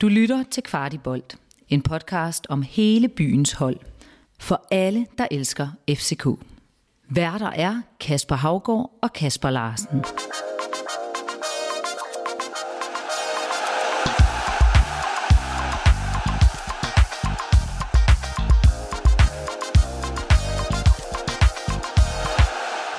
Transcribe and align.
Du 0.00 0.08
lytter 0.08 0.42
til 0.50 0.62
Kvartibolt, 0.62 1.36
en 1.68 1.82
podcast 1.82 2.46
om 2.48 2.62
hele 2.62 3.08
byens 3.08 3.52
hold. 3.52 3.76
For 4.40 4.66
alle, 4.70 5.06
der 5.18 5.26
elsker 5.30 5.68
FCK. 5.90 6.26
Værter 7.08 7.50
er 7.50 7.80
Kasper 8.00 8.36
Havgård 8.36 8.98
og 9.02 9.12
Kasper 9.12 9.50
Larsen. 9.50 10.04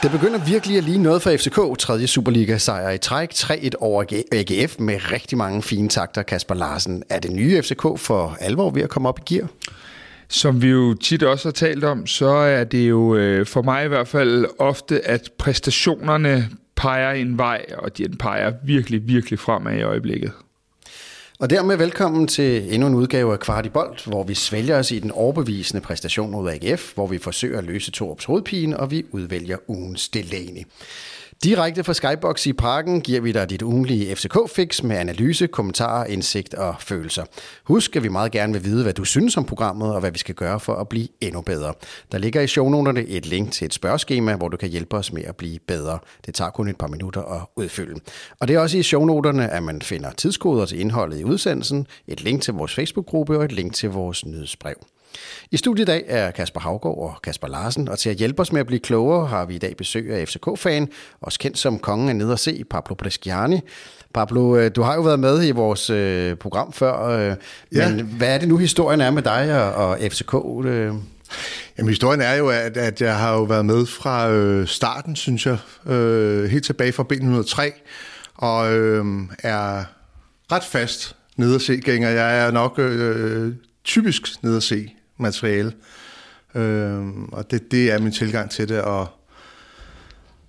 Det 0.07 0.19
begynder 0.19 0.45
virkelig 0.45 0.77
at 0.77 0.83
ligne 0.83 1.03
noget 1.03 1.21
for 1.21 1.29
FCK. 1.37 1.79
Tredje 1.79 2.07
Superliga-sejr 2.07 2.89
i 2.89 2.97
træk. 2.97 3.33
3-1 3.33 3.69
over 3.79 4.03
AGF 4.31 4.79
med 4.79 5.11
rigtig 5.11 5.37
mange 5.37 5.61
fine 5.61 5.89
takter. 5.89 6.23
Kasper 6.23 6.55
Larsen, 6.55 7.03
er 7.09 7.19
det 7.19 7.31
nye 7.31 7.61
FCK 7.61 7.81
for 7.97 8.37
alvor 8.39 8.69
ved 8.69 8.81
at 8.81 8.89
komme 8.89 9.09
op 9.09 9.19
i 9.19 9.33
gear? 9.33 9.47
Som 10.27 10.61
vi 10.61 10.67
jo 10.67 10.93
tit 10.93 11.23
også 11.23 11.47
har 11.47 11.51
talt 11.51 11.83
om, 11.83 12.07
så 12.07 12.27
er 12.27 12.63
det 12.63 12.89
jo 12.89 13.15
øh, 13.15 13.45
for 13.45 13.61
mig 13.61 13.85
i 13.85 13.87
hvert 13.87 14.07
fald 14.07 14.45
ofte, 14.59 15.07
at 15.07 15.29
præstationerne 15.37 16.49
peger 16.75 17.11
en 17.11 17.37
vej, 17.37 17.65
og 17.77 17.97
de 17.97 18.09
peger 18.19 18.53
virkelig, 18.65 19.07
virkelig 19.07 19.39
fremad 19.39 19.77
i 19.77 19.81
øjeblikket. 19.81 20.31
Og 21.39 21.49
dermed 21.49 21.77
velkommen 21.77 22.27
til 22.27 22.73
endnu 22.73 22.87
en 22.87 22.95
udgave 22.95 23.33
af 23.33 23.39
Kvart 23.39 23.65
i 23.65 23.69
Bold, 23.69 24.09
hvor 24.09 24.23
vi 24.23 24.33
svælger 24.33 24.79
os 24.79 24.91
i 24.91 24.99
den 24.99 25.11
overbevisende 25.11 25.81
præstation 25.81 26.31
mod 26.31 26.51
AGF, 26.51 26.93
hvor 26.93 27.07
vi 27.07 27.17
forsøger 27.17 27.57
at 27.57 27.63
løse 27.63 27.91
Torps 27.91 28.25
hovedpine, 28.25 28.79
og 28.79 28.91
vi 28.91 29.05
udvælger 29.11 29.57
ugens 29.67 30.09
Delaney. 30.09 30.63
Direkte 31.43 31.83
fra 31.83 31.93
Skybox 31.93 32.47
i 32.47 32.53
parken 32.53 33.01
giver 33.01 33.21
vi 33.21 33.31
dig 33.31 33.49
dit 33.49 33.61
ugenlige 33.61 34.15
FCK-fix 34.15 34.83
med 34.83 34.97
analyse, 34.97 35.47
kommentarer, 35.47 36.05
indsigt 36.05 36.53
og 36.53 36.75
følelser. 36.79 37.23
Husk, 37.63 37.95
at 37.95 38.03
vi 38.03 38.07
meget 38.07 38.31
gerne 38.31 38.53
vil 38.53 38.63
vide, 38.63 38.83
hvad 38.83 38.93
du 38.93 39.05
synes 39.05 39.37
om 39.37 39.45
programmet, 39.45 39.93
og 39.93 39.99
hvad 39.99 40.11
vi 40.11 40.17
skal 40.17 40.35
gøre 40.35 40.59
for 40.59 40.75
at 40.75 40.89
blive 40.89 41.07
endnu 41.21 41.41
bedre. 41.41 41.73
Der 42.11 42.17
ligger 42.17 42.41
i 42.41 42.47
shownoterne 42.47 43.05
et 43.05 43.25
link 43.25 43.51
til 43.51 43.65
et 43.65 43.73
spørgeskema, 43.73 44.35
hvor 44.35 44.49
du 44.49 44.57
kan 44.57 44.69
hjælpe 44.69 44.97
os 44.97 45.13
med 45.13 45.23
at 45.23 45.35
blive 45.35 45.59
bedre. 45.67 45.99
Det 46.25 46.33
tager 46.33 46.51
kun 46.51 46.67
et 46.67 46.77
par 46.77 46.87
minutter 46.87 47.21
at 47.21 47.41
udfylde. 47.55 47.99
Og 48.39 48.47
det 48.47 48.55
er 48.55 48.59
også 48.59 48.77
i 48.77 48.83
shownoterne, 48.83 49.49
at 49.49 49.63
man 49.63 49.81
finder 49.81 50.11
tidskoder 50.11 50.65
til 50.65 50.79
indholdet 50.79 51.19
i 51.19 51.23
udsendelsen, 51.23 51.87
et 52.07 52.23
link 52.23 52.41
til 52.41 52.53
vores 52.53 52.75
Facebook-gruppe 52.75 53.37
og 53.37 53.45
et 53.45 53.51
link 53.51 53.73
til 53.73 53.89
vores 53.89 54.25
nyhedsbrev. 54.25 54.75
I 55.51 55.57
studiet 55.57 55.85
i 55.85 55.91
dag 55.91 56.03
er 56.07 56.31
Kasper 56.31 56.59
Havgård 56.59 56.97
og 56.97 57.21
Kasper 57.21 57.47
Larsen, 57.47 57.89
og 57.89 57.99
til 57.99 58.09
at 58.09 58.15
hjælpe 58.15 58.41
os 58.41 58.51
med 58.51 58.59
at 58.59 58.67
blive 58.67 58.79
klogere 58.79 59.27
har 59.27 59.45
vi 59.45 59.55
i 59.55 59.57
dag 59.57 59.77
besøg 59.77 60.11
af 60.11 60.27
FCK-fan, 60.27 60.89
også 61.21 61.39
kendt 61.39 61.57
som 61.57 61.79
kongen 61.79 62.09
af 62.09 62.15
ned 62.15 62.31
og 62.31 62.39
se, 62.39 62.63
Pablo 62.69 62.95
Bresciani. 62.95 63.59
Pablo, 64.13 64.55
øh, 64.55 64.71
du 64.75 64.81
har 64.81 64.95
jo 64.95 65.01
været 65.01 65.19
med 65.19 65.47
i 65.47 65.51
vores 65.51 65.89
øh, 65.89 66.35
program 66.35 66.73
før, 66.73 67.07
øh, 67.07 67.35
ja. 67.75 67.89
men 67.89 68.05
hvad 68.05 68.33
er 68.33 68.37
det 68.37 68.47
nu 68.47 68.57
historien 68.57 69.01
er 69.01 69.11
med 69.11 69.21
dig 69.21 69.75
og, 69.75 69.97
FCK? 70.11 70.33
Jamen, 71.77 71.89
historien 71.89 72.21
er 72.21 72.33
jo, 72.33 72.49
at, 72.49 72.77
at 72.77 73.01
jeg 73.01 73.17
har 73.17 73.33
jo 73.33 73.43
været 73.43 73.65
med 73.65 73.85
fra 73.85 74.29
øh, 74.29 74.67
starten, 74.67 75.15
synes 75.15 75.45
jeg, 75.45 75.57
øh, 75.85 76.49
helt 76.49 76.65
tilbage 76.65 76.91
fra 76.91 77.05
B103, 77.13 77.71
og 78.35 78.73
øh, 78.73 79.05
er 79.39 79.83
ret 80.51 80.63
fast 80.63 81.15
nede 81.37 81.55
at 81.55 81.61
se 81.61 81.77
gænger. 81.77 82.09
Jeg 82.09 82.45
er 82.45 82.51
nok 82.51 82.79
øh, 82.79 83.53
typisk 83.83 84.43
nede 84.43 84.57
at 84.57 84.63
se 84.63 84.93
materiale. 85.17 85.73
Øh, 86.55 87.07
og 87.31 87.51
det, 87.51 87.71
det 87.71 87.91
er 87.91 87.99
min 87.99 88.11
tilgang 88.11 88.51
til 88.51 88.69
det, 88.69 88.81
og 88.81 89.07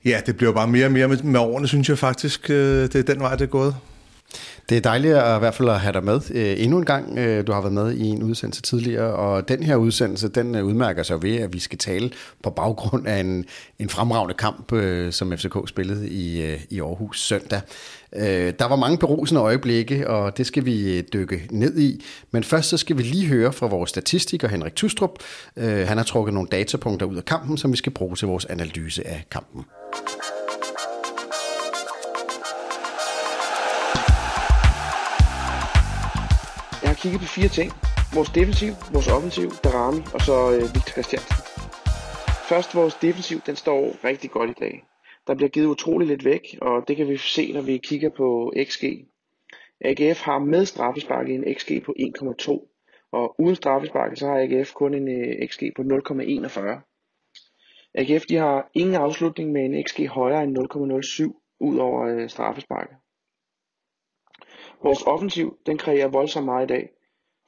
ja, 0.05 0.21
det 0.27 0.37
bliver 0.37 0.53
bare 0.53 0.69
mere 0.69 0.87
og 0.87 0.93
mere 0.93 1.09
med, 1.09 1.23
med 1.23 1.41
årene, 1.41 1.69
synes 1.69 1.89
jeg 1.89 1.99
faktisk, 1.99 2.51
øh, 2.51 2.83
det 2.83 2.95
er 2.95 3.03
den 3.03 3.21
vej, 3.21 3.37
det 3.37 3.43
er 3.45 3.47
gået. 3.47 3.77
Det 4.69 4.77
er 4.77 4.81
dejligt 4.81 5.15
at, 5.15 5.37
i 5.37 5.39
hvert 5.39 5.55
fald 5.55 5.69
at 5.69 5.81
have 5.81 5.93
dig 5.93 6.05
med 6.05 6.21
øh, 6.31 6.55
endnu 6.65 6.79
en 6.79 6.85
gang. 6.85 7.19
Øh, 7.19 7.47
du 7.47 7.53
har 7.53 7.61
været 7.61 7.73
med 7.73 7.93
i 7.93 8.07
en 8.07 8.23
udsendelse 8.23 8.63
tidligere, 8.63 9.15
og 9.15 9.49
den 9.49 9.63
her 9.63 9.77
udsendelse, 9.77 10.29
den 10.29 10.55
øh, 10.55 10.65
udmærker 10.65 11.03
sig 11.03 11.23
ved, 11.23 11.37
at 11.37 11.53
vi 11.53 11.59
skal 11.59 11.79
tale 11.79 12.11
på 12.43 12.51
baggrund 12.51 13.07
af 13.07 13.21
en, 13.21 13.45
en 13.79 13.89
fremragende 13.89 14.35
kamp, 14.35 14.73
øh, 14.73 15.13
som 15.13 15.33
FCK 15.39 15.57
spillede 15.67 16.09
i, 16.09 16.43
øh, 16.43 16.61
i 16.71 16.81
Aarhus 16.81 17.21
søndag. 17.21 17.61
Øh, 18.17 18.53
der 18.59 18.69
var 18.69 18.77
mange 18.77 18.99
berusende 18.99 19.41
øjeblikke, 19.41 20.09
og 20.11 20.37
det 20.37 20.47
skal 20.47 20.65
vi 20.65 20.99
øh, 20.99 21.05
dykke 21.13 21.43
ned 21.51 21.79
i. 21.79 22.05
Men 22.31 22.45
først 22.45 22.69
så 22.69 22.77
skal 22.77 22.99
vi 22.99 23.03
lige 23.03 23.27
høre 23.27 23.53
fra 23.53 23.67
vores 23.67 23.91
statistiker 23.91 24.49
Henrik 24.49 24.75
Tustrup. 24.75 25.19
Øh, 25.57 25.87
han 25.89 25.97
har 25.97 26.05
trukket 26.05 26.35
nogle 26.35 26.49
datapunkter 26.53 27.07
ud 27.07 27.17
af 27.17 27.25
kampen, 27.25 27.59
som 27.59 27.73
vi 27.73 27.77
skal 27.77 27.93
bruge 27.93 28.17
til 28.17 28.29
vores 28.29 28.45
analyse 28.45 29.07
af 29.07 29.25
kampen. 29.31 29.65
Kigget 37.01 37.21
på 37.21 37.27
fire 37.37 37.51
ting. 37.59 37.71
Vores 38.17 38.31
defensiv, 38.39 38.73
vores 38.95 39.09
offensiv, 39.17 39.49
Darami 39.65 40.03
og 40.15 40.21
så 40.29 40.37
øh, 40.55 40.63
Victor 40.75 40.93
Christiansen. 40.97 41.37
Først 42.51 42.71
vores 42.75 42.95
defensiv, 42.95 43.39
den 43.49 43.57
står 43.57 43.81
rigtig 44.05 44.31
godt 44.31 44.51
i 44.51 44.61
dag. 44.65 44.75
Der 45.27 45.35
bliver 45.35 45.49
givet 45.49 45.67
utrolig 45.67 46.09
lidt 46.09 46.25
væk, 46.25 46.45
og 46.63 46.89
det 46.89 46.97
kan 46.97 47.09
vi 47.09 47.17
se, 47.17 47.53
når 47.53 47.61
vi 47.61 47.77
kigger 47.79 48.11
på 48.21 48.53
XG. 48.69 48.85
AGF 49.81 50.21
har 50.21 50.39
med 50.39 50.65
straffespark 50.67 51.29
en 51.29 51.45
XG 51.59 51.83
på 51.87 51.95
1,2, 51.99 52.51
og 53.13 53.41
uden 53.41 53.57
straffespark 53.57 54.17
så 54.17 54.27
har 54.27 54.39
AGF 54.39 54.73
kun 54.73 54.95
en 54.95 55.09
øh, 55.09 55.49
XG 55.49 55.63
på 55.77 55.83
0,41. 55.83 56.89
AGF 57.95 58.25
de 58.27 58.37
har 58.37 58.71
ingen 58.75 58.95
afslutning 58.95 59.53
med 59.53 59.65
en 59.65 59.85
XG 59.89 60.09
højere 60.09 60.45
end 60.45 60.59
0,07 60.59 61.57
ud 61.61 61.77
over 61.79 62.07
øh, 62.07 62.29
straffesparket. 62.29 62.97
Vores 64.83 65.03
offensiv 65.03 65.59
den 65.67 65.79
kreerer 65.79 66.09
voldsomt 66.09 66.45
meget 66.45 66.71
i 66.71 66.73
dag. 66.75 66.91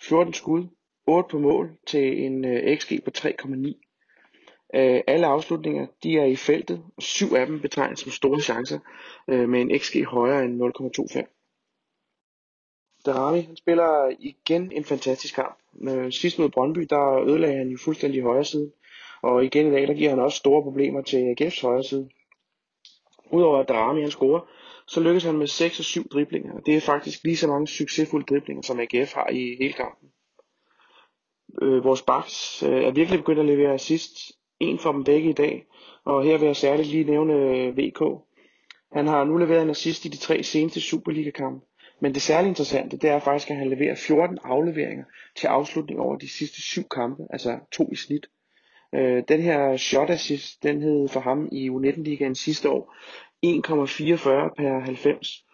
14 0.02 0.34
skud, 0.34 0.66
8 1.06 1.28
på 1.28 1.38
mål 1.38 1.70
til 1.86 2.24
en 2.24 2.44
øh, 2.44 2.78
XG 2.78 3.04
på 3.04 3.10
3,9. 3.18 3.90
Øh, 4.74 5.00
alle 5.06 5.26
afslutninger 5.26 5.86
de 6.02 6.18
er 6.18 6.24
i 6.24 6.36
feltet, 6.36 6.82
og 6.96 7.02
syv 7.02 7.32
af 7.34 7.46
dem 7.46 7.60
betegnes 7.60 8.00
som 8.00 8.10
store 8.10 8.40
chancer 8.40 8.78
øh, 9.28 9.48
med 9.48 9.60
en 9.60 9.78
XG 9.78 10.04
højere 10.04 10.44
end 10.44 10.62
0,25. 10.62 11.36
Darami 13.06 13.40
han 13.40 13.56
spiller 13.56 14.16
igen 14.18 14.72
en 14.72 14.84
fantastisk 14.84 15.34
kamp. 15.34 15.58
Øh, 15.88 16.12
sidst 16.12 16.38
mod 16.38 16.48
Brøndby, 16.48 16.86
der 16.90 17.24
ødelagde 17.28 17.56
han 17.56 17.68
jo 17.68 17.78
fuldstændig 17.84 18.22
højre 18.22 18.44
side. 18.44 18.72
Og 19.22 19.44
igen 19.44 19.66
i 19.66 19.70
dag, 19.70 19.88
der 19.88 19.94
giver 19.94 20.10
han 20.10 20.18
også 20.18 20.38
store 20.38 20.62
problemer 20.62 21.02
til 21.02 21.34
AGF's 21.40 21.62
højre 21.62 21.84
side. 21.84 22.08
Udover 23.30 23.58
at 23.58 23.68
Darami 23.68 24.00
han 24.00 24.10
scorer, 24.10 24.40
så 24.90 25.00
lykkes 25.00 25.24
han 25.24 25.38
med 25.38 25.46
6 25.46 25.78
og 25.78 25.84
7 25.84 26.08
driblinger. 26.08 26.60
Det 26.66 26.76
er 26.76 26.80
faktisk 26.80 27.24
lige 27.24 27.36
så 27.36 27.46
mange 27.46 27.68
succesfulde 27.68 28.26
driblinger, 28.26 28.62
som 28.62 28.80
AGF 28.80 29.14
har 29.14 29.28
i 29.30 29.56
hele 29.60 29.72
kampen. 29.72 30.08
Øh, 31.62 31.84
vores 31.84 32.02
backs 32.02 32.62
øh, 32.62 32.84
er 32.84 32.90
virkelig 32.90 33.18
begyndt 33.18 33.40
at 33.40 33.46
levere 33.46 33.74
assist 33.74 34.12
en 34.60 34.78
for 34.78 34.92
dem 34.92 35.04
begge 35.04 35.30
i 35.30 35.32
dag, 35.32 35.66
og 36.04 36.24
her 36.24 36.38
vil 36.38 36.46
jeg 36.46 36.56
særligt 36.56 36.88
lige 36.88 37.04
nævne 37.04 37.34
øh, 37.34 37.76
VK. 37.76 38.02
Han 38.92 39.06
har 39.06 39.24
nu 39.24 39.36
leveret 39.36 39.62
en 39.62 39.70
assist 39.70 40.04
i 40.04 40.08
de 40.08 40.16
tre 40.16 40.42
seneste 40.42 40.80
Superliga-kampe, 40.80 41.66
men 42.00 42.14
det 42.14 42.22
særligt 42.22 42.48
interessante, 42.48 42.96
det 42.96 43.10
er 43.10 43.20
faktisk, 43.20 43.50
at 43.50 43.56
han 43.56 43.70
leverer 43.70 43.94
14 43.94 44.38
afleveringer 44.44 45.04
til 45.36 45.46
afslutning 45.46 46.00
over 46.00 46.16
de 46.16 46.28
sidste 46.28 46.62
syv 46.62 46.88
kampe, 46.88 47.22
altså 47.30 47.58
to 47.72 47.88
i 47.92 47.96
snit. 47.96 48.26
Øh, 48.94 49.22
den 49.28 49.40
her 49.40 49.76
shot 49.76 50.10
assist, 50.10 50.62
den 50.62 50.82
hed 50.82 51.08
for 51.08 51.20
ham 51.20 51.48
i 51.52 51.70
U19-ligaen 51.70 52.34
sidste 52.34 52.70
år 52.70 52.94
1,44 53.46 54.54
per 54.56 54.80
90, 54.84 55.44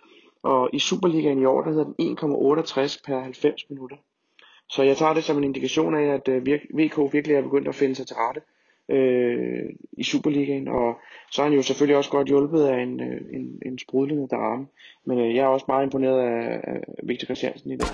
og 0.43 0.71
i 0.73 0.79
Superligaen 0.79 1.43
i 1.43 1.45
år, 1.45 1.63
der 1.63 1.71
hedder 1.71 1.85
den 1.85 2.19
1,68 2.19 3.01
per 3.07 3.21
90 3.21 3.71
minutter. 3.71 3.97
Så 4.69 4.83
jeg 4.83 4.97
tager 4.97 5.15
det 5.15 5.25
som 5.25 5.39
en 5.39 5.45
indikation 5.45 5.95
af, 5.95 6.15
at 6.15 6.29
øh, 6.29 6.47
VK 6.47 7.13
virkelig 7.13 7.37
er 7.37 7.43
begyndt 7.43 7.69
at 7.69 7.75
finde 7.75 7.95
sig 7.95 8.07
til 8.07 8.17
rette 8.17 8.41
øh, 8.89 9.71
i 9.93 10.05
Superligaen, 10.05 10.69
og 10.69 10.95
så 11.31 11.43
er 11.43 11.47
han 11.47 11.55
jo 11.55 11.63
selvfølgelig 11.63 11.97
også 11.97 12.11
godt 12.11 12.29
hjulpet 12.29 12.65
af 12.65 12.83
en, 12.83 13.01
øh, 13.01 13.21
en, 13.33 13.63
en 13.67 13.79
sprudlende 13.79 14.29
derame. 14.29 14.67
Men 15.05 15.19
øh, 15.19 15.35
jeg 15.35 15.43
er 15.43 15.47
også 15.47 15.65
meget 15.69 15.85
imponeret 15.85 16.21
af, 16.21 16.61
af 16.65 16.81
Victor 17.03 17.25
Christiansen 17.25 17.71
i 17.71 17.77
dag. 17.77 17.89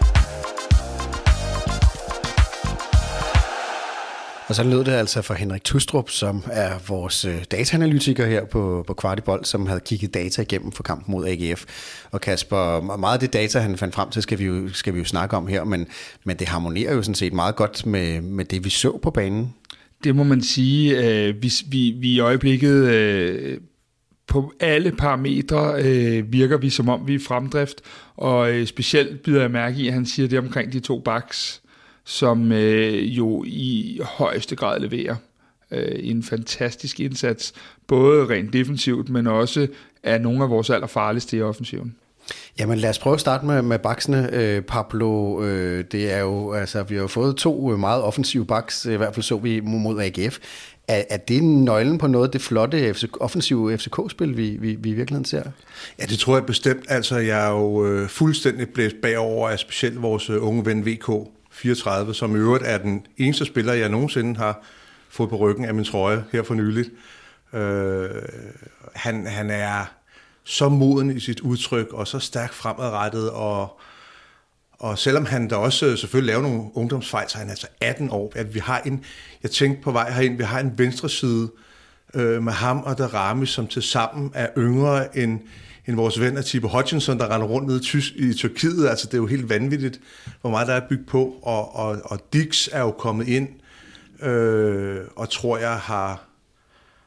Og 4.53 4.57
så 4.57 4.65
lød 4.65 4.85
det 4.85 4.93
altså 4.93 5.23
fra 5.23 5.35
Henrik 5.35 5.65
Tustrup, 5.65 6.11
som 6.11 6.43
er 6.51 6.71
vores 6.89 7.25
øh, 7.25 7.45
dataanalytiker 7.51 8.27
her 8.27 8.45
på, 8.45 8.85
på 8.87 8.95
Kvartibold, 8.95 9.45
som 9.45 9.67
havde 9.67 9.81
kigget 9.81 10.15
data 10.15 10.43
igennem 10.43 10.73
for 10.73 10.83
kampen 10.83 11.13
mod 11.13 11.27
AGF. 11.27 11.65
Og 12.11 12.21
Kasper, 12.21 12.97
meget 12.97 13.15
af 13.15 13.21
det 13.21 13.33
data, 13.33 13.59
han 13.59 13.77
fandt 13.77 13.95
frem 13.95 14.11
til, 14.11 14.23
skal 14.23 14.39
vi 14.39 14.45
jo, 14.45 14.69
skal 14.73 14.95
vi 14.95 14.99
jo 14.99 15.05
snakke 15.05 15.37
om 15.37 15.47
her, 15.47 15.65
men, 15.65 15.87
men 16.25 16.37
det 16.37 16.49
harmonerer 16.49 16.95
jo 16.95 17.03
sådan 17.03 17.15
set 17.15 17.33
meget 17.33 17.57
godt 17.57 17.87
med, 17.87 18.21
med 18.21 18.45
det, 18.45 18.65
vi 18.65 18.71
så 18.71 18.99
på 19.03 19.11
banen. 19.11 19.55
Det 20.05 20.17
må 20.17 20.23
man 20.23 20.43
sige. 20.43 20.99
Øh, 20.99 21.43
vi, 21.43 21.53
vi, 21.67 21.91
vi 21.91 22.13
i 22.13 22.21
øjeblikket 22.21 22.89
øh, 22.89 23.59
på 24.27 24.53
alle 24.61 24.93
parametre 24.93 25.83
øh, 25.83 26.33
virker 26.33 26.57
vi 26.57 26.71
som 26.71 26.89
om 26.89 27.07
vi 27.07 27.15
er 27.15 27.21
fremdrift, 27.29 27.81
og 28.17 28.53
øh, 28.53 28.67
specielt 28.67 29.23
bider 29.23 29.41
jeg 29.41 29.51
mærke 29.51 29.77
i, 29.77 29.89
at 29.89 29.95
han 29.95 30.07
siger 30.07 30.29
det 30.29 30.39
omkring 30.39 30.73
de 30.73 30.81
to 30.81 30.99
backs, 30.99 31.62
som 32.05 32.53
øh, 32.53 33.17
jo 33.17 33.45
i 33.47 34.01
højeste 34.03 34.57
grad 34.57 34.81
leverer 34.81 35.17
øh, 35.71 35.99
en 36.01 36.23
fantastisk 36.23 37.01
indsats, 37.01 37.53
både 37.87 38.29
rent 38.29 38.53
defensivt, 38.53 39.09
men 39.09 39.27
også 39.27 39.67
er 40.03 40.19
nogle 40.19 40.43
af 40.43 40.51
vores 40.51 40.71
allerfarligste 40.71 41.37
i 41.37 41.43
offensiven. 41.43 41.97
Jamen 42.59 42.79
lad 42.79 42.91
os 42.91 42.99
prøve 42.99 43.15
at 43.15 43.21
starte 43.21 43.47
med, 43.47 43.63
med 43.63 43.79
baksene. 43.79 44.31
Øh, 44.33 44.63
Pablo, 44.63 45.43
øh, 45.43 45.85
det 45.93 46.13
er 46.13 46.19
jo, 46.19 46.53
altså, 46.53 46.83
vi 46.83 46.95
har 46.95 47.03
jo 47.03 47.09
fået 47.09 47.37
to 47.37 47.77
meget 47.77 48.03
offensive 48.03 48.47
baks, 48.47 48.85
i 48.85 48.95
hvert 48.95 49.15
fald 49.15 49.23
så 49.23 49.37
vi 49.37 49.61
mod 49.61 50.01
AGF. 50.01 50.39
Er, 50.89 51.03
er 51.11 51.17
det 51.17 51.45
nøglen 51.45 51.99
på 51.99 52.07
noget 52.07 52.27
af 52.27 52.31
det 52.31 52.41
flotte 52.41 52.95
FC, 52.95 53.05
offensive 53.21 53.79
FCK-spil, 53.79 54.37
vi, 54.37 54.51
vi, 54.61 54.75
vi 54.75 54.91
i 54.91 54.93
virkeligheden 54.93 55.25
ser? 55.25 55.43
Ja, 55.99 56.05
det 56.05 56.19
tror 56.19 56.37
jeg 56.37 56.47
bestemt. 56.47 56.85
Altså, 56.89 57.17
jeg 57.19 57.47
er 57.47 57.51
jo 57.51 57.87
øh, 57.87 58.09
fuldstændig 58.09 58.69
blæst 58.69 58.97
bagover 59.03 59.49
af 59.49 59.59
specielt 59.59 60.03
vores 60.03 60.31
øh, 60.31 60.47
unge 60.47 60.67
ven 60.67 60.87
VK 60.87 61.09
34, 61.63 62.15
som 62.15 62.37
i 62.37 62.39
øvrigt 62.39 62.65
er 62.67 62.79
den 62.79 63.07
eneste 63.17 63.45
spiller, 63.45 63.73
jeg 63.73 63.89
nogensinde 63.89 64.37
har 64.37 64.63
fået 65.09 65.31
på 65.31 65.37
ryggen 65.37 65.65
af 65.65 65.75
min 65.75 65.85
trøje 65.85 66.25
her 66.33 66.43
for 66.43 66.55
nyligt. 66.55 66.91
Øh, 67.53 68.11
han, 68.95 69.27
han 69.27 69.51
er 69.51 69.85
så 70.45 70.69
moden 70.69 71.17
i 71.17 71.21
sit 71.21 71.41
udtryk, 71.41 71.93
og 71.93 72.09
så 72.09 72.19
stærkt 72.19 72.55
fremadrettet, 72.55 73.31
og, 73.31 73.81
og 74.73 74.99
selvom 74.99 75.25
han 75.25 75.49
da 75.49 75.57
også 75.57 75.97
selvfølgelig 75.97 76.33
laver 76.33 76.43
nogle 76.43 76.71
ungdomsfejl, 76.75 77.29
så 77.29 77.39
er 77.39 77.41
han 77.41 77.51
altså 77.51 77.67
18 77.81 78.11
år. 78.11 78.33
At 78.35 78.55
vi 78.55 78.59
har 78.59 78.79
en, 78.81 79.05
jeg 79.43 79.51
tænkte 79.51 79.83
på 79.83 79.91
vej 79.91 80.11
herind, 80.11 80.37
vi 80.37 80.45
har 80.45 80.61
en 80.61 80.79
venstre 80.79 81.09
side 81.09 81.51
øh, 81.55 81.59
Øh, 82.15 82.43
med 82.43 82.53
ham 82.53 82.83
og 82.83 82.99
Darami, 82.99 83.47
som 83.47 83.67
til 83.67 83.83
sammen 83.83 84.31
er 84.35 84.49
yngre 84.59 85.19
end, 85.19 85.41
end 85.87 85.97
vores 85.97 86.21
ven 86.21 86.37
af 86.37 86.45
Tibo 86.45 86.69
Hutchinson, 86.69 87.19
der 87.19 87.35
render 87.35 87.47
rundt 87.47 87.67
nede 87.67 87.79
i, 87.79 87.83
Tysk, 87.83 88.13
i 88.17 88.35
Tyrkiet. 88.35 88.89
Altså, 88.89 89.07
det 89.07 89.15
er 89.15 89.19
jo 89.19 89.27
helt 89.27 89.49
vanvittigt, 89.49 90.01
hvor 90.41 90.51
meget 90.51 90.69
der 90.69 90.75
er 90.75 90.89
bygget 90.89 91.07
på. 91.07 91.35
Og, 91.43 91.77
og, 91.77 91.99
og 92.05 92.21
Dix 92.33 92.69
er 92.73 92.81
jo 92.81 92.91
kommet 92.91 93.29
ind, 93.29 93.49
øh, 94.23 95.01
og 95.17 95.31
tror 95.31 95.59
jeg 95.59 95.77
har, 95.77 96.25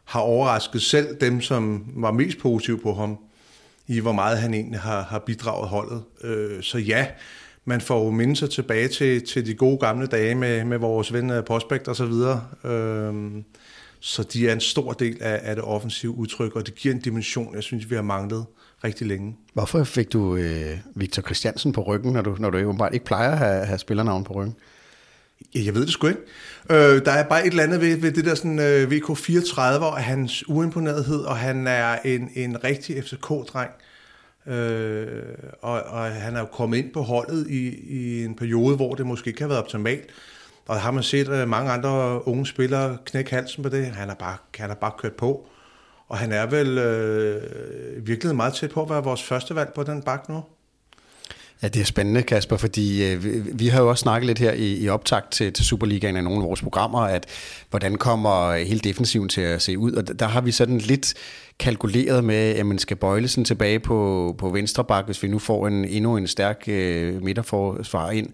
har 0.05 0.19
overrasket 0.19 0.81
selv 0.81 1.07
dem, 1.21 1.41
som 1.41 1.85
var 1.95 2.11
mest 2.11 2.37
positive 2.37 2.79
på 2.79 2.93
ham, 2.93 3.17
i 3.87 3.99
hvor 3.99 4.11
meget 4.11 4.37
han 4.37 4.53
egentlig 4.53 4.79
har, 4.79 5.01
har 5.01 5.19
bidraget 5.19 5.69
holdet. 5.69 6.03
Øh, 6.23 6.63
så 6.63 6.77
ja, 6.77 7.07
man 7.65 7.81
får 7.81 8.05
jo 8.05 8.11
minde 8.11 8.35
sig 8.35 8.49
tilbage 8.49 8.87
til, 8.87 9.25
til 9.25 9.45
de 9.45 9.53
gode 9.53 9.77
gamle 9.77 10.07
dage 10.07 10.35
med, 10.35 10.63
med 10.63 10.77
vores 10.77 11.13
ven 11.13 11.29
øh, 11.29 11.43
Prospect 11.43 11.87
og 11.87 11.95
så 11.95 12.05
videre. 12.05 12.43
Øh, 12.63 13.13
så 14.05 14.23
de 14.23 14.49
er 14.49 14.53
en 14.53 14.59
stor 14.59 14.93
del 14.93 15.17
af, 15.21 15.39
af 15.43 15.55
det 15.55 15.63
offensive 15.63 16.11
udtryk, 16.11 16.55
og 16.55 16.65
det 16.65 16.75
giver 16.75 16.95
en 16.95 17.01
dimension, 17.01 17.55
jeg 17.55 17.63
synes, 17.63 17.89
vi 17.89 17.95
har 17.95 18.01
manglet 18.01 18.45
rigtig 18.83 19.07
længe. 19.07 19.35
Hvorfor 19.53 19.83
fik 19.83 20.13
du 20.13 20.35
øh, 20.35 20.77
Victor 20.95 21.21
Christiansen 21.21 21.71
på 21.71 21.81
ryggen, 21.81 22.13
når 22.13 22.21
du, 22.21 22.35
når 22.39 22.49
du 22.49 22.73
bare 22.73 22.93
ikke 22.93 23.05
plejer 23.05 23.31
at 23.31 23.37
have, 23.37 23.65
have 23.65 23.79
spillernavn 23.79 24.23
på 24.23 24.33
ryggen? 24.33 24.55
Jeg 25.55 25.75
ved 25.75 25.81
det 25.81 25.93
sgu 25.93 26.07
ikke. 26.07 26.19
Øh, 26.69 27.05
der 27.05 27.11
er 27.11 27.23
bare 27.23 27.45
et 27.45 27.49
eller 27.49 27.63
andet 27.63 27.81
ved, 27.81 27.97
ved 27.97 28.11
det 28.11 28.25
der 28.25 28.35
sådan, 28.35 28.59
øh, 28.59 28.91
VK34, 28.91 29.61
og 29.61 29.97
hans 29.97 30.49
uimponerethed, 30.49 31.19
og 31.19 31.37
han 31.37 31.67
er 31.67 31.97
en, 32.05 32.29
en 32.35 32.63
rigtig 32.63 33.03
FCK-dreng. 33.03 33.71
Øh, 34.53 35.07
og, 35.61 35.81
og 35.81 36.05
han 36.05 36.35
er 36.35 36.39
jo 36.39 36.45
kommet 36.45 36.77
ind 36.77 36.93
på 36.93 37.01
holdet 37.01 37.47
i, 37.49 37.67
i 37.87 38.23
en 38.23 38.35
periode, 38.35 38.75
hvor 38.75 38.95
det 38.95 39.05
måske 39.05 39.27
ikke 39.27 39.41
har 39.41 39.47
været 39.47 39.61
optimalt. 39.61 40.09
Og 40.67 40.81
har 40.81 40.91
man 40.91 41.03
set 41.03 41.29
øh, 41.29 41.47
mange 41.47 41.71
andre 41.71 42.27
unge 42.27 42.45
spillere 42.45 42.97
knække 43.05 43.31
halsen 43.31 43.63
på 43.63 43.69
det. 43.69 43.85
Han 43.85 44.07
har 44.07 44.15
bare, 44.15 44.37
han 44.57 44.69
har 44.69 44.75
bare 44.75 44.91
kørt 44.97 45.13
på. 45.13 45.47
Og 46.07 46.17
han 46.17 46.31
er 46.31 46.45
vel 46.45 46.77
øh, 46.77 48.07
virkelig 48.07 48.35
meget 48.35 48.53
tæt 48.53 48.71
på 48.71 48.81
at 48.81 48.89
være 48.89 49.03
vores 49.03 49.23
første 49.23 49.55
valg 49.55 49.71
på 49.75 49.83
den 49.83 50.01
bak 50.01 50.29
nu. 50.29 50.43
Ja, 51.63 51.67
det 51.67 51.81
er 51.81 51.85
spændende, 51.85 52.23
Kasper, 52.23 52.57
fordi 52.57 53.11
øh, 53.11 53.23
vi, 53.23 53.29
vi 53.53 53.67
har 53.67 53.81
jo 53.81 53.89
også 53.89 54.01
snakket 54.01 54.27
lidt 54.27 54.39
her 54.39 54.51
i, 54.51 54.77
i 54.77 54.89
optakt 54.89 55.31
til, 55.31 55.53
til 55.53 55.65
Superligaen 55.65 56.17
af 56.17 56.23
nogle 56.23 56.39
af 56.39 56.47
vores 56.47 56.61
programmer, 56.61 56.99
at 56.99 57.25
hvordan 57.69 57.95
kommer 57.95 58.55
hele 58.55 58.79
defensiven 58.79 59.29
til 59.29 59.41
at 59.41 59.61
se 59.61 59.77
ud, 59.77 59.91
og 59.91 60.19
der 60.19 60.27
har 60.27 60.41
vi 60.41 60.51
sådan 60.51 60.77
lidt 60.77 61.13
kalkuleret 61.59 62.23
med, 62.23 62.35
at 62.35 62.65
man 62.65 62.79
skal 62.79 62.97
bøjle 62.97 63.27
sådan 63.27 63.45
tilbage 63.45 63.79
på, 63.79 64.35
på 64.37 64.49
venstre 64.49 64.83
bak, 64.83 65.05
hvis 65.05 65.23
vi 65.23 65.27
nu 65.27 65.39
får 65.39 65.67
en, 65.67 65.85
endnu 65.85 66.17
en 66.17 66.27
stærk 66.27 66.63
øh, 66.67 67.23
midterforsvar 67.23 68.11
ind. 68.11 68.29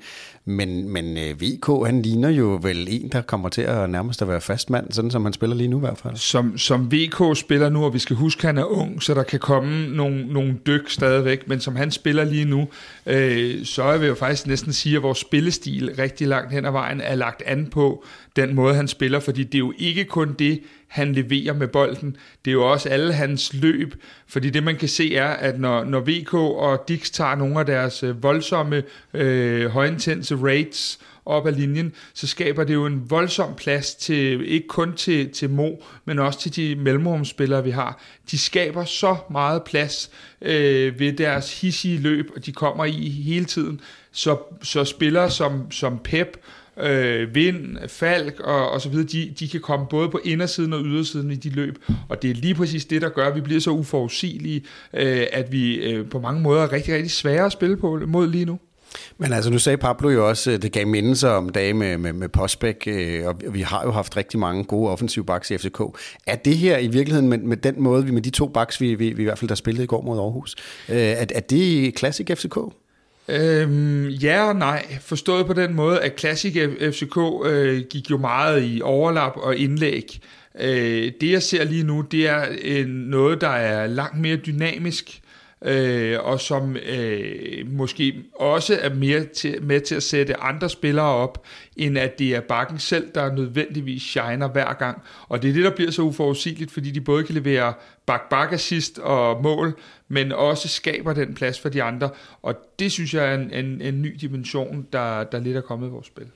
Men, 0.46 0.90
men 0.90 1.18
øh, 1.18 1.42
VK, 1.42 1.86
han 1.86 2.02
ligner 2.02 2.30
jo 2.30 2.60
vel 2.62 2.88
en, 2.90 3.10
der 3.12 3.22
kommer 3.22 3.50
til 3.50 3.62
at 3.62 3.90
nærmest 3.90 4.22
at 4.22 4.28
være 4.28 4.42
fastmand, 4.42 4.92
sådan 4.92 5.12
som 5.12 5.24
han 5.24 5.34
spiller 5.34 5.56
lige 5.56 5.68
nu 5.68 5.78
i 5.78 5.80
hvert 5.80 5.98
fald. 5.98 6.16
Som, 6.16 6.58
som 6.58 6.92
VK 6.92 7.38
spiller 7.38 7.70
nu, 7.70 7.86
og 7.86 7.94
vi 7.94 8.00
skal 8.00 8.16
huske, 8.16 8.40
at 8.40 8.46
han 8.46 8.58
er 8.58 8.64
ung, 8.64 9.04
så 9.04 9.14
der 9.14 9.24
kan 9.24 9.40
komme 9.40 9.88
nogle, 9.88 10.34
nogle 10.34 10.58
dyk 10.68 10.90
stadigvæk, 10.90 11.48
men 11.48 11.60
som 11.60 11.76
han 11.76 11.92
spiller 11.92 12.24
lige 12.24 12.46
nu, 12.46 12.68
øh, 13.06 13.66
så 13.66 13.84
jeg 13.84 14.02
vil 14.02 14.08
jo 14.08 14.16
faktisk 14.16 14.48
næsten 14.48 14.74
sige, 14.74 14.96
at 14.96 15.04
vores 15.04 15.18
spillestil 15.18 15.92
rigtig 16.00 16.28
langt 16.28 16.54
hen 16.54 16.66
ad 16.66 16.72
vejen 16.72 17.02
er 17.02 17.16
lagt 17.16 17.44
an 17.46 17.68
på 17.72 18.04
den 18.36 18.56
måde, 18.56 18.76
han 18.76 18.88
spiller, 18.88 19.20
fordi 19.20 19.44
det 19.44 19.56
er 19.56 19.60
jo 19.60 19.74
ikke 19.78 20.06
kun 20.06 20.36
det, 20.40 20.62
han 20.92 21.14
leverer 21.14 21.54
med 21.54 21.68
bolden. 21.68 22.18
Det 22.46 22.52
er 22.52 22.54
jo 22.54 22.72
også 22.72 22.90
alle 22.90 23.14
hans 23.14 23.54
løb, 23.54 23.96
fordi 24.28 24.50
det 24.50 24.64
man 24.64 24.76
kan 24.76 24.90
se 24.90 25.16
er, 25.16 25.28
at 25.28 25.60
når, 25.60 25.84
når 25.84 26.00
VK 26.00 26.34
og 26.34 26.84
Dix 26.88 27.10
tager 27.10 27.36
nogle 27.36 27.60
af 27.60 27.66
deres 27.66 28.04
øh, 28.04 28.24
voldsomme, 28.24 28.84
øh, 29.14 29.66
højintense 29.66 30.36
rates 30.36 31.00
op 31.26 31.48
ad 31.48 31.52
linjen, 31.52 31.94
så 32.14 32.28
skaber 32.28 32.64
det 32.64 32.74
jo 32.74 32.86
en 32.86 33.10
voldsom 33.10 33.56
plads 33.56 33.96
til, 33.96 34.52
ikke 34.52 34.68
kun 34.68 34.94
til, 34.94 35.30
til 35.30 35.50
Mo, 35.50 35.70
men 36.06 36.20
også 36.20 36.40
til 36.40 36.56
de 36.56 36.76
mellemrumspillere, 36.76 37.64
vi 37.64 37.72
har. 37.72 38.02
De 38.32 38.38
skaber 38.38 38.86
så 38.86 39.16
meget 39.30 39.64
plads 39.64 40.12
øh, 40.42 41.00
ved 41.00 41.14
deres 41.14 41.62
hissige 41.62 42.00
løb, 42.00 42.32
og 42.36 42.46
de 42.46 42.52
kommer 42.52 42.86
i 42.86 43.10
hele 43.10 43.46
tiden. 43.46 43.82
Så, 44.12 44.38
så 44.64 44.86
spillere 44.86 45.30
som, 45.30 45.72
som 45.72 46.00
Pep 46.04 46.38
øh, 46.82 47.36
Vind, 47.36 47.78
Falk 47.88 48.40
og, 48.40 48.72
og 48.72 48.82
så 48.82 48.90
videre, 48.90 49.08
de, 49.08 49.34
de 49.40 49.48
kan 49.48 49.60
komme 49.60 49.86
både 49.90 50.10
på 50.10 50.20
indersiden 50.24 50.74
og 50.74 50.82
ydersiden 50.84 51.32
i 51.32 51.36
de 51.36 51.50
løb, 51.50 51.78
og 52.10 52.22
det 52.22 52.30
er 52.30 52.36
lige 52.36 52.56
præcis 52.56 52.86
det, 52.86 53.02
der 53.02 53.10
gør, 53.10 53.28
at 53.28 53.36
vi 53.36 53.42
bliver 53.42 53.62
så 53.62 53.72
uforudsigelige, 53.72 54.64
øh, 54.94 55.26
at 55.34 55.52
vi 55.52 55.76
øh, 55.76 56.10
på 56.10 56.20
mange 56.20 56.42
måder 56.42 56.64
er 56.64 56.72
rigtig, 56.72 56.94
rigtig 56.94 57.12
svære 57.12 57.46
at 57.46 57.52
spille 57.52 57.78
på 57.78 58.00
mod 58.08 58.28
lige 58.28 58.46
nu. 58.46 58.60
Men 59.18 59.34
altså, 59.34 59.50
nu 59.50 59.60
sagde 59.60 59.78
Pablo 59.78 60.10
jo 60.10 60.30
også, 60.30 60.58
det 60.58 60.72
gav 60.72 60.88
mindelser 60.88 61.30
om 61.30 61.50
dage 61.50 61.74
med, 61.74 61.98
med, 61.98 62.14
med 62.14 62.30
Postbæk, 62.30 62.84
øh, 62.88 63.28
og 63.28 63.36
vi 63.54 63.62
har 63.62 63.84
jo 63.84 63.92
haft 63.92 64.18
rigtig 64.18 64.40
mange 64.40 64.64
gode 64.64 64.92
offensive 64.92 65.26
backs 65.26 65.52
i 65.52 65.58
FCK. 65.58 65.82
Er 66.28 66.36
det 66.36 66.58
her 66.58 66.78
i 66.78 66.88
virkeligheden 66.88 67.30
med, 67.30 67.38
med 67.38 67.58
den 67.58 67.82
måde, 67.82 68.06
vi 68.06 68.12
med 68.12 68.22
de 68.22 68.30
to 68.30 68.48
backs, 68.48 68.82
vi, 68.82 68.96
vi, 68.96 69.10
vi 69.10 69.22
i 69.22 69.26
hvert 69.26 69.40
fald 69.40 69.50
der 69.50 69.56
spillede 69.56 69.84
i 69.84 69.88
går 69.88 70.02
mod 70.02 70.20
Aarhus, 70.20 70.56
øh, 70.90 70.98
er, 70.98 71.26
er 71.36 71.40
det 71.40 71.96
klassik 71.96 72.32
FCK? 72.36 72.58
Øhm, 73.28 74.08
ja 74.08 74.48
og 74.48 74.56
nej, 74.56 74.98
forstået 75.02 75.46
på 75.46 75.54
den 75.54 75.74
måde, 75.74 76.02
at 76.02 76.20
Classic 76.20 76.54
FCK 76.82 77.18
øh, 77.46 77.84
gik 77.90 78.10
jo 78.10 78.18
meget 78.18 78.64
i 78.64 78.82
overlap 78.84 79.34
og 79.36 79.56
indlæg. 79.56 80.20
Øh, 80.60 81.12
det 81.22 81.32
jeg 81.32 81.44
ser 81.44 81.64
lige 81.64 81.84
nu, 81.84 82.02
det 82.02 82.30
er 82.30 82.46
øh, 82.64 82.88
noget, 82.88 83.42
der 83.42 83.50
er 83.50 83.88
langt 83.88 84.20
mere 84.20 84.36
dynamisk, 84.36 85.21
øh, 85.66 86.18
og 86.22 86.40
som 86.40 86.76
øh, 86.76 87.72
måske 87.72 88.24
også 88.36 88.80
er 88.82 88.94
mere 88.94 89.26
til, 89.26 89.64
med 89.64 89.82
til 89.82 89.96
at 89.96 90.04
sætte 90.04 90.38
andre 90.38 90.70
spillere 90.70 91.06
op, 91.06 91.46
end 91.78 91.98
at 91.98 92.20
det 92.20 92.36
er 92.36 92.42
bakken 92.42 92.80
selv, 92.80 93.12
der 93.16 93.36
nødvendigvis 93.36 94.02
shiner 94.02 94.48
hver 94.48 94.74
gang. 94.74 95.02
Og 95.30 95.42
det 95.42 95.50
er 95.50 95.54
det, 95.54 95.64
der 95.64 95.76
bliver 95.76 95.92
så 95.92 96.02
uforudsigeligt, 96.02 96.72
fordi 96.72 96.92
de 96.92 97.02
både 97.02 97.24
kan 97.24 97.36
levere 97.36 97.74
bak-bak 98.06 98.54
assist 98.54 99.00
og 99.00 99.44
mål, 99.44 99.80
men 100.08 100.32
også 100.32 100.68
skaber 100.68 101.14
den 101.14 101.34
plads 101.34 101.60
for 101.60 101.70
de 101.70 101.84
andre. 101.84 102.10
Og 102.42 102.56
det 102.80 102.92
synes 102.92 103.14
jeg 103.14 103.32
er 103.32 103.36
en, 103.36 103.54
en, 103.54 103.82
en 103.82 104.02
ny 104.02 104.16
dimension, 104.22 104.88
der, 104.94 105.24
der 105.24 105.40
lidt 105.40 105.58
er 105.58 105.62
kommet 105.62 105.88
i 105.88 105.92
vores 105.92 106.08
spil. 106.08 106.28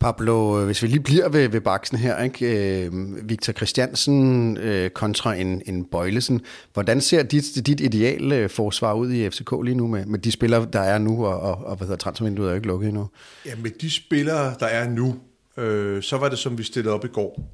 Pablo, 0.00 0.60
øh, 0.60 0.66
hvis 0.66 0.82
vi 0.82 0.88
lige 0.88 1.00
bliver 1.00 1.28
ved, 1.28 1.48
ved 1.48 1.60
baksen 1.60 1.98
her, 1.98 2.22
ikke? 2.22 2.84
Øh, 2.84 2.92
Victor 3.28 3.52
Christiansen 3.52 4.56
øh, 4.56 4.90
kontra 4.90 5.34
en, 5.34 5.62
en 5.66 5.84
Bøjlesen. 5.84 6.40
Hvordan 6.72 7.00
ser 7.00 7.22
dit, 7.22 7.44
dit 7.66 7.80
ideale 7.80 8.36
øh, 8.36 8.50
forsvar 8.50 8.94
ud 8.94 9.12
i 9.12 9.30
FCK 9.30 9.52
lige 9.64 9.74
nu 9.74 9.86
med, 9.86 10.06
med 10.06 10.18
de 10.18 10.32
spillere, 10.32 10.66
der 10.72 10.80
er 10.80 10.98
nu, 10.98 11.26
og, 11.26 11.40
og, 11.40 11.66
og 11.66 11.76
hvad 11.76 11.86
hedder 11.86 11.98
transfervinduet 11.98 12.46
er 12.46 12.50
jo 12.50 12.56
ikke 12.56 12.66
lukket 12.66 12.88
endnu? 12.88 13.08
Ja, 13.46 13.54
med 13.62 13.70
de 13.70 13.90
spillere, 13.90 14.54
der 14.60 14.66
er 14.66 14.88
nu, 14.88 15.16
øh, 15.56 16.02
så 16.02 16.16
var 16.16 16.28
det 16.28 16.38
som 16.38 16.58
vi 16.58 16.62
stillede 16.62 16.94
op 16.94 17.04
i 17.04 17.08
går. 17.08 17.50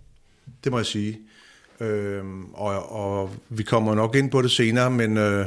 Det 0.65 0.73
må 0.73 0.79
jeg 0.79 0.87
sige. 0.87 1.19
Øh, 1.81 2.25
og, 2.55 2.93
og 2.93 3.31
vi 3.49 3.63
kommer 3.63 3.95
nok 3.95 4.17
ind 4.17 4.31
på 4.31 4.43
det 4.43 4.51
senere, 4.51 4.91
men, 4.91 5.17
øh, 5.17 5.47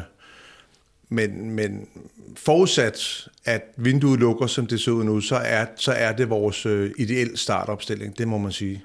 men, 1.12 1.52
men 1.52 1.88
forudsat, 2.36 3.28
at 3.46 3.62
vinduet 3.78 4.20
lukker, 4.20 4.48
som 4.48 4.68
det 4.68 4.82
ser 4.82 4.92
ud 4.92 5.04
nu, 5.04 5.22
så 5.22 5.36
er, 5.36 5.66
så 5.76 5.92
er 5.92 6.12
det 6.12 6.30
vores 6.30 6.66
øh, 6.66 6.92
ideelle 6.98 7.38
startopstilling, 7.38 8.18
det 8.18 8.28
må 8.28 8.38
man 8.38 8.52
sige. 8.52 8.84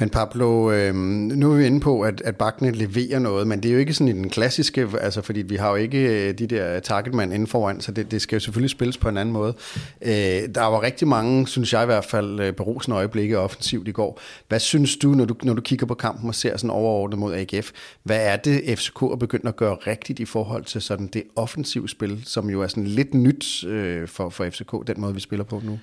Men 0.00 0.10
Pablo, 0.10 0.70
øh, 0.72 0.94
nu 0.94 1.52
er 1.52 1.56
vi 1.56 1.66
inde 1.66 1.80
på, 1.80 2.00
at, 2.00 2.22
at 2.24 2.36
bakkene 2.36 2.70
leverer 2.70 3.18
noget, 3.18 3.46
men 3.46 3.62
det 3.62 3.68
er 3.68 3.72
jo 3.72 3.78
ikke 3.78 3.94
sådan 3.94 4.08
i 4.08 4.12
den 4.12 4.30
klassiske, 4.30 4.88
altså 5.00 5.22
fordi 5.22 5.42
vi 5.42 5.56
har 5.56 5.70
jo 5.70 5.74
ikke 5.74 5.98
øh, 5.98 6.38
de 6.38 6.46
der 6.46 6.80
targetmand 6.80 7.32
inden 7.32 7.46
foran, 7.46 7.80
så 7.80 7.92
det, 7.92 8.10
det 8.10 8.22
skal 8.22 8.36
jo 8.36 8.40
selvfølgelig 8.40 8.70
spilles 8.70 8.98
på 8.98 9.08
en 9.08 9.16
anden 9.16 9.32
måde. 9.32 9.54
Øh, 10.02 10.10
der 10.54 10.64
var 10.64 10.82
rigtig 10.82 11.08
mange, 11.08 11.48
synes 11.48 11.72
jeg 11.72 11.82
i 11.82 11.86
hvert 11.86 12.04
fald, 12.04 12.40
øh, 12.40 12.52
berusende 12.52 12.96
øjeblikke 12.96 13.38
offensivt 13.38 13.88
i 13.88 13.92
går. 13.92 14.20
Hvad 14.48 14.60
synes 14.60 14.96
du, 14.96 15.08
når 15.08 15.24
du, 15.24 15.34
når 15.42 15.54
du 15.54 15.60
kigger 15.60 15.86
på 15.86 15.94
kampen 15.94 16.28
og 16.28 16.34
ser 16.34 16.56
sådan 16.56 16.70
overordnet 16.70 17.18
mod 17.18 17.34
AGF, 17.34 17.70
hvad 18.02 18.26
er 18.26 18.36
det 18.36 18.78
FCK 18.78 19.02
er 19.02 19.16
begyndt 19.16 19.48
at 19.48 19.56
gøre 19.56 19.76
rigtigt 19.86 20.18
i 20.18 20.24
forhold 20.24 20.64
til 20.64 20.82
sådan 20.82 21.06
det 21.06 21.22
offensive 21.36 21.88
spil, 21.88 22.22
som 22.24 22.50
jo 22.50 22.62
er 22.62 22.66
sådan 22.66 22.86
lidt 22.86 23.14
nyt 23.14 23.64
øh, 23.64 24.08
for, 24.08 24.28
for 24.28 24.50
FCK, 24.50 24.72
den 24.86 25.00
måde 25.00 25.14
vi 25.14 25.20
spiller 25.20 25.44
på 25.44 25.62
nu? 25.64 25.78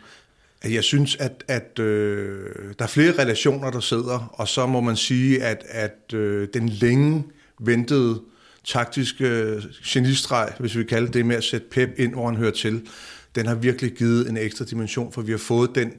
Jeg 0.64 0.84
synes, 0.84 1.16
at, 1.16 1.44
at 1.48 1.80
øh, 1.80 2.46
der 2.80 2.86
er 2.86 2.90
flere 2.90 3.12
relationer, 3.12 3.72
der 3.72 3.80
sidder, 3.80 4.34
og 4.34 4.48
så 4.48 4.66
må 4.66 4.82
man 4.82 4.96
sige, 4.96 5.44
at, 5.44 5.64
at 5.70 6.14
øh, 6.14 6.48
den 6.54 6.70
længe 6.70 7.24
ventede 7.60 8.22
taktiske 8.66 9.28
øh, 9.28 9.64
genistreg, 9.86 10.54
hvis 10.60 10.78
vi 10.78 10.84
kalder 10.84 11.12
det 11.12 11.26
med 11.26 11.36
at 11.36 11.44
sætte 11.44 11.68
Pep 11.72 11.90
ind, 11.98 12.14
hvor 12.14 12.26
han 12.26 12.36
hører 12.36 12.52
til, 12.52 12.88
den 13.36 13.46
har 13.46 13.56
virkelig 13.56 13.92
givet 13.92 14.30
en 14.30 14.38
ekstra 14.38 14.66
dimension, 14.66 15.12
for 15.12 15.22
vi 15.22 15.32
har 15.32 15.38
fået 15.38 15.76
den 15.76 15.94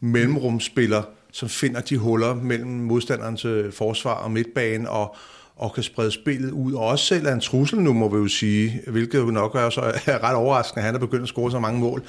mellemrumspiller, 0.00 1.02
som 1.32 1.48
finder 1.48 1.80
de 1.80 1.98
huller 1.98 2.34
mellem 2.34 2.70
modstanderens 2.70 3.74
forsvar 3.74 4.14
og 4.14 4.30
midtbane, 4.30 4.90
og, 4.90 5.16
og 5.56 5.74
kan 5.74 5.82
sprede 5.82 6.10
spillet 6.10 6.50
ud, 6.50 6.72
og 6.72 6.86
også 6.86 7.04
selv 7.04 7.26
er 7.26 7.32
en 7.32 7.40
trussel 7.40 7.78
nu, 7.78 7.92
må 7.92 8.08
vi 8.08 8.16
jo 8.16 8.28
sige, 8.28 8.82
hvilket 8.86 9.18
jo 9.18 9.24
nok 9.24 9.54
er, 9.54 9.70
så 9.70 9.80
er 10.06 10.24
ret 10.24 10.34
overraskende, 10.34 10.80
at 10.80 10.86
han 10.86 10.94
er 10.94 10.98
begyndt 10.98 11.22
at 11.22 11.28
score 11.28 11.50
så 11.50 11.58
mange 11.58 11.80
mål. 11.80 12.04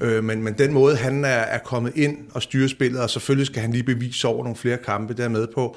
Øh, 0.00 0.24
men, 0.24 0.42
men 0.42 0.54
den 0.58 0.72
måde, 0.72 0.96
han 0.96 1.24
er, 1.24 1.28
er 1.28 1.58
kommet 1.58 1.92
ind 1.96 2.18
og 2.34 2.42
styrer 2.42 2.68
spillet, 2.68 3.00
og 3.00 3.10
selvfølgelig 3.10 3.46
skal 3.46 3.62
han 3.62 3.72
lige 3.72 3.82
bevise 3.82 4.28
over 4.28 4.42
nogle 4.42 4.56
flere 4.56 4.76
kampe, 4.76 5.14
der 5.14 5.28
med 5.28 5.46
på, 5.54 5.76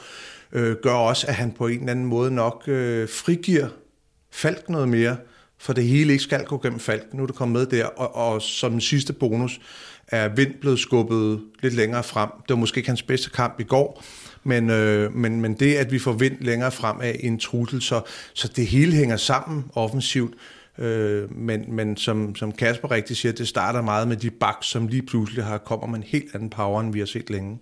øh, 0.52 0.76
gør 0.84 0.94
også, 0.94 1.28
at 1.28 1.36
han 1.36 1.52
på 1.52 1.68
en 1.68 1.80
eller 1.80 1.92
anden 1.92 2.06
måde 2.06 2.32
nok 2.32 2.64
øh, 2.68 3.10
frigiver 3.10 3.68
Falk 4.32 4.70
noget 4.70 4.90
mere, 4.90 5.18
for 5.58 5.74
det 5.74 5.84
hele 5.84 6.12
ikke 6.12 6.24
skal 6.24 6.46
gå 6.46 6.58
gennem 6.58 6.80
Falk. 6.80 7.14
Nu 7.14 7.24
er 7.24 7.28
det 7.28 7.36
kommet 7.36 7.60
med 7.60 7.80
der, 7.80 7.86
og, 7.86 8.16
og 8.16 8.42
som 8.42 8.80
sidste 8.80 9.14
bonus 9.14 9.62
er 10.08 10.28
Vind 10.28 10.54
blevet 10.62 10.80
skubbet 10.80 11.42
lidt 11.62 11.74
længere 11.74 12.04
frem. 12.04 12.30
Det 12.30 12.50
var 12.50 12.56
måske 12.56 12.78
ikke 12.78 12.90
hans 12.90 13.04
bedste 13.04 13.30
kamp 13.30 13.60
i 13.60 13.64
går, 13.64 14.04
men, 14.44 14.70
øh, 14.70 15.16
men, 15.16 15.42
men 15.42 15.54
det, 15.54 15.76
at 15.76 15.92
vi 15.92 16.00
får 16.00 16.12
Vind 16.14 16.36
længere 16.40 16.72
frem 16.72 16.98
af 17.02 17.20
en 17.20 17.40
trussel, 17.40 17.82
så, 17.82 18.02
så 18.34 18.48
det 18.56 18.68
hele 18.68 18.92
hænger 18.92 19.18
sammen 19.18 19.66
offensivt. 19.76 20.34
Øh, 20.78 21.38
men 21.38 21.66
men 21.68 21.98
som, 21.98 22.36
som 22.36 22.52
Kasper 22.52 22.92
rigtig 22.92 23.18
siger, 23.18 23.32
det 23.32 23.48
starter 23.48 23.82
meget 23.82 24.08
med 24.08 24.18
de 24.18 24.30
bak, 24.30 24.58
som 24.62 24.88
lige 24.88 25.02
pludselig 25.02 25.44
har 25.44 25.58
kommer 25.58 25.88
med 25.88 25.98
en 25.98 26.06
helt 26.08 26.36
anden 26.36 26.50
power, 26.50 26.82
end 26.82 26.94
vi 26.94 27.00
har 27.00 27.06
set 27.06 27.30
længe. 27.30 27.60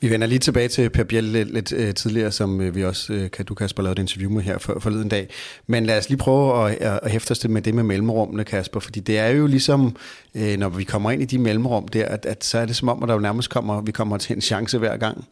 Vi 0.00 0.10
vender 0.10 0.26
lige 0.26 0.38
tilbage 0.38 0.68
til 0.68 0.90
Per 0.90 1.04
Biel 1.04 1.24
lidt, 1.24 1.52
lidt 1.52 1.72
øh, 1.72 1.94
tidligere, 1.94 2.32
som 2.32 2.60
øh, 2.60 2.74
vi 2.74 2.84
også, 2.84 3.12
øh, 3.12 3.30
kan 3.30 3.44
du 3.44 3.54
Kasper, 3.54 3.82
lavede 3.82 4.00
et 4.00 4.02
interview 4.02 4.30
med 4.30 4.42
her 4.42 4.58
for, 4.58 4.80
forleden 4.80 5.08
dag. 5.08 5.28
Men 5.66 5.86
lad 5.86 5.98
os 5.98 6.08
lige 6.08 6.18
prøve 6.18 6.70
at, 6.70 6.76
at, 6.78 7.00
at 7.02 7.10
hæfte 7.10 7.32
os 7.32 7.48
med 7.48 7.62
det 7.62 7.74
med 7.74 7.82
mellemrummene, 7.82 8.44
Kasper, 8.44 8.80
fordi 8.80 9.00
det 9.00 9.18
er 9.18 9.28
jo 9.28 9.46
ligesom, 9.46 9.96
uh, 10.34 10.54
når 10.58 10.68
vi 10.68 10.84
kommer 10.84 11.10
ind 11.10 11.22
i 11.22 11.24
de 11.24 11.38
mellemrum 11.38 11.88
der, 11.88 12.04
at, 12.04 12.26
at 12.26 12.44
så 12.44 12.58
er 12.58 12.66
det 12.66 12.76
som 12.76 12.88
om, 12.88 13.02
at 13.02 13.08
der 13.08 13.14
jo 13.14 13.20
nærmest 13.20 13.50
kommer, 13.50 13.80
vi 13.80 13.92
kommer 13.92 14.18
til 14.18 14.34
en 14.36 14.40
chance 14.40 14.78
hver 14.78 14.96
gang. 14.96 15.24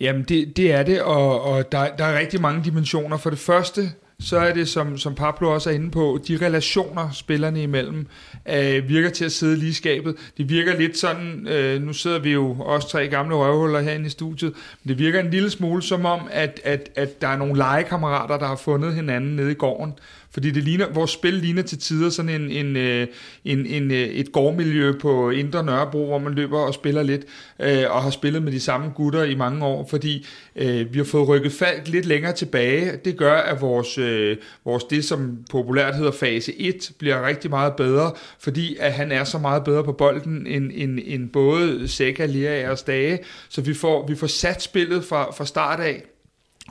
Jamen, 0.00 0.22
det, 0.22 0.56
det 0.56 0.72
er 0.72 0.82
det, 0.82 1.02
og, 1.02 1.42
og 1.42 1.72
der, 1.72 1.96
der 1.96 2.04
er 2.04 2.18
rigtig 2.18 2.40
mange 2.40 2.64
dimensioner. 2.64 3.16
For 3.16 3.30
det 3.30 3.38
første, 3.38 3.92
så 4.20 4.38
er 4.38 4.54
det, 4.54 4.68
som, 4.68 4.98
som 4.98 5.14
Pablo 5.14 5.54
også 5.54 5.70
er 5.70 5.74
inde 5.74 5.90
på, 5.90 6.20
de 6.28 6.36
relationer, 6.46 7.10
spillerne 7.10 7.62
imellem, 7.62 8.06
øh, 8.48 8.88
virker 8.88 9.10
til 9.10 9.24
at 9.24 9.32
sidde 9.32 9.56
lige 9.56 9.70
i 9.70 9.72
skabet. 9.72 10.16
Det 10.36 10.50
virker 10.50 10.78
lidt 10.78 10.98
sådan, 10.98 11.46
øh, 11.48 11.82
nu 11.82 11.92
sidder 11.92 12.18
vi 12.18 12.32
jo 12.32 12.56
også 12.60 12.88
tre 12.88 13.08
gamle 13.08 13.34
røvhuller 13.34 13.80
herinde 13.80 14.06
i 14.06 14.10
studiet, 14.10 14.52
men 14.82 14.88
det 14.88 14.98
virker 14.98 15.20
en 15.20 15.30
lille 15.30 15.50
smule 15.50 15.82
som 15.82 16.04
om, 16.04 16.20
at, 16.30 16.60
at, 16.64 16.90
at 16.96 17.20
der 17.20 17.28
er 17.28 17.36
nogle 17.36 17.56
legekammerater, 17.56 18.38
der 18.38 18.46
har 18.46 18.56
fundet 18.56 18.94
hinanden 18.94 19.36
nede 19.36 19.50
i 19.50 19.54
gården. 19.54 19.92
Fordi 20.30 20.50
det 20.50 20.62
ligner, 20.62 20.86
vores 20.92 21.10
spil 21.10 21.34
ligner 21.34 21.62
til 21.62 21.78
tider 21.78 22.10
sådan 22.10 22.40
en, 22.40 22.50
en, 22.50 22.76
øh, 22.76 23.06
en, 23.44 23.66
en, 23.66 23.90
øh, 23.90 23.98
et 23.98 24.32
gårdmiljø 24.32 24.92
på 24.98 25.30
Indre 25.30 25.64
Nørrebro, 25.64 26.06
hvor 26.06 26.18
man 26.18 26.34
løber 26.34 26.58
og 26.58 26.74
spiller 26.74 27.02
lidt, 27.02 27.22
øh, 27.60 27.84
og 27.90 28.02
har 28.02 28.10
spillet 28.10 28.42
med 28.42 28.52
de 28.52 28.60
samme 28.60 28.90
gutter 28.94 29.22
i 29.22 29.34
mange 29.34 29.64
år, 29.64 29.86
fordi 29.90 30.26
øh, 30.56 30.92
vi 30.92 30.98
har 30.98 31.04
fået 31.04 31.28
rykket 31.28 31.52
Falk 31.52 31.88
lidt 31.88 32.06
længere 32.06 32.32
tilbage. 32.32 32.92
Det 33.04 33.16
gør, 33.16 33.34
at 33.34 33.60
vores, 33.60 33.98
øh, 33.98 34.36
vores 34.64 34.84
det, 34.84 35.04
som 35.04 35.38
populært 35.50 35.96
hedder 35.96 36.12
fase 36.12 36.60
1, 36.60 36.92
bliver 36.98 37.26
rigtig 37.26 37.50
meget 37.50 37.76
bedre, 37.76 38.12
fordi 38.40 38.76
at 38.80 38.92
han 38.92 39.12
er 39.12 39.24
så 39.24 39.38
meget 39.38 39.64
bedre 39.64 39.84
på 39.84 39.92
bolden 39.92 40.46
end, 40.46 40.70
end, 40.74 40.98
end 41.04 41.30
både 41.30 41.88
Seca, 41.88 42.26
Lea 42.26 42.70
og 42.70 42.78
Stage, 42.78 43.18
så 43.48 43.60
vi 43.60 43.74
får, 43.74 44.06
vi 44.06 44.14
får 44.14 44.26
sat 44.26 44.62
spillet 44.62 45.04
fra, 45.04 45.32
fra 45.32 45.46
start 45.46 45.80
af, 45.80 46.02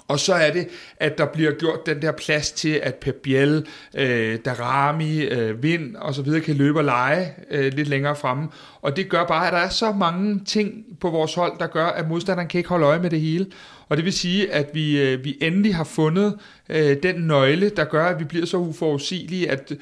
og 0.07 0.19
så 0.19 0.33
er 0.33 0.51
det, 0.51 0.67
at 0.97 1.17
der 1.17 1.25
bliver 1.25 1.51
gjort 1.51 1.85
den 1.85 2.01
der 2.01 2.11
plads 2.11 2.51
til, 2.51 2.79
at 2.83 2.95
Pep 2.95 3.15
Biel, 3.15 3.67
øh, 3.93 4.39
Darami, 4.45 5.19
øh, 5.19 5.63
Vind 5.63 5.95
og 5.95 6.13
så 6.13 6.21
videre 6.21 6.41
kan 6.41 6.55
løbe 6.55 6.79
og 6.79 6.83
lege 6.83 7.33
øh, 7.51 7.73
lidt 7.73 7.87
længere 7.87 8.15
fremme. 8.15 8.47
Og 8.81 8.95
det 8.95 9.09
gør 9.09 9.25
bare, 9.25 9.47
at 9.47 9.53
der 9.53 9.59
er 9.59 9.69
så 9.69 9.91
mange 9.91 10.41
ting 10.45 10.85
på 10.99 11.09
vores 11.09 11.35
hold, 11.35 11.59
der 11.59 11.67
gør, 11.67 11.85
at 11.85 12.07
modstanderen 12.07 12.47
kan 12.47 12.57
ikke 12.57 12.69
holde 12.69 12.85
øje 12.85 12.99
med 12.99 13.09
det 13.09 13.21
hele. 13.21 13.45
Og 13.89 13.97
det 13.97 14.05
vil 14.05 14.13
sige, 14.13 14.53
at 14.53 14.69
vi, 14.73 15.01
øh, 15.01 15.23
vi 15.23 15.37
endelig 15.41 15.75
har 15.75 15.83
fundet 15.83 16.39
øh, 16.69 16.97
den 17.03 17.15
nøgle, 17.15 17.69
der 17.69 17.83
gør, 17.83 18.05
at 18.05 18.19
vi 18.19 18.23
bliver 18.23 18.45
så 18.45 18.57
uforudsigelige, 18.57 19.51
at 19.51 19.73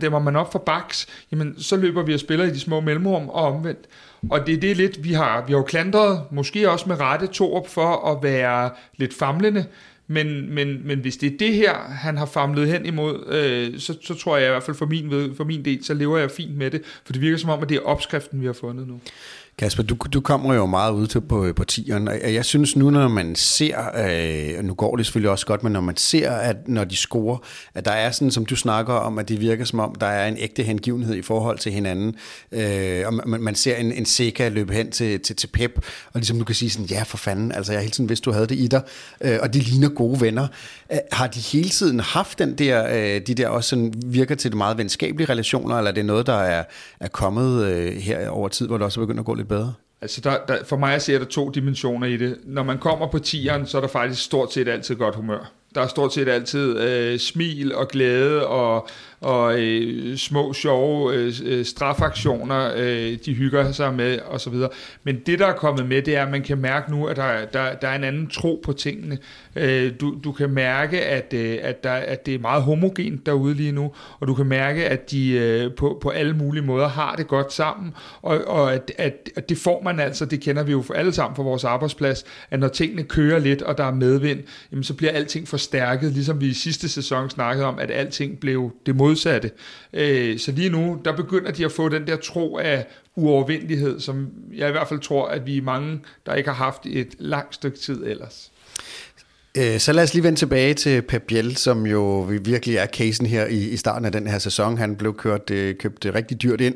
dæmmer 0.00 0.18
man 0.18 0.36
op 0.36 0.52
for 0.52 0.58
baks, 0.58 1.06
jamen 1.32 1.60
så 1.60 1.76
løber 1.76 2.02
vi 2.02 2.14
og 2.14 2.20
spiller 2.20 2.44
i 2.44 2.50
de 2.50 2.60
små 2.60 2.80
mellemrum 2.80 3.28
og 3.28 3.44
omvendt. 3.44 3.86
Og 4.30 4.46
det 4.46 4.54
er 4.54 4.60
det 4.60 4.76
lidt, 4.76 5.04
vi 5.04 5.12
har, 5.12 5.44
vi 5.46 5.52
har 5.52 5.58
jo 5.58 5.64
klandret, 5.64 6.22
måske 6.30 6.70
også 6.70 6.88
med 6.88 7.00
rette 7.00 7.26
Torup 7.26 7.68
for 7.68 8.12
at 8.12 8.22
være 8.22 8.70
lidt 8.96 9.14
famlende, 9.14 9.64
men, 10.08 10.54
men, 10.54 10.86
men 10.86 10.98
hvis 10.98 11.16
det 11.16 11.32
er 11.32 11.38
det 11.38 11.54
her, 11.54 11.74
han 11.74 12.16
har 12.16 12.26
famlet 12.26 12.68
hen 12.68 12.86
imod, 12.86 13.26
øh, 13.26 13.78
så, 13.78 13.98
så 14.02 14.14
tror 14.14 14.36
jeg 14.36 14.46
i 14.46 14.50
hvert 14.50 14.62
fald 14.62 14.76
for 14.76 14.86
min, 14.86 15.34
for 15.36 15.44
min 15.44 15.64
del, 15.64 15.84
så 15.84 15.94
lever 15.94 16.18
jeg 16.18 16.30
fint 16.30 16.56
med 16.56 16.70
det, 16.70 16.82
for 17.04 17.12
det 17.12 17.22
virker 17.22 17.38
som 17.38 17.50
om, 17.50 17.62
at 17.62 17.68
det 17.68 17.76
er 17.76 17.80
opskriften, 17.80 18.40
vi 18.40 18.46
har 18.46 18.52
fundet 18.52 18.88
nu. 18.88 19.00
Kasper, 19.58 19.82
du, 19.82 19.96
du 20.12 20.20
kommer 20.20 20.54
jo 20.54 20.66
meget 20.66 20.92
ud 20.92 21.06
til 21.06 21.20
på, 21.20 21.52
på 21.56 21.64
tieren, 21.64 22.08
og 22.08 22.34
jeg 22.34 22.44
synes 22.44 22.76
nu, 22.76 22.90
når 22.90 23.08
man 23.08 23.34
ser, 23.36 23.76
øh, 24.58 24.64
nu 24.64 24.74
går 24.74 24.96
det 24.96 25.06
selvfølgelig 25.06 25.30
også 25.30 25.46
godt, 25.46 25.62
men 25.62 25.72
når 25.72 25.80
man 25.80 25.96
ser, 25.96 26.30
at 26.30 26.68
når 26.68 26.84
de 26.84 26.96
scorer, 26.96 27.38
at 27.74 27.84
der 27.84 27.90
er 27.90 28.10
sådan, 28.10 28.30
som 28.30 28.46
du 28.46 28.56
snakker 28.56 28.94
om, 28.94 29.18
at 29.18 29.28
det 29.28 29.40
virker 29.40 29.64
som 29.64 29.80
om, 29.80 29.94
der 29.94 30.06
er 30.06 30.28
en 30.28 30.36
ægte 30.38 30.62
hengivenhed 30.62 31.14
i 31.14 31.22
forhold 31.22 31.58
til 31.58 31.72
hinanden, 31.72 32.14
øh, 32.52 33.02
og 33.06 33.14
man, 33.14 33.40
man 33.40 33.54
ser 33.54 33.76
en, 33.76 33.92
en 33.92 34.06
Seca 34.06 34.48
løbe 34.48 34.72
hen 34.72 34.90
til, 34.90 35.20
til, 35.20 35.36
til 35.36 35.46
Pep, 35.46 35.76
og 36.12 36.20
ligesom 36.20 36.38
du 36.38 36.44
kan 36.44 36.54
sige 36.54 36.70
sådan, 36.70 36.86
ja 36.86 37.02
for 37.02 37.16
fanden, 37.16 37.52
altså 37.52 37.72
jeg 37.72 37.80
hele 37.80 37.90
tiden 37.90 38.08
vidste, 38.08 38.24
du 38.24 38.32
havde 38.32 38.46
det 38.46 38.58
i 38.58 38.66
dig, 38.66 38.82
øh, 39.20 39.38
og 39.42 39.54
de 39.54 39.58
ligner 39.58 39.88
gode 39.88 40.20
venner. 40.20 40.46
Øh, 40.92 40.98
har 41.12 41.26
de 41.26 41.40
hele 41.40 41.68
tiden 41.68 42.00
haft 42.00 42.38
den 42.38 42.54
der, 42.54 42.86
øh, 42.88 43.20
de 43.26 43.34
der 43.34 43.48
også 43.48 43.68
sådan 43.68 43.94
virker 44.06 44.34
til 44.34 44.50
det 44.50 44.58
meget 44.58 44.78
venskabelige 44.78 45.28
relationer, 45.28 45.76
eller 45.76 45.90
er 45.90 45.94
det 45.94 46.06
noget, 46.06 46.26
der 46.26 46.38
er, 46.38 46.64
er 47.00 47.08
kommet 47.08 47.64
øh, 47.64 47.96
her 47.96 48.28
over 48.28 48.48
tid, 48.48 48.66
hvor 48.66 48.76
det 48.76 48.84
også 48.84 49.00
er 49.00 49.02
begyndt 49.02 49.20
at 49.20 49.26
gå 49.26 49.34
lidt 49.34 49.45
bedre? 49.46 49.74
Altså 50.00 50.20
der, 50.20 50.36
der, 50.48 50.64
for 50.64 50.76
mig 50.76 51.02
ser 51.02 51.18
der 51.18 51.24
to 51.24 51.50
dimensioner 51.50 52.06
i 52.06 52.16
det. 52.16 52.38
Når 52.44 52.62
man 52.62 52.78
kommer 52.78 53.06
på 53.06 53.18
tieren, 53.18 53.66
så 53.66 53.76
er 53.76 53.80
der 53.80 53.88
faktisk 53.88 54.22
stort 54.22 54.52
set 54.52 54.68
altid 54.68 54.94
godt 54.94 55.14
humør. 55.14 55.52
Der 55.74 55.82
er 55.82 55.86
stort 55.86 56.12
set 56.14 56.28
altid 56.28 56.78
øh, 56.78 57.18
smil 57.18 57.74
og 57.74 57.88
glæde 57.88 58.46
og, 58.46 58.88
og 59.20 59.60
øh, 59.60 60.16
små 60.16 60.52
sjove 60.52 61.14
øh, 61.14 61.64
strafaktioner, 61.64 62.72
øh, 62.76 63.18
de 63.24 63.34
hygger 63.34 63.72
sig 63.72 63.94
med 63.94 64.18
og 64.18 64.40
så 64.40 64.50
videre. 64.50 64.70
Men 65.04 65.20
det, 65.26 65.38
der 65.38 65.46
er 65.46 65.52
kommet 65.52 65.86
med, 65.86 66.02
det 66.02 66.16
er, 66.16 66.22
at 66.22 66.30
man 66.30 66.42
kan 66.42 66.58
mærke 66.58 66.90
nu, 66.90 67.06
at 67.06 67.16
der, 67.16 67.44
der, 67.44 67.74
der 67.74 67.88
er 67.88 67.96
en 67.96 68.04
anden 68.04 68.28
tro 68.28 68.60
på 68.64 68.72
tingene. 68.72 69.18
Øh, 69.56 69.92
du, 70.00 70.16
du 70.24 70.32
kan 70.32 70.50
mærke, 70.50 71.04
at, 71.04 71.32
øh, 71.34 71.58
at, 71.62 71.84
der, 71.84 71.92
at 71.92 72.26
det 72.26 72.34
er 72.34 72.38
meget 72.38 72.62
homogent 72.62 73.26
derude 73.26 73.54
lige 73.54 73.72
nu, 73.72 73.92
og 74.20 74.26
du 74.26 74.34
kan 74.34 74.46
mærke, 74.46 74.88
at 74.88 75.10
de 75.10 75.30
øh, 75.30 75.74
på, 75.74 75.98
på 76.02 76.08
alle 76.08 76.36
mulige 76.36 76.62
måder 76.62 76.88
har 76.88 77.16
det 77.16 77.28
godt 77.28 77.52
sammen, 77.52 77.94
og, 78.22 78.44
og 78.46 78.74
at, 78.74 78.92
at, 78.98 79.30
at 79.36 79.48
det 79.48 79.58
får 79.58 79.82
man 79.82 80.00
altså, 80.00 80.24
det 80.24 80.40
kender 80.40 80.62
vi 80.62 80.72
jo 80.72 80.84
alle 80.94 81.12
sammen 81.12 81.36
fra 81.36 81.42
vores 81.42 81.64
arbejdsplads, 81.64 82.24
at 82.50 82.60
når 82.60 82.68
tingene 82.68 83.02
kører 83.02 83.38
lidt, 83.38 83.62
og 83.62 83.78
der 83.78 83.84
er 83.84 83.94
medvind, 83.94 84.40
jamen, 84.72 84.84
så 84.84 84.94
bliver 84.94 85.12
alting 85.12 85.48
forstærket, 85.48 86.12
ligesom 86.12 86.40
vi 86.40 86.46
i 86.46 86.54
sidste 86.54 86.88
sæson 86.88 87.30
snakkede 87.30 87.66
om, 87.66 87.78
at 87.78 87.90
alting 87.90 88.40
blev 88.40 88.72
det 88.86 88.96
modsatte. 88.96 89.50
Øh, 89.92 90.38
så 90.38 90.52
lige 90.52 90.70
nu, 90.70 91.00
der 91.04 91.16
begynder 91.16 91.50
de 91.50 91.64
at 91.64 91.72
få 91.72 91.88
den 91.88 92.06
der 92.06 92.16
tro 92.16 92.58
af 92.58 92.86
uovervindelighed, 93.16 94.00
som 94.00 94.28
jeg 94.54 94.68
i 94.68 94.72
hvert 94.72 94.88
fald 94.88 95.00
tror, 95.00 95.28
at 95.28 95.46
vi 95.46 95.56
er 95.56 95.62
mange, 95.62 96.00
der 96.26 96.34
ikke 96.34 96.50
har 96.50 96.64
haft 96.64 96.86
et 96.86 97.14
langt 97.18 97.54
stykke 97.54 97.78
tid 97.78 98.06
ellers. 98.06 98.50
Øh, 99.58 99.80
så 99.80 99.92
lad 99.92 100.02
os 100.04 100.14
lige 100.14 100.24
vende 100.24 100.38
tilbage 100.38 100.74
til 100.74 101.02
Pep 101.02 101.22
Biel, 101.22 101.56
som 101.56 101.86
jo 101.86 102.20
virkelig 102.42 102.76
er 102.76 102.86
casen 102.86 103.26
her 103.26 103.46
i, 103.46 103.68
i 103.68 103.76
starten 103.76 104.04
af 104.04 104.12
den 104.12 104.26
her 104.26 104.38
sæson. 104.38 104.78
Han 104.78 104.96
blev 104.96 105.14
kørt, 105.14 105.50
øh, 105.50 105.74
købt 105.74 106.06
rigtig 106.14 106.42
dyrt 106.42 106.60
ind, 106.60 106.74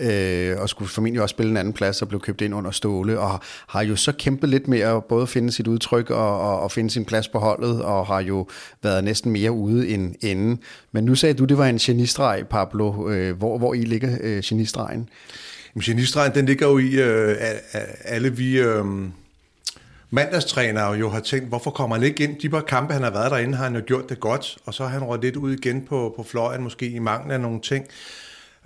øh, 0.00 0.60
og 0.60 0.68
skulle 0.68 0.88
formentlig 0.88 1.22
også 1.22 1.32
spille 1.32 1.50
en 1.50 1.56
anden 1.56 1.72
plads, 1.72 2.02
og 2.02 2.08
blev 2.08 2.20
købt 2.20 2.40
ind 2.40 2.54
under 2.54 2.70
Ståle, 2.70 3.18
og 3.18 3.40
har 3.68 3.82
jo 3.82 3.96
så 3.96 4.12
kæmpet 4.12 4.48
lidt 4.48 4.68
med 4.68 4.80
at 4.80 5.04
både 5.04 5.26
finde 5.26 5.52
sit 5.52 5.66
udtryk 5.66 6.10
og, 6.10 6.40
og, 6.40 6.60
og 6.60 6.72
finde 6.72 6.90
sin 6.90 7.04
plads 7.04 7.28
på 7.28 7.38
holdet, 7.38 7.82
og 7.82 8.06
har 8.06 8.20
jo 8.20 8.46
været 8.82 9.04
næsten 9.04 9.32
mere 9.32 9.52
ude 9.52 9.88
end 9.88 10.14
inden. 10.20 10.58
Men 10.92 11.04
nu 11.04 11.14
sagde 11.14 11.34
du, 11.34 11.44
det 11.44 11.58
var 11.58 11.66
en 11.66 11.78
genistreg, 11.78 12.44
Pablo. 12.50 13.10
Øh, 13.10 13.36
hvor, 13.36 13.58
hvor 13.58 13.74
I 13.74 13.80
ligger 13.80 14.18
øh, 14.20 14.42
genistregen? 14.44 15.08
genistregen, 15.84 16.34
den 16.34 16.46
ligger 16.46 16.66
jo 16.68 16.78
i 16.78 17.00
øh, 17.00 17.36
alle 18.04 18.36
vi... 18.36 18.58
Øh 18.58 18.84
mandagstræner 20.10 20.94
jo 20.94 21.10
har 21.10 21.20
tænkt, 21.20 21.48
hvorfor 21.48 21.70
kommer 21.70 21.96
han 21.96 22.04
ikke 22.04 22.24
ind? 22.24 22.40
De 22.40 22.48
par 22.48 22.60
kampe, 22.60 22.92
han 22.92 23.02
har 23.02 23.10
været 23.10 23.30
derinde, 23.30 23.56
har 23.56 23.64
han 23.64 23.74
jo 23.74 23.82
gjort 23.86 24.08
det 24.08 24.20
godt, 24.20 24.58
og 24.66 24.74
så 24.74 24.82
har 24.82 24.90
han 24.90 25.04
råd 25.04 25.20
lidt 25.22 25.36
ud 25.36 25.52
igen 25.52 25.84
på, 25.86 26.12
på 26.16 26.22
fløjen, 26.22 26.62
måske 26.62 26.86
i 26.86 26.98
mangel 26.98 27.32
af 27.32 27.40
nogle 27.40 27.60
ting. 27.60 27.86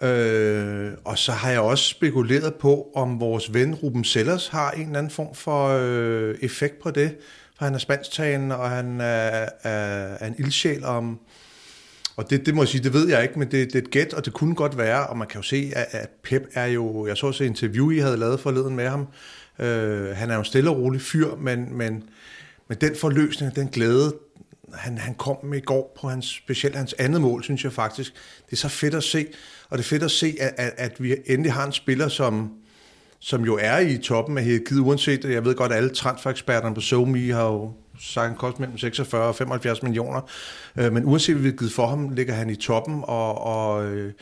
Øh, 0.02 0.92
og 1.04 1.18
så 1.18 1.32
har 1.32 1.50
jeg 1.50 1.60
også 1.60 1.84
spekuleret 1.84 2.54
på, 2.54 2.88
om 2.94 3.20
vores 3.20 3.54
ven 3.54 3.74
Ruben 3.74 4.04
Sellers 4.04 4.48
har 4.48 4.70
en 4.70 4.86
eller 4.86 4.98
anden 4.98 5.12
form 5.12 5.34
for 5.34 5.68
øh, 5.68 6.34
effekt 6.40 6.82
på 6.82 6.90
det, 6.90 7.16
for 7.58 7.64
han 7.64 7.74
er 7.74 7.78
spansktalende, 7.78 8.56
og 8.56 8.70
han 8.70 9.00
er, 9.00 9.48
er, 9.62 10.16
er 10.20 10.26
en 10.26 10.34
ildsjæl 10.38 10.84
om... 10.84 11.18
Og 12.16 12.30
det, 12.30 12.46
det 12.46 12.54
må 12.54 12.62
jeg 12.62 12.68
sige, 12.68 12.84
det 12.84 12.92
ved 12.92 13.08
jeg 13.08 13.22
ikke, 13.22 13.38
men 13.38 13.50
det, 13.50 13.66
det 13.72 13.74
er 13.74 13.82
et 13.82 13.90
gæt, 13.90 14.14
og 14.14 14.24
det 14.24 14.32
kunne 14.32 14.54
godt 14.54 14.78
være, 14.78 15.06
og 15.06 15.18
man 15.18 15.28
kan 15.28 15.38
jo 15.40 15.42
se, 15.42 15.72
at, 15.76 15.86
at 15.90 16.08
Pep 16.22 16.42
er 16.54 16.66
jo, 16.66 17.06
jeg 17.06 17.16
så 17.16 17.26
også 17.26 17.44
et 17.44 17.48
interview, 17.48 17.90
I 17.90 17.98
havde 17.98 18.16
lavet 18.16 18.40
forleden 18.40 18.76
med 18.76 18.88
ham, 18.88 19.06
Øh, 19.58 20.16
han 20.16 20.30
er 20.30 20.34
jo 20.34 20.38
en 20.38 20.44
stille 20.44 20.70
og 20.70 20.76
rolig 20.76 21.00
fyr, 21.00 21.36
men, 21.36 21.76
men, 21.76 22.04
men 22.68 22.78
den 22.80 22.96
forløsning, 22.96 23.56
den 23.56 23.68
glæde, 23.68 24.14
han, 24.74 24.98
han 24.98 25.14
kom 25.14 25.44
med 25.44 25.58
i 25.58 25.60
går 25.60 25.96
på 26.00 26.08
hans, 26.08 26.26
specielt 26.26 26.76
hans 26.76 26.94
andet 26.98 27.20
mål, 27.20 27.42
synes 27.44 27.64
jeg 27.64 27.72
faktisk. 27.72 28.14
Det 28.46 28.52
er 28.52 28.56
så 28.56 28.68
fedt 28.68 28.94
at 28.94 29.04
se, 29.04 29.26
og 29.70 29.78
det 29.78 29.84
er 29.84 29.88
fedt 29.88 30.02
at 30.02 30.10
se, 30.10 30.36
at, 30.40 30.54
at, 30.56 30.72
at 30.76 31.02
vi 31.02 31.16
endelig 31.26 31.52
har 31.52 31.66
en 31.66 31.72
spiller, 31.72 32.08
som, 32.08 32.52
som 33.18 33.44
jo 33.44 33.58
er 33.60 33.78
i 33.78 33.98
toppen 33.98 34.38
af 34.38 34.44
hierarkiet, 34.44 34.80
uanset, 34.80 35.24
jeg 35.24 35.44
ved 35.44 35.54
godt, 35.54 35.72
at 35.72 35.78
alle 35.78 35.90
transfereksperterne 35.90 36.74
på 36.74 36.80
SoMe 36.80 37.32
har 37.32 37.44
jo 37.44 37.72
sagt, 38.00 38.28
han 38.28 38.36
koster 38.36 38.60
mellem 38.60 38.78
46 38.78 39.22
og 39.22 39.34
75 39.34 39.82
millioner, 39.82 40.20
øh, 40.76 40.92
men 40.92 41.04
uanset 41.04 41.34
hvad 41.34 41.42
vi 41.42 41.48
har 41.48 41.56
givet 41.56 41.72
for 41.72 41.86
ham, 41.86 42.08
ligger 42.08 42.34
han 42.34 42.50
i 42.50 42.56
toppen, 42.56 43.00
og, 43.02 43.38
og, 43.38 43.86
øh, 43.86 44.12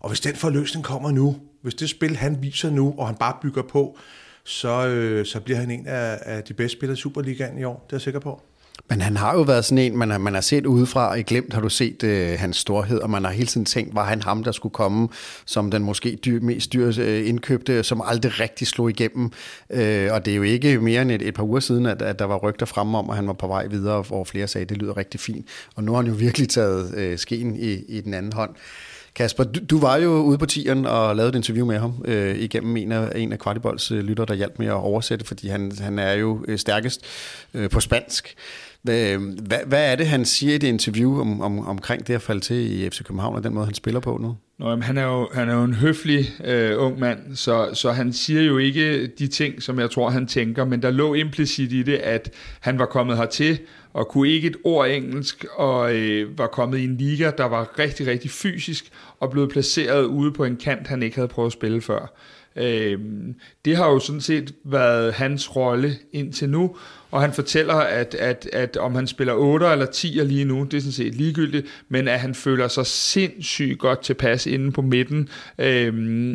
og 0.00 0.08
hvis 0.08 0.20
den 0.20 0.36
forløsning 0.36 0.84
kommer 0.84 1.10
nu, 1.10 1.36
hvis 1.62 1.74
det 1.74 1.90
spil, 1.90 2.16
han 2.16 2.42
viser 2.42 2.70
nu, 2.70 2.94
og 2.98 3.06
han 3.06 3.16
bare 3.16 3.36
bygger 3.42 3.62
på, 3.62 3.98
så, 4.44 4.86
øh, 4.86 5.26
så 5.26 5.40
bliver 5.40 5.58
han 5.58 5.70
en 5.70 5.86
af, 5.86 6.18
af 6.22 6.42
de 6.42 6.54
bedste 6.54 6.78
spillere 6.78 6.98
i 6.98 7.00
Superligaen 7.00 7.58
i 7.58 7.64
år, 7.64 7.84
det 7.86 7.92
er 7.92 7.96
jeg 7.96 8.00
sikker 8.00 8.20
på. 8.20 8.42
Men 8.88 9.00
han 9.00 9.16
har 9.16 9.34
jo 9.34 9.40
været 9.40 9.64
sådan 9.64 9.78
en, 9.78 9.96
man 9.96 10.10
har, 10.10 10.18
man 10.18 10.34
har 10.34 10.40
set 10.40 10.66
udefra, 10.66 11.14
i 11.14 11.22
glemt 11.22 11.52
har 11.52 11.60
du 11.60 11.68
set 11.68 12.02
øh, 12.02 12.38
hans 12.38 12.56
storhed, 12.56 12.98
og 12.98 13.10
man 13.10 13.24
har 13.24 13.30
hele 13.30 13.46
tiden 13.46 13.64
tænkt, 13.64 13.94
var 13.94 14.04
han 14.04 14.22
ham, 14.22 14.44
der 14.44 14.52
skulle 14.52 14.72
komme 14.72 15.08
som 15.46 15.70
den 15.70 15.82
måske 15.82 16.18
dyr, 16.24 16.40
mest 16.40 16.72
dyre 16.72 16.94
øh, 16.98 17.28
indkøbte, 17.28 17.82
som 17.82 18.02
aldrig 18.04 18.40
rigtig 18.40 18.66
slog 18.66 18.90
igennem. 18.90 19.32
Øh, 19.70 20.12
og 20.12 20.24
det 20.24 20.32
er 20.32 20.36
jo 20.36 20.42
ikke 20.42 20.78
mere 20.78 21.02
end 21.02 21.10
et, 21.10 21.22
et 21.22 21.34
par 21.34 21.42
uger 21.42 21.60
siden, 21.60 21.86
at, 21.86 22.02
at 22.02 22.18
der 22.18 22.24
var 22.24 22.36
rygter 22.36 22.66
frem 22.66 22.94
om, 22.94 23.10
at 23.10 23.16
han 23.16 23.26
var 23.26 23.32
på 23.32 23.46
vej 23.46 23.66
videre, 23.66 24.02
hvor 24.02 24.24
flere 24.24 24.48
sagde, 24.48 24.62
at 24.62 24.68
det 24.68 24.76
lyder 24.76 24.96
rigtig 24.96 25.20
fint. 25.20 25.46
Og 25.74 25.84
nu 25.84 25.92
har 25.92 26.02
han 26.02 26.06
jo 26.06 26.16
virkelig 26.18 26.48
taget 26.48 26.94
øh, 26.94 27.18
skeen 27.18 27.56
i, 27.56 27.72
i 27.72 28.00
den 28.00 28.14
anden 28.14 28.32
hånd. 28.32 28.50
Kasper, 29.14 29.44
du, 29.44 29.60
du 29.70 29.80
var 29.80 29.96
jo 29.96 30.10
ude 30.10 30.38
på 30.38 30.46
tieren 30.46 30.86
og 30.86 31.16
lavede 31.16 31.30
et 31.30 31.34
interview 31.36 31.66
med 31.66 31.78
ham 31.78 32.02
øh, 32.04 32.38
igennem 32.38 32.76
en 32.76 32.92
af, 32.92 33.12
en 33.16 33.32
af 33.32 33.38
Kvartibolds 33.38 33.90
øh, 33.90 34.00
lytter, 34.00 34.24
der 34.24 34.34
hjalp 34.34 34.58
med 34.58 34.66
at 34.66 34.72
oversætte, 34.72 35.24
fordi 35.24 35.48
han, 35.48 35.72
han 35.80 35.98
er 35.98 36.12
jo 36.12 36.44
øh, 36.48 36.58
stærkest 36.58 37.00
øh, 37.54 37.70
på 37.70 37.80
spansk. 37.80 38.34
Hvad, 38.82 39.12
øhm, 39.12 39.24
hvad, 39.24 39.58
hvad 39.66 39.92
er 39.92 39.96
det, 39.96 40.06
han 40.06 40.24
siger 40.24 40.54
i 40.54 40.58
det 40.58 40.68
interview 40.68 41.20
om, 41.20 41.40
om, 41.40 41.66
omkring 41.66 42.06
det 42.06 42.14
at 42.14 42.22
falde 42.22 42.40
til 42.40 42.56
i 42.56 42.90
FC 42.90 43.02
København, 43.04 43.36
og 43.36 43.44
den 43.44 43.54
måde, 43.54 43.66
han 43.66 43.74
spiller 43.74 44.00
på 44.00 44.18
nu? 44.20 44.36
Nå, 44.58 44.68
jamen, 44.68 44.82
han, 44.82 44.98
er 44.98 45.04
jo, 45.04 45.28
han 45.32 45.48
er 45.48 45.54
jo 45.54 45.64
en 45.64 45.74
høflig 45.74 46.26
øh, 46.44 46.72
ung 46.76 46.98
mand, 46.98 47.36
så, 47.36 47.70
så 47.74 47.92
han 47.92 48.12
siger 48.12 48.42
jo 48.42 48.58
ikke 48.58 49.06
de 49.06 49.26
ting, 49.26 49.62
som 49.62 49.78
jeg 49.78 49.90
tror, 49.90 50.10
han 50.10 50.26
tænker, 50.26 50.64
men 50.64 50.82
der 50.82 50.90
lå 50.90 51.14
implicit 51.14 51.72
i 51.72 51.82
det, 51.82 51.96
at 51.96 52.30
han 52.60 52.78
var 52.78 52.86
kommet 52.86 53.16
hertil 53.16 53.58
og 53.92 54.08
kunne 54.08 54.28
ikke 54.28 54.48
et 54.48 54.56
ord 54.64 54.88
engelsk, 54.88 55.46
og 55.56 55.94
øh, 55.94 56.38
var 56.38 56.46
kommet 56.46 56.78
i 56.78 56.84
en 56.84 56.96
liga, 56.96 57.30
der 57.38 57.44
var 57.44 57.78
rigtig, 57.78 58.06
rigtig 58.06 58.30
fysisk, 58.30 58.90
og 59.20 59.30
blevet 59.30 59.50
placeret 59.50 60.04
ude 60.04 60.32
på 60.32 60.44
en 60.44 60.56
kant, 60.56 60.86
han 60.86 61.02
ikke 61.02 61.16
havde 61.16 61.28
prøvet 61.28 61.46
at 61.46 61.52
spille 61.52 61.80
før. 61.80 62.14
Øh, 62.56 62.98
det 63.64 63.76
har 63.76 63.86
jo 63.86 63.98
sådan 63.98 64.20
set 64.20 64.54
været 64.64 65.12
hans 65.12 65.56
rolle 65.56 65.96
indtil 66.12 66.50
nu, 66.50 66.76
og 67.10 67.20
han 67.20 67.32
fortæller, 67.32 67.74
at, 67.74 68.14
at, 68.14 68.48
at 68.52 68.76
om 68.76 68.94
han 68.94 69.06
spiller 69.06 69.34
8 69.34 69.66
eller 69.66 69.86
10 69.86 70.06
lige 70.06 70.44
nu, 70.44 70.64
det 70.64 70.76
er 70.76 70.80
sådan 70.80 70.92
set 70.92 71.14
ligegyldigt, 71.14 71.66
men 71.88 72.08
at 72.08 72.20
han 72.20 72.34
føler 72.34 72.68
sig 72.68 72.86
sindssygt 72.86 73.78
godt 73.78 74.02
tilpas 74.02 74.46
inde 74.46 74.72
på 74.72 74.82
midten, 74.82 75.28
øh, 75.58 75.92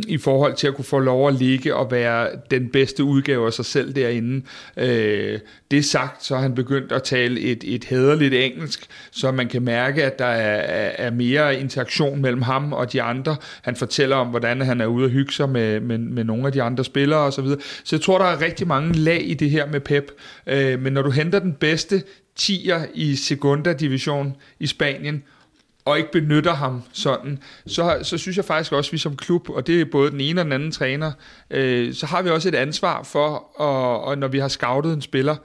i 0.08 0.18
forhold 0.18 0.56
til 0.56 0.68
at 0.68 0.76
kunne 0.76 0.86
få 0.86 1.00
lov 1.00 1.28
at 1.28 1.34
ligge 1.34 1.76
og 1.76 1.92
være 1.92 2.30
den 2.52 2.70
bedste 2.70 3.04
udgave 3.04 3.46
af 3.46 3.54
sig 3.54 3.66
selv 3.66 3.96
derinde. 3.96 4.46
Øh, 4.78 5.40
det 5.72 5.86
sagt, 5.86 6.26
så 6.26 6.36
har 6.36 6.42
han 6.42 6.56
begyndt 6.56 6.92
at 6.92 7.04
tale 7.04 7.40
et, 7.40 7.64
et 7.64 7.84
hederligt 7.84 8.34
engelsk, 8.34 8.86
så 9.12 9.32
man 9.32 9.48
kan 9.48 9.62
mærke, 9.62 10.04
at 10.04 10.20
der 10.20 10.26
er, 10.26 10.92
er 10.98 11.12
mere 11.12 11.60
interaktion 11.60 12.22
mellem 12.22 12.42
ham 12.42 12.74
og 12.74 12.94
de 12.94 13.02
andre. 13.02 13.36
Han 13.62 13.76
fortæller 13.76 14.16
om, 14.16 14.28
hvordan 14.28 14.62
han 14.62 14.82
er 14.82 14.86
ude 14.86 15.06
og 15.06 15.10
hygge 15.10 15.34
sig 15.34 15.50
med, 15.50 15.80
med, 15.80 15.98
med 15.98 16.24
nogle 16.24 16.48
af 16.48 16.52
de 16.52 16.62
andre 16.62 16.84
spillere 16.84 17.20
osv. 17.20 17.46
Så, 17.46 17.58
så 17.84 17.96
jeg 17.96 18.02
tror, 18.02 18.18
der 18.18 18.26
er 18.26 18.42
rigtig 18.42 18.68
mange 18.68 18.94
lag 18.94 19.30
i 19.30 19.34
det 19.34 19.50
her 19.50 19.68
med 19.68 19.80
Pep. 19.80 20.12
Øh, 20.48 20.65
Øh, 20.66 20.82
men 20.82 20.94
når 20.94 21.02
du 21.02 21.10
henter 21.10 21.40
den 21.40 21.54
bedste 21.54 22.04
tier 22.36 22.86
i 22.94 23.16
Segunda 23.16 23.74
Division 23.74 24.36
i 24.60 24.68
Spanien, 24.68 25.24
og 25.86 25.98
ikke 25.98 26.12
benytter 26.12 26.54
ham 26.54 26.84
sådan, 26.94 27.40
så, 27.68 28.00
så 28.04 28.18
synes 28.18 28.38
jeg 28.38 28.46
faktisk 28.46 28.72
også, 28.72 28.90
at 28.90 28.94
vi 28.94 28.98
som 28.98 29.16
klub, 29.16 29.50
og 29.50 29.68
det 29.68 29.82
er 29.82 29.86
både 29.92 30.12
den 30.12 30.22
ene 30.22 30.42
og 30.42 30.46
den 30.46 30.54
anden 30.54 30.72
træner, 30.72 31.12
øh, 31.50 31.94
så 31.94 32.06
har 32.06 32.22
vi 32.22 32.30
også 32.30 32.50
et 32.50 32.56
ansvar 32.56 33.04
for, 33.04 33.60
og, 33.62 34.04
og 34.04 34.18
når 34.18 34.28
vi 34.28 34.40
har 34.40 34.48
scoutet 34.48 34.94
en 34.94 35.02
spiller, 35.02 35.36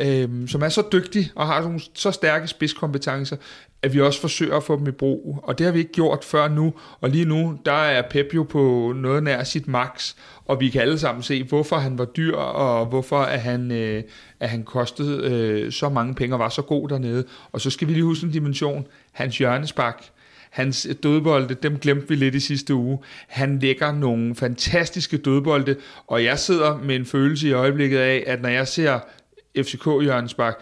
øh, 0.00 0.48
som 0.48 0.62
er 0.62 0.68
så 0.68 0.82
dygtig 0.92 1.30
og 1.34 1.46
har 1.46 1.60
nogle 1.60 1.80
så 1.94 2.10
stærke 2.10 2.48
spidskompetencer, 2.48 3.36
at 3.82 3.94
vi 3.94 4.00
også 4.00 4.20
forsøger 4.20 4.56
at 4.56 4.62
få 4.62 4.78
dem 4.78 4.86
i 4.86 4.90
brug. 4.90 5.40
Og 5.42 5.58
det 5.58 5.64
har 5.66 5.72
vi 5.72 5.78
ikke 5.78 5.92
gjort 5.92 6.24
før 6.24 6.48
nu. 6.48 6.74
Og 7.00 7.10
lige 7.10 7.24
nu, 7.24 7.58
der 7.64 7.72
er 7.72 8.02
Pep 8.10 8.34
jo 8.34 8.42
på 8.42 8.92
noget 8.96 9.22
nær 9.22 9.44
sit 9.44 9.68
max. 9.68 10.14
Og 10.46 10.60
vi 10.60 10.68
kan 10.68 10.80
alle 10.80 10.98
sammen 10.98 11.22
se, 11.22 11.42
hvorfor 11.42 11.76
han 11.76 11.98
var 11.98 12.04
dyr, 12.04 12.36
og 12.36 12.86
hvorfor 12.86 13.18
at 13.18 13.40
han, 13.40 13.70
øh, 13.72 14.02
at 14.40 14.48
han 14.48 14.62
kostede 14.62 15.30
øh, 15.30 15.72
så 15.72 15.88
mange 15.88 16.14
penge 16.14 16.34
og 16.34 16.38
var 16.38 16.48
så 16.48 16.62
god 16.62 16.88
dernede. 16.88 17.24
Og 17.52 17.60
så 17.60 17.70
skal 17.70 17.88
vi 17.88 17.92
lige 17.92 18.04
huske 18.04 18.26
en 18.26 18.32
dimension. 18.32 18.86
Hans 19.12 19.38
hjørnespark, 19.38 20.04
hans 20.50 20.88
dødbolde, 21.02 21.54
dem 21.54 21.78
glemte 21.78 22.08
vi 22.08 22.14
lidt 22.14 22.34
i 22.34 22.40
sidste 22.40 22.74
uge. 22.74 22.98
Han 23.28 23.58
lægger 23.58 23.92
nogle 23.92 24.34
fantastiske 24.34 25.16
dødbolde, 25.16 25.76
og 26.06 26.24
jeg 26.24 26.38
sidder 26.38 26.78
med 26.78 26.96
en 26.96 27.06
følelse 27.06 27.48
i 27.48 27.52
øjeblikket 27.52 27.98
af, 27.98 28.24
at 28.26 28.42
når 28.42 28.48
jeg 28.48 28.68
ser 28.68 28.98
FCK 29.58 29.84
hjørnespark, 30.02 30.54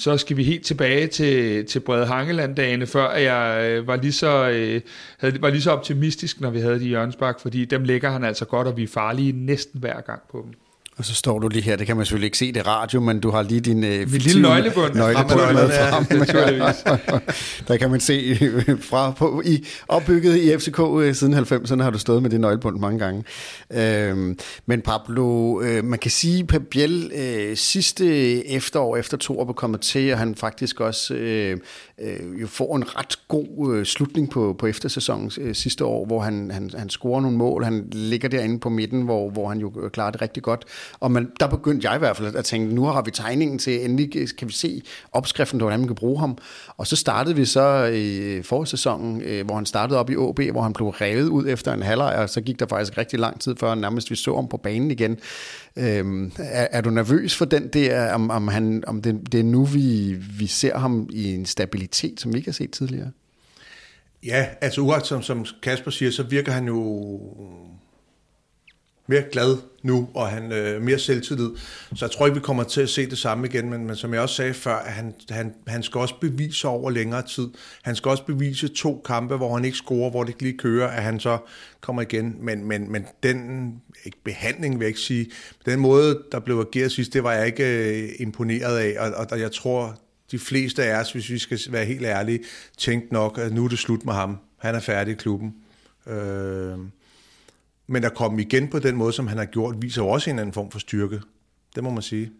så 0.00 0.18
skal 0.18 0.36
vi 0.36 0.44
helt 0.44 0.64
tilbage 0.64 1.06
til, 1.06 1.66
til 1.66 1.80
Brede 1.80 2.06
Hangeland-dagene, 2.06 2.86
før 2.86 3.12
jeg 3.12 3.70
øh, 3.70 3.86
var, 3.86 3.96
lige 3.96 4.12
så, 4.12 4.50
øh, 4.50 4.80
havde, 5.18 5.42
var 5.42 5.50
lige 5.50 5.62
så 5.62 5.70
optimistisk, 5.70 6.40
når 6.40 6.50
vi 6.50 6.60
havde 6.60 6.80
de 6.80 6.84
hjørnespark, 6.84 7.40
fordi 7.40 7.64
dem 7.64 7.84
lægger 7.84 8.10
han 8.10 8.24
altså 8.24 8.44
godt, 8.44 8.66
og 8.66 8.76
vi 8.76 8.82
er 8.82 8.88
farlige 8.88 9.32
næsten 9.32 9.80
hver 9.80 10.00
gang 10.00 10.22
på 10.30 10.46
dem. 10.46 10.69
Og 11.00 11.06
så 11.06 11.14
står 11.14 11.38
du 11.38 11.48
lige 11.48 11.62
her, 11.62 11.76
det 11.76 11.86
kan 11.86 11.96
man 11.96 12.06
selvfølgelig 12.06 12.26
ikke 12.26 12.38
se 12.38 12.52
det 12.52 12.66
radio, 12.66 13.00
men 13.00 13.20
du 13.20 13.30
har 13.30 13.42
lige 13.42 13.60
din 13.60 13.84
øh, 13.84 14.12
lille 14.12 14.42
nøglebund. 14.42 14.94
nøglebund 14.94 15.52
med 15.52 15.70
frem. 15.70 17.20
Der 17.68 17.76
kan 17.76 17.90
man 17.90 18.00
se 18.00 18.38
øh, 18.40 18.82
fra 18.82 19.10
på, 19.10 19.42
i, 19.44 19.66
opbygget 19.88 20.36
i 20.36 20.58
FCK 20.58 20.80
øh, 21.00 21.14
siden 21.14 21.34
90'erne 21.34 21.82
har 21.82 21.90
du 21.90 21.98
stået 21.98 22.22
med 22.22 22.30
det 22.30 22.40
nøglebund 22.40 22.78
mange 22.78 22.98
gange. 22.98 23.24
Øhm, 23.70 24.38
men 24.66 24.80
Pablo, 24.80 25.60
øh, 25.60 25.84
man 25.84 25.98
kan 25.98 26.10
sige, 26.10 26.46
at 26.54 26.66
Biel 26.66 27.12
øh, 27.14 27.56
sidste 27.56 28.46
efterår 28.46 28.96
efter 28.96 29.16
to 29.16 29.40
år 29.40 29.52
kommet 29.52 29.80
til, 29.80 30.12
og 30.12 30.18
han 30.18 30.34
faktisk 30.34 30.80
også 30.80 31.14
øh, 31.14 31.56
øh, 32.00 32.40
jo 32.40 32.46
får 32.46 32.76
en 32.76 32.96
ret 32.96 33.28
god 33.28 33.74
øh, 33.74 33.86
slutning 33.86 34.30
på, 34.30 34.56
på 34.58 34.66
eftersæsonen 34.66 35.30
øh, 35.40 35.54
sidste 35.54 35.84
år, 35.84 36.06
hvor 36.06 36.20
han, 36.20 36.50
han, 36.50 36.70
han 36.78 36.88
scorer 36.88 37.20
nogle 37.20 37.36
mål. 37.36 37.64
Han 37.64 37.88
ligger 37.92 38.28
derinde 38.28 38.58
på 38.58 38.68
midten, 38.68 39.02
hvor, 39.02 39.30
hvor 39.30 39.48
han 39.48 39.58
jo 39.58 39.72
klarer 39.92 40.10
det 40.10 40.22
rigtig 40.22 40.42
godt. 40.42 40.64
Og 41.00 41.10
man, 41.10 41.30
der 41.40 41.46
begyndte 41.46 41.88
jeg 41.88 41.96
i 41.96 41.98
hvert 41.98 42.16
fald 42.16 42.36
at 42.36 42.44
tænke, 42.44 42.74
nu 42.74 42.84
har 42.84 43.02
vi 43.02 43.10
tegningen 43.10 43.58
til, 43.58 43.84
endelig 43.84 44.28
kan 44.38 44.48
vi 44.48 44.52
se 44.52 44.82
opskriften 45.12 45.58
på, 45.58 45.64
hvordan 45.64 45.80
man 45.80 45.88
kan 45.88 45.96
bruge 45.96 46.18
ham. 46.20 46.38
Og 46.76 46.86
så 46.86 46.96
startede 46.96 47.36
vi 47.36 47.44
så 47.44 47.86
øh, 47.92 47.94
i 47.96 48.42
forårssæsonen, 48.42 49.22
øh, 49.22 49.44
hvor 49.46 49.54
han 49.54 49.66
startede 49.66 49.98
op 49.98 50.10
i 50.10 50.14
AB, 50.14 50.52
hvor 50.52 50.62
han 50.62 50.72
blev 50.72 50.88
revet 50.88 51.28
ud 51.28 51.48
efter 51.48 51.72
en 51.72 51.82
halvleg, 51.82 52.14
og 52.14 52.30
så 52.30 52.40
gik 52.40 52.60
der 52.60 52.66
faktisk 52.66 52.98
rigtig 52.98 53.18
lang 53.18 53.40
tid, 53.40 53.56
før 53.56 53.74
nærmest 53.74 54.10
vi 54.10 54.16
så 54.16 54.34
ham 54.34 54.48
på 54.48 54.56
banen 54.56 54.90
igen. 54.90 55.18
Øhm, 55.76 56.32
er, 56.38 56.68
er 56.70 56.80
du 56.80 56.90
nervøs 56.90 57.36
for 57.36 57.44
den 57.44 57.68
der, 57.68 58.12
om, 58.12 58.30
om, 58.30 58.48
han, 58.48 58.84
om 58.86 59.02
det, 59.02 59.32
det 59.32 59.40
er 59.40 59.44
nu, 59.44 59.64
vi, 59.64 60.16
vi 60.38 60.46
ser 60.46 60.78
ham 60.78 61.08
i 61.12 61.34
en 61.34 61.46
stabilitet, 61.46 62.20
som 62.20 62.32
vi 62.32 62.38
ikke 62.38 62.48
har 62.48 62.52
set 62.52 62.70
tidligere? 62.70 63.10
Ja, 64.26 64.46
altså 64.60 64.80
uret 64.80 65.06
som, 65.06 65.22
som 65.22 65.46
Kasper 65.62 65.90
siger, 65.90 66.10
så 66.10 66.22
virker 66.22 66.52
han 66.52 66.66
jo 66.66 67.20
mere 69.10 69.24
glad 69.32 69.56
nu, 69.82 70.08
og 70.14 70.28
han 70.28 70.52
øh, 70.52 70.82
mere 70.82 70.98
selvtillid. 70.98 71.50
Så 71.94 72.04
jeg 72.04 72.10
tror 72.10 72.26
ikke, 72.26 72.34
vi 72.34 72.40
kommer 72.40 72.62
til 72.62 72.80
at 72.80 72.88
se 72.88 73.10
det 73.10 73.18
samme 73.18 73.46
igen, 73.46 73.70
men, 73.70 73.86
men 73.86 73.96
som 73.96 74.14
jeg 74.14 74.22
også 74.22 74.34
sagde 74.34 74.54
før, 74.54 74.74
at 74.74 74.92
han, 74.92 75.14
han, 75.30 75.54
han 75.66 75.82
skal 75.82 75.98
også 75.98 76.14
bevise 76.20 76.68
over 76.68 76.90
længere 76.90 77.22
tid. 77.22 77.48
Han 77.82 77.96
skal 77.96 78.08
også 78.10 78.24
bevise 78.24 78.68
to 78.68 79.02
kampe, 79.06 79.36
hvor 79.36 79.54
han 79.54 79.64
ikke 79.64 79.76
scorer, 79.76 80.10
hvor 80.10 80.22
det 80.22 80.30
ikke 80.30 80.42
lige 80.42 80.58
kører, 80.58 80.88
at 80.88 81.02
han 81.02 81.20
så 81.20 81.38
kommer 81.80 82.02
igen. 82.02 82.36
Men, 82.40 82.64
men, 82.64 82.92
men 82.92 83.06
den 83.22 83.74
ikke 84.04 84.18
behandling, 84.24 84.74
vil 84.74 84.84
jeg 84.84 84.88
ikke 84.88 85.00
sige, 85.00 85.30
den 85.66 85.80
måde, 85.80 86.22
der 86.32 86.40
blev 86.40 86.66
ageret 86.68 86.92
sidst, 86.92 87.12
det 87.12 87.24
var 87.24 87.32
jeg 87.32 87.46
ikke 87.46 88.00
øh, 88.02 88.08
imponeret 88.18 88.78
af, 88.78 88.96
og, 88.98 89.10
og, 89.10 89.26
og 89.30 89.40
jeg 89.40 89.52
tror, 89.52 89.98
de 90.30 90.38
fleste 90.38 90.84
af 90.84 91.00
os, 91.00 91.12
hvis 91.12 91.30
vi 91.30 91.38
skal 91.38 91.58
være 91.68 91.84
helt 91.84 92.04
ærlige, 92.04 92.40
tænkte 92.78 93.12
nok, 93.12 93.38
at 93.38 93.52
nu 93.52 93.64
er 93.64 93.68
det 93.68 93.78
slut 93.78 94.04
med 94.04 94.12
ham. 94.12 94.38
Han 94.58 94.74
er 94.74 94.80
færdig 94.80 95.12
i 95.12 95.16
klubben. 95.16 95.54
Øh, 96.06 96.78
men 97.90 98.04
at 98.04 98.14
komme 98.14 98.42
igen 98.42 98.68
på 98.68 98.78
den 98.78 98.96
måde, 98.96 99.12
som 99.12 99.26
han 99.26 99.38
har 99.38 99.44
gjort, 99.44 99.82
viser 99.82 100.02
jo 100.02 100.08
også 100.08 100.30
en 100.30 100.38
anden 100.38 100.52
form 100.52 100.70
for 100.70 100.78
styrke. 100.78 101.20
Det 101.74 101.84
må 101.84 101.90
man 101.90 102.02
sige. 102.02 102.30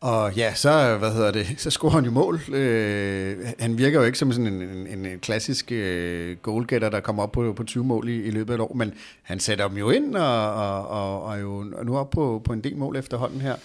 Og 0.00 0.36
ja, 0.36 0.54
så, 0.54 0.96
hvad 0.98 1.12
hedder 1.12 1.30
det, 1.30 1.46
så 1.64 1.70
scorer 1.70 1.92
han 1.92 2.04
jo 2.04 2.10
mål. 2.10 2.40
Øh, 2.54 3.46
han 3.58 3.78
virker 3.78 4.00
jo 4.00 4.06
ikke 4.06 4.18
som 4.18 4.32
sådan 4.32 4.46
en, 4.46 4.86
en, 4.86 5.06
en 5.06 5.18
klassisk 5.18 5.72
øh, 5.72 6.36
goalgetter, 6.36 6.88
der 6.90 7.00
kommer 7.00 7.22
op 7.22 7.32
på, 7.32 7.52
på 7.52 7.64
20 7.64 7.84
mål 7.84 8.08
i, 8.08 8.22
i 8.22 8.30
løbet 8.30 8.52
af 8.52 8.56
et 8.56 8.60
år, 8.60 8.74
men 8.74 8.92
han 9.22 9.40
sætter 9.40 9.68
dem 9.68 9.76
jo 9.76 9.90
ind, 9.90 10.14
og, 10.14 10.54
og, 10.54 10.88
og, 10.88 11.22
og 11.22 11.40
jo 11.40 11.64
jo 11.64 11.84
nu 11.84 11.98
op 11.98 12.10
på, 12.10 12.42
på 12.44 12.52
en 12.52 12.60
del 12.60 12.76
mål 12.76 12.96
efterhånden 12.96 13.40
her. 13.40 13.56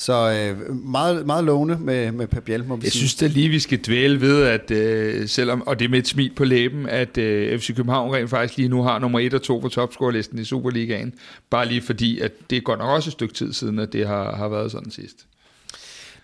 Så 0.00 0.30
øh, 0.30 0.74
meget, 0.76 1.26
meget 1.26 1.44
lovende 1.44 1.78
med, 1.80 2.12
med 2.12 2.26
Pep 2.26 2.42
Biel, 2.44 2.64
må 2.64 2.76
vi 2.76 2.84
Jeg 2.84 2.92
sige. 2.92 3.00
synes 3.00 3.14
da 3.14 3.26
lige, 3.26 3.48
vi 3.48 3.58
skal 3.58 3.78
dvæle 3.86 4.20
ved, 4.20 4.42
at 4.42 4.70
øh, 4.70 5.28
selvom, 5.28 5.62
og 5.66 5.78
det 5.78 5.84
er 5.84 5.88
med 5.88 5.98
et 5.98 6.08
smil 6.08 6.32
på 6.36 6.44
læben, 6.44 6.88
at 6.88 7.18
øh, 7.18 7.58
FC 7.58 7.76
København 7.76 8.14
rent 8.14 8.30
faktisk 8.30 8.56
lige 8.56 8.68
nu 8.68 8.82
har 8.82 8.98
nummer 8.98 9.18
1 9.20 9.34
og 9.34 9.42
2 9.42 9.58
på 9.58 9.68
topscorelisten 9.68 10.38
i 10.38 10.44
Superligaen. 10.44 11.14
Bare 11.50 11.68
lige 11.68 11.82
fordi, 11.82 12.20
at 12.20 12.32
det 12.50 12.56
er 12.56 12.60
godt 12.60 12.78
nok 12.78 12.88
også 12.88 13.08
et 13.08 13.12
stykke 13.12 13.34
tid 13.34 13.52
siden, 13.52 13.78
at 13.78 13.92
det 13.92 14.06
har, 14.06 14.36
har 14.36 14.48
været 14.48 14.70
sådan 14.72 14.90
sidst. 14.90 15.26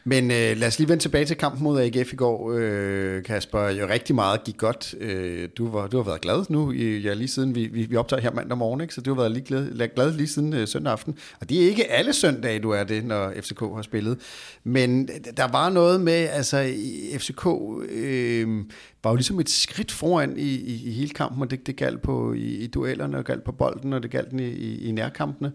Men 0.07 0.31
øh, 0.31 0.57
lad 0.57 0.65
os 0.67 0.79
lige 0.79 0.89
vende 0.89 1.03
tilbage 1.03 1.25
til 1.25 1.37
kampen 1.37 1.63
mod 1.65 1.81
AGF 1.81 2.13
i 2.13 2.17
går, 2.17 2.53
øh, 2.57 3.23
Kasper. 3.23 3.69
Jo 3.69 3.89
rigtig 3.89 4.15
meget 4.15 4.45
gik 4.45 4.57
godt. 4.57 4.95
Øh, 5.01 5.49
du, 5.59 5.71
var, 5.71 5.87
du 5.87 5.97
har 5.97 6.05
været 6.05 6.21
glad 6.21 6.45
nu, 6.49 6.73
i, 6.73 6.99
ja, 6.99 7.15
lige 7.15 7.29
siden 7.29 7.55
vi, 7.55 7.67
vi, 7.67 7.83
vi 7.83 7.97
optager 7.97 8.23
her 8.23 8.33
mandag 8.33 8.59
morgen, 8.59 8.81
ikke? 8.81 8.95
så 8.95 9.01
du 9.01 9.15
har 9.15 9.21
været 9.21 9.33
lige 9.33 9.45
glad, 9.45 9.95
glad 9.95 10.13
lige 10.13 10.27
siden 10.27 10.53
øh, 10.53 10.69
søndag 10.69 10.93
aften. 10.93 11.19
Og 11.41 11.49
det 11.49 11.63
er 11.63 11.69
ikke 11.69 11.91
alle 11.91 12.13
søndage, 12.13 12.59
du 12.59 12.71
er 12.71 12.85
det, 12.85 13.05
når 13.05 13.33
FCK 13.41 13.61
har 13.61 13.83
spillet. 13.83 14.19
Men 14.65 15.09
der 15.37 15.49
var 15.53 15.71
noget 15.71 16.01
med, 16.01 16.29
altså 16.33 16.73
FCK 17.19 17.47
øh, 17.89 18.65
var 19.05 19.11
jo 19.11 19.17
ligesom 19.17 19.41
et 19.41 19.51
skridt 19.51 19.93
foran 19.93 20.37
i, 20.37 20.55
i, 20.55 20.89
i 20.89 20.91
hele 20.91 21.11
kampen, 21.11 21.43
og 21.43 21.51
det, 21.51 21.67
det 21.67 21.77
galt 21.77 22.03
på 22.03 22.33
i, 22.33 22.57
i 22.57 22.67
duellerne, 22.67 23.19
og 23.19 23.25
galt 23.25 23.45
på 23.45 23.53
bolden, 23.53 23.93
og 23.93 24.03
det 24.03 24.11
galt 24.11 24.33
i, 24.33 24.45
i, 24.45 24.89
i 24.89 24.93
nærkampene. 24.93 25.53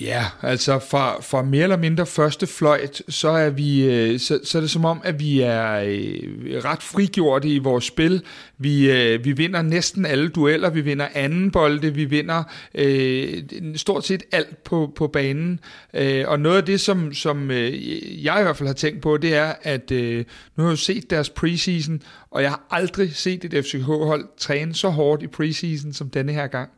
Ja, 0.00 0.26
altså 0.42 0.78
fra, 0.78 1.20
fra 1.22 1.42
mere 1.42 1.62
eller 1.62 1.76
mindre 1.76 2.06
første 2.06 2.46
fløjt, 2.46 3.02
så 3.08 3.28
er, 3.28 3.50
vi, 3.50 3.84
øh, 3.84 4.20
så, 4.20 4.40
så 4.44 4.58
er 4.58 4.60
det 4.60 4.70
som 4.70 4.84
om, 4.84 5.00
at 5.04 5.20
vi 5.20 5.40
er 5.40 5.74
øh, 5.74 6.64
ret 6.64 6.82
frigjorte 6.82 7.48
i 7.48 7.58
vores 7.58 7.84
spil. 7.84 8.22
Vi, 8.58 8.90
øh, 8.90 9.24
vi 9.24 9.32
vinder 9.32 9.62
næsten 9.62 10.06
alle 10.06 10.28
dueller, 10.28 10.70
vi 10.70 10.80
vinder 10.80 11.08
anden 11.14 11.50
bolde, 11.50 11.94
vi 11.94 12.04
vinder 12.04 12.42
øh, 12.74 13.42
stort 13.76 14.04
set 14.04 14.22
alt 14.32 14.64
på, 14.64 14.92
på 14.96 15.06
banen. 15.06 15.60
Og 16.26 16.40
noget 16.40 16.56
af 16.56 16.64
det, 16.64 16.80
som, 16.80 17.14
som 17.14 17.50
jeg 17.50 18.36
i 18.40 18.42
hvert 18.42 18.56
fald 18.56 18.66
har 18.66 18.74
tænkt 18.74 19.02
på, 19.02 19.16
det 19.16 19.34
er, 19.34 19.52
at 19.62 19.90
øh, 19.90 20.24
nu 20.56 20.62
har 20.62 20.70
jeg 20.70 20.70
jo 20.70 20.76
set 20.76 21.10
deres 21.10 21.30
preseason, 21.30 22.02
og 22.30 22.42
jeg 22.42 22.50
har 22.50 22.66
aldrig 22.70 23.14
set 23.14 23.44
et 23.44 23.64
FCK-hold 23.64 24.24
træne 24.38 24.74
så 24.74 24.88
hårdt 24.88 25.22
i 25.22 25.26
preseason 25.26 25.92
som 25.92 26.10
denne 26.10 26.32
her 26.32 26.46
gang. 26.46 26.70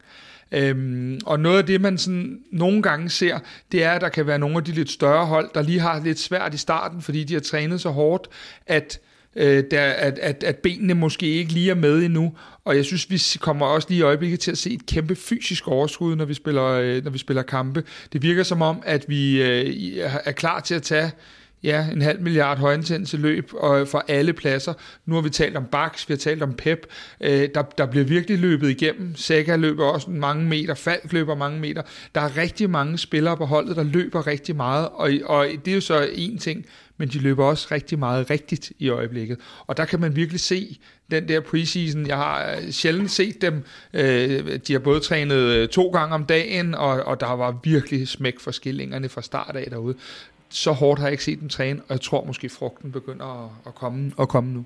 Øhm, 0.53 1.21
og 1.27 1.41
noget 1.41 1.59
af 1.59 1.67
det, 1.67 1.81
man 1.81 1.99
sådan 1.99 2.39
nogle 2.53 2.83
gange 2.83 3.11
ser, 3.11 3.39
det 3.73 3.85
er, 3.85 3.91
at 3.91 4.01
der 4.01 4.09
kan 4.09 4.27
være 4.27 4.39
nogle 4.39 4.57
af 4.57 4.65
de 4.65 4.73
lidt 4.73 4.91
større 4.91 5.27
hold, 5.27 5.51
der 5.55 5.63
lige 5.63 5.81
har 5.81 6.05
lidt 6.05 6.19
svært 6.19 6.55
i 6.55 6.59
starten, 6.59 7.03
fordi 7.03 7.25
de 7.25 7.35
har 7.35 7.41
trænet 7.41 7.81
så 7.81 7.91
hårdt, 7.91 8.29
at 8.67 9.01
øh, 9.37 9.65
der, 9.71 9.83
at, 9.83 10.19
at, 10.19 10.45
at 10.45 10.57
benene 10.57 10.95
måske 10.95 11.27
ikke 11.27 11.53
lige 11.53 11.71
er 11.71 11.75
med 11.75 12.03
endnu. 12.03 12.33
Og 12.65 12.77
jeg 12.77 12.85
synes, 12.85 13.11
vi 13.11 13.21
kommer 13.41 13.67
også 13.67 13.89
lige 13.91 13.99
i 13.99 14.03
øjeblikket 14.03 14.41
til 14.41 14.51
at 14.51 14.59
se 14.59 14.71
et 14.71 14.87
kæmpe 14.87 15.17
fysisk 15.17 15.69
overskud, 15.69 16.17
når 16.17 16.25
vi 16.25 16.35
spiller, 16.35 16.65
øh, 16.65 17.05
når 17.05 17.11
vi 17.11 17.19
spiller 17.19 17.43
kampe. 17.43 17.85
Det 18.13 18.23
virker 18.23 18.43
som 18.43 18.63
om, 18.63 18.83
at 18.87 19.05
vi 19.09 19.43
øh, 19.43 19.97
er 20.25 20.33
klar 20.33 20.61
til 20.61 20.75
at 20.75 20.83
tage 20.83 21.13
ja, 21.63 21.87
en 21.93 22.03
halv 22.03 22.21
milliard 22.21 22.59
højintense 22.59 23.17
løb 23.17 23.51
og 23.55 23.81
øh, 23.81 23.87
for 23.87 24.05
alle 24.09 24.33
pladser. 24.33 24.75
Nu 25.07 25.15
har 25.15 25.23
vi 25.23 25.31
talt 25.31 25.57
om 25.57 25.65
Bax, 25.65 26.09
vi 26.09 26.15
har 26.15 26.19
talt 26.19 26.43
om 26.43 26.55
Pep. 26.55 26.87
Øh, 27.21 27.49
der, 27.55 27.63
der 27.63 27.87
bliver 27.87 28.05
virkelig 28.05 28.39
løbet 28.39 28.71
igennem. 28.71 29.17
Sega 29.17 29.57
løber 29.57 29.85
også 29.85 30.11
mange 30.11 30.45
meter, 30.45 30.75
Falk 30.75 31.13
løber 31.13 31.35
mange 31.35 31.61
meter. 31.61 31.83
Der 32.15 32.21
er 32.21 32.37
rigtig 32.37 32.71
mange 32.71 32.99
spillere 32.99 33.37
på 33.37 33.45
holdet, 33.45 33.77
der 33.77 33.83
løber 33.83 34.27
rigtig 34.27 34.57
meget, 34.57 34.89
og, 34.89 35.11
og 35.25 35.47
det 35.65 35.71
er 35.71 35.75
jo 35.75 35.81
så 35.81 36.09
en 36.15 36.39
ting, 36.39 36.67
men 37.01 37.09
de 37.09 37.19
løber 37.19 37.45
også 37.45 37.69
rigtig 37.71 37.99
meget 37.99 38.31
rigtigt 38.31 38.73
i 38.79 38.89
øjeblikket. 38.89 39.39
Og 39.67 39.77
der 39.77 39.85
kan 39.85 40.01
man 40.01 40.17
virkelig 40.17 40.41
se 40.41 40.79
den 41.11 41.29
der 41.29 41.41
preseason. 41.41 42.07
Jeg 42.07 42.17
har 42.17 42.57
øh, 42.57 42.71
sjældent 42.71 43.11
set 43.11 43.43
dem. 43.43 43.65
Øh, 43.95 44.59
de 44.67 44.73
har 44.73 44.79
både 44.79 45.01
trænet 45.01 45.37
øh, 45.37 45.69
to 45.69 45.89
gange 45.89 46.15
om 46.15 46.25
dagen, 46.25 46.75
og, 46.75 47.03
og 47.03 47.21
der 47.21 47.37
var 47.37 47.61
virkelig 47.65 48.09
smæk 48.09 48.41
for 48.41 48.51
skillingerne 48.51 49.09
fra 49.09 49.23
start 49.23 49.57
af 49.57 49.67
derude 49.71 49.95
så 50.51 50.73
hårdt 50.73 51.01
har 51.01 51.07
jeg 51.07 51.13
ikke 51.13 51.25
set 51.25 51.41
dem 51.41 51.49
træne, 51.49 51.81
og 51.81 51.91
jeg 51.91 52.01
tror 52.01 52.25
måske 52.25 52.49
frugten 52.49 52.93
begynder 52.93 53.45
at, 53.45 53.51
at, 53.67 53.75
komme, 53.75 54.13
at 54.21 54.29
komme 54.29 54.53
nu. 54.53 54.65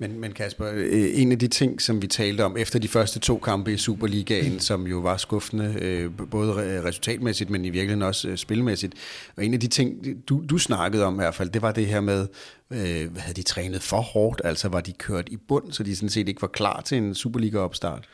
Men, 0.00 0.20
men 0.20 0.32
Kasper, 0.32 0.70
øh, 0.74 1.08
en 1.12 1.32
af 1.32 1.38
de 1.38 1.48
ting, 1.48 1.82
som 1.82 2.02
vi 2.02 2.06
talte 2.06 2.44
om 2.44 2.56
efter 2.56 2.78
de 2.78 2.88
første 2.88 3.18
to 3.18 3.38
kampe 3.38 3.72
i 3.72 3.76
Superligaen, 3.76 4.60
som 4.68 4.86
jo 4.86 4.98
var 4.98 5.16
skuffende, 5.16 5.76
øh, 5.80 6.10
både 6.30 6.82
resultatmæssigt, 6.84 7.50
men 7.50 7.64
i 7.64 7.70
virkeligheden 7.70 8.02
også 8.02 8.28
øh, 8.28 8.36
spilmæssigt, 8.36 8.94
og 9.36 9.44
en 9.44 9.54
af 9.54 9.60
de 9.60 9.66
ting, 9.66 10.06
du, 10.28 10.42
du 10.50 10.58
snakkede 10.58 11.04
om 11.04 11.14
i 11.14 11.16
hvert 11.16 11.34
fald, 11.34 11.50
det 11.50 11.62
var 11.62 11.72
det 11.72 11.86
her 11.86 12.00
med, 12.00 12.26
øh, 12.70 13.16
havde 13.16 13.34
de 13.36 13.42
trænet 13.42 13.82
for 13.82 14.00
hårdt, 14.00 14.40
altså 14.44 14.68
var 14.68 14.80
de 14.80 14.92
kørt 14.92 15.28
i 15.28 15.36
bund, 15.36 15.72
så 15.72 15.82
de 15.82 15.96
sådan 15.96 16.08
set 16.08 16.28
ikke 16.28 16.42
var 16.42 16.48
klar 16.48 16.80
til 16.80 16.98
en 16.98 17.14
Superliga-opstart? 17.14 18.08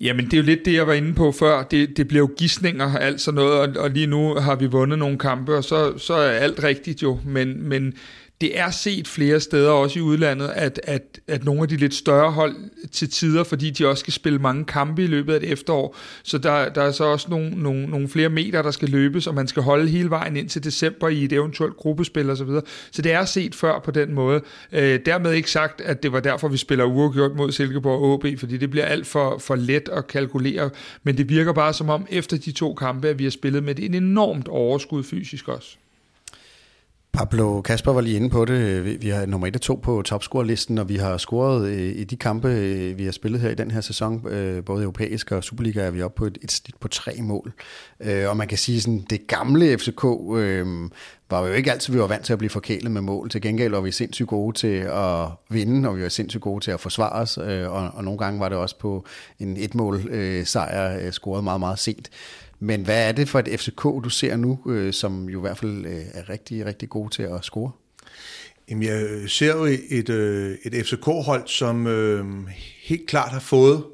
Jamen, 0.00 0.24
det 0.24 0.32
er 0.32 0.36
jo 0.38 0.42
lidt 0.42 0.64
det, 0.64 0.74
jeg 0.74 0.86
var 0.86 0.92
inde 0.92 1.14
på 1.14 1.32
før. 1.32 1.62
Det, 1.62 1.96
det 1.96 2.08
bliver 2.08 2.20
jo 2.20 2.30
gissninger, 2.38 2.98
alt 2.98 3.20
sådan 3.20 3.36
noget, 3.36 3.52
og, 3.52 3.82
og 3.82 3.90
lige 3.90 4.06
nu 4.06 4.34
har 4.34 4.56
vi 4.56 4.66
vundet 4.66 4.98
nogle 4.98 5.18
kampe, 5.18 5.56
og 5.56 5.64
så, 5.64 5.98
så 5.98 6.14
er 6.14 6.30
alt 6.30 6.64
rigtigt 6.64 7.02
jo. 7.02 7.18
Men, 7.24 7.68
men 7.68 7.94
det 8.40 8.58
er 8.58 8.70
set 8.70 9.08
flere 9.08 9.40
steder, 9.40 9.70
også 9.70 9.98
i 9.98 10.02
udlandet, 10.02 10.48
at, 10.48 10.80
at, 10.84 11.20
at 11.28 11.44
nogle 11.44 11.62
af 11.62 11.68
de 11.68 11.76
lidt 11.76 11.94
større 11.94 12.30
hold 12.30 12.56
til 12.92 13.10
tider, 13.10 13.44
fordi 13.44 13.70
de 13.70 13.86
også 13.86 14.00
skal 14.00 14.12
spille 14.12 14.38
mange 14.38 14.64
kampe 14.64 15.04
i 15.04 15.06
løbet 15.06 15.32
af 15.32 15.36
et 15.36 15.52
efterår, 15.52 15.96
så 16.22 16.38
der, 16.38 16.68
der 16.68 16.82
er 16.82 16.90
så 16.90 17.04
også 17.04 17.26
nogle, 17.30 17.50
nogle, 17.50 17.86
nogle 17.86 18.08
flere 18.08 18.28
meter, 18.28 18.62
der 18.62 18.70
skal 18.70 18.88
løbes, 18.88 19.26
og 19.26 19.34
man 19.34 19.48
skal 19.48 19.62
holde 19.62 19.88
hele 19.88 20.10
vejen 20.10 20.36
ind 20.36 20.48
til 20.48 20.64
december 20.64 21.08
i 21.08 21.24
et 21.24 21.32
eventuelt 21.32 21.76
gruppespil 21.76 22.30
osv. 22.30 22.46
Så, 22.46 22.60
så 22.90 23.02
det 23.02 23.12
er 23.12 23.24
set 23.24 23.54
før 23.54 23.78
på 23.78 23.90
den 23.90 24.14
måde. 24.14 24.40
Øh, 24.72 25.00
dermed 25.06 25.32
ikke 25.32 25.50
sagt, 25.50 25.80
at 25.80 26.02
det 26.02 26.12
var 26.12 26.20
derfor, 26.20 26.48
vi 26.48 26.56
spiller 26.56 26.84
uafgjort 26.84 27.36
mod 27.36 27.52
Silkeborg 27.52 28.24
AB, 28.26 28.38
fordi 28.38 28.56
det 28.56 28.70
bliver 28.70 28.86
alt 28.86 29.06
for, 29.06 29.38
for 29.38 29.54
let 29.54 29.88
at 29.88 30.06
kalkulere, 30.06 30.70
men 31.02 31.18
det 31.18 31.28
virker 31.28 31.52
bare 31.52 31.72
som 31.72 31.88
om, 31.88 32.06
efter 32.10 32.36
de 32.36 32.52
to 32.52 32.74
kampe, 32.74 33.08
at 33.08 33.18
vi 33.18 33.24
har 33.24 33.30
spillet 33.30 33.62
med 33.62 33.78
et 33.78 33.94
enormt 33.94 34.48
overskud 34.48 35.02
fysisk 35.02 35.48
også. 35.48 35.76
Pablo 37.12 37.60
Kasper 37.60 37.92
var 37.92 38.00
lige 38.00 38.16
inde 38.16 38.30
på 38.30 38.44
det. 38.44 39.02
Vi 39.02 39.08
har 39.08 39.26
nummer 39.26 39.46
1 39.46 39.54
og 39.54 39.60
2 39.60 39.74
på 39.82 40.02
topscorerlisten, 40.02 40.78
og 40.78 40.88
vi 40.88 40.96
har 40.96 41.16
scoret 41.16 41.68
øh, 41.68 41.92
i 41.96 42.04
de 42.04 42.16
kampe, 42.16 42.48
øh, 42.48 42.98
vi 42.98 43.04
har 43.04 43.12
spillet 43.12 43.40
her 43.40 43.50
i 43.50 43.54
den 43.54 43.70
her 43.70 43.80
sæson, 43.80 44.28
øh, 44.28 44.64
både 44.64 44.82
europæisk 44.82 45.32
og 45.32 45.44
Superliga, 45.44 45.80
er 45.80 45.90
vi 45.90 46.02
oppe 46.02 46.18
på 46.18 46.24
et, 46.24 46.38
et 46.42 46.52
snit 46.52 46.74
på 46.80 46.88
tre 46.88 47.16
mål. 47.20 47.52
Og 48.26 48.36
man 48.36 48.48
kan 48.48 48.58
sige, 48.58 48.80
sådan 48.80 49.06
det 49.10 49.26
gamle 49.26 49.78
FCK 49.78 50.04
var 51.30 51.46
jo 51.46 51.52
ikke 51.52 51.72
altid, 51.72 51.92
vi 51.92 52.00
var 52.00 52.06
vant 52.06 52.24
til 52.24 52.32
at 52.32 52.38
blive 52.38 52.50
forkælet 52.50 52.90
med 52.90 53.00
mål. 53.00 53.30
Til 53.30 53.40
gengæld 53.40 53.72
var 53.72 53.80
vi 53.80 53.92
sindssygt 53.92 54.28
gode 54.28 54.56
til 54.56 54.76
at 54.76 55.26
vinde, 55.50 55.88
og 55.88 55.96
vi 55.96 56.02
var 56.02 56.08
sindssygt 56.08 56.42
gode 56.42 56.64
til 56.64 56.70
at 56.70 56.80
forsvare 56.80 57.12
os, 57.12 57.36
og, 57.38 57.90
og 57.94 58.04
nogle 58.04 58.18
gange 58.18 58.40
var 58.40 58.48
det 58.48 58.58
også 58.58 58.78
på 58.78 59.04
en 59.38 59.56
et-mål 59.56 60.02
sejr 60.44 61.10
scoret 61.10 61.44
meget, 61.44 61.60
meget 61.60 61.78
sent. 61.78 62.10
Men 62.60 62.84
hvad 62.84 63.08
er 63.08 63.12
det 63.12 63.28
for 63.28 63.38
et 63.38 63.60
FCK, 63.60 63.82
du 63.82 64.08
ser 64.08 64.36
nu, 64.36 64.58
øh, 64.66 64.92
som 64.92 65.28
jo 65.28 65.38
i 65.38 65.40
hvert 65.40 65.58
fald 65.58 65.86
øh, 65.86 66.02
er 66.14 66.28
rigtig, 66.28 66.66
rigtig 66.66 66.88
god 66.88 67.10
til 67.10 67.22
at 67.22 67.44
score? 67.44 67.70
Jamen, 68.70 68.84
jeg 68.84 69.08
ser 69.26 69.56
jo 69.56 69.64
et, 69.90 70.08
øh, 70.08 70.56
et 70.64 70.86
FCK-hold, 70.86 71.46
som 71.46 71.86
øh, 71.86 72.24
helt 72.82 73.06
klart 73.06 73.30
har 73.30 73.40
fået 73.40 73.84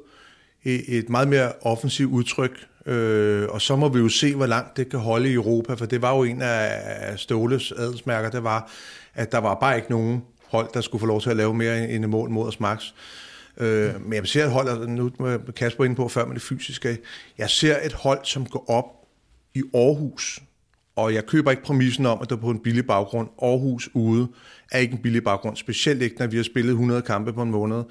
et 0.65 1.09
meget 1.09 1.27
mere 1.27 1.51
offensivt 1.61 2.11
udtryk, 2.11 2.65
øh, 2.85 3.47
og 3.49 3.61
så 3.61 3.75
må 3.75 3.89
vi 3.89 3.99
jo 3.99 4.09
se, 4.09 4.35
hvor 4.35 4.45
langt 4.45 4.77
det 4.77 4.89
kan 4.89 4.99
holde 4.99 5.29
i 5.29 5.33
Europa, 5.33 5.73
for 5.73 5.85
det 5.85 6.01
var 6.01 6.15
jo 6.15 6.23
en 6.23 6.41
af 6.41 7.19
Ståles 7.19 7.71
adelsmærker, 7.71 8.29
det 8.29 8.43
var, 8.43 8.71
at 9.13 9.31
der 9.31 9.37
var 9.37 9.55
bare 9.55 9.75
ikke 9.75 9.91
nogen 9.91 10.23
hold, 10.47 10.69
der 10.73 10.81
skulle 10.81 10.99
få 10.99 11.05
lov 11.05 11.21
til 11.21 11.29
at 11.29 11.37
lave 11.37 11.53
mere 11.53 11.89
end 11.89 12.03
et 12.03 12.09
mål 12.09 12.29
mod 12.29 12.47
os 12.47 12.59
max. 12.59 12.83
Øh, 13.57 14.05
men 14.05 14.13
jeg 14.13 14.27
ser 14.27 14.45
et 14.45 14.51
hold, 14.51 14.67
og 14.67 14.89
nu 14.89 15.11
med 15.19 15.53
Kasper 15.53 15.85
ind 15.85 15.95
på 15.95 16.07
før 16.07 16.25
med 16.25 16.33
det 16.33 16.41
fysiske, 16.41 16.97
jeg 17.37 17.49
ser 17.49 17.77
et 17.85 17.93
hold, 17.93 18.19
som 18.23 18.45
går 18.45 18.69
op 18.69 18.85
i 19.53 19.63
Aarhus, 19.73 20.41
og 20.95 21.13
jeg 21.13 21.25
køber 21.25 21.51
ikke 21.51 21.63
præmissen 21.63 22.05
om, 22.05 22.19
at 22.21 22.29
der 22.29 22.35
på 22.35 22.49
en 22.49 22.59
billig 22.59 22.87
baggrund. 22.87 23.29
Aarhus 23.41 23.89
ude 23.93 24.27
er 24.71 24.79
ikke 24.79 24.93
en 24.93 25.01
billig 25.01 25.23
baggrund, 25.23 25.55
specielt 25.55 26.01
ikke, 26.01 26.15
når 26.19 26.27
vi 26.27 26.37
har 26.37 26.43
spillet 26.43 26.71
100 26.71 27.01
kampe 27.01 27.33
på 27.33 27.41
en 27.41 27.51
måned. 27.51 27.83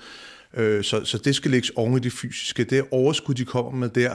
Øh, 0.55 0.85
så, 0.85 1.05
så 1.05 1.19
det 1.19 1.37
skal 1.37 1.51
lægges 1.51 1.71
oven 1.71 1.97
i 1.97 2.01
det 2.01 2.13
fysiske. 2.13 2.65
Det 2.65 2.85
overskud, 2.91 3.35
de 3.35 3.45
kommer 3.45 3.73
med 3.73 3.89
der, 3.89 4.15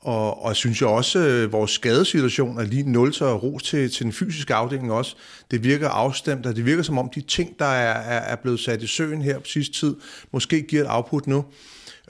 og, 0.00 0.44
og 0.44 0.56
synes 0.56 0.80
jeg 0.80 0.88
også, 0.88 1.18
at 1.18 1.24
øh, 1.24 1.52
vores 1.52 1.70
skadesituation 1.70 2.58
er 2.58 2.64
lige 2.64 2.92
nul, 2.92 3.12
så 3.12 3.36
ros 3.36 3.62
til, 3.62 3.90
til 3.90 4.04
den 4.04 4.12
fysiske 4.12 4.54
afdeling 4.54 4.92
også. 4.92 5.16
Det 5.50 5.64
virker 5.64 5.88
afstemt, 5.88 6.46
og 6.46 6.56
det 6.56 6.66
virker 6.66 6.82
som 6.82 6.98
om 6.98 7.10
de 7.14 7.20
ting, 7.20 7.58
der 7.58 7.64
er, 7.64 7.92
er, 7.92 8.32
er 8.32 8.36
blevet 8.36 8.60
sat 8.60 8.82
i 8.82 8.86
søen 8.86 9.22
her 9.22 9.38
på 9.38 9.46
sidste 9.46 9.74
tid, 9.74 9.96
måske 10.32 10.62
giver 10.62 10.82
et 10.82 10.88
output 10.90 11.26
nu. 11.26 11.44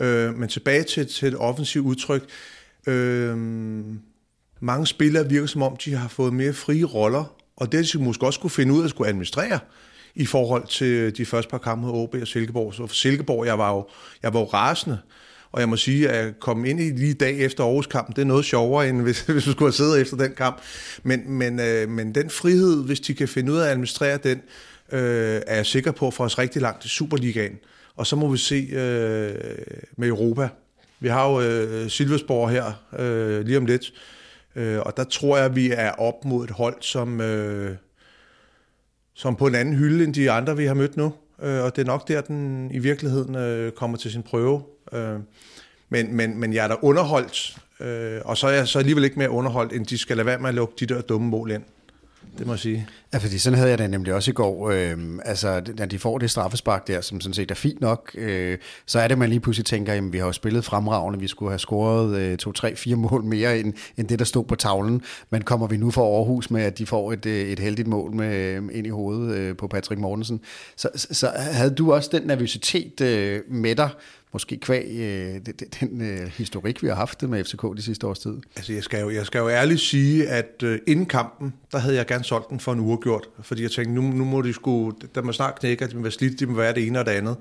Øh, 0.00 0.34
men 0.34 0.48
tilbage 0.48 0.82
til, 0.82 1.06
til 1.06 1.28
et 1.28 1.36
offensivt 1.36 1.86
udtryk. 1.86 2.24
Øh, 2.86 3.36
mange 4.60 4.86
spillere 4.86 5.28
virker 5.28 5.46
som 5.46 5.62
om, 5.62 5.76
de 5.76 5.94
har 5.94 6.08
fået 6.08 6.32
mere 6.32 6.52
frie 6.52 6.84
roller, 6.84 7.24
og 7.56 7.72
det 7.72 7.90
de 7.92 7.98
måske 7.98 8.26
også 8.26 8.40
kunne 8.40 8.50
finde 8.50 8.74
ud 8.74 8.80
af 8.80 8.84
at 8.84 8.90
skulle 8.90 9.08
administrere 9.08 9.58
i 10.14 10.26
forhold 10.26 10.66
til 10.66 11.16
de 11.16 11.26
første 11.26 11.50
par 11.50 11.58
kampe 11.58 11.86
mod 11.86 12.02
OB 12.02 12.14
og 12.20 12.26
Silkeborg. 12.26 12.74
Så 12.74 12.86
for 12.86 12.94
Silkeborg, 12.94 13.46
jeg 13.46 13.58
var 13.58 13.70
jo, 13.70 13.88
jeg 14.22 14.34
var 14.34 14.40
jo 14.40 14.46
rasende, 14.46 14.98
og 15.52 15.60
jeg 15.60 15.68
må 15.68 15.76
sige, 15.76 16.08
at 16.08 16.40
komme 16.40 16.68
ind 16.68 16.80
i 16.80 16.90
lige 16.90 17.14
dag 17.14 17.38
efter 17.38 17.64
Aarhus 17.64 17.86
kamp, 17.86 18.16
det 18.16 18.22
er 18.22 18.26
noget 18.26 18.44
sjovere, 18.44 18.88
end 18.88 19.02
hvis, 19.02 19.20
hvis 19.26 19.44
du 19.44 19.50
skulle 19.50 19.66
have 19.66 19.72
siddet 19.72 20.00
efter 20.00 20.16
den 20.16 20.32
kamp. 20.32 20.60
Men, 21.02 21.30
men, 21.30 21.60
øh, 21.60 21.88
men 21.88 22.14
den 22.14 22.30
frihed, 22.30 22.84
hvis 22.84 23.00
de 23.00 23.14
kan 23.14 23.28
finde 23.28 23.52
ud 23.52 23.58
af 23.58 23.64
at 23.64 23.70
administrere 23.70 24.16
den, 24.16 24.42
øh, 24.92 25.40
er 25.46 25.56
jeg 25.56 25.66
sikker 25.66 25.92
på 25.92 26.10
for 26.10 26.24
os 26.24 26.38
rigtig 26.38 26.62
langt 26.62 26.84
i 26.84 26.88
Superligaen. 26.88 27.58
Og 27.96 28.06
så 28.06 28.16
må 28.16 28.28
vi 28.28 28.38
se 28.38 28.68
øh, 28.72 29.34
med 29.96 30.08
Europa. 30.08 30.48
Vi 31.00 31.08
har 31.08 31.30
jo 31.30 31.40
øh, 31.40 31.90
Silversborg 31.90 32.50
her 32.50 32.84
øh, 32.98 33.46
lige 33.46 33.58
om 33.58 33.66
lidt, 33.66 33.92
øh, 34.56 34.80
og 34.80 34.96
der 34.96 35.04
tror 35.04 35.36
jeg, 35.36 35.46
at 35.46 35.56
vi 35.56 35.70
er 35.70 35.90
op 35.90 36.24
mod 36.24 36.44
et 36.44 36.50
hold, 36.50 36.76
som, 36.80 37.20
øh, 37.20 37.76
som 39.14 39.36
på 39.36 39.46
en 39.46 39.54
anden 39.54 39.74
hylde 39.74 40.04
end 40.04 40.14
de 40.14 40.30
andre, 40.30 40.56
vi 40.56 40.64
har 40.64 40.74
mødt 40.74 40.96
nu. 40.96 41.12
Øh, 41.42 41.64
og 41.64 41.76
det 41.76 41.82
er 41.82 41.86
nok 41.86 42.08
der, 42.08 42.20
den 42.20 42.70
i 42.74 42.78
virkeligheden 42.78 43.34
øh, 43.34 43.72
kommer 43.72 43.96
til 43.96 44.10
sin 44.10 44.22
prøve. 44.22 44.62
Øh, 44.92 45.18
men, 45.88 46.14
men, 46.16 46.40
men 46.40 46.52
jeg 46.52 46.64
er 46.64 46.68
da 46.68 46.76
underholdt, 46.82 47.56
øh, 47.80 48.20
og 48.24 48.36
så 48.36 48.46
er 48.46 48.52
jeg 48.52 48.68
så 48.68 48.78
alligevel 48.78 49.04
ikke 49.04 49.18
mere 49.18 49.30
underholdt, 49.30 49.72
end 49.72 49.86
de 49.86 49.98
skal 49.98 50.16
lade 50.16 50.26
være 50.26 50.38
med 50.38 50.48
at 50.48 50.54
lukke 50.54 50.74
de 50.80 50.86
der 50.86 51.00
dumme 51.00 51.28
mål 51.28 51.50
ind 51.50 51.62
det 52.38 52.46
må 52.46 52.52
jeg 52.52 52.60
sige. 52.60 52.88
Ja, 53.12 53.18
fordi 53.18 53.38
sådan 53.38 53.56
havde 53.56 53.70
jeg 53.70 53.78
det 53.78 53.90
nemlig 53.90 54.14
også 54.14 54.30
i 54.30 54.34
går. 54.34 54.70
Øh, 54.70 54.98
altså, 55.24 55.62
når 55.78 55.86
de 55.86 55.98
får 55.98 56.18
det 56.18 56.30
straffespark 56.30 56.86
der, 56.86 57.00
som 57.00 57.20
sådan 57.20 57.34
set 57.34 57.50
er 57.50 57.54
fint 57.54 57.80
nok, 57.80 58.10
øh, 58.14 58.58
så 58.86 59.00
er 59.00 59.08
det, 59.08 59.18
man 59.18 59.28
lige 59.28 59.40
pludselig 59.40 59.66
tænker, 59.66 59.94
jamen 59.94 60.12
vi 60.12 60.18
har 60.18 60.26
jo 60.26 60.32
spillet 60.32 60.64
fremragende, 60.64 61.18
vi 61.18 61.28
skulle 61.28 61.50
have 61.50 61.58
scoret 61.58 62.18
øh, 62.18 62.38
to, 62.38 62.52
tre, 62.52 62.76
fire 62.76 62.96
mål 62.96 63.24
mere 63.24 63.58
end, 63.58 63.72
end 63.96 64.08
det, 64.08 64.18
der 64.18 64.24
stod 64.24 64.44
på 64.44 64.54
tavlen. 64.54 65.02
Men 65.30 65.42
kommer 65.42 65.66
vi 65.66 65.76
nu 65.76 65.90
for 65.90 66.16
Aarhus 66.16 66.50
med, 66.50 66.62
at 66.62 66.78
de 66.78 66.86
får 66.86 67.12
et, 67.12 67.26
øh, 67.26 67.48
et 67.48 67.58
heldigt 67.58 67.88
mål 67.88 68.14
med 68.14 68.36
øh, 68.36 68.62
ind 68.72 68.86
i 68.86 68.90
hovedet 68.90 69.36
øh, 69.36 69.56
på 69.56 69.66
Patrick 69.66 70.00
Mortensen, 70.00 70.40
så, 70.76 70.88
så 70.94 71.32
havde 71.36 71.74
du 71.74 71.92
også 71.92 72.10
den 72.12 72.22
nervøsitet 72.22 73.00
øh, 73.00 73.40
med 73.50 73.76
dig, 73.76 73.88
måske 74.32 74.56
kvæg 74.56 74.84
øh, 74.90 75.40
den 75.80 76.00
øh, 76.00 76.26
historik, 76.26 76.82
vi 76.82 76.88
har 76.88 76.94
haft 76.94 77.22
med 77.22 77.44
FCK 77.44 77.62
de 77.76 77.82
sidste 77.82 78.06
års 78.06 78.18
tid? 78.18 78.36
Altså, 78.56 78.72
jeg 78.72 78.82
skal 78.82 79.00
jo, 79.00 79.10
jeg 79.10 79.26
skal 79.26 79.38
jo 79.38 79.48
ærligt 79.48 79.80
sige, 79.80 80.28
at 80.28 80.62
øh, 80.62 80.78
inden 80.86 81.06
kampen, 81.06 81.54
der 81.72 81.78
havde 81.78 81.96
jeg 81.96 82.06
gerne 82.06 82.24
solgt 82.24 82.50
den 82.50 82.60
for 82.60 82.72
en 82.72 82.80
uge 82.80 82.98
gjort, 83.02 83.28
fordi 83.42 83.62
jeg 83.62 83.70
tænkte, 83.70 83.94
nu, 83.94 84.02
nu 84.02 84.24
må 84.24 84.42
de 84.42 84.52
sgu, 84.52 84.92
der 85.14 85.22
må 85.22 85.32
snart 85.32 85.58
knække, 85.60 85.84
at 85.84 85.90
de 85.90 85.96
må 85.96 86.02
være 86.02 86.12
slidt, 86.12 86.40
de 86.40 86.46
må 86.46 86.54
være 86.54 86.74
det 86.74 86.86
ene 86.86 86.98
og 86.98 87.06
det 87.06 87.12
andet. 87.12 87.36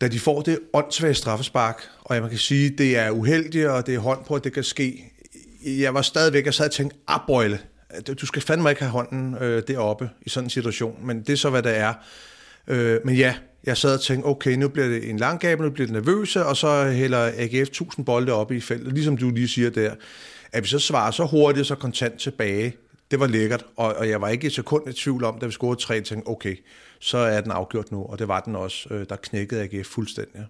Da 0.00 0.08
de 0.08 0.20
får 0.20 0.40
det 0.42 0.58
åndssvage 0.72 1.14
straffespark, 1.14 1.82
og 2.00 2.14
jeg 2.14 2.22
man 2.22 2.30
kan 2.30 2.38
sige, 2.38 2.70
det 2.70 2.98
er 2.98 3.10
uheldigt, 3.10 3.66
og 3.66 3.86
det 3.86 3.94
er 3.94 3.98
hånd 3.98 4.24
på, 4.24 4.34
at 4.34 4.44
det 4.44 4.52
kan 4.52 4.64
ske. 4.64 5.12
Jeg 5.64 5.94
var 5.94 6.02
stadigvæk, 6.02 6.44
jeg 6.44 6.54
sad 6.54 6.66
og 6.66 6.72
tænkte, 6.72 6.96
ah, 7.08 7.20
abøjle, 7.22 7.58
du 8.20 8.26
skal 8.26 8.42
fandme 8.42 8.70
ikke 8.70 8.82
have 8.82 8.90
hånden 8.90 9.34
øh, 9.40 9.62
deroppe 9.68 10.10
i 10.22 10.28
sådan 10.28 10.46
en 10.46 10.50
situation, 10.50 11.06
men 11.06 11.20
det 11.20 11.30
er 11.30 11.36
så, 11.36 11.50
hvad 11.50 11.62
det 11.62 11.76
er. 11.76 11.94
Øh, 12.66 13.00
men 13.04 13.14
ja, 13.14 13.34
jeg 13.64 13.76
sad 13.76 13.94
og 13.94 14.00
tænkte, 14.00 14.26
okay, 14.26 14.54
nu 14.54 14.68
bliver 14.68 14.88
det 14.88 15.10
en 15.10 15.16
lang 15.16 15.40
gab, 15.40 15.60
nu 15.60 15.70
bliver 15.70 15.86
det 15.86 15.92
nervøse, 15.94 16.46
og 16.46 16.56
så 16.56 16.90
hælder 16.90 17.30
AGF 17.36 17.68
1000 17.68 18.06
bolde 18.06 18.32
op 18.32 18.52
i 18.52 18.60
feltet, 18.60 18.92
ligesom 18.92 19.16
du 19.16 19.30
lige 19.30 19.48
siger 19.48 19.70
der. 19.70 19.94
At 20.52 20.62
vi 20.62 20.68
så 20.68 20.78
svarer 20.78 21.10
så 21.10 21.24
hurtigt, 21.24 21.66
så 21.66 21.74
kontant 21.74 22.20
tilbage, 22.20 22.76
det 23.10 23.20
var 23.20 23.26
lækkert, 23.26 23.64
og, 23.76 23.94
og 23.94 24.08
jeg 24.08 24.20
var 24.20 24.28
ikke 24.28 24.46
et 24.46 24.52
sekund 24.52 24.88
i 24.88 24.92
tvivl 24.92 25.24
om, 25.24 25.38
da 25.38 25.46
vi 25.46 25.52
scorede 25.52 25.80
tre, 25.80 26.00
tænkte, 26.00 26.28
okay, 26.28 26.56
så 27.00 27.18
er 27.18 27.40
den 27.40 27.50
afgjort 27.50 27.92
nu, 27.92 28.02
og 28.02 28.18
det 28.18 28.28
var 28.28 28.40
den 28.40 28.56
også. 28.56 28.88
Øh, 28.90 29.06
der 29.08 29.16
knækkede 29.16 29.62
AGF 29.62 29.86
fuldstændig. 29.86 30.46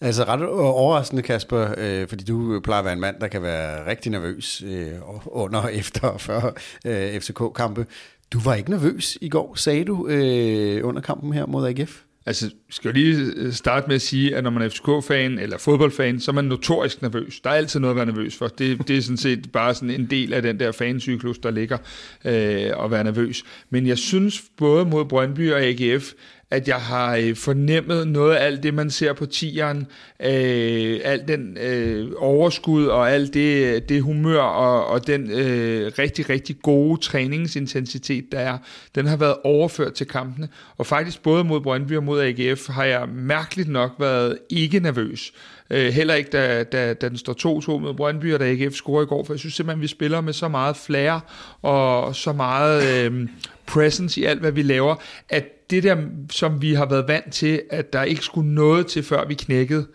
Altså 0.00 0.24
ret 0.24 0.42
overraskende, 0.48 1.22
Kasper, 1.22 1.74
øh, 1.78 2.08
fordi 2.08 2.24
du 2.24 2.60
plejer 2.60 2.78
at 2.78 2.84
være 2.84 2.94
en 2.94 3.00
mand, 3.00 3.20
der 3.20 3.28
kan 3.28 3.42
være 3.42 3.86
rigtig 3.86 4.12
nervøs 4.12 4.62
øh, 4.66 4.92
under, 5.26 5.68
efter 5.68 6.08
og 6.08 6.20
før 6.20 6.52
øh, 6.86 7.20
FCK-kampe. 7.20 7.86
Du 8.32 8.40
var 8.40 8.54
ikke 8.54 8.70
nervøs 8.70 9.18
i 9.20 9.28
går, 9.28 9.54
sagde 9.54 9.84
du, 9.84 10.08
øh, 10.08 10.88
under 10.88 11.00
kampen 11.00 11.32
her 11.32 11.46
mod 11.46 11.68
AGF? 11.68 12.02
Altså, 12.26 12.50
skal 12.70 12.88
jeg 12.88 12.94
lige 12.94 13.32
øh, 13.36 13.52
starte 13.52 13.86
med 13.86 13.94
at 13.94 14.02
sige, 14.02 14.36
at 14.36 14.44
når 14.44 14.50
man 14.50 14.62
er 14.62 14.68
FCK-fan 14.68 15.38
eller 15.38 15.58
fodboldfan, 15.58 16.20
så 16.20 16.30
er 16.30 16.34
man 16.34 16.44
notorisk 16.44 17.02
nervøs. 17.02 17.40
Der 17.40 17.50
er 17.50 17.54
altid 17.54 17.80
noget 17.80 17.92
at 17.92 17.96
være 17.96 18.06
nervøs 18.06 18.36
for. 18.36 18.48
Det, 18.48 18.88
det 18.88 18.96
er 18.96 19.02
sådan 19.02 19.16
set 19.16 19.52
bare 19.52 19.74
sådan 19.74 19.90
en 19.90 20.06
del 20.06 20.32
af 20.32 20.42
den 20.42 20.60
der 20.60 20.72
fancyklus, 20.72 21.38
der 21.38 21.50
ligger 21.50 21.78
øh, 22.24 22.84
at 22.84 22.90
være 22.90 23.04
nervøs. 23.04 23.44
Men 23.70 23.86
jeg 23.86 23.98
synes 23.98 24.42
både 24.56 24.84
mod 24.84 25.04
Brøndby 25.04 25.52
og 25.52 25.60
AGF, 25.62 26.12
at 26.54 26.68
jeg 26.68 26.76
har 26.76 27.16
øh, 27.16 27.36
fornemmet 27.36 28.08
noget 28.08 28.34
af 28.34 28.46
alt 28.46 28.62
det, 28.62 28.74
man 28.74 28.90
ser 28.90 29.12
på 29.12 29.26
tieren, 29.26 29.86
øh, 30.20 31.00
alt 31.04 31.28
den 31.28 31.58
øh, 31.60 32.10
overskud 32.16 32.86
og 32.86 33.10
alt 33.10 33.34
det, 33.34 33.88
det 33.88 34.02
humør 34.02 34.40
og, 34.40 34.86
og 34.86 35.06
den 35.06 35.30
øh, 35.30 35.92
rigtig, 35.98 36.30
rigtig 36.30 36.56
gode 36.62 37.00
træningsintensitet, 37.00 38.24
der 38.32 38.38
er, 38.38 38.58
den 38.94 39.06
har 39.06 39.16
været 39.16 39.36
overført 39.44 39.92
til 39.92 40.06
kampene. 40.06 40.48
Og 40.78 40.86
faktisk 40.86 41.22
både 41.22 41.44
mod 41.44 41.60
Brøndby 41.60 41.96
og 41.96 42.04
mod 42.04 42.20
AGF 42.22 42.68
har 42.68 42.84
jeg 42.84 43.08
mærkeligt 43.08 43.68
nok 43.68 43.90
været 43.98 44.38
ikke 44.50 44.80
nervøs. 44.80 45.32
Øh, 45.70 45.92
heller 45.92 46.14
ikke, 46.14 46.30
da, 46.30 46.62
da, 46.62 46.94
da 46.94 47.08
den 47.08 47.18
står 47.18 47.78
2-2 47.78 47.78
med 47.78 47.94
Brøndby, 47.94 48.34
og 48.34 48.40
da 48.40 48.44
AGF 48.44 48.74
scorer 48.74 49.02
i 49.02 49.06
går, 49.06 49.24
for 49.24 49.32
jeg 49.32 49.40
synes 49.40 49.54
simpelthen, 49.54 49.82
vi 49.82 49.86
spiller 49.86 50.20
med 50.20 50.32
så 50.32 50.48
meget 50.48 50.76
flair 50.76 51.20
og 51.62 52.16
så 52.16 52.32
meget 52.32 53.04
øh, 53.04 53.28
presence 53.66 54.20
i 54.20 54.24
alt, 54.24 54.40
hvad 54.40 54.52
vi 54.52 54.62
laver, 54.62 54.94
at 55.28 55.53
det 55.70 55.82
der, 55.82 55.96
som 56.30 56.62
vi 56.62 56.74
har 56.74 56.86
været 56.86 57.08
vant 57.08 57.32
til, 57.32 57.62
at 57.70 57.92
der 57.92 58.02
ikke 58.02 58.22
skulle 58.22 58.54
noget 58.54 58.86
til, 58.86 59.02
før 59.02 59.26
vi 59.26 59.34
knækkede, 59.34 59.86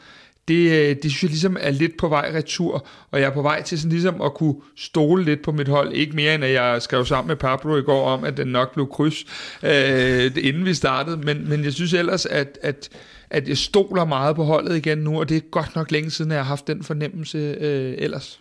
det, 0.49 0.71
øh, 0.71 0.95
det 1.03 1.11
synes 1.11 1.23
jeg 1.23 1.29
ligesom 1.29 1.57
er 1.59 1.71
lidt 1.71 1.97
på 1.97 2.07
vej 2.07 2.31
retur, 2.35 2.87
og 3.11 3.19
jeg 3.19 3.27
er 3.27 3.33
på 3.33 3.41
vej 3.41 3.61
til 3.61 3.79
sådan 3.79 3.91
ligesom 3.91 4.21
at 4.21 4.33
kunne 4.33 4.55
stole 4.77 5.23
lidt 5.23 5.41
på 5.41 5.51
mit 5.51 5.67
hold. 5.67 5.93
Ikke 5.93 6.15
mere 6.15 6.35
end 6.35 6.43
at 6.43 6.53
jeg 6.53 6.81
skrev 6.81 7.05
sammen 7.05 7.27
med 7.27 7.35
Pablo 7.35 7.77
i 7.77 7.81
går 7.81 8.05
om, 8.05 8.23
at 8.23 8.37
den 8.37 8.47
nok 8.47 8.73
blev 8.73 8.87
kryds, 8.87 9.25
øh, 9.63 10.31
inden 10.37 10.65
vi 10.65 10.73
startede, 10.73 11.17
men, 11.17 11.49
men 11.49 11.63
jeg 11.63 11.73
synes 11.73 11.93
ellers, 11.93 12.25
at, 12.25 12.59
at, 12.61 12.89
at 13.29 13.47
jeg 13.47 13.57
stoler 13.57 14.05
meget 14.05 14.35
på 14.35 14.43
holdet 14.43 14.75
igen 14.75 14.97
nu, 14.97 15.19
og 15.19 15.29
det 15.29 15.37
er 15.37 15.41
godt 15.51 15.75
nok 15.75 15.91
længe 15.91 16.11
siden, 16.11 16.31
at 16.31 16.35
jeg 16.35 16.43
har 16.43 16.49
haft 16.49 16.67
den 16.67 16.83
fornemmelse 16.83 17.37
øh, 17.37 17.95
ellers. 17.97 18.39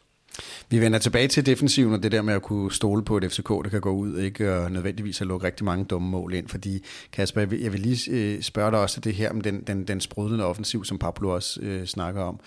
Vi 0.70 0.80
vender 0.80 0.98
tilbage 0.98 1.28
til 1.28 1.46
defensiven 1.46 1.94
og 1.94 2.02
det 2.02 2.12
der 2.12 2.22
med 2.22 2.34
at 2.34 2.42
kunne 2.42 2.72
stole 2.72 3.04
på 3.04 3.16
et 3.16 3.32
FCK, 3.32 3.48
der 3.48 3.68
kan 3.70 3.80
gå 3.80 3.90
ud 3.90 4.18
ikke 4.18 4.54
og 4.54 4.72
nødvendigvis 4.72 5.20
at 5.20 5.26
lukke 5.26 5.46
rigtig 5.46 5.64
mange 5.64 5.84
dumme 5.84 6.08
mål 6.08 6.34
ind. 6.34 6.48
Fordi 6.48 6.84
Kasper, 7.12 7.40
jeg 7.40 7.50
vil, 7.50 7.60
jeg 7.60 7.72
vil 7.72 7.80
lige 7.80 8.10
øh, 8.10 8.42
spørge 8.42 8.70
dig 8.70 8.80
også 8.80 8.94
til 8.94 9.04
det 9.04 9.14
her 9.14 9.30
om 9.30 9.40
den, 9.40 9.62
den, 9.66 9.84
den 9.84 10.00
sprudlende 10.00 10.44
offensiv, 10.44 10.84
som 10.84 10.98
Pablo 10.98 11.28
også 11.28 11.60
øh, 11.60 11.86
snakker 11.86 12.22
om. 12.22 12.40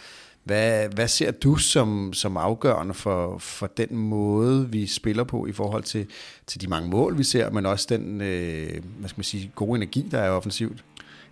Hvad, 0.44 0.90
hvad 0.90 1.08
ser 1.08 1.32
du 1.32 1.56
som, 1.56 2.14
som 2.14 2.38
afgørende 2.38 2.94
for, 2.94 3.38
for 3.38 3.68
den 3.68 3.98
måde, 3.98 4.70
vi 4.70 4.88
spiller 4.88 5.24
på 5.24 5.46
i 5.46 5.52
forhold 5.52 5.84
til, 5.84 6.08
til 6.48 6.62
de 6.62 6.68
mange 6.68 6.90
mål, 6.90 7.18
vi 7.18 7.24
ser, 7.24 7.50
men 7.50 7.66
også 7.66 7.88
den 7.90 8.22
øh, 8.22 8.70
hvad 9.00 9.10
skal 9.10 9.20
man 9.20 9.24
sige, 9.24 9.52
gode 9.56 9.76
energi, 9.76 10.08
der 10.12 10.20
er 10.20 10.30
offensivt? 10.30 10.84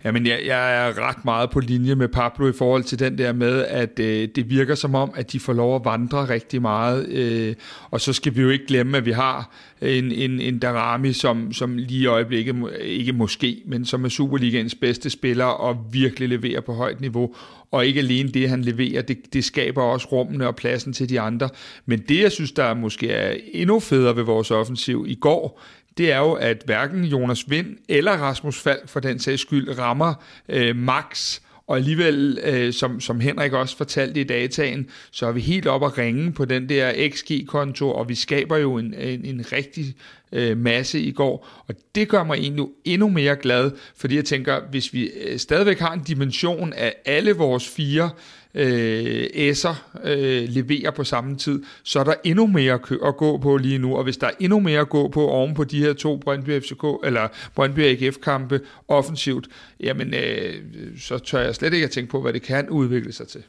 Jamen, 0.04 0.26
jeg, 0.26 0.40
jeg 0.46 0.88
er 0.88 1.08
ret 1.08 1.24
meget 1.24 1.50
på 1.50 1.60
linje 1.60 1.94
med 1.94 2.08
Pablo 2.08 2.48
i 2.48 2.52
forhold 2.52 2.84
til 2.84 2.98
den 2.98 3.18
der 3.18 3.32
med, 3.32 3.64
at 3.64 3.98
øh, 3.98 4.28
det 4.34 4.50
virker 4.50 4.74
som 4.74 4.94
om, 4.94 5.12
at 5.14 5.32
de 5.32 5.40
får 5.40 5.52
lov 5.52 5.76
at 5.76 5.84
vandre 5.84 6.28
rigtig 6.28 6.62
meget. 6.62 7.08
Øh, 7.08 7.54
og 7.90 8.00
så 8.00 8.12
skal 8.12 8.36
vi 8.36 8.40
jo 8.40 8.48
ikke 8.48 8.66
glemme, 8.66 8.96
at 8.96 9.06
vi 9.06 9.12
har 9.12 9.50
en, 9.80 10.12
en, 10.12 10.40
en 10.40 10.58
Darami, 10.58 11.12
som, 11.12 11.52
som 11.52 11.76
lige 11.76 12.02
i 12.02 12.06
øjeblikket, 12.06 12.56
ikke 12.80 13.12
måske, 13.12 13.62
men 13.66 13.84
som 13.84 14.04
er 14.04 14.08
Superligaens 14.08 14.74
bedste 14.74 15.10
spiller 15.10 15.44
og 15.44 15.86
virkelig 15.92 16.28
leverer 16.28 16.60
på 16.60 16.74
højt 16.74 17.00
niveau. 17.00 17.34
Og 17.70 17.86
ikke 17.86 18.00
alene 18.00 18.28
det, 18.28 18.48
han 18.48 18.62
leverer, 18.62 19.02
det, 19.02 19.18
det 19.32 19.44
skaber 19.44 19.82
også 19.82 20.08
rummene 20.12 20.46
og 20.46 20.56
pladsen 20.56 20.92
til 20.92 21.08
de 21.08 21.20
andre. 21.20 21.48
Men 21.86 21.98
det, 21.98 22.20
jeg 22.20 22.32
synes, 22.32 22.52
der 22.52 22.74
måske 22.74 23.10
er 23.10 23.36
endnu 23.52 23.80
federe 23.80 24.16
ved 24.16 24.22
vores 24.22 24.50
offensiv 24.50 25.04
i 25.08 25.14
går, 25.14 25.62
det 26.00 26.12
er 26.12 26.18
jo, 26.18 26.32
at 26.32 26.62
hverken 26.64 27.04
Jonas 27.04 27.50
Vind 27.50 27.76
eller 27.88 28.12
Rasmus 28.12 28.60
Falk 28.60 28.88
for 28.88 29.00
den 29.00 29.18
sags 29.18 29.42
skyld 29.42 29.78
rammer 29.78 30.14
øh, 30.48 30.76
max, 30.76 31.40
og 31.66 31.76
alligevel, 31.76 32.38
øh, 32.42 32.72
som, 32.72 33.00
som 33.00 33.20
Henrik 33.20 33.52
også 33.52 33.76
fortalte 33.76 34.20
i 34.20 34.24
dataen, 34.24 34.86
så 35.10 35.26
er 35.26 35.32
vi 35.32 35.40
helt 35.40 35.66
op 35.66 35.84
at 35.84 35.98
ringe 35.98 36.32
på 36.32 36.44
den 36.44 36.68
der 36.68 37.08
XG-konto, 37.08 37.90
og 37.90 38.08
vi 38.08 38.14
skaber 38.14 38.56
jo 38.56 38.78
en, 38.78 38.94
en, 38.94 39.24
en 39.24 39.44
rigtig 39.52 39.94
øh, 40.32 40.56
masse 40.56 41.00
i 41.00 41.12
går, 41.12 41.64
og 41.68 41.74
det 41.94 42.08
gør 42.08 42.24
mig 42.24 42.38
endnu, 42.38 42.70
endnu 42.84 43.08
mere 43.08 43.36
glad, 43.36 43.70
fordi 43.96 44.16
jeg 44.16 44.24
tænker, 44.24 44.60
hvis 44.70 44.92
vi 44.92 45.10
øh, 45.24 45.38
stadigvæk 45.38 45.78
har 45.78 45.92
en 45.92 46.02
dimension 46.02 46.72
af 46.72 46.94
alle 47.04 47.32
vores 47.32 47.68
fire 47.68 48.04
øh, 48.04 48.10
S'er 48.56 49.74
øh, 50.04 50.48
leverer 50.48 50.90
på 50.90 51.04
samme 51.04 51.36
tid, 51.36 51.62
så 51.82 52.00
er 52.00 52.04
der 52.04 52.14
endnu 52.24 52.46
mere 52.46 52.78
at 53.04 53.16
gå 53.16 53.38
på 53.38 53.56
lige 53.56 53.78
nu, 53.78 53.96
og 53.96 54.04
hvis 54.04 54.16
der 54.16 54.26
er 54.26 54.30
endnu 54.40 54.60
mere 54.60 54.80
at 54.80 54.88
gå 54.88 55.08
på 55.08 55.28
oven 55.28 55.54
på 55.54 55.64
de 55.64 55.78
her 55.78 55.92
to 55.92 56.16
Brøndby 56.16 56.60
FCK, 56.62 56.84
eller 57.04 57.28
Brøndby 57.54 57.80
AGF-kampe 57.80 58.60
offensivt, 58.88 59.48
jamen 59.80 60.14
øh, 60.14 60.54
så 61.00 61.18
tør 61.18 61.40
jeg 61.40 61.54
slet 61.54 61.74
ikke 61.74 61.84
at 61.84 61.90
tænke 61.90 62.10
på, 62.10 62.20
hvad 62.20 62.32
det 62.32 62.42
kan 62.42 62.68
udvikle 62.68 63.12
sig 63.12 63.28
til. 63.28 63.42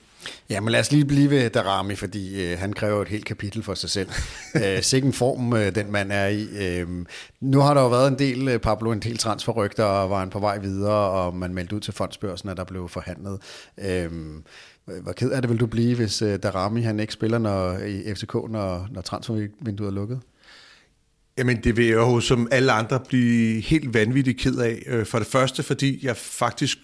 Ja, 0.49 0.59
men 0.59 0.71
lad 0.71 0.79
os 0.79 0.91
lige 0.91 1.05
blive 1.05 1.29
ved 1.29 1.49
Darami, 1.49 1.95
fordi 1.95 2.51
øh, 2.51 2.59
han 2.59 2.73
kræver 2.73 3.01
et 3.01 3.07
helt 3.07 3.25
kapitel 3.25 3.63
for 3.63 3.73
sig 3.73 3.89
selv. 3.89 4.09
øh, 4.63 4.81
sikken 4.81 5.13
form, 5.13 5.53
øh, 5.53 5.75
den 5.75 5.91
mand 5.91 6.11
er 6.11 6.27
i. 6.27 6.47
Øh, 6.59 6.87
nu 7.39 7.59
har 7.59 7.73
der 7.73 7.81
jo 7.81 7.87
været 7.87 8.07
en 8.07 8.19
del, 8.19 8.47
øh, 8.47 8.59
Pablo, 8.59 8.91
en 8.91 8.99
del 8.99 9.17
transferrygter, 9.17 9.83
og 9.83 10.09
var 10.09 10.19
han 10.19 10.29
på 10.29 10.39
vej 10.39 10.57
videre, 10.57 11.09
og 11.11 11.35
man 11.35 11.53
meldte 11.53 11.75
ud 11.75 11.81
til 11.81 11.93
fondsbørsen, 11.93 12.49
at 12.49 12.57
der 12.57 12.63
blev 12.63 12.89
forhandlet. 12.89 13.39
Øh, 13.77 14.11
hvor 14.85 15.11
ked 15.11 15.31
er 15.31 15.41
det 15.41 15.49
vil 15.49 15.59
du 15.59 15.65
blive, 15.65 15.95
hvis 15.95 16.21
uh, 16.21 16.35
Darami 16.35 16.81
han 16.81 16.99
ikke 16.99 17.13
spiller 17.13 17.37
når, 17.37 17.77
i 17.77 18.13
FCK, 18.15 18.33
når, 18.33 18.87
når 18.91 19.01
transfervinduet 19.01 19.87
er 19.87 19.91
lukket? 19.91 20.19
Jamen 21.37 21.63
det 21.63 21.77
vil 21.77 21.85
jeg 21.85 21.95
jo 21.95 22.19
som 22.19 22.47
alle 22.51 22.71
andre 22.71 22.99
blive 23.07 23.61
helt 23.61 23.93
vanvittigt 23.93 24.39
ked 24.39 24.55
af. 24.55 24.83
Øh, 24.87 25.05
for 25.05 25.17
det 25.17 25.27
første, 25.27 25.63
fordi 25.63 26.05
jeg 26.05 26.17
faktisk 26.17 26.77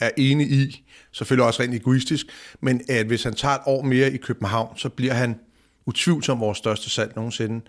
er 0.00 0.10
enig 0.16 0.50
i, 0.50 0.84
selvfølgelig 1.12 1.46
også 1.46 1.62
rent 1.62 1.74
egoistisk, 1.74 2.26
men 2.60 2.80
at 2.88 3.06
hvis 3.06 3.22
han 3.22 3.34
tager 3.34 3.54
et 3.54 3.60
år 3.66 3.82
mere 3.82 4.12
i 4.12 4.16
København, 4.16 4.78
så 4.78 4.88
bliver 4.88 5.12
han 5.12 5.36
utvivlsomt 5.86 6.40
vores 6.40 6.58
største 6.58 6.90
salg 6.90 7.12
nogensinde. 7.16 7.60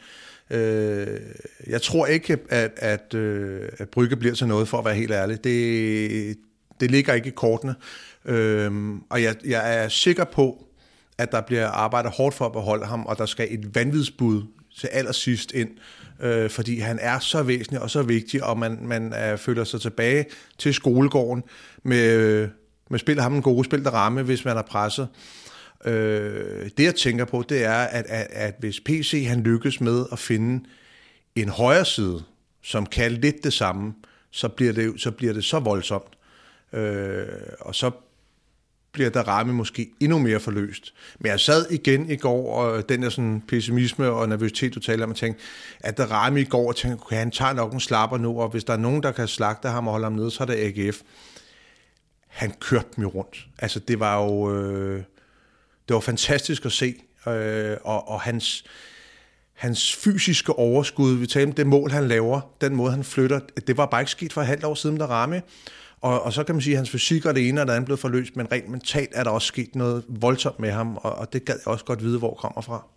Øh, 0.50 1.20
jeg 1.68 1.82
tror 1.82 2.06
ikke, 2.06 2.38
at, 2.50 2.72
at, 2.78 3.14
øh, 3.14 3.70
at 3.78 3.90
Brygge 3.90 4.16
bliver 4.16 4.36
til 4.36 4.48
noget, 4.48 4.68
for 4.68 4.78
at 4.78 4.86
være 4.86 4.96
helt 4.96 5.12
ærlig. 5.12 5.44
Det, 5.44 6.38
det 6.80 6.92
ligger 6.92 7.14
ikke 7.14 7.28
i 7.28 7.34
kortene. 7.36 7.76
Øhm, 8.26 9.02
og 9.10 9.24
jeg, 9.24 9.36
jeg 9.46 9.84
er 9.84 9.88
sikker 9.88 10.24
på, 10.24 10.66
at 11.18 11.32
der 11.32 11.42
bliver 11.42 11.68
arbejdet 11.68 12.12
hårdt 12.12 12.36
for 12.36 12.46
at 12.46 12.52
beholde 12.52 12.86
ham, 12.86 13.06
og 13.06 13.18
der 13.18 13.26
skal 13.26 13.48
et 13.52 13.76
vanvidsbud 13.76 14.44
til 14.78 14.88
allersidst 14.88 15.52
ind, 15.52 15.70
øh, 16.22 16.50
fordi 16.50 16.80
han 16.80 17.00
er 17.02 17.20
så 17.20 17.44
væsentlig 17.44 17.82
og 17.82 17.90
så 17.90 18.02
vigtig, 18.02 18.44
og 18.44 18.60
man, 18.60 18.80
man 18.82 19.14
er, 19.14 19.36
føler 19.36 19.64
sig 19.64 19.82
tilbage 19.82 20.26
til 20.58 20.74
skolegården 20.74 21.44
med, 21.84 22.18
øh, 22.18 22.50
med 22.90 23.00
spil 23.00 23.22
ham 23.22 23.36
en 23.36 23.42
god 23.42 23.64
spil 23.64 23.84
der 23.84 23.92
ramme, 23.92 24.24
hvis 24.24 24.46
man 24.46 24.58
er 24.58 24.62
presset. 24.62 25.08
Øh, 25.86 26.70
det 26.78 26.84
jeg 26.84 26.96
tænker 26.96 27.26
på, 27.26 27.44
det 27.50 27.64
er, 27.64 27.74
at, 27.78 28.06
at, 28.10 28.28
at 28.32 28.56
hvis 28.60 28.80
PC 28.80 29.26
han 29.28 29.42
lykkes 29.44 29.82
med 29.82 30.06
at 30.12 30.20
finde 30.20 30.66
en 31.36 31.50
højre 31.50 31.86
side, 31.86 32.24
som 32.64 32.86
kan 32.86 33.12
lidt 33.12 33.44
det 33.44 33.54
samme, 33.54 33.94
så 34.32 34.48
bliver 34.48 34.74
det 34.74 35.02
så, 35.02 35.12
bliver 35.12 35.34
det 35.34 35.44
så 35.44 35.60
voldsomt. 35.60 36.18
Øh, 36.74 37.26
og 37.60 37.76
så 37.76 37.92
bliver 38.96 39.10
der 39.10 39.24
ramme 39.24 39.54
måske 39.54 39.90
endnu 40.00 40.20
mere 40.20 40.40
forløst. 40.40 40.94
Men 41.20 41.32
jeg 41.32 41.40
sad 41.40 41.66
igen 41.72 42.10
i 42.10 42.16
går, 42.16 42.56
og 42.56 42.90
den 42.90 43.04
der 43.04 43.10
sådan 43.10 43.44
pessimisme 43.48 44.10
og 44.10 44.30
nervøsitet, 44.30 44.76
du 44.76 44.80
taler 44.80 45.04
om, 45.04 45.10
og 45.10 45.16
tænkte, 45.16 45.44
at 45.80 45.98
der 45.98 46.06
ramme 46.06 46.42
i 46.42 46.44
går, 46.44 46.68
og 46.68 46.76
tænkte, 46.76 47.02
okay, 47.02 47.16
han 47.16 47.32
tager 47.32 47.54
nok 47.54 47.74
en 47.74 47.80
slapper 47.80 48.18
nu, 48.18 48.42
og 48.42 48.50
hvis 48.50 48.64
der 48.64 48.74
er 48.74 48.78
nogen, 48.78 49.04
der 49.04 49.12
kan 49.12 49.28
slagte 49.28 49.70
ham 49.70 49.88
og 49.88 49.92
holde 49.92 50.06
ham 50.06 50.14
nede, 50.14 50.32
så 50.32 50.44
er 50.44 50.48
det 50.48 50.56
AGF. 50.56 51.02
Han 52.28 52.54
kørte 52.60 52.88
dem 52.96 53.02
jo 53.02 53.10
rundt. 53.10 53.48
Altså, 53.60 53.80
det 53.80 54.00
var 54.00 54.24
jo... 54.24 54.56
Øh, 54.56 55.04
det 55.88 55.94
var 55.94 56.00
fantastisk 56.00 56.66
at 56.66 56.72
se, 56.72 56.96
øh, 57.28 57.78
og, 57.84 58.08
og 58.10 58.22
hans, 58.22 58.66
hans 59.54 59.96
fysiske 59.96 60.54
overskud, 60.54 61.16
vi 61.16 61.28
taler 61.28 61.48
om 61.48 61.54
det 61.54 61.68
mål, 61.68 61.92
han 61.92 62.08
laver, 62.08 62.42
den 62.62 62.76
måde, 62.76 62.92
han 62.92 63.04
flytter, 63.04 63.40
det 63.68 63.78
var 63.78 63.86
bare 63.86 64.02
ikke 64.02 64.12
sket 64.12 64.34
for 64.34 64.42
et 64.42 64.48
halvt 64.48 64.64
år 64.64 64.76
siden, 64.76 64.98
der 64.98 65.08
ramme. 65.08 65.42
Og, 66.02 66.22
og 66.22 66.34
så 66.34 66.44
kan 66.44 66.56
man 66.56 66.62
sige, 66.62 66.74
at 66.74 66.78
hans 66.78 66.90
fysik 66.90 67.26
og 67.26 67.36
det 67.36 67.50
ene 67.50 67.62
og 67.62 67.68
det 67.68 67.74
andet 67.74 67.86
blev 67.86 67.98
forløst, 67.98 68.36
men 68.36 68.52
rent 68.52 68.70
mentalt 68.70 69.12
er 69.14 69.24
der 69.24 69.32
også 69.32 69.48
sket 69.48 69.76
noget 69.76 70.04
voldsomt 70.08 70.60
med 70.60 70.72
ham, 70.72 70.98
og, 70.98 71.16
og 71.16 71.34
det 71.34 71.46
gad 71.46 71.56
jeg 71.66 71.68
også 71.68 71.86
godt 71.86 72.04
vide, 72.04 72.20
hvor 72.20 72.34
kommer 72.34 72.62
fra. 72.62 72.88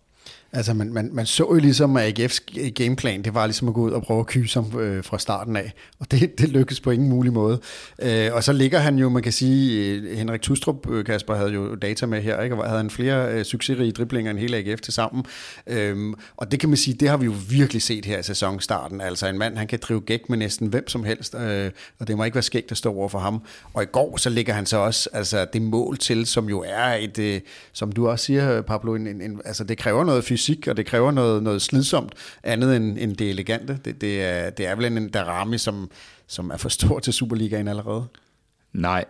Altså, 0.51 0.73
man, 0.73 0.93
man, 0.93 1.09
man 1.13 1.25
så 1.25 1.43
jo 1.43 1.59
ligesom, 1.59 1.97
at 1.97 2.19
AGF's 2.19 2.69
gameplan, 2.69 3.21
det 3.21 3.33
var 3.33 3.45
ligesom 3.45 3.67
at 3.67 3.73
gå 3.73 3.81
ud 3.81 3.91
og 3.91 4.03
prøve 4.03 4.19
at 4.19 4.27
kyse 4.27 4.59
ham 4.59 4.79
øh, 4.79 5.03
fra 5.03 5.19
starten 5.19 5.55
af, 5.55 5.73
og 5.99 6.11
det, 6.11 6.31
det 6.39 6.49
lykkedes 6.49 6.79
på 6.79 6.91
ingen 6.91 7.09
mulig 7.09 7.33
måde. 7.33 7.59
Øh, 8.01 8.33
og 8.33 8.43
så 8.43 8.53
ligger 8.53 8.79
han 8.79 8.99
jo, 8.99 9.09
man 9.09 9.23
kan 9.23 9.31
sige, 9.31 9.85
øh, 9.95 10.17
Henrik 10.17 10.41
Tustrup, 10.41 10.89
øh, 10.89 11.05
Kasper, 11.05 11.35
havde 11.35 11.51
jo 11.51 11.75
data 11.75 12.05
med 12.05 12.21
her, 12.21 12.41
ikke? 12.41 12.55
og 12.55 12.65
havde 12.65 12.77
han 12.77 12.89
flere 12.89 13.33
øh, 13.33 13.45
succesrige 13.45 13.91
driblinger 13.91 14.31
end 14.31 14.39
hele 14.39 14.57
AGF 14.57 14.81
til 14.81 14.93
sammen. 14.93 15.25
Øhm, 15.67 16.13
og 16.37 16.51
det 16.51 16.59
kan 16.59 16.69
man 16.69 16.77
sige, 16.77 16.93
det 16.93 17.09
har 17.09 17.17
vi 17.17 17.25
jo 17.25 17.33
virkelig 17.49 17.81
set 17.81 18.05
her 18.05 18.19
i 18.19 18.23
sæsonstarten. 18.23 19.01
Altså 19.01 19.27
en 19.27 19.37
mand, 19.37 19.57
han 19.57 19.67
kan 19.67 19.79
drive 19.81 20.01
gæk 20.01 20.29
med 20.29 20.37
næsten 20.37 20.67
hvem 20.67 20.87
som 20.87 21.03
helst, 21.03 21.35
øh, 21.35 21.71
og 21.99 22.07
det 22.07 22.17
må 22.17 22.23
ikke 22.23 22.35
være 22.35 22.43
skægt 22.43 22.71
at 22.71 22.77
stå 22.77 22.93
over 22.93 23.09
for 23.09 23.19
ham. 23.19 23.41
Og 23.73 23.83
i 23.83 23.85
går, 23.85 24.17
så 24.17 24.29
ligger 24.29 24.53
han 24.53 24.65
så 24.65 24.77
også 24.77 25.09
altså, 25.13 25.45
det 25.53 25.61
mål 25.61 25.97
til, 25.97 26.25
som 26.25 26.49
jo 26.49 26.63
er 26.67 26.93
et, 26.93 27.19
øh, 27.19 27.41
som 27.73 27.91
du 27.91 28.07
også 28.07 28.25
siger, 28.25 28.61
Pablo, 28.61 28.95
en, 28.95 29.07
en, 29.07 29.41
altså 29.45 29.63
det 29.63 29.77
kræver 29.77 30.03
noget 30.03 30.23
fysisk 30.23 30.38
fysik, 30.39 30.67
og 30.67 30.77
det 30.77 30.85
kræver 30.85 31.11
noget, 31.11 31.43
noget 31.43 31.61
slidsomt 31.61 32.13
andet 32.43 32.75
end, 32.75 32.97
end 32.99 33.17
det 33.17 33.29
elegante. 33.29 33.79
Det, 33.85 34.01
det, 34.01 34.23
er, 34.23 34.49
det 34.49 34.67
er 34.67 34.75
vel 34.75 34.85
en 34.85 35.09
Darami, 35.09 35.57
som, 35.57 35.91
som 36.27 36.49
er 36.49 36.57
for 36.57 36.69
stor 36.69 36.99
til 36.99 37.13
Superligaen 37.13 37.67
allerede. 37.67 38.07
Nej, 38.73 39.05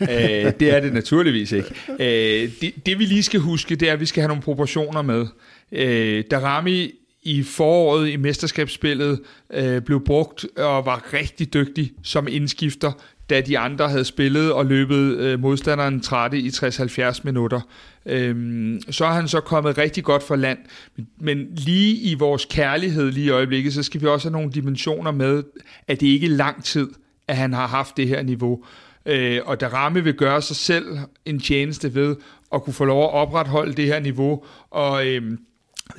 øh, 0.00 0.52
det 0.60 0.62
er 0.62 0.80
det 0.80 0.92
naturligvis 0.92 1.52
ikke. 1.52 1.74
Øh, 1.88 2.50
det, 2.60 2.86
det 2.86 2.98
vi 2.98 3.04
lige 3.04 3.22
skal 3.22 3.40
huske, 3.40 3.76
det 3.76 3.88
er, 3.88 3.92
at 3.92 4.00
vi 4.00 4.06
skal 4.06 4.20
have 4.20 4.28
nogle 4.28 4.42
proportioner 4.42 5.02
med. 5.02 5.26
Øh, 5.72 6.24
Darami 6.30 6.90
i 7.22 7.42
foråret 7.42 8.08
i 8.08 8.16
mesterskabsspillet 8.16 9.20
øh, 9.50 9.82
blev 9.82 10.04
brugt 10.04 10.46
og 10.56 10.86
var 10.86 11.12
rigtig 11.12 11.54
dygtig 11.54 11.92
som 12.02 12.28
indskifter 12.30 12.92
da 13.30 13.40
de 13.40 13.58
andre 13.58 13.88
havde 13.88 14.04
spillet 14.04 14.52
og 14.52 14.66
løbet 14.66 15.16
øh, 15.16 15.40
modstanderen 15.40 16.00
trætte 16.00 16.38
i 16.38 16.48
60-70 16.48 17.20
minutter. 17.24 17.60
Øhm, 18.06 18.80
så 18.90 19.04
er 19.04 19.10
han 19.10 19.28
så 19.28 19.40
kommet 19.40 19.78
rigtig 19.78 20.04
godt 20.04 20.22
for 20.22 20.36
land, 20.36 20.58
men, 20.96 21.06
men 21.18 21.46
lige 21.56 21.96
i 21.96 22.14
vores 22.14 22.44
kærlighed 22.44 23.10
lige 23.10 23.26
i 23.26 23.30
øjeblikket, 23.30 23.74
så 23.74 23.82
skal 23.82 24.00
vi 24.00 24.06
også 24.06 24.28
have 24.28 24.32
nogle 24.32 24.52
dimensioner 24.52 25.10
med, 25.10 25.42
at 25.88 26.00
det 26.00 26.06
ikke 26.06 26.26
er 26.26 26.30
lang 26.30 26.64
tid, 26.64 26.88
at 27.28 27.36
han 27.36 27.52
har 27.52 27.66
haft 27.66 27.96
det 27.96 28.08
her 28.08 28.22
niveau. 28.22 28.64
Øh, 29.06 29.40
og 29.44 29.60
der 29.60 29.68
Ramme 29.68 30.04
vil 30.04 30.14
gøre 30.14 30.42
sig 30.42 30.56
selv 30.56 30.98
en 31.24 31.40
tjeneste 31.40 31.94
ved 31.94 32.16
at 32.54 32.62
kunne 32.62 32.74
få 32.74 32.84
lov 32.84 33.04
at 33.04 33.10
opretholde 33.10 33.72
det 33.72 33.86
her 33.86 34.00
niveau, 34.00 34.44
og... 34.70 35.06
Øh, 35.06 35.22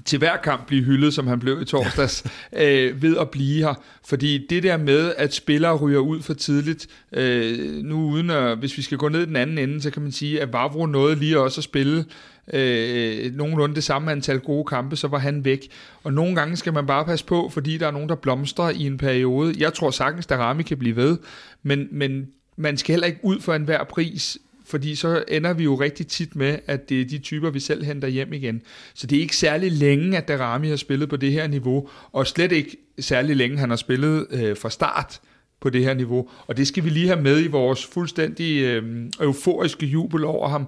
til 0.06 0.20
hver 0.20 0.38
kamp 0.38 0.68
blive 0.68 0.84
hyldet, 0.84 1.14
som 1.14 1.28
han 1.28 1.40
blev 1.40 1.62
i 1.62 1.66
torsdags, 1.66 2.24
øh, 2.62 3.02
ved 3.02 3.18
at 3.18 3.30
blive 3.30 3.64
her. 3.64 3.74
Fordi 4.06 4.48
det 4.50 4.64
der 4.64 4.78
med, 4.78 5.14
at 5.18 5.34
spillere 5.34 5.76
ryger 5.76 6.00
ud 6.00 6.22
for 6.22 6.34
tidligt, 6.34 6.88
øh, 7.12 7.84
nu 7.84 8.10
uden 8.10 8.30
at, 8.30 8.58
hvis 8.58 8.78
vi 8.78 8.82
skal 8.82 8.98
gå 8.98 9.10
ned 9.10 9.22
i 9.22 9.26
den 9.26 9.36
anden 9.36 9.58
ende, 9.58 9.82
så 9.82 9.92
kan 9.92 10.02
man 10.02 10.12
sige, 10.12 10.42
at 10.42 10.54
Vavro 10.54 10.86
nåede 10.86 11.16
lige 11.16 11.40
også 11.40 11.60
at 11.60 11.64
spille 11.64 12.06
øh, 12.54 13.36
nogenlunde 13.36 13.76
det 13.76 13.84
samme 13.84 14.12
antal 14.12 14.40
gode 14.40 14.66
kampe, 14.66 14.96
så 14.96 15.08
var 15.08 15.18
han 15.18 15.46
væk. 15.46 15.68
Og 16.04 16.14
nogle 16.14 16.36
gange 16.36 16.56
skal 16.56 16.74
man 16.74 16.86
bare 16.86 17.06
passe 17.06 17.26
på, 17.26 17.50
fordi 17.54 17.78
der 17.78 17.88
er 17.88 17.92
nogen, 17.92 18.10
der 18.10 18.16
blomstrer 18.16 18.70
i 18.70 18.86
en 18.86 18.98
periode. 18.98 19.56
Jeg 19.58 19.74
tror 19.74 19.92
sagtens, 19.92 20.28
at 20.30 20.40
Rami 20.40 20.64
kan 20.64 20.78
blive 20.78 20.96
ved, 20.96 21.18
men, 21.64 21.88
men 21.92 22.28
man 22.58 22.78
skal 22.78 22.94
heller 22.94 23.08
ikke 23.08 23.20
ud 23.24 23.40
for 23.40 23.54
enhver 23.54 23.84
pris 23.84 24.38
fordi 24.70 24.96
så 24.96 25.24
ender 25.28 25.54
vi 25.54 25.64
jo 25.64 25.76
rigtig 25.76 26.08
tit 26.08 26.36
med, 26.36 26.60
at 26.68 26.90
det 26.90 27.02
er 27.02 27.06
de 27.06 27.18
typer, 27.18 27.50
vi 27.50 27.60
selv 27.60 27.84
henter 27.84 28.08
hjem 28.08 28.34
igen. 28.34 28.62
Så 28.94 29.08
det 29.08 29.18
er 29.18 29.22
ikke 29.22 29.38
særlig 29.38 29.72
længe, 29.72 30.18
at 30.18 30.28
Darami 30.28 30.70
har 30.70 30.76
spillet 30.76 31.10
på 31.10 31.16
det 31.16 31.32
her 31.32 31.48
niveau, 31.48 31.90
og 32.12 32.28
slet 32.28 32.52
ikke 32.52 32.78
særlig 33.00 33.36
længe, 33.36 33.58
han 33.58 33.70
har 33.70 33.78
spillet 33.78 34.28
øh, 34.32 34.58
fra 34.58 34.70
start 34.70 35.22
på 35.62 35.70
det 35.70 35.84
her 35.84 35.94
niveau. 35.94 36.30
Og 36.48 36.58
det 36.58 36.68
skal 36.68 36.84
vi 36.84 36.90
lige 36.90 37.08
have 37.08 37.22
med 37.22 37.44
i 37.44 37.48
vores 37.48 37.86
fuldstændig 37.86 38.62
øh, 38.62 39.10
euforiske 39.22 39.86
jubel 39.86 40.26
over 40.26 40.48
ham, 40.50 40.68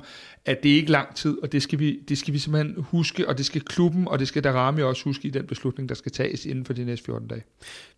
at 0.49 0.63
det 0.63 0.71
er 0.71 0.75
ikke 0.75 0.91
lang 0.91 1.15
tid, 1.15 1.38
og 1.43 1.51
det 1.51 1.63
skal, 1.63 1.79
vi, 1.79 1.99
det 2.09 2.17
skal 2.17 2.33
vi 2.33 2.39
simpelthen 2.39 2.83
huske, 2.83 3.27
og 3.29 3.38
det 3.38 3.45
skal 3.45 3.62
klubben, 3.62 4.07
og 4.07 4.19
det 4.19 4.27
skal 4.27 4.43
Darami 4.43 4.81
også 4.81 5.03
huske 5.03 5.27
i 5.27 5.31
den 5.31 5.45
beslutning, 5.45 5.89
der 5.89 5.95
skal 5.95 6.12
tages 6.12 6.45
inden 6.45 6.65
for 6.65 6.73
de 6.73 6.85
næste 6.85 7.05
14 7.05 7.27
dage. 7.27 7.43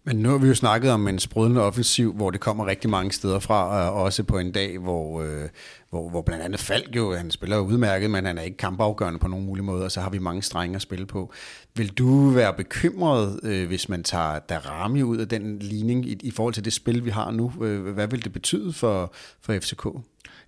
Men 0.04 0.16
nu 0.16 0.30
har 0.30 0.38
vi 0.38 0.48
jo 0.48 0.56
snakket 0.56 0.92
om 0.92 1.08
en 1.08 1.20
sprudlende 1.20 1.62
offensiv, 1.62 2.14
hvor 2.14 2.32
det 2.32 2.40
kommer 2.40 2.68
rigtig 2.68 2.90
mange 2.90 3.12
steder 3.12 3.40
fra, 3.40 3.90
og 3.90 4.04
også 4.04 4.24
på 4.24 4.40
en 4.40 4.52
dag, 4.52 4.78
hvor, 4.78 5.22
øh, 5.22 5.50
hvor, 5.90 6.10
hvor 6.10 6.22
blandt 6.22 6.44
andet 6.44 6.60
Falk 6.60 6.96
jo, 6.96 7.16
han 7.16 7.32
spiller 7.32 7.60
udmærket, 7.60 8.10
men 8.10 8.26
han 8.26 8.38
er 8.38 8.42
ikke 8.42 8.58
kampafgørende 8.58 9.20
på 9.20 9.28
nogen 9.28 9.46
mulig 9.46 9.64
måde, 9.64 9.86
og 9.86 9.92
så 9.92 10.02
har 10.02 10.10
vi 10.10 10.20
mange 10.20 10.42
strenge 10.42 10.76
at 10.76 10.82
spille 10.82 11.06
på. 11.06 11.34
Vil 11.76 11.90
du 11.90 12.30
være 12.30 12.54
bekymret, 12.54 13.40
øh, 13.44 13.68
hvis 13.68 13.90
man 13.90 14.04
tager 14.04 14.40
Darami 14.40 15.04
ud 15.04 15.18
af 15.18 15.28
den 15.28 15.60
ligning 15.60 16.06
i, 16.10 16.18
i 16.24 16.32
forhold 16.32 16.54
til 16.54 16.66
det 16.66 16.74
spil, 16.74 17.06
vi 17.06 17.10
har 17.10 17.32
nu? 17.32 17.54
Øh, 17.62 17.94
hvad 17.94 18.08
vil 18.08 18.24
det 18.24 18.34
betyde 18.34 18.74
for, 18.74 19.14
for 19.42 19.54
FCK? 19.60 19.88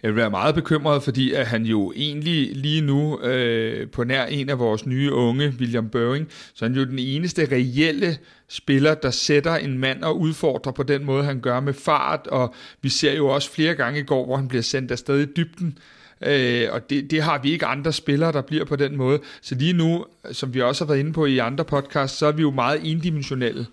Jeg 0.04 0.10
vil 0.10 0.16
være 0.16 0.30
meget 0.30 0.56
bekymret, 0.56 1.04
fordi 1.04 1.32
at 1.34 1.48
han 1.48 1.64
jo 1.64 1.94
egentlig 1.96 2.56
lige 2.56 2.82
nu 2.82 3.20
øh, 3.20 3.90
på 3.90 4.04
nær 4.04 4.26
en 4.26 4.50
af 4.50 4.60
vores 4.60 4.86
nye 4.86 5.14
unge, 5.14 5.54
William 5.60 5.90
Børing, 5.90 6.28
så 6.54 6.66
er 6.66 6.70
han 6.70 6.78
jo 6.78 6.86
den 6.86 7.00
eneste 7.00 7.48
reelle 7.52 8.18
spiller, 8.50 8.94
der 8.94 9.12
sætter 9.12 9.56
en 9.56 9.78
mand 9.78 10.04
og 10.04 10.20
udfordrer 10.20 10.72
på 10.72 10.84
den 10.84 11.06
måde, 11.06 11.24
han 11.24 11.40
gør 11.40 11.60
med 11.60 11.74
fart, 11.74 12.28
og 12.28 12.54
vi 12.82 12.90
ser 12.90 13.14
jo 13.14 13.28
også 13.28 13.52
flere 13.52 13.76
gange 13.76 14.00
i 14.00 14.04
går, 14.04 14.26
hvor 14.26 14.36
han 14.36 14.48
bliver 14.48 14.62
sendt 14.62 14.92
afsted 14.92 15.20
i 15.20 15.26
dybden, 15.36 15.78
Øh, 16.26 16.68
og 16.72 16.90
det, 16.90 17.12
det 17.12 17.22
har 17.22 17.40
vi 17.44 17.52
ikke 17.52 17.66
andre 17.66 17.94
spillere, 17.94 18.32
der 18.32 18.42
bliver 18.42 18.66
på 18.66 18.76
den 18.76 18.98
måde. 18.98 19.20
Så 19.42 19.56
lige 19.56 19.74
nu, 19.74 20.06
som 20.32 20.54
vi 20.54 20.62
også 20.62 20.86
har 20.86 20.88
været 20.88 21.00
inde 21.00 21.14
på 21.14 21.26
i 21.26 21.38
andre 21.38 21.66
podcasts, 21.66 22.18
så 22.18 22.26
er 22.26 22.32
vi 22.32 22.42
jo 22.42 22.52
meget 22.52 22.84
indimensionelle. 22.84 23.66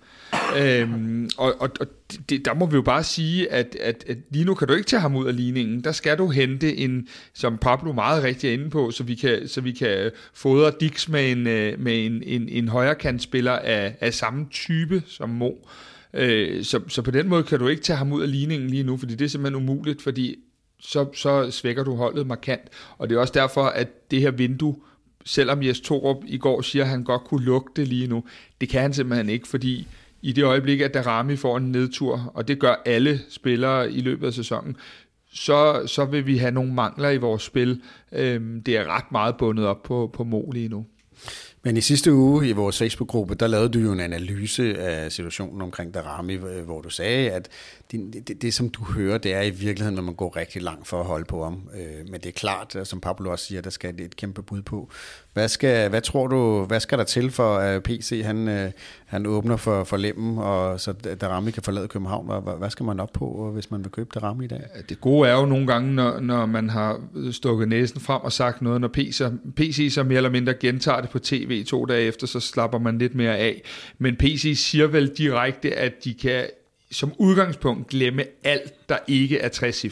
Øhm, 0.57 1.29
og 1.37 1.61
og, 1.61 1.69
og 1.79 1.87
det, 2.29 2.45
der 2.45 2.53
må 2.53 2.65
vi 2.65 2.75
jo 2.75 2.81
bare 2.81 3.03
sige, 3.03 3.51
at, 3.51 3.75
at, 3.81 4.03
at 4.07 4.17
lige 4.29 4.45
nu 4.45 4.53
kan 4.53 4.67
du 4.67 4.73
ikke 4.73 4.85
tage 4.85 4.99
ham 4.99 5.15
ud 5.15 5.27
af 5.27 5.35
ligningen. 5.35 5.83
Der 5.83 5.91
skal 5.91 6.17
du 6.17 6.27
hente 6.29 6.77
en, 6.77 7.07
som 7.33 7.57
Pablo 7.57 7.93
meget 7.93 8.23
rigtig 8.23 8.49
er 8.49 8.53
inde 8.53 8.69
på, 8.69 8.91
så 8.91 9.03
vi 9.03 9.15
kan, 9.15 9.47
så 9.47 9.61
vi 9.61 9.71
kan 9.71 10.11
fodre 10.33 10.71
Dix 10.79 11.09
med 11.09 11.31
en, 11.31 11.47
øh, 11.47 11.79
med 11.79 12.05
en, 12.05 12.23
en, 12.23 12.49
en 12.49 12.67
højrekantspiller 12.67 13.51
af, 13.51 13.95
af 13.99 14.13
samme 14.13 14.47
type 14.51 15.03
som 15.07 15.29
Mo. 15.29 15.51
Øh, 16.13 16.63
så, 16.63 16.79
så 16.87 17.01
på 17.01 17.11
den 17.11 17.27
måde 17.29 17.43
kan 17.43 17.59
du 17.59 17.67
ikke 17.67 17.81
tage 17.81 17.97
ham 17.97 18.13
ud 18.13 18.21
af 18.21 18.31
ligningen 18.31 18.69
lige 18.69 18.83
nu, 18.83 18.97
fordi 18.97 19.15
det 19.15 19.25
er 19.25 19.29
simpelthen 19.29 19.63
umuligt, 19.63 20.01
fordi 20.01 20.35
så, 20.79 21.09
så 21.13 21.51
svækker 21.51 21.83
du 21.83 21.95
holdet 21.95 22.27
markant. 22.27 22.61
Og 22.97 23.09
det 23.09 23.15
er 23.15 23.19
også 23.19 23.33
derfor, 23.33 23.63
at 23.63 24.11
det 24.11 24.21
her 24.21 24.31
vindue, 24.31 24.75
selvom 25.25 25.63
Jes 25.63 25.79
Torup 25.79 26.23
i 26.27 26.37
går 26.37 26.61
siger, 26.61 26.83
at 26.83 26.89
han 26.89 27.03
godt 27.03 27.23
kunne 27.23 27.45
lukke 27.45 27.71
det 27.75 27.87
lige 27.87 28.07
nu, 28.07 28.23
det 28.61 28.69
kan 28.69 28.81
han 28.81 28.93
simpelthen 28.93 29.29
ikke, 29.29 29.47
fordi 29.47 29.87
i 30.21 30.31
det 30.31 30.43
øjeblik, 30.43 30.81
at 30.81 30.93
Darami 30.93 31.35
får 31.35 31.57
en 31.57 31.71
nedtur, 31.71 32.31
og 32.33 32.47
det 32.47 32.59
gør 32.59 32.75
alle 32.85 33.21
spillere 33.29 33.91
i 33.91 34.01
løbet 34.01 34.27
af 34.27 34.33
sæsonen, 34.33 34.77
så, 35.33 35.83
så 35.87 36.05
vil 36.05 36.25
vi 36.27 36.37
have 36.37 36.51
nogle 36.51 36.73
mangler 36.73 37.09
i 37.09 37.17
vores 37.17 37.43
spil. 37.43 37.81
Øhm, 38.11 38.63
det 38.63 38.77
er 38.77 38.95
ret 38.95 39.11
meget 39.11 39.37
bundet 39.37 39.65
op 39.65 39.83
på, 39.83 40.09
på 40.13 40.23
mål 40.23 40.53
lige 40.53 40.69
nu. 40.69 40.85
Men 41.63 41.77
i 41.77 41.81
sidste 41.81 42.13
uge 42.13 42.49
i 42.49 42.51
vores 42.51 42.77
Facebook-gruppe, 42.77 43.35
der 43.35 43.47
lavede 43.47 43.69
du 43.69 43.79
jo 43.79 43.91
en 43.91 43.99
analyse 43.99 44.77
af 44.77 45.11
situationen 45.11 45.61
omkring 45.61 45.93
Darami, 45.93 46.35
hvor 46.65 46.81
du 46.81 46.89
sagde, 46.89 47.31
at 47.31 47.49
det, 47.91 48.27
det, 48.27 48.41
det 48.41 48.53
som 48.53 48.69
du 48.69 48.83
hører, 48.83 49.17
det 49.17 49.33
er 49.33 49.41
i 49.41 49.49
virkeligheden, 49.49 49.95
når 49.95 50.03
man 50.03 50.15
går 50.15 50.35
rigtig 50.35 50.61
langt 50.61 50.87
for 50.87 50.99
at 50.99 51.05
holde 51.05 51.25
på 51.25 51.43
ham. 51.43 51.69
Øh, 51.75 52.09
men 52.09 52.13
det 52.13 52.25
er 52.25 52.31
klart, 52.31 52.75
som 52.83 53.01
Pablo 53.01 53.31
også 53.31 53.45
siger, 53.45 53.61
der 53.61 53.69
skal 53.69 53.97
det 53.97 54.05
et 54.05 54.15
kæmpe 54.15 54.43
bud 54.43 54.61
på. 54.61 54.89
Hvad, 55.33 55.47
skal, 55.47 55.89
hvad 55.89 56.01
tror 56.01 56.27
du, 56.27 56.65
hvad 56.65 56.79
skal 56.79 56.97
der 56.97 57.03
til 57.03 57.31
for, 57.31 57.57
at 57.57 57.83
PC 57.83 58.21
han, 58.25 58.47
øh, 58.47 58.71
han 59.05 59.25
åbner 59.25 59.57
for, 59.57 59.83
for 59.83 59.97
lemmen, 59.97 60.37
og 60.37 60.79
så 60.79 60.91
Darami 61.21 61.51
kan 61.51 61.63
forlade 61.63 61.87
København? 61.87 62.25
Hvad, 62.25 62.57
hvad 62.57 62.69
skal 62.69 62.83
man 62.83 62.99
op 62.99 63.13
på, 63.13 63.47
øh, 63.47 63.53
hvis 63.53 63.71
man 63.71 63.83
vil 63.83 63.91
købe 63.91 64.09
Darami 64.13 64.45
i 64.45 64.47
dag? 64.47 64.61
Det 64.89 65.01
gode 65.01 65.29
er 65.29 65.33
jo 65.33 65.45
nogle 65.45 65.67
gange, 65.67 65.93
når, 65.93 66.19
når 66.19 66.45
man 66.45 66.69
har 66.69 66.99
øh, 67.15 67.33
stukket 67.33 67.67
næsen 67.67 67.99
frem 67.99 68.21
og 68.21 68.31
sagt 68.31 68.61
noget, 68.61 68.81
når 68.81 68.87
PC, 68.87 69.21
PC 69.55 69.91
så 69.93 70.03
mere 70.03 70.17
eller 70.17 70.29
mindre 70.29 70.53
gentager 70.53 71.01
det 71.01 71.09
på 71.09 71.19
tv 71.19 71.65
to 71.65 71.85
dage 71.85 72.01
efter, 72.01 72.27
så 72.27 72.39
slapper 72.39 72.79
man 72.79 72.97
lidt 72.97 73.15
mere 73.15 73.37
af. 73.37 73.61
Men 73.97 74.15
PC 74.15 74.53
siger 74.55 74.87
vel 74.87 75.07
direkte, 75.17 75.75
at 75.75 75.93
de 76.03 76.13
kan 76.13 76.45
som 76.91 77.13
udgangspunkt 77.17 77.87
glemme 77.87 78.23
alt, 78.43 78.89
der 78.89 78.97
ikke 79.07 79.39
er 79.39 79.49
60 79.49 79.85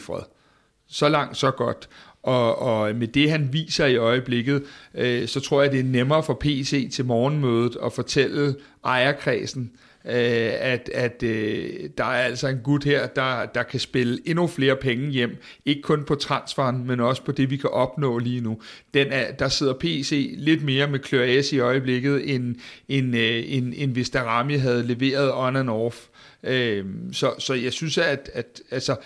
Så 0.88 1.08
langt, 1.08 1.36
så 1.36 1.50
godt. 1.50 1.88
Og, 2.22 2.58
og 2.58 2.96
med 2.96 3.08
det, 3.08 3.30
han 3.30 3.48
viser 3.52 3.86
i 3.86 3.96
øjeblikket, 3.96 4.62
øh, 4.94 5.28
så 5.28 5.40
tror 5.40 5.62
jeg, 5.62 5.72
det 5.72 5.80
er 5.80 5.84
nemmere 5.84 6.22
for 6.22 6.34
PC 6.40 6.90
til 6.92 7.04
morgenmødet 7.04 7.76
at 7.84 7.92
fortælle 7.92 8.54
ejerkredsen, 8.84 9.70
øh, 10.04 10.50
at, 10.60 10.90
at 10.94 11.22
øh, 11.22 11.70
der 11.98 12.04
er 12.04 12.22
altså 12.22 12.48
en 12.48 12.58
gut 12.64 12.84
her, 12.84 13.06
der, 13.06 13.46
der 13.46 13.62
kan 13.62 13.80
spille 13.80 14.18
endnu 14.24 14.46
flere 14.46 14.76
penge 14.76 15.10
hjem, 15.10 15.36
ikke 15.64 15.82
kun 15.82 16.04
på 16.04 16.14
transferen, 16.14 16.86
men 16.86 17.00
også 17.00 17.24
på 17.24 17.32
det, 17.32 17.50
vi 17.50 17.56
kan 17.56 17.70
opnå 17.70 18.18
lige 18.18 18.40
nu. 18.40 18.60
Den 18.94 19.06
er, 19.10 19.32
der 19.32 19.48
sidder 19.48 19.74
PC 19.80 20.34
lidt 20.38 20.64
mere 20.64 20.86
med 20.86 20.98
klør 20.98 21.42
i 21.52 21.58
øjeblikket, 21.58 22.34
end, 22.34 22.56
end, 22.88 23.16
øh, 23.16 23.42
end, 23.46 23.74
end 23.76 23.92
hvis 23.92 24.10
Darami 24.10 24.56
havde 24.56 24.86
leveret 24.86 25.32
on 25.34 25.56
and 25.56 25.70
off. 25.70 25.96
Øh, 26.44 26.84
så, 27.12 27.34
så 27.38 27.54
jeg 27.54 27.72
synes, 27.72 27.98
at, 27.98 28.30
at 28.34 28.60
altså, 28.70 28.96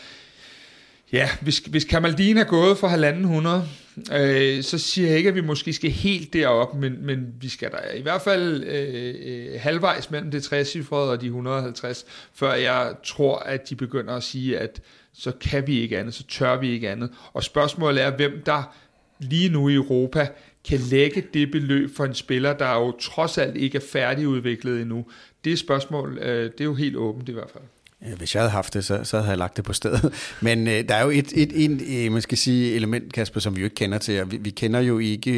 Ja, 1.15 1.29
hvis, 1.41 1.59
hvis 1.59 1.85
Kamaldin 1.85 2.37
er 2.37 2.45
gået 2.45 2.79
for 2.79 2.87
halvanden 2.87 3.25
hundrede, 3.25 3.65
øh, 4.13 4.63
så 4.63 4.79
siger 4.79 5.09
jeg 5.09 5.17
ikke, 5.17 5.29
at 5.29 5.35
vi 5.35 5.41
måske 5.41 5.73
skal 5.73 5.91
helt 5.91 6.33
derop, 6.33 6.75
men, 6.75 7.07
men 7.07 7.35
vi 7.41 7.49
skal 7.49 7.71
da 7.71 7.97
i 7.97 8.03
hvert 8.03 8.23
fald 8.23 8.65
øh, 8.65 9.15
øh 9.25 9.61
halvvejs 9.61 10.11
mellem 10.11 10.31
det 10.31 10.43
60 10.43 10.77
og 10.91 11.21
de 11.21 11.27
150, 11.27 12.07
før 12.35 12.55
jeg 12.55 12.93
tror, 13.05 13.39
at 13.39 13.69
de 13.71 13.77
begynder 13.77 14.15
at 14.15 14.23
sige, 14.23 14.59
at 14.59 14.81
så 15.13 15.33
kan 15.41 15.67
vi 15.67 15.81
ikke 15.81 15.99
andet, 15.99 16.15
så 16.15 16.27
tør 16.27 16.57
vi 16.57 16.71
ikke 16.71 16.91
andet. 16.91 17.11
Og 17.33 17.45
spørgsmålet 17.45 18.03
er, 18.03 18.17
hvem 18.17 18.43
der 18.47 18.75
lige 19.19 19.49
nu 19.49 19.69
i 19.69 19.75
Europa 19.75 20.29
kan 20.69 20.79
lægge 20.79 21.25
det 21.35 21.51
beløb 21.51 21.97
for 21.97 22.05
en 22.05 22.15
spiller, 22.15 22.53
der 22.53 22.75
jo 22.75 22.93
trods 22.93 23.39
alt 23.39 23.57
ikke 23.57 23.77
er 23.77 23.83
færdigudviklet 23.93 24.81
endnu. 24.81 25.07
Det 25.45 25.59
spørgsmål, 25.59 26.19
øh, 26.19 26.45
det 26.53 26.61
er 26.61 26.65
jo 26.65 26.75
helt 26.75 26.97
åbent 26.97 27.29
i 27.29 27.33
hvert 27.33 27.51
fald. 27.51 27.65
Øh, 28.07 28.19
hvis 28.19 28.35
jeg 28.35 28.43
havde 28.43 28.51
haft 28.51 28.75
det, 28.75 28.85
så, 28.85 29.01
så 29.05 29.17
havde 29.17 29.31
jeg 29.31 29.39
lagt 29.39 29.57
det 29.57 29.65
på 29.65 29.73
stedet. 29.73 30.13
Men 30.41 30.69
øh, 30.69 30.89
der 30.89 30.95
er 30.95 31.03
jo 31.03 31.11
et, 31.11 31.33
et, 31.35 31.53
et, 31.55 31.71
et 31.71 32.07
øh, 32.07 32.13
man 32.13 32.23
skal 32.23 32.39
sige, 32.39 32.75
element, 32.75 33.13
Kasper, 33.13 33.41
som 33.41 33.57
vi 33.57 33.61
jo 33.61 33.65
ikke 33.65 33.77
kender 33.77 33.99
til. 33.99 34.31
Vi, 34.31 34.37
vi 34.37 34.51
kender 34.51 34.81
jo 34.81 34.99
ikke 34.99 35.31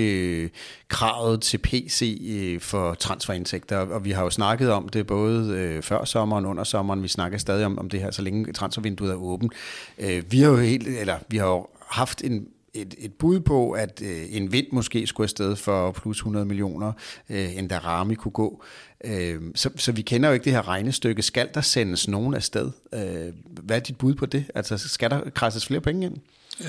øh, 0.42 0.50
kravet 0.88 1.40
til 1.42 1.58
PC 1.58 2.20
øh, 2.30 2.60
for 2.60 2.94
transferindtægter, 2.94 3.78
og 3.78 4.04
vi 4.04 4.10
har 4.10 4.22
jo 4.22 4.30
snakket 4.30 4.70
om 4.70 4.88
det 4.88 5.06
både 5.06 5.50
øh, 5.50 5.82
før 5.82 6.04
sommeren, 6.04 6.46
under 6.46 6.64
sommeren. 6.64 7.02
Vi 7.02 7.08
snakker 7.08 7.38
stadig 7.38 7.66
om, 7.66 7.78
om 7.78 7.90
det 7.90 8.00
her, 8.00 8.10
så 8.10 8.22
længe 8.22 8.52
transfervinduet 8.52 9.10
er 9.10 9.16
åbent. 9.16 9.52
Øh, 9.98 10.22
vi 10.30 10.40
har 10.40 10.50
jo 10.50 10.56
helt, 10.56 10.88
eller 10.88 11.18
vi 11.28 11.36
har 11.36 11.46
jo 11.46 11.66
haft 11.88 12.24
en 12.24 12.46
et, 12.76 12.94
et 12.98 13.12
bud 13.12 13.40
på, 13.40 13.72
at 13.72 14.02
øh, 14.04 14.22
en 14.30 14.52
vind 14.52 14.66
måske 14.72 15.06
skulle 15.06 15.24
afsted 15.24 15.56
for 15.56 15.92
plus 15.92 16.16
100 16.16 16.46
millioner, 16.46 16.92
øh, 17.30 17.58
end 17.58 17.68
der 17.68 17.78
Rami 17.78 18.14
kunne 18.14 18.32
gå. 18.32 18.62
Øh, 19.04 19.40
så, 19.54 19.70
så 19.76 19.92
vi 19.92 20.02
kender 20.02 20.28
jo 20.28 20.32
ikke 20.32 20.44
det 20.44 20.52
her 20.52 20.68
regnestykke. 20.68 21.22
Skal 21.22 21.48
der 21.54 21.60
sendes 21.60 22.08
nogen 22.08 22.34
afsted? 22.34 22.70
Øh, 22.94 23.32
hvad 23.44 23.76
er 23.76 23.80
dit 23.80 23.98
bud 23.98 24.14
på 24.14 24.26
det? 24.26 24.44
Altså, 24.54 24.78
skal 24.78 25.10
der 25.10 25.30
krasses 25.30 25.66
flere 25.66 25.80
penge 25.80 26.06
ind? 26.06 26.16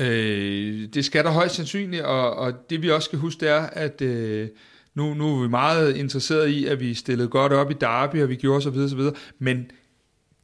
Øh, 0.01 0.89
det 0.93 1.05
skal 1.05 1.24
der 1.24 1.32
højst 1.32 1.55
sandsynligt, 1.55 2.03
og, 2.03 2.36
og 2.36 2.53
det 2.70 2.82
vi 2.82 2.91
også 2.91 3.05
skal 3.05 3.20
huske, 3.20 3.39
det 3.39 3.49
er, 3.49 3.62
at 3.62 4.01
øh, 4.01 4.49
nu, 4.95 5.14
nu 5.14 5.38
er 5.38 5.41
vi 5.41 5.47
meget 5.47 5.95
interesseret 5.95 6.47
i, 6.47 6.66
at 6.66 6.80
vi 6.80 6.93
stillede 6.93 7.28
godt 7.28 7.53
op 7.53 7.72
i 7.72 7.76
Derby, 7.82 8.24
og 8.24 8.30
vi 8.30 8.36
gjorde 8.36 8.62
så 8.62 8.70
videre, 8.70 8.89
så 8.89 8.95
videre, 8.95 9.14
men 9.39 9.72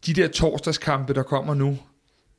de 0.06 0.14
der 0.14 0.28
torsdagskampe, 0.28 1.14
der 1.14 1.24
kommer 1.24 1.54
nu, 1.54 1.78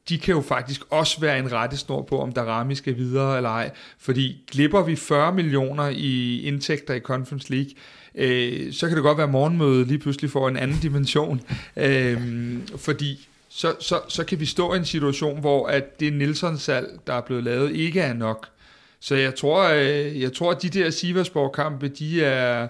de 0.09 0.19
kan 0.19 0.35
jo 0.35 0.41
faktisk 0.41 0.81
også 0.91 1.21
være 1.21 1.39
en 1.39 1.53
rettesnor 1.53 2.03
på, 2.03 2.21
om 2.21 2.33
Darami 2.33 2.75
skal 2.75 2.97
videre 2.97 3.37
eller 3.37 3.51
ej. 3.51 3.71
Fordi 3.99 4.45
glipper 4.51 4.83
vi 4.83 4.97
40 4.97 5.33
millioner 5.33 5.89
i 5.89 6.43
indtægter 6.43 6.95
i 6.95 7.01
Conference 7.01 7.51
League, 7.51 7.71
øh, 8.15 8.73
så 8.73 8.89
kan 8.89 8.97
det 8.97 9.03
godt 9.03 9.19
være, 9.19 9.27
at 9.27 9.33
morgenmødet 9.33 9.87
lige 9.87 9.99
pludselig 9.99 10.31
får 10.31 10.49
en 10.49 10.57
anden 10.57 10.79
dimension. 10.83 11.41
Øh, 11.77 12.21
fordi 12.77 13.29
så, 13.49 13.75
så, 13.81 14.01
så 14.09 14.25
kan 14.25 14.41
vi 14.41 14.47
stå 14.47 14.75
i 14.75 14.77
en 14.77 14.85
situation, 14.85 15.41
hvor 15.41 15.67
at 15.67 16.01
det 16.01 16.13
Nilsson-salg, 16.13 17.01
der 17.07 17.15
er 17.15 17.21
blevet 17.21 17.45
lavet, 17.45 17.73
ikke 17.73 18.01
er 18.01 18.13
nok. 18.13 18.49
Så 19.01 19.15
jeg 19.15 19.35
tror, 19.35 19.69
øh, 19.69 20.21
jeg 20.21 20.33
tror 20.33 20.51
at 20.51 20.63
de 20.63 20.69
der 20.69 20.91
Siversborg-kampe, 20.91 21.89
de 21.89 22.25
er 22.25 22.69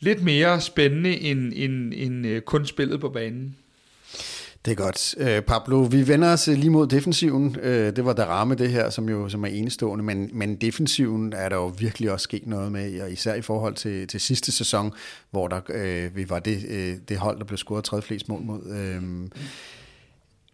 lidt 0.00 0.22
mere 0.22 0.60
spændende 0.60 1.20
end, 1.20 1.52
end, 1.56 1.92
end 1.96 2.26
øh, 2.26 2.40
kun 2.42 2.66
spillet 2.66 3.00
på 3.00 3.08
banen. 3.08 3.56
Det 4.64 4.70
er 4.70 4.74
godt. 4.74 5.14
Øh, 5.18 5.42
Pablo, 5.42 5.80
vi 5.80 6.08
vender 6.08 6.32
os 6.32 6.48
øh, 6.48 6.56
lige 6.56 6.70
mod 6.70 6.86
defensiven. 6.86 7.56
Øh, 7.62 7.96
det 7.96 8.04
var 8.04 8.12
der 8.12 8.24
ramme 8.24 8.54
det 8.54 8.70
her, 8.70 8.90
som 8.90 9.08
jo 9.08 9.28
som 9.28 9.44
er 9.44 9.48
enestående, 9.48 10.04
men, 10.04 10.30
men 10.32 10.56
defensiven 10.56 11.32
er 11.32 11.48
der 11.48 11.56
jo 11.56 11.72
virkelig 11.78 12.12
også 12.12 12.24
sket 12.24 12.46
noget 12.46 12.72
med, 12.72 13.00
og 13.00 13.12
især 13.12 13.34
i 13.34 13.42
forhold 13.42 13.74
til, 13.74 14.08
til 14.08 14.20
sidste 14.20 14.52
sæson, 14.52 14.92
hvor 15.30 15.48
der, 15.48 15.60
øh, 15.68 16.16
vi 16.16 16.30
var 16.30 16.38
det, 16.38 16.64
øh, 16.68 16.94
det 17.08 17.18
hold, 17.18 17.38
der 17.38 17.44
blev 17.44 17.56
scoret 17.56 17.84
tredje 17.84 18.02
flest 18.02 18.28
mål 18.28 18.42
mod. 18.42 18.60
Øh, 18.70 19.02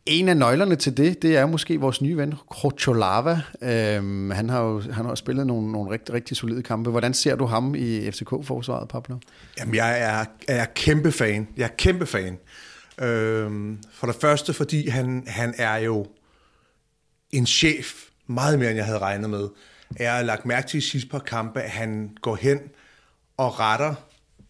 en 0.07 0.29
af 0.29 0.37
nøglerne 0.37 0.77
til 0.77 0.97
det, 0.97 1.23
det 1.23 1.37
er 1.37 1.47
måske 1.47 1.81
vores 1.81 2.03
nye 2.03 2.17
ven, 2.17 2.35
Krocholava. 2.51 3.41
Øhm, 3.63 4.31
han 4.31 4.51
har 4.51 4.63
jo 4.63 4.83
han 4.93 5.05
har 5.05 5.15
spillet 5.15 5.47
nogle, 5.47 5.73
nogle 5.73 5.91
rigtig, 5.91 6.15
rigtig 6.15 6.37
solide 6.37 6.63
kampe. 6.63 6.91
Hvordan 6.91 7.15
ser 7.15 7.37
du 7.37 7.47
ham 7.47 7.75
i 7.75 8.11
FCK-forsvaret, 8.11 8.89
Pablo? 8.89 9.17
Jamen, 9.59 9.75
jeg 9.75 10.01
er, 10.01 10.25
er 10.49 10.65
kæmpe 10.65 11.13
fan. 11.13 11.49
Jeg 11.57 11.65
er 11.65 11.75
kæmpe 11.79 12.07
fan. 12.07 12.39
Øhm, 13.01 13.83
for 13.93 14.07
det 14.07 14.17
første, 14.17 14.53
fordi 14.53 14.89
han, 14.89 15.25
han 15.27 15.55
er 15.59 15.77
jo 15.77 16.07
en 17.31 17.47
chef, 17.47 17.95
meget 18.27 18.59
mere 18.59 18.69
end 18.69 18.77
jeg 18.77 18.87
havde 18.87 18.99
regnet 18.99 19.31
med. 19.31 19.49
Jeg 19.99 20.15
har 20.15 20.23
lagt 20.23 20.47
mærke 20.47 20.69
til 20.69 20.79
i 20.79 20.81
sidste 20.81 21.09
par 21.09 21.19
kampe, 21.19 21.61
at 21.61 21.71
han 21.71 22.17
går 22.23 22.37
hen 22.37 22.59
og 23.37 23.61
retter 23.61 23.95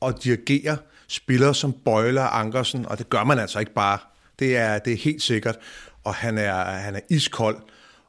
og 0.00 0.24
dirigerer 0.24 0.76
spillere 1.10 1.54
som 1.54 1.72
Bøjler 1.72 2.22
og 2.22 2.40
Ankersen, 2.40 2.86
og 2.86 2.98
det 2.98 3.08
gør 3.10 3.24
man 3.24 3.38
altså 3.38 3.58
ikke 3.58 3.74
bare. 3.74 3.98
Det 4.38 4.56
er, 4.56 4.78
det 4.78 4.92
er 4.92 4.96
helt 4.96 5.22
sikkert. 5.22 5.58
Og 6.04 6.14
han 6.14 6.38
er, 6.38 6.64
han 6.64 6.94
er 6.94 7.00
iskold, 7.10 7.56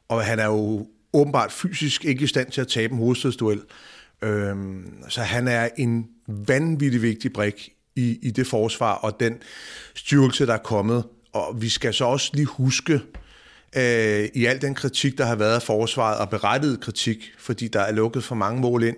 og 0.08 0.24
han 0.24 0.38
er 0.38 0.46
jo 0.46 0.88
åbenbart 1.12 1.52
fysisk 1.52 2.04
ikke 2.04 2.24
i 2.24 2.26
stand 2.26 2.50
til 2.50 2.60
at 2.60 2.68
tabe 2.68 2.92
en 2.92 2.98
hovedstødsduel. 2.98 3.62
Øhm, 4.22 5.04
så 5.08 5.22
han 5.22 5.48
er 5.48 5.68
en 5.76 6.08
vanvittig 6.26 7.02
vigtig 7.02 7.32
brik 7.32 7.72
i, 7.96 8.18
i 8.22 8.30
det 8.30 8.46
forsvar 8.46 8.92
og 8.92 9.20
den 9.20 9.38
styrkelse, 9.94 10.46
der 10.46 10.54
er 10.54 10.58
kommet. 10.58 11.04
Og 11.32 11.62
vi 11.62 11.68
skal 11.68 11.94
så 11.94 12.04
også 12.04 12.30
lige 12.34 12.46
huske, 12.46 13.00
øh, 13.76 14.28
i 14.34 14.44
al 14.46 14.62
den 14.62 14.74
kritik, 14.74 15.18
der 15.18 15.24
har 15.24 15.36
været 15.36 15.54
af 15.54 15.62
forsvaret, 15.62 16.18
og 16.18 16.30
berettiget 16.30 16.80
kritik, 16.80 17.32
fordi 17.38 17.68
der 17.68 17.80
er 17.80 17.92
lukket 17.92 18.24
for 18.24 18.34
mange 18.34 18.60
mål 18.60 18.82
ind, 18.82 18.96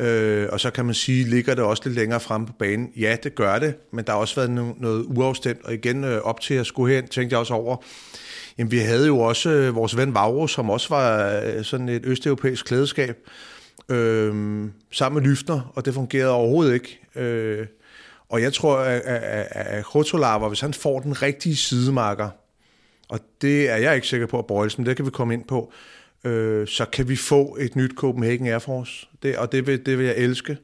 øh, 0.00 0.48
og 0.52 0.60
så 0.60 0.70
kan 0.70 0.84
man 0.84 0.94
sige, 0.94 1.24
ligger 1.24 1.54
det 1.54 1.64
også 1.64 1.82
lidt 1.86 1.94
længere 1.94 2.20
frem 2.20 2.46
på 2.46 2.52
banen? 2.58 2.90
Ja, 2.96 3.16
det 3.22 3.34
gør 3.34 3.58
det, 3.58 3.74
men 3.92 4.04
der 4.04 4.12
har 4.12 4.18
også 4.18 4.34
været 4.34 4.48
no- 4.48 4.82
noget 4.82 5.04
uafstemt, 5.06 5.64
og 5.64 5.74
igen 5.74 6.04
øh, 6.04 6.20
op 6.22 6.40
til 6.40 6.54
at 6.54 6.66
skulle 6.66 6.94
hen, 6.94 7.08
tænkte 7.08 7.34
jeg 7.34 7.40
også 7.40 7.54
over, 7.54 7.76
jamen 8.58 8.70
vi 8.70 8.78
havde 8.78 9.06
jo 9.06 9.18
også 9.18 9.50
øh, 9.50 9.74
vores 9.74 9.96
ven 9.96 10.14
Vauro, 10.14 10.46
som 10.46 10.70
også 10.70 10.88
var 10.88 11.40
øh, 11.40 11.64
sådan 11.64 11.88
et 11.88 12.02
østeuropæisk 12.04 12.66
klædeskab, 12.66 13.16
øh, 13.88 14.34
sammen 14.92 15.22
med 15.22 15.30
Lyftner, 15.30 15.72
og 15.74 15.84
det 15.84 15.94
fungerede 15.94 16.30
overhovedet 16.30 16.74
ikke. 16.74 17.00
Øh, 17.16 17.66
og 18.28 18.42
jeg 18.42 18.52
tror, 18.52 18.78
at, 18.78 19.00
at, 19.00 19.46
at 19.50 19.94
Rotolava, 19.94 20.48
hvis 20.48 20.60
han 20.60 20.74
får 20.74 21.00
den 21.00 21.22
rigtige 21.22 21.56
sidemarker, 21.56 22.28
og 23.08 23.20
det 23.40 23.70
er 23.70 23.76
jeg 23.76 23.94
ikke 23.94 24.06
sikker 24.06 24.26
på 24.26 24.38
at 24.38 24.46
Boyles, 24.46 24.78
men 24.78 24.86
det 24.86 24.96
kan 24.96 25.06
vi 25.06 25.10
komme 25.10 25.34
ind 25.34 25.44
på, 25.44 25.72
øh, 26.24 26.68
så 26.68 26.84
kan 26.84 27.08
vi 27.08 27.16
få 27.16 27.56
et 27.60 27.76
nyt 27.76 27.92
Copenhagen 27.94 28.46
Air 28.46 28.58
Force, 28.58 29.06
det, 29.22 29.36
og 29.36 29.52
det 29.52 29.66
vil, 29.66 29.86
det 29.86 29.98
vil 29.98 30.06
jeg 30.06 30.16
elske. 30.16 30.56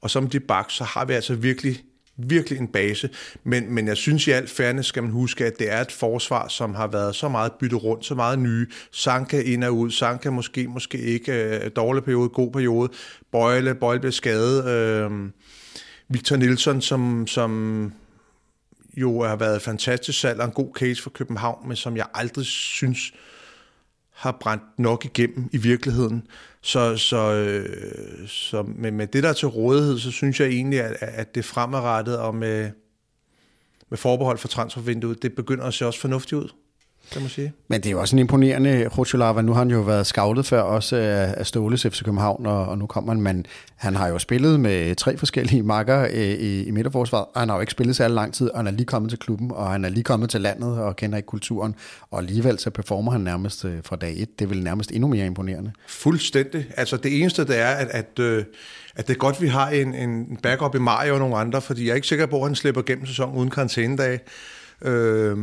Og 0.00 0.10
som 0.10 0.28
de 0.28 0.40
bak, 0.40 0.70
så 0.70 0.84
har 0.84 1.04
vi 1.04 1.12
altså 1.12 1.34
virkelig, 1.34 1.84
virkelig 2.16 2.58
en 2.58 2.68
base. 2.68 3.10
Men, 3.44 3.74
men 3.74 3.88
jeg 3.88 3.96
synes 3.96 4.26
i 4.26 4.30
alt 4.30 4.50
færdigt 4.50 4.86
skal 4.86 5.02
man 5.02 5.12
huske, 5.12 5.46
at 5.46 5.58
det 5.58 5.72
er 5.72 5.80
et 5.80 5.92
forsvar, 5.92 6.48
som 6.48 6.74
har 6.74 6.86
været 6.86 7.14
så 7.14 7.28
meget 7.28 7.52
byttet 7.52 7.84
rundt, 7.84 8.04
så 8.04 8.14
meget 8.14 8.38
nye. 8.38 8.66
Sanka 8.92 9.40
ind 9.40 9.64
og 9.64 9.76
ud, 9.76 9.90
Sanka 9.90 10.30
måske, 10.30 10.68
måske 10.68 10.98
ikke. 10.98 11.32
Øh, 11.32 11.70
dårlig 11.76 12.04
periode, 12.04 12.28
god 12.28 12.52
periode. 12.52 12.92
Bøjle, 13.32 13.74
Bøjle 13.74 14.00
bliver 14.00 14.12
skadet. 14.12 14.68
Øh, 14.68 15.10
Victor 16.12 16.36
Nielsen, 16.36 16.80
som, 16.80 17.26
som 17.26 17.92
jo 18.96 19.22
har 19.22 19.36
været 19.36 19.62
fantastisk 19.62 20.20
salg 20.20 20.40
og 20.40 20.46
en 20.46 20.52
god 20.52 20.74
case 20.74 21.02
for 21.02 21.10
København, 21.10 21.68
men 21.68 21.76
som 21.76 21.96
jeg 21.96 22.06
aldrig 22.14 22.44
synes 22.44 23.12
har 24.10 24.36
brændt 24.40 24.78
nok 24.78 25.04
igennem 25.04 25.48
i 25.52 25.56
virkeligheden. 25.56 26.26
Så, 26.60 26.96
så, 26.96 27.32
øh, 27.32 28.28
så 28.28 28.62
med, 28.62 28.90
med 28.90 29.06
det 29.06 29.22
der 29.22 29.32
til 29.32 29.48
rådighed, 29.48 29.98
så 29.98 30.10
synes 30.10 30.40
jeg 30.40 30.48
egentlig, 30.48 30.80
at, 30.80 30.96
at 31.00 31.34
det 31.34 31.44
fremadrettet 31.44 32.18
og 32.18 32.34
med, 32.34 32.70
med 33.88 33.98
forbehold 33.98 34.38
for 34.38 34.48
transfervinduet, 34.48 35.22
det 35.22 35.34
begynder 35.34 35.64
at 35.64 35.74
se 35.74 35.86
også 35.86 36.00
fornuftigt 36.00 36.40
ud 36.40 36.48
kan 37.12 37.22
man 37.22 37.30
sige. 37.30 37.52
Men 37.68 37.80
det 37.80 37.86
er 37.86 37.90
jo 37.90 38.00
også 38.00 38.16
en 38.16 38.20
imponerende 38.20 38.88
Rocholava. 38.98 39.42
Nu 39.42 39.52
har 39.52 39.58
han 39.58 39.70
jo 39.70 39.80
været 39.80 40.06
scoutet 40.06 40.46
før 40.46 40.60
også 40.60 40.96
af 41.36 41.46
Ståles 41.46 41.82
FC 41.82 42.04
København, 42.04 42.46
og, 42.46 42.66
og 42.66 42.78
nu 42.78 42.86
kommer 42.86 43.12
han, 43.12 43.22
men 43.22 43.46
han 43.76 43.96
har 43.96 44.08
jo 44.08 44.18
spillet 44.18 44.60
med 44.60 44.96
tre 44.96 45.16
forskellige 45.16 45.62
makker 45.62 46.06
i, 46.06 46.34
i, 46.34 46.64
i 46.64 46.70
midterforsvaret, 46.70 47.26
og 47.34 47.40
han 47.40 47.48
har 47.48 47.56
jo 47.56 47.60
ikke 47.60 47.72
spillet 47.72 47.96
særlig 47.96 48.14
lang 48.14 48.34
tid, 48.34 48.50
og 48.50 48.58
han 48.58 48.66
er 48.66 48.70
lige 48.70 48.86
kommet 48.86 49.10
til 49.10 49.18
klubben, 49.18 49.50
og 49.50 49.70
han 49.70 49.84
er 49.84 49.88
lige 49.88 50.04
kommet 50.04 50.30
til 50.30 50.40
landet 50.40 50.78
og 50.78 50.96
kender 50.96 51.16
ikke 51.16 51.26
kulturen, 51.26 51.74
og 52.10 52.18
alligevel 52.18 52.58
så 52.58 52.70
performer 52.70 53.12
han 53.12 53.20
nærmest 53.20 53.64
øh, 53.64 53.78
fra 53.84 53.96
dag 53.96 54.14
et. 54.16 54.38
Det 54.38 54.44
er 54.44 54.48
vel 54.48 54.62
nærmest 54.62 54.90
endnu 54.92 55.08
mere 55.08 55.26
imponerende. 55.26 55.72
Fuldstændig. 55.88 56.66
Altså 56.76 56.96
det 56.96 57.20
eneste, 57.20 57.44
det 57.44 57.58
er, 57.58 57.70
at, 57.70 57.88
at, 57.88 58.18
øh, 58.18 58.44
at 58.96 59.08
det 59.08 59.14
er 59.14 59.18
godt, 59.18 59.42
vi 59.42 59.48
har 59.48 59.68
en, 59.68 59.94
en 59.94 60.38
backup 60.42 60.74
i 60.74 60.78
Mario 60.78 61.12
og 61.12 61.18
nogle 61.18 61.36
andre, 61.36 61.60
fordi 61.60 61.84
jeg 61.84 61.90
er 61.90 61.94
ikke 61.94 62.08
sikker 62.08 62.26
på, 62.26 62.36
at 62.36 62.48
han 62.48 62.54
slipper 62.54 62.82
gennem 62.82 63.06
sæsonen 63.06 63.36
uden 63.36 63.50
karantænedage. 63.50 64.20
Øh, 64.82 65.38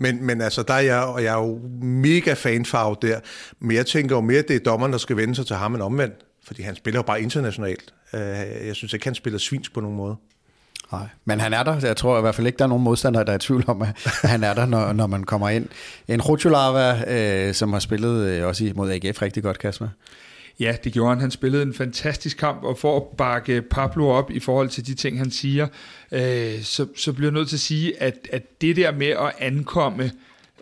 men, 0.00 0.26
men 0.26 0.40
altså, 0.40 0.62
der 0.62 0.74
er 0.74 0.80
jeg, 0.80 1.02
og 1.02 1.24
jeg 1.24 1.34
er 1.34 1.38
jo 1.46 1.60
mega 1.82 2.32
fanfarve 2.32 2.96
der, 3.02 3.20
men 3.60 3.76
jeg 3.76 3.86
tænker 3.86 4.16
jo 4.16 4.20
mere, 4.20 4.38
at 4.38 4.48
det 4.48 4.56
er 4.56 4.60
dommeren, 4.60 4.92
der 4.92 4.98
skal 4.98 5.16
vende 5.16 5.34
sig 5.34 5.46
til 5.46 5.56
ham, 5.56 5.74
end 5.74 5.82
omvendt. 5.82 6.14
Fordi 6.46 6.62
han 6.62 6.76
spiller 6.76 6.98
jo 6.98 7.02
bare 7.02 7.22
internationalt. 7.22 7.94
Øh, 8.14 8.20
jeg 8.66 8.74
synes 8.74 8.92
ikke, 8.92 9.06
han 9.06 9.14
spiller 9.14 9.38
svins 9.38 9.68
på 9.68 9.80
nogen 9.80 9.96
måde. 9.96 10.16
Nej, 10.92 11.06
men 11.24 11.40
han 11.40 11.52
er 11.52 11.62
der. 11.62 11.86
Jeg 11.86 11.96
tror 11.96 12.18
i 12.18 12.20
hvert 12.20 12.34
fald 12.34 12.46
ikke, 12.46 12.56
der 12.56 12.64
er 12.64 12.68
nogen 12.68 12.84
modstandere, 12.84 13.24
der 13.24 13.32
er 13.32 13.36
i 13.36 13.38
tvivl 13.38 13.64
om, 13.66 13.82
at 13.82 13.88
han 14.30 14.44
er 14.44 14.54
der, 14.54 14.66
når, 14.66 14.92
når 14.92 15.06
man 15.06 15.24
kommer 15.24 15.48
ind. 15.48 15.68
En 16.08 16.22
Rutschulava, 16.22 17.04
øh, 17.14 17.54
som 17.54 17.72
har 17.72 17.80
spillet 17.80 18.26
øh, 18.26 18.46
også 18.46 18.72
mod 18.74 18.90
AGF 18.90 19.22
rigtig 19.22 19.42
godt, 19.42 19.58
Kasper. 19.58 19.88
Ja, 20.60 20.76
det 20.84 20.92
gjorde 20.92 21.10
han. 21.10 21.20
Han 21.20 21.30
spillede 21.30 21.62
en 21.62 21.74
fantastisk 21.74 22.36
kamp, 22.36 22.62
og 22.62 22.78
for 22.78 22.96
at 22.96 23.16
bakke 23.16 23.62
Pablo 23.62 24.08
op 24.08 24.30
i 24.30 24.40
forhold 24.40 24.68
til 24.68 24.86
de 24.86 24.94
ting, 24.94 25.18
han 25.18 25.30
siger, 25.30 25.66
øh, 26.12 26.62
så, 26.62 26.86
så 26.96 27.12
bliver 27.12 27.30
jeg 27.30 27.34
nødt 27.34 27.48
til 27.48 27.56
at 27.56 27.60
sige, 27.60 28.02
at, 28.02 28.28
at 28.32 28.60
det 28.60 28.76
der 28.76 28.92
med 28.92 29.06
at 29.06 29.32
ankomme 29.38 30.10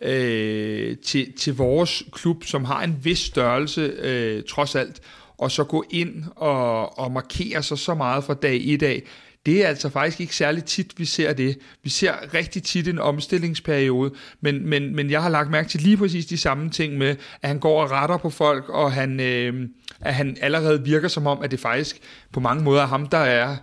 øh, 0.03 0.97
til, 0.97 1.33
til 1.33 1.57
vores 1.57 2.03
klub, 2.13 2.45
som 2.45 2.65
har 2.65 2.83
en 2.83 2.97
vis 3.03 3.19
størrelse 3.19 3.81
øh, 3.81 4.43
trods 4.49 4.75
alt, 4.75 5.01
og 5.39 5.51
så 5.51 5.65
gå 5.65 5.85
ind 5.91 6.25
og, 6.37 6.99
og 6.99 7.13
markere 7.13 7.63
sig 7.63 7.79
så 7.79 7.95
meget 7.95 8.25
fra 8.25 8.35
dag 8.35 8.67
i 8.67 8.77
dag, 8.77 9.03
det 9.47 9.65
er 9.65 9.69
altså 9.69 9.89
faktisk 9.89 10.21
ikke 10.21 10.37
særlig 10.37 10.65
tit, 10.65 10.99
vi 10.99 11.05
ser 11.05 11.33
det. 11.33 11.59
Vi 11.83 11.91
ser 11.91 12.35
rigtig 12.35 12.63
tit 12.63 12.89
en 12.89 12.99
omstillingsperiode, 12.99 14.11
men, 14.41 14.69
men, 14.69 14.97
men 14.97 15.11
jeg 15.11 15.23
har 15.23 15.29
lagt 15.29 15.51
mærke 15.51 15.69
til 15.69 15.81
lige 15.81 15.97
præcis 15.97 16.27
de 16.27 16.39
samme 16.39 16.71
ting 16.71 16.99
med, 16.99 17.17
at 17.43 17.49
han 17.49 17.59
går 17.59 17.83
og 17.83 17.91
retter 17.91 18.17
på 18.17 18.31
folk, 18.31 18.69
og 18.69 18.93
han, 18.93 19.21
øh, 19.21 19.69
at 20.01 20.15
han 20.15 20.37
allerede 20.41 20.85
virker 20.85 21.09
som 21.09 21.27
om, 21.27 21.43
at 21.43 21.51
det 21.51 21.61
faktisk 21.61 21.99
på 22.33 22.41
mange 22.41 22.65
måder 22.65 22.83
er 22.83 22.87
ham, 22.87 23.07
der 23.07 23.19
er 23.19 23.57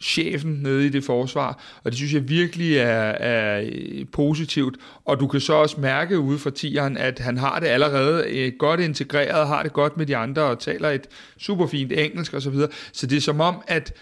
chefen 0.00 0.52
nede 0.62 0.86
i 0.86 0.88
det 0.88 1.04
forsvar, 1.04 1.62
og 1.84 1.90
det 1.90 1.94
synes 1.94 2.14
jeg 2.14 2.28
virkelig 2.28 2.76
er, 2.76 3.10
er 3.10 3.62
øh, 3.72 4.06
positivt, 4.12 4.76
og 5.04 5.20
du 5.20 5.26
kan 5.26 5.40
så 5.40 5.52
også 5.52 5.80
mærke 5.80 6.18
ude 6.18 6.38
fra 6.38 6.50
tieren, 6.50 6.96
at 6.96 7.18
han 7.18 7.38
har 7.38 7.60
det 7.60 7.66
allerede 7.66 8.24
øh, 8.30 8.52
godt 8.58 8.80
integreret, 8.80 9.48
har 9.48 9.62
det 9.62 9.72
godt 9.72 9.96
med 9.96 10.06
de 10.06 10.16
andre, 10.16 10.42
og 10.42 10.58
taler 10.58 10.90
et 10.90 11.06
super 11.38 11.66
fint 11.66 11.92
engelsk 11.92 12.34
osv., 12.34 12.40
så, 12.40 12.50
videre. 12.50 12.70
så 12.92 13.06
det 13.06 13.16
er 13.16 13.20
som 13.20 13.40
om, 13.40 13.62
at 13.66 13.92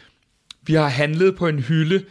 vi 0.62 0.74
har 0.74 0.88
handlet 0.88 1.36
på 1.36 1.48
en 1.48 1.58
hylde 1.58 2.04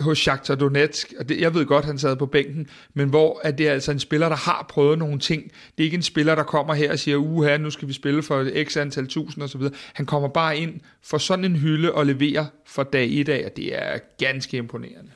hos 0.00 0.18
Shakhtar 0.18 0.54
Donetsk, 0.54 1.12
og 1.18 1.28
det, 1.28 1.40
jeg 1.40 1.54
ved 1.54 1.66
godt, 1.66 1.84
han 1.84 1.98
sad 1.98 2.16
på 2.16 2.26
bænken, 2.26 2.66
men 2.94 3.08
hvor 3.08 3.40
at 3.44 3.58
det 3.58 3.68
er 3.68 3.72
altså 3.72 3.92
en 3.92 3.98
spiller, 3.98 4.28
der 4.28 4.36
har 4.36 4.66
prøvet 4.68 4.98
nogle 4.98 5.18
ting. 5.18 5.42
Det 5.42 5.82
er 5.82 5.84
ikke 5.84 5.94
en 5.94 6.02
spiller, 6.02 6.34
der 6.34 6.42
kommer 6.42 6.74
her 6.74 6.92
og 6.92 6.98
siger, 6.98 7.16
uha, 7.16 7.56
nu 7.56 7.70
skal 7.70 7.88
vi 7.88 7.92
spille 7.92 8.22
for 8.22 8.64
x 8.64 8.76
antal 8.76 9.06
tusind 9.06 9.44
osv. 9.44 9.62
Han 9.92 10.06
kommer 10.06 10.28
bare 10.28 10.56
ind 10.56 10.80
for 11.02 11.18
sådan 11.18 11.44
en 11.44 11.56
hylde 11.56 11.92
og 11.92 12.06
leverer 12.06 12.46
for 12.66 12.82
dag 12.82 13.10
i 13.10 13.22
dag, 13.22 13.46
og 13.46 13.56
det 13.56 13.82
er 13.82 13.98
ganske 14.18 14.56
imponerende. 14.56 15.10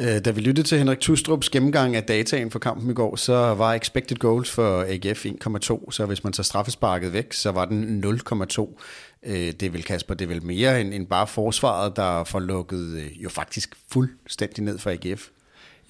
Øh, 0.00 0.24
da 0.24 0.30
vi 0.30 0.40
lyttede 0.40 0.68
til 0.68 0.78
Henrik 0.78 1.00
Tustrups 1.00 1.50
gennemgang 1.50 1.96
af 1.96 2.02
dataen 2.02 2.50
for 2.50 2.58
kampen 2.58 2.90
i 2.90 2.94
går, 2.94 3.16
så 3.16 3.34
var 3.34 3.74
expected 3.74 4.16
goals 4.16 4.50
for 4.50 4.84
AGF 4.88 5.26
1,2, 5.26 5.90
så 5.90 6.04
hvis 6.06 6.24
man 6.24 6.32
tager 6.32 6.44
straffesparket 6.44 7.12
væk, 7.12 7.32
så 7.32 7.50
var 7.50 7.64
den 7.64 8.04
0,2. 8.04 8.80
Øh, 9.26 9.52
det 9.60 9.72
vil 9.72 9.84
Kasper, 9.84 10.14
det 10.14 10.24
er 10.24 10.28
vel 10.28 10.44
mere 10.44 10.80
end, 10.80 10.94
end 10.94 11.06
bare 11.06 11.26
forsvaret, 11.26 11.96
der 11.96 12.24
får 12.24 12.40
lukket 12.40 12.96
øh, 12.96 13.22
jo 13.22 13.28
faktisk 13.28 13.74
fuldstændig 13.92 14.64
ned 14.64 14.78
for 14.78 14.90
AGF. 14.90 15.28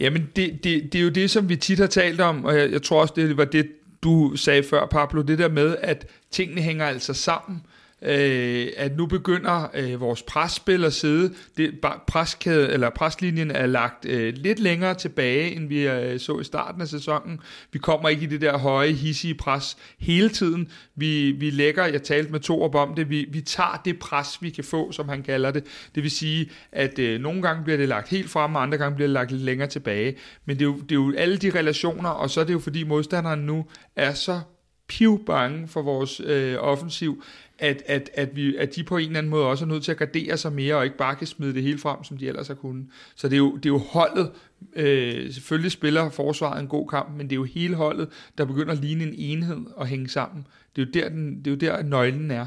Jamen, 0.01 0.29
det, 0.37 0.65
det, 0.65 0.93
det 0.93 0.99
er 0.99 1.03
jo 1.03 1.11
det, 1.11 1.31
som 1.31 1.49
vi 1.49 1.57
tit 1.57 1.79
har 1.79 1.87
talt 1.87 2.21
om, 2.21 2.45
og 2.45 2.59
jeg, 2.59 2.71
jeg 2.73 2.83
tror 2.83 3.01
også, 3.01 3.15
det 3.17 3.37
var 3.37 3.45
det, 3.45 3.67
du 4.03 4.37
sagde 4.37 4.63
før, 4.63 4.87
Pablo, 4.87 5.23
det 5.23 5.39
der 5.39 5.49
med, 5.49 5.77
at 5.83 6.07
tingene 6.31 6.61
hænger 6.61 6.87
altså 6.87 7.15
sammen 7.15 7.63
øh, 8.03 8.67
at 8.77 8.97
nu 8.97 9.07
begynder 9.07 9.71
øh, 9.75 10.01
vores 10.01 10.23
presspil 10.23 10.85
at 10.85 10.93
sidde. 10.93 11.35
Det, 11.57 11.75
preskæde, 12.07 12.73
eller 12.73 12.91
preslinjen 12.91 13.51
er 13.51 13.67
lagt 13.67 14.05
øh, 14.05 14.35
lidt 14.37 14.59
længere 14.59 14.95
tilbage, 14.95 15.57
end 15.57 15.69
vi 15.69 15.89
øh, 15.89 16.21
så 16.21 16.39
i 16.39 16.45
starten 16.45 16.81
af 16.81 16.89
sæsonen. 16.89 17.41
Vi 17.73 17.79
kommer 17.79 18.09
ikke 18.09 18.23
i 18.23 18.27
det 18.27 18.41
der 18.41 18.59
høje, 18.59 18.93
hissige 18.93 19.35
pres 19.35 19.77
hele 19.99 20.29
tiden. 20.29 20.69
Vi, 20.97 21.31
vi 21.31 21.51
lægger, 21.51 21.87
jeg 21.87 22.03
talte 22.03 22.33
med 22.33 22.41
Torup 22.41 22.75
om 22.75 22.95
det, 22.95 23.11
vi, 23.11 23.27
vi 23.31 23.41
tager 23.41 23.83
det 23.85 23.99
pres, 23.99 24.39
vi 24.41 24.51
kan 24.51 24.65
få, 24.65 24.93
som 24.93 25.09
han 25.09 25.23
kalder 25.23 25.51
det. 25.51 25.65
Det 25.95 26.03
vil 26.03 26.11
sige, 26.11 26.51
at 26.73 26.99
øh, 26.99 27.21
nogle 27.21 27.43
gange 27.43 27.65
bliver 27.65 27.77
det 27.77 27.89
lagt 27.89 28.09
helt 28.09 28.31
frem, 28.31 28.55
og 28.55 28.63
andre 28.63 28.79
gange 28.79 28.95
bliver 28.95 29.09
det 29.09 29.15
lagt 29.15 29.31
lidt 29.31 29.43
længere 29.43 29.69
tilbage. 29.69 30.17
Men 30.45 30.59
det 30.59 30.63
er, 30.63 30.67
jo, 30.67 30.77
det 30.77 30.93
er 30.93 30.95
jo 30.95 31.15
alle 31.17 31.37
de 31.37 31.51
relationer, 31.51 32.11
og 32.11 32.31
så 32.31 32.41
er 32.41 32.45
det 32.45 32.53
jo 32.53 32.59
fordi 32.59 32.85
modstanderen 32.85 33.41
nu 33.41 33.65
er 33.97 34.15
så 34.15 34.41
piv 34.89 35.25
bange 35.27 35.69
for 35.69 35.83
vores 35.83 36.21
øh, 36.21 36.57
offensiv, 36.59 37.23
at, 37.59 37.83
at, 37.87 38.11
at, 38.15 38.37
vi, 38.37 38.57
at 38.57 38.77
de 38.77 38.85
på 38.85 38.97
en 38.97 39.07
eller 39.07 39.19
anden 39.19 39.31
måde 39.31 39.47
også 39.47 39.65
er 39.65 39.69
nødt 39.69 39.85
til 39.85 39.93
at 39.93 39.99
gardere 39.99 40.37
sig 40.37 40.53
mere, 40.53 40.75
og 40.75 40.85
ikke 40.85 40.97
bare 40.97 41.17
kan 41.17 41.27
smide 41.27 41.55
det 41.55 41.63
hele 41.63 41.79
frem, 41.79 42.05
som 42.05 42.17
de 42.17 42.29
ellers 42.29 42.49
har 42.49 42.55
kunnet. 42.55 42.87
Så 43.17 43.29
det 43.29 43.35
er 43.35 43.39
jo, 43.39 43.57
det 43.57 43.67
er 43.67 43.71
jo 43.71 43.79
holdet, 43.79 44.31
øh, 44.77 45.33
selvfølgelig 45.33 45.73
spiller 45.73 46.11
forsvaret 46.11 46.61
en 46.61 46.69
god 46.69 46.89
kamp, 46.89 47.17
men 47.17 47.27
det 47.27 47.33
er 47.33 47.37
jo 47.37 47.45
hele 47.45 47.75
holdet, 47.75 48.09
der 48.39 48.45
begynder 48.45 48.73
at 48.73 48.79
ligne 48.79 49.05
en 49.05 49.15
enhed 49.17 49.61
og 49.77 49.87
hænge 49.87 50.09
sammen. 50.09 50.47
Det 50.77 50.83
er 50.83 50.87
jo 50.87 51.05
der, 51.05 51.09
den, 51.09 51.39
det 51.39 51.47
er 51.47 51.51
jo 51.51 51.57
der 51.57 51.83
nøglen 51.83 52.31
er. 52.31 52.47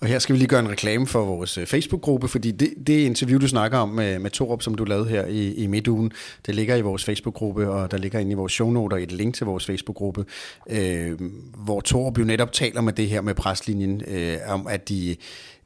Og 0.00 0.06
her 0.06 0.18
skal 0.18 0.32
vi 0.32 0.38
lige 0.38 0.48
gøre 0.48 0.60
en 0.60 0.68
reklame 0.68 1.06
for 1.06 1.24
vores 1.24 1.58
øh, 1.58 1.66
Facebook-gruppe, 1.66 2.28
fordi 2.28 2.50
det, 2.50 2.74
det 2.86 3.04
interview, 3.04 3.40
du 3.40 3.48
snakker 3.48 3.78
om 3.78 3.88
med, 3.88 4.18
med 4.18 4.30
Torup, 4.30 4.62
som 4.62 4.74
du 4.74 4.84
lavede 4.84 5.08
her 5.08 5.26
i, 5.26 5.54
i 5.54 5.66
midtugen, 5.66 6.12
det 6.46 6.54
ligger 6.54 6.76
i 6.76 6.80
vores 6.80 7.04
Facebook-gruppe, 7.04 7.70
og 7.70 7.90
der 7.90 7.96
ligger 7.96 8.18
inde 8.18 8.32
i 8.32 8.34
vores 8.34 8.52
shownoter 8.52 8.96
et 8.96 9.12
link 9.12 9.34
til 9.34 9.46
vores 9.46 9.66
Facebook-gruppe, 9.66 10.24
øh, 10.70 11.20
hvor 11.56 11.80
Torup 11.80 12.18
jo 12.18 12.24
netop 12.24 12.52
taler 12.52 12.80
med 12.80 12.92
det 12.92 13.08
her 13.08 13.20
med 13.20 13.34
preslinjen, 13.34 14.02
øh, 14.06 14.38
om 14.46 14.66
at 14.66 14.88
de, 14.88 15.16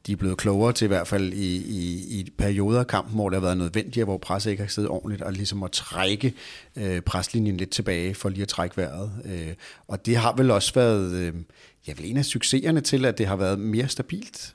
de 0.06 0.12
er 0.12 0.16
blevet 0.16 0.38
klogere 0.38 0.72
til 0.72 0.84
i 0.84 0.88
hvert 0.88 1.08
fald 1.08 1.32
i, 1.32 1.56
i, 1.56 2.20
i 2.20 2.30
perioder 2.38 2.80
af 2.80 2.86
kampen, 2.86 3.14
hvor 3.14 3.28
det 3.28 3.36
har 3.36 3.46
været 3.46 3.58
nødvendigt, 3.58 4.04
hvor 4.04 4.18
pres 4.18 4.46
ikke 4.46 4.62
har 4.62 4.68
siddet 4.68 4.90
ordentligt, 4.90 5.22
og 5.22 5.32
ligesom 5.32 5.62
at 5.62 5.70
trække 5.70 6.34
øh, 6.76 7.00
preslinjen 7.00 7.56
lidt 7.56 7.70
tilbage 7.70 8.14
for 8.14 8.28
lige 8.28 8.42
at 8.42 8.48
trække 8.48 8.76
vejret. 8.76 9.10
Øh, 9.24 9.54
og 9.88 10.06
det 10.06 10.16
har 10.16 10.34
vel 10.36 10.50
også 10.50 10.74
været... 10.74 11.12
Øh, 11.12 11.32
ja, 11.88 11.92
vel 11.96 12.10
en 12.10 12.16
af 12.16 12.24
succeserne 12.24 12.80
til, 12.80 13.04
at 13.04 13.18
det 13.18 13.26
har 13.26 13.36
været 13.36 13.58
mere 13.58 13.88
stabilt. 13.88 14.54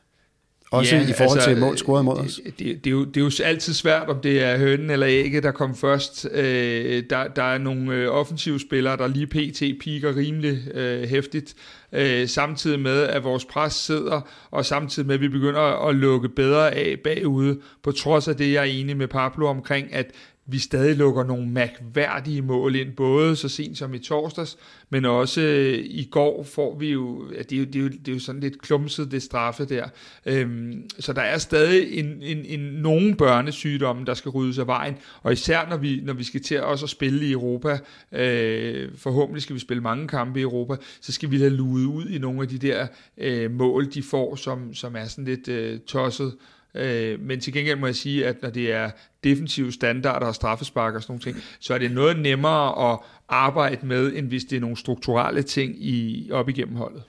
Også 0.72 0.96
ja, 0.96 1.02
i 1.02 1.14
forhold 1.14 1.38
altså, 1.38 1.50
til 1.50 1.60
mål 1.60 1.78
scoret 1.78 2.06
mod 2.06 2.18
os. 2.18 2.42
Det, 2.46 2.60
det, 2.60 2.84
det, 2.84 2.88
er 2.88 2.92
jo, 2.92 3.06
det 3.06 3.18
er 3.18 3.22
jo 3.22 3.32
altid 3.44 3.74
svært, 3.74 4.10
om 4.10 4.20
det 4.20 4.44
er 4.44 4.58
hønen 4.58 4.90
eller 4.90 5.08
ægget, 5.10 5.44
der 5.44 5.52
kom 5.52 5.76
først. 5.76 6.28
Øh, 6.32 7.04
der, 7.10 7.28
der 7.28 7.44
er 7.44 7.58
nogle 7.58 7.94
øh, 7.94 8.08
offensive 8.08 8.60
spillere, 8.60 8.98
der 8.98 9.08
lige 9.08 9.28
pt. 9.28 9.80
piker 9.80 10.16
rimelig 10.16 10.68
øh, 10.74 11.10
hæftigt, 11.10 11.56
øh, 11.92 12.28
samtidig 12.28 12.80
med, 12.80 13.04
at 13.04 13.24
vores 13.24 13.46
pres 13.46 13.74
sidder, 13.74 14.22
og 14.52 14.66
samtidig 14.66 15.08
med, 15.08 15.16
at 15.16 15.22
vi 15.22 15.28
begynder 15.28 15.88
at 15.88 15.96
lukke 15.96 16.30
bedre 16.30 16.72
af 16.72 17.00
bagude, 17.04 17.60
på 17.84 17.92
trods 17.92 18.28
af 18.28 18.36
det, 18.36 18.54
jeg 18.54 18.60
er 18.62 18.72
enig 18.72 18.98
med 18.98 19.08
Pablo 19.08 19.48
omkring, 19.48 19.94
at 19.94 20.12
vi 20.48 20.60
stadig 20.60 20.96
lukker 20.96 21.24
nogle 21.24 21.48
mærkværdige 21.48 22.42
mål 22.42 22.76
ind, 22.76 22.92
både 22.94 23.36
så 23.36 23.50
sent 23.50 23.78
som 23.78 23.94
i 23.94 24.00
torsdags, 24.00 24.58
men 24.90 25.06
også 25.06 25.42
øh, 25.42 25.78
i 25.86 26.08
går 26.12 26.44
får 26.44 26.78
vi 26.80 26.92
jo, 26.92 27.32
ja, 27.32 27.42
det, 27.42 27.54
er 27.54 27.60
jo, 27.60 27.66
det, 27.66 27.76
er 27.76 27.80
jo, 27.80 27.88
det 27.88 28.08
er 28.08 28.14
jo 28.14 28.20
sådan 28.20 28.42
lidt 28.42 28.62
klumset, 28.62 29.12
det 29.12 29.24
straffe 29.24 29.66
der. 29.66 29.86
Øhm, 30.26 30.90
så 31.00 31.14
der 31.14 31.22
er 31.22 31.38
stadig 31.38 32.00
en, 32.00 32.22
en, 32.22 32.46
en, 32.46 32.60
nogen 32.60 33.16
børnesygdomme, 33.16 34.06
der 34.06 34.14
skal 34.14 34.30
ryddes 34.30 34.58
af 34.58 34.68
vejen, 34.68 34.96
og 35.24 35.34
især 35.34 35.70
når 35.70 35.78
vi, 35.78 36.02
når 36.04 36.14
vi 36.14 36.24
skal 36.24 36.42
til 36.42 36.62
også 36.62 36.86
at 36.86 36.90
spille 36.90 37.26
i 37.26 37.32
Europa, 37.32 37.80
øh, 38.12 38.90
forhåbentlig 38.98 39.44
skal 39.44 39.54
vi 39.54 39.60
spille 39.60 39.84
mange 39.84 40.08
kampe 40.08 40.40
i 40.40 40.44
Europa, 40.44 40.76
så 41.02 41.12
skal 41.12 41.32
vi 41.32 41.38
have 41.38 41.50
luet 41.50 41.86
ud 41.86 42.06
i 42.06 42.18
nogle 42.18 42.42
af 42.42 42.48
de 42.48 42.58
der 42.58 42.88
øh, 43.18 43.52
mål, 43.52 43.94
de 43.94 44.04
får, 44.04 44.36
som, 44.36 44.74
som 44.74 44.96
er 44.96 45.06
sådan 45.06 45.26
lidt 45.26 45.48
øh, 45.48 45.80
tosset, 45.80 46.34
Øh, 46.76 47.20
men 47.20 47.40
til 47.40 47.54
gengæld 47.54 47.80
må 47.80 47.86
jeg 47.86 47.96
sige, 47.96 48.28
at 48.28 48.42
når 48.42 48.50
det 48.50 48.72
er 48.74 48.92
defensive 49.24 49.72
standarder 49.72 50.28
og 50.28 50.36
straffespark 50.36 50.96
og 50.96 51.02
sådan 51.02 51.12
nogle 51.12 51.24
ting, 51.24 51.38
så 51.60 51.74
er 51.74 51.78
det 51.78 51.92
noget 51.92 52.20
nemmere 52.20 52.92
at 52.92 53.00
arbejde 53.30 53.86
med, 53.86 54.14
end 54.16 54.28
hvis 54.28 54.44
det 54.44 54.56
er 54.56 54.60
nogle 54.60 54.78
strukturelle 54.78 55.44
ting 55.44 55.86
i, 55.86 56.30
op 56.32 56.50
igennem 56.50 56.76
holdet. 56.76 57.04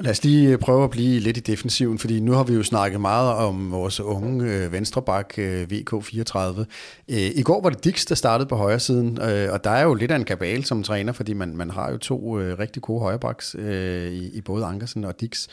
Lad 0.00 0.10
os 0.10 0.24
lige 0.24 0.50
øh, 0.50 0.58
prøve 0.58 0.84
at 0.84 0.90
blive 0.90 1.20
lidt 1.20 1.36
i 1.36 1.40
defensiven, 1.40 1.98
fordi 1.98 2.20
nu 2.20 2.32
har 2.32 2.44
vi 2.44 2.54
jo 2.54 2.62
snakket 2.62 3.00
meget 3.00 3.34
om 3.34 3.70
vores 3.70 4.00
unge 4.00 4.52
øh, 4.52 4.72
venstrebak 4.72 5.34
øh, 5.38 5.66
VK34. 5.72 6.60
Øh, 7.08 7.30
I 7.34 7.42
går 7.42 7.62
var 7.62 7.70
det 7.70 7.84
Dix, 7.84 8.04
der 8.04 8.14
startede 8.14 8.48
på 8.48 8.56
højre 8.56 8.80
siden, 8.80 9.18
øh, 9.22 9.52
og 9.52 9.64
der 9.64 9.70
er 9.70 9.82
jo 9.82 9.94
lidt 9.94 10.10
af 10.10 10.16
en 10.16 10.24
kabal 10.24 10.64
som 10.64 10.82
træner, 10.82 11.12
fordi 11.12 11.32
man, 11.32 11.56
man 11.56 11.70
har 11.70 11.90
jo 11.90 11.98
to 11.98 12.40
øh, 12.40 12.58
rigtig 12.58 12.82
gode 12.82 13.00
højrebaks 13.00 13.56
øh, 13.58 14.12
i, 14.12 14.36
i 14.36 14.40
både 14.40 14.64
Ankersen 14.64 15.04
og 15.04 15.20
Dix. 15.20 15.46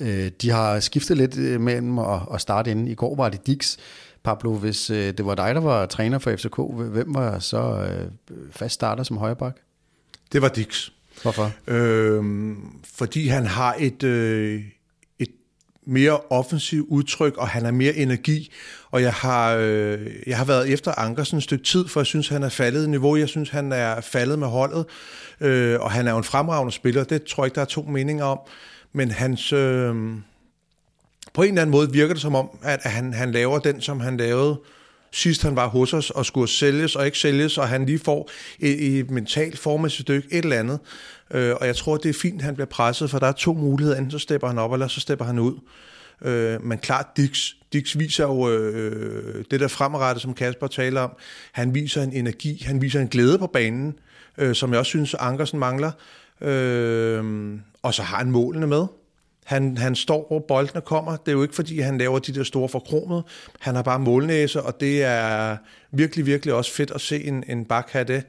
Øh, 0.00 0.30
de 0.42 0.50
har 0.50 0.80
skiftet 0.80 1.16
lidt 1.16 1.38
øh, 1.38 1.60
mellem 1.60 1.98
at, 1.98 2.20
at 2.34 2.40
starte 2.40 2.70
inden. 2.70 2.88
I 2.88 2.94
går 2.94 3.16
var 3.16 3.28
det 3.28 3.46
Dix. 3.46 3.76
Pablo, 4.24 4.54
hvis 4.54 4.90
øh, 4.90 5.14
det 5.18 5.26
var 5.26 5.34
dig, 5.34 5.54
der 5.54 5.60
var 5.60 5.86
træner 5.86 6.18
for 6.18 6.36
FCK, 6.36 6.60
hvem 6.92 7.14
var 7.14 7.38
så 7.38 7.88
øh, 7.90 8.36
fast 8.50 8.74
starter 8.74 9.02
som 9.02 9.16
højrebak? 9.16 9.56
Det 10.32 10.42
var 10.42 10.48
Dix. 10.48 10.90
Hvorfor? 11.26 11.52
Øhm, 11.66 12.56
fordi 12.94 13.28
han 13.28 13.46
har 13.46 13.76
et, 13.78 14.02
øh, 14.02 14.62
et 15.18 15.28
mere 15.86 16.20
offensivt 16.30 16.88
udtryk, 16.88 17.36
og 17.36 17.48
han 17.48 17.64
har 17.64 17.72
mere 17.72 17.94
energi. 17.94 18.52
Og 18.90 19.02
jeg 19.02 19.12
har, 19.12 19.54
øh, 19.54 20.06
jeg 20.26 20.38
har 20.38 20.44
været 20.44 20.72
efter 20.72 20.92
Ankersen 20.98 21.36
et 21.38 21.42
stykke 21.42 21.64
tid, 21.64 21.88
for 21.88 22.00
jeg 22.00 22.06
synes, 22.06 22.28
han 22.28 22.42
er 22.42 22.48
faldet 22.48 22.86
i 22.86 22.88
niveau. 22.88 23.16
Jeg 23.16 23.28
synes, 23.28 23.50
han 23.50 23.72
er 23.72 24.00
faldet 24.00 24.38
med 24.38 24.48
holdet, 24.48 24.86
øh, 25.40 25.80
og 25.80 25.90
han 25.90 26.06
er 26.06 26.10
jo 26.10 26.18
en 26.18 26.24
fremragende 26.24 26.72
spiller. 26.72 27.04
Det 27.04 27.24
tror 27.24 27.44
jeg 27.44 27.46
ikke, 27.46 27.54
der 27.54 27.60
er 27.60 27.64
to 27.64 27.82
meninger 27.82 28.24
om. 28.24 28.38
Men 28.92 29.10
hans... 29.10 29.52
Øh, 29.52 29.94
på 31.34 31.42
en 31.42 31.48
eller 31.48 31.62
anden 31.62 31.70
måde 31.70 31.92
virker 31.92 32.14
det 32.14 32.22
som 32.22 32.34
om, 32.34 32.48
at 32.62 32.80
han, 32.82 33.12
han 33.12 33.32
laver 33.32 33.58
den, 33.58 33.80
som 33.80 34.00
han 34.00 34.16
lavede 34.16 34.58
sidst 35.16 35.42
han 35.42 35.56
var 35.56 35.68
hos 35.68 35.92
os 35.92 36.10
og 36.10 36.26
skulle 36.26 36.48
sælges 36.48 36.96
og 36.96 37.06
ikke 37.06 37.18
sælges, 37.18 37.58
og 37.58 37.68
han 37.68 37.86
lige 37.86 37.98
får 37.98 38.30
et, 38.58 38.98
et 38.98 39.10
mentalt 39.10 39.58
formæssigt 39.58 40.02
stykke, 40.06 40.28
et 40.30 40.44
eller 40.44 40.58
andet. 40.58 40.80
Øh, 41.30 41.54
og 41.60 41.66
jeg 41.66 41.76
tror, 41.76 41.96
det 41.96 42.08
er 42.08 42.18
fint, 42.22 42.40
at 42.40 42.44
han 42.44 42.54
bliver 42.54 42.66
presset, 42.66 43.10
for 43.10 43.18
der 43.18 43.26
er 43.26 43.32
to 43.32 43.54
muligheder. 43.54 43.98
Enten 43.98 44.10
så 44.10 44.18
stepper 44.18 44.48
han 44.48 44.58
op, 44.58 44.72
eller 44.72 44.88
så 44.88 45.00
stepper 45.00 45.24
han 45.24 45.38
ud. 45.38 45.54
Øh, 46.22 46.64
men 46.64 46.78
klart, 46.78 47.06
Dix, 47.16 47.50
Dix 47.72 47.98
viser 47.98 48.24
jo 48.24 48.50
øh, 48.50 49.44
det 49.50 49.60
der 49.60 49.68
fremadrettet, 49.68 50.22
som 50.22 50.34
Kasper 50.34 50.66
taler 50.66 51.00
om. 51.00 51.10
Han 51.52 51.74
viser 51.74 52.02
en 52.02 52.12
energi, 52.12 52.62
han 52.66 52.82
viser 52.82 53.00
en 53.00 53.08
glæde 53.08 53.38
på 53.38 53.46
banen, 53.46 53.98
øh, 54.38 54.54
som 54.54 54.70
jeg 54.70 54.78
også 54.78 54.90
synes, 54.90 55.14
Ankersen 55.14 55.58
mangler. 55.58 55.90
Øh, 56.40 57.24
og 57.82 57.94
så 57.94 58.02
har 58.02 58.16
han 58.16 58.30
målene 58.30 58.66
med. 58.66 58.86
Han, 59.44 59.76
han 59.78 59.94
står, 59.94 60.26
hvor 60.28 60.44
boldene 60.48 60.80
kommer. 60.80 61.16
Det 61.16 61.28
er 61.28 61.32
jo 61.32 61.42
ikke, 61.42 61.54
fordi 61.54 61.80
han 61.80 61.98
laver 61.98 62.18
de 62.18 62.34
der 62.34 62.44
store 62.44 62.68
forkromede. 62.68 63.22
Han 63.60 63.74
har 63.74 63.82
bare 63.82 63.98
målnæse, 63.98 64.62
og 64.62 64.80
det 64.80 65.02
er 65.02 65.56
virkelig, 65.90 66.26
virkelig 66.26 66.54
også 66.54 66.72
fedt 66.72 66.90
at 66.90 67.00
se 67.00 67.24
en, 67.24 67.44
en 67.48 67.64
bak 67.64 67.90
have 67.90 68.04
det. 68.04 68.26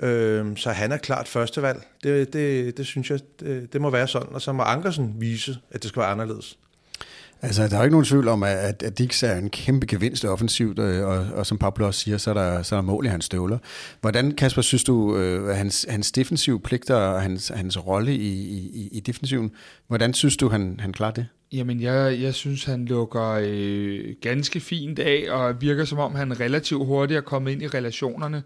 Øh, 0.00 0.56
så 0.56 0.70
han 0.70 0.92
er 0.92 0.96
klart 0.96 1.28
førstevalg. 1.28 1.82
Det, 2.02 2.32
det, 2.32 2.76
det 2.76 2.86
synes 2.86 3.10
jeg, 3.10 3.20
det, 3.40 3.72
det 3.72 3.80
må 3.80 3.90
være 3.90 4.08
sådan. 4.08 4.28
Og 4.32 4.42
så 4.42 4.52
må 4.52 4.62
Ankersen 4.62 5.14
vise, 5.18 5.58
at 5.70 5.82
det 5.82 5.88
skal 5.88 6.00
være 6.00 6.10
anderledes. 6.10 6.58
Altså, 7.42 7.68
der 7.68 7.78
er 7.78 7.82
ikke 7.82 7.92
nogen 7.92 8.04
tvivl 8.04 8.28
om, 8.28 8.42
at, 8.42 8.82
at 8.82 8.98
Dix 8.98 9.22
er 9.22 9.34
en 9.34 9.50
kæmpe 9.50 9.86
gevinst 9.86 10.24
offensivt, 10.24 10.78
øh, 10.78 11.06
og, 11.06 11.26
og 11.34 11.46
som 11.46 11.58
Pablo 11.58 11.86
også 11.86 12.00
siger, 12.00 12.18
så 12.18 12.30
er 12.30 12.34
der, 12.34 12.62
så 12.62 12.74
er 12.74 12.76
der 12.76 12.84
mål 12.84 13.06
i 13.06 13.08
hans 13.08 13.24
støvler. 13.24 13.58
Hvordan, 14.00 14.32
Kasper, 14.32 14.62
synes 14.62 14.84
du, 14.84 15.16
øh, 15.16 15.48
hans, 15.48 15.86
hans 15.88 16.12
defensive 16.12 16.60
pligter 16.60 16.94
og 16.94 17.22
hans, 17.22 17.52
hans 17.54 17.86
rolle 17.86 18.14
i, 18.14 18.32
i, 18.74 18.88
i 18.92 19.00
defensiven, 19.00 19.50
hvordan 19.86 20.14
synes 20.14 20.36
du, 20.36 20.48
han, 20.48 20.80
han 20.80 20.92
klarer 20.92 21.12
det? 21.12 21.26
Jamen, 21.52 21.80
jeg, 21.80 22.20
jeg 22.20 22.34
synes, 22.34 22.64
han 22.64 22.84
lukker 22.84 23.38
øh, 23.42 24.00
ganske 24.22 24.60
fint 24.60 24.98
af, 24.98 25.24
og 25.30 25.60
virker 25.60 25.84
som 25.84 25.98
om, 25.98 26.14
han 26.14 26.40
relativt 26.40 26.86
hurtigt 26.86 27.18
er 27.18 27.22
kommet 27.22 27.52
ind 27.52 27.62
i 27.62 27.68
relationerne. 27.68 28.36
Øh, 28.36 28.42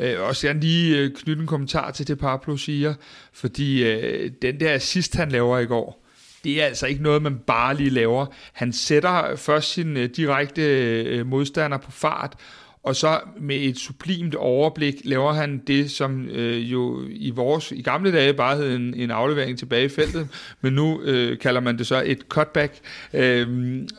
Øh, 0.00 0.20
også 0.20 0.46
gerne 0.46 0.60
lige 0.60 0.98
øh, 0.98 1.10
knytte 1.12 1.40
en 1.40 1.46
kommentar 1.46 1.90
til 1.90 2.08
det, 2.08 2.18
Pablo 2.18 2.56
siger, 2.56 2.94
fordi 3.32 3.84
øh, 3.84 4.30
den 4.42 4.60
der 4.60 4.74
assist, 4.74 5.16
han 5.16 5.28
laver 5.28 5.58
i 5.58 5.66
går, 5.66 6.04
det 6.44 6.62
er 6.62 6.66
altså 6.66 6.86
ikke 6.86 7.02
noget, 7.02 7.22
man 7.22 7.38
bare 7.38 7.76
lige 7.76 7.90
laver. 7.90 8.26
Han 8.52 8.72
sætter 8.72 9.36
først 9.36 9.72
sin 9.72 9.96
øh, 9.96 10.08
direkte 10.16 10.62
øh, 10.62 11.26
modstander 11.26 11.78
på 11.78 11.90
fart, 11.90 12.36
og 12.84 12.96
så 12.96 13.20
med 13.40 13.56
et 13.56 13.78
sublimt 13.78 14.34
overblik 14.34 14.94
laver 15.04 15.32
han 15.32 15.62
det, 15.66 15.90
som 15.90 16.28
øh, 16.28 16.72
jo 16.72 17.02
i 17.10 17.30
vores 17.30 17.72
i 17.72 17.82
gamle 17.82 18.12
dage 18.12 18.34
bare 18.34 18.56
hed 18.56 18.76
en, 18.76 18.94
en 18.94 19.10
aflevering 19.10 19.58
tilbage 19.58 19.84
i 19.84 19.88
feltet, 19.88 20.28
men 20.62 20.72
nu 20.72 21.02
øh, 21.02 21.38
kalder 21.38 21.60
man 21.60 21.78
det 21.78 21.86
så 21.86 22.02
et 22.06 22.20
cutback, 22.28 22.74
øh, 23.14 23.48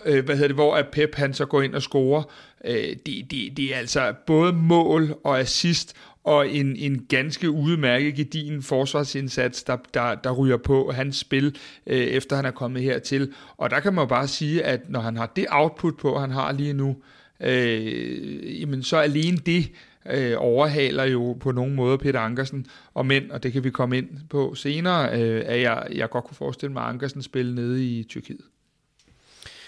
øh, 0.05 0.25
hvad 0.25 0.35
hedder 0.35 0.47
det, 0.47 0.55
hvor 0.55 0.75
at 0.75 0.87
Pep 0.87 1.15
han 1.15 1.33
så 1.33 1.45
går 1.45 1.61
ind 1.61 1.75
og 1.75 1.81
scorer. 1.81 2.23
Øh, 2.65 2.95
det, 3.05 3.31
det, 3.31 3.57
det 3.57 3.73
er 3.73 3.77
altså 3.77 4.13
både 4.25 4.53
mål 4.53 5.15
og 5.23 5.39
assist, 5.39 5.95
og 6.25 6.49
en, 6.49 6.75
en 6.75 7.05
ganske 7.09 7.51
udmærket 7.51 8.15
gedin 8.15 8.61
forsvarsindsats, 8.61 9.63
der, 9.63 9.77
der, 9.93 10.15
der 10.15 10.31
ryger 10.31 10.57
på 10.57 10.91
hans 10.91 11.17
spil, 11.17 11.57
øh, 11.87 11.97
efter 11.97 12.35
han 12.35 12.45
er 12.45 12.51
kommet 12.51 12.83
hertil. 12.83 13.33
Og 13.57 13.69
der 13.69 13.79
kan 13.79 13.93
man 13.93 14.07
bare 14.07 14.27
sige, 14.27 14.63
at 14.63 14.89
når 14.89 14.99
han 14.99 15.17
har 15.17 15.31
det 15.35 15.45
output 15.49 15.97
på, 15.97 16.19
han 16.19 16.31
har 16.31 16.51
lige 16.51 16.73
nu, 16.73 16.95
øh, 17.39 18.61
jamen 18.61 18.83
så 18.83 18.97
alene 18.97 19.37
det 19.37 19.71
øh, 20.11 20.33
overhaler 20.37 21.03
jo 21.03 21.37
på 21.39 21.51
nogen 21.51 21.75
måde 21.75 21.97
Peter 21.97 22.19
Ankersen 22.19 22.65
og 22.93 23.05
mænd, 23.05 23.31
og 23.31 23.43
det 23.43 23.53
kan 23.53 23.63
vi 23.63 23.69
komme 23.69 23.97
ind 23.97 24.09
på 24.29 24.55
senere, 24.55 25.21
øh, 25.21 25.43
at 25.45 25.61
jeg, 25.61 25.87
jeg 25.95 26.09
godt 26.09 26.23
kunne 26.23 26.37
forestille 26.37 26.73
mig 26.73 26.83
Ankersen 26.83 27.21
spille 27.21 27.55
nede 27.55 27.85
i 27.85 28.03
Tyrkiet. 28.03 28.41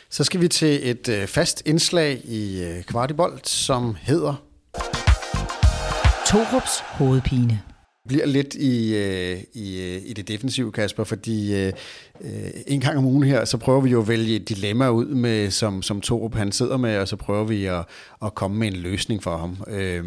Så 0.09 0.23
skal 0.23 0.41
vi 0.41 0.47
til 0.47 0.89
et 0.89 1.09
øh, 1.09 1.27
fast 1.27 1.63
indslag 1.65 2.21
i 2.25 2.63
øh, 2.63 2.83
Kvartibolt, 2.83 3.49
som 3.49 3.95
hedder 4.01 4.43
Torups 6.27 6.79
hovedpine. 6.79 7.61
Bliver 8.07 8.25
lidt 8.25 8.53
i, 8.53 8.95
øh, 8.95 9.43
i, 9.53 9.81
øh, 9.81 10.01
i 10.05 10.13
det 10.13 10.27
defensive, 10.27 10.71
Kasper, 10.71 11.03
fordi 11.03 11.55
øh, 11.55 11.73
Øh, 12.21 12.49
en 12.67 12.81
gang 12.81 12.97
om 12.97 13.05
ugen 13.05 13.23
her, 13.23 13.45
så 13.45 13.57
prøver 13.57 13.81
vi 13.81 13.89
jo 13.89 14.01
at 14.01 14.07
vælge 14.07 14.35
et 14.35 14.49
dilemma 14.49 14.89
ud, 14.89 15.05
med, 15.05 15.51
som, 15.51 15.81
som 15.81 16.01
Torup 16.01 16.35
han 16.35 16.51
sidder 16.51 16.77
med, 16.77 16.97
og 16.97 17.07
så 17.07 17.15
prøver 17.15 17.43
vi 17.43 17.65
at, 17.65 17.85
at 18.25 18.35
komme 18.35 18.57
med 18.57 18.67
en 18.67 18.73
løsning 18.73 19.23
for 19.23 19.37
ham. 19.37 19.57
Øh, 19.67 20.05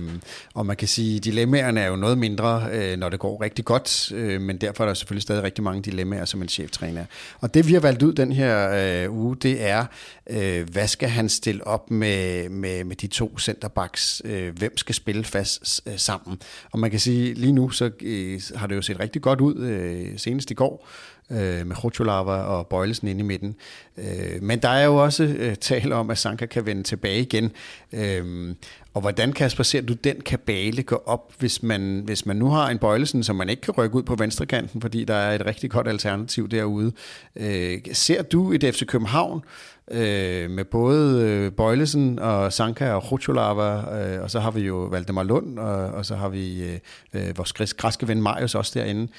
og 0.55 0.67
man 0.67 0.77
kan 0.77 0.89
sige, 0.89 1.17
at 1.17 1.25
dilemmaerne 1.25 1.81
er 1.81 1.89
jo 1.89 1.97
noget 1.97 2.19
mindre, 2.19 2.67
øh, 2.73 2.99
når 2.99 3.09
det 3.09 3.21
går 3.21 3.43
rigtig 3.43 3.65
godt, 3.65 4.13
øh, 4.13 4.41
men 4.41 4.57
derfor 4.57 4.85
er 4.85 4.89
der 4.89 4.95
selvfølgelig 4.95 5.23
stadig 5.23 5.43
rigtig 5.43 5.65
mange 5.65 5.83
dilemmaer 5.83 6.25
som 6.25 6.43
en 6.43 6.49
cheftræner. 6.49 7.05
Og 7.41 7.55
det 7.55 7.69
vi 7.69 7.73
har 7.73 7.81
valgt 7.81 8.03
ud 8.03 8.13
den 8.13 8.33
her 8.33 8.71
øh, 9.05 9.13
uge, 9.13 9.37
det 9.37 9.63
er, 9.63 9.87
øh, 10.31 10.71
hvad 10.71 10.89
skal 10.89 11.09
han 11.09 11.29
stille 11.29 11.67
op 11.67 11.91
med, 11.91 12.49
med, 12.49 12.85
med 12.85 12.97
de 12.97 13.07
to 13.07 13.39
centerbacks? 13.39 14.23
Øh, 14.25 14.59
hvem 14.59 14.77
skal 14.77 14.95
spille 14.95 15.25
fast 15.25 15.83
øh, 15.87 15.93
sammen? 15.97 16.39
Og 16.73 16.79
man 16.79 16.91
kan 16.91 17.01
sige, 17.01 17.35
lige 17.35 17.53
nu 17.53 17.71
så 17.71 17.91
øh, 18.03 18.41
har 18.57 18.67
det 18.67 18.77
jo 18.77 18.83
set 18.83 19.01
rigtig 19.01 19.23
godt 19.23 19.41
ud 19.41 19.57
øh, 19.57 20.19
senest 20.19 20.51
i 20.51 20.55
går 20.55 20.87
øh, 21.31 21.67
med 21.67 21.85
Rotolava 21.85 22.33
og 22.33 22.67
Bøjlesen 22.67 23.09
inde 23.09 23.21
i 23.21 23.25
midten. 23.25 23.57
Øh, 23.99 24.43
men 24.43 24.59
der 24.59 24.69
er 24.69 24.85
jo 24.85 24.97
også 24.97 25.25
øh, 25.25 25.57
tale 25.57 25.95
om, 25.95 26.11
at 26.11 26.19
Sanka 26.19 26.47
kan 26.47 26.67
vende 26.67 26.83
tilbage 26.83 27.21
igen. 27.21 27.53
Øh, 27.93 28.55
og 28.95 29.01
hvordan, 29.01 29.33
Kasper, 29.33 29.65
ser 29.65 29.81
du 29.81 29.93
den 29.93 30.21
kabale 30.21 30.83
gå 30.83 31.03
op, 31.07 31.33
hvis 31.39 31.63
man, 31.63 32.03
hvis 32.05 32.27
man 32.27 32.37
nu 32.37 32.51
har 32.51 32.69
en 32.69 32.79
Bøjlesen, 32.79 33.23
som 33.23 33.37
man 33.37 33.49
ikke 33.49 33.63
kan 33.63 33.75
rykke 33.75 33.97
ud 33.97 34.03
på 34.03 34.15
venstrekanten, 34.15 34.81
fordi 34.81 35.05
der 35.05 35.15
er 35.15 35.35
et 35.35 35.47
rigtig 35.47 35.71
godt 35.71 35.89
alternativ 35.89 36.49
derude. 36.49 36.93
Øh, 37.37 37.79
ser 37.93 38.23
du 38.23 38.53
et 38.53 38.65
FC 38.75 38.87
København, 38.87 39.43
øh, 39.91 40.51
med 40.51 40.65
både 40.65 41.23
øh, 41.23 41.53
Bøjlesen 41.53 42.19
og 42.19 42.53
Sanka 42.53 42.93
og 42.93 43.13
Rucholava, 43.13 44.01
øh, 44.01 44.23
og 44.23 44.31
så 44.31 44.41
har 44.41 44.51
vi 44.51 44.61
jo 44.61 44.77
Valdemar 44.77 45.23
Lund, 45.23 45.59
og, 45.59 45.87
og 45.87 46.07
så 46.07 46.17
har 46.17 46.29
vi 46.29 46.63
øh, 46.63 46.79
øh 47.15 47.39
vores 47.39 47.53
græske 47.53 48.09
ven 48.09 48.23
Marius 48.23 48.55
også 48.55 48.79
derinde. 48.79 49.13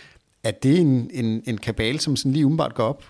Er 0.44 0.52
det 0.52 0.80
en, 0.80 1.10
en, 1.14 1.44
en 1.48 1.58
kabale, 1.58 2.00
som 2.00 2.16
sådan 2.16 2.32
lige 2.32 2.46
umiddelbart 2.46 2.76
går 2.76 2.84
op? 2.84 3.04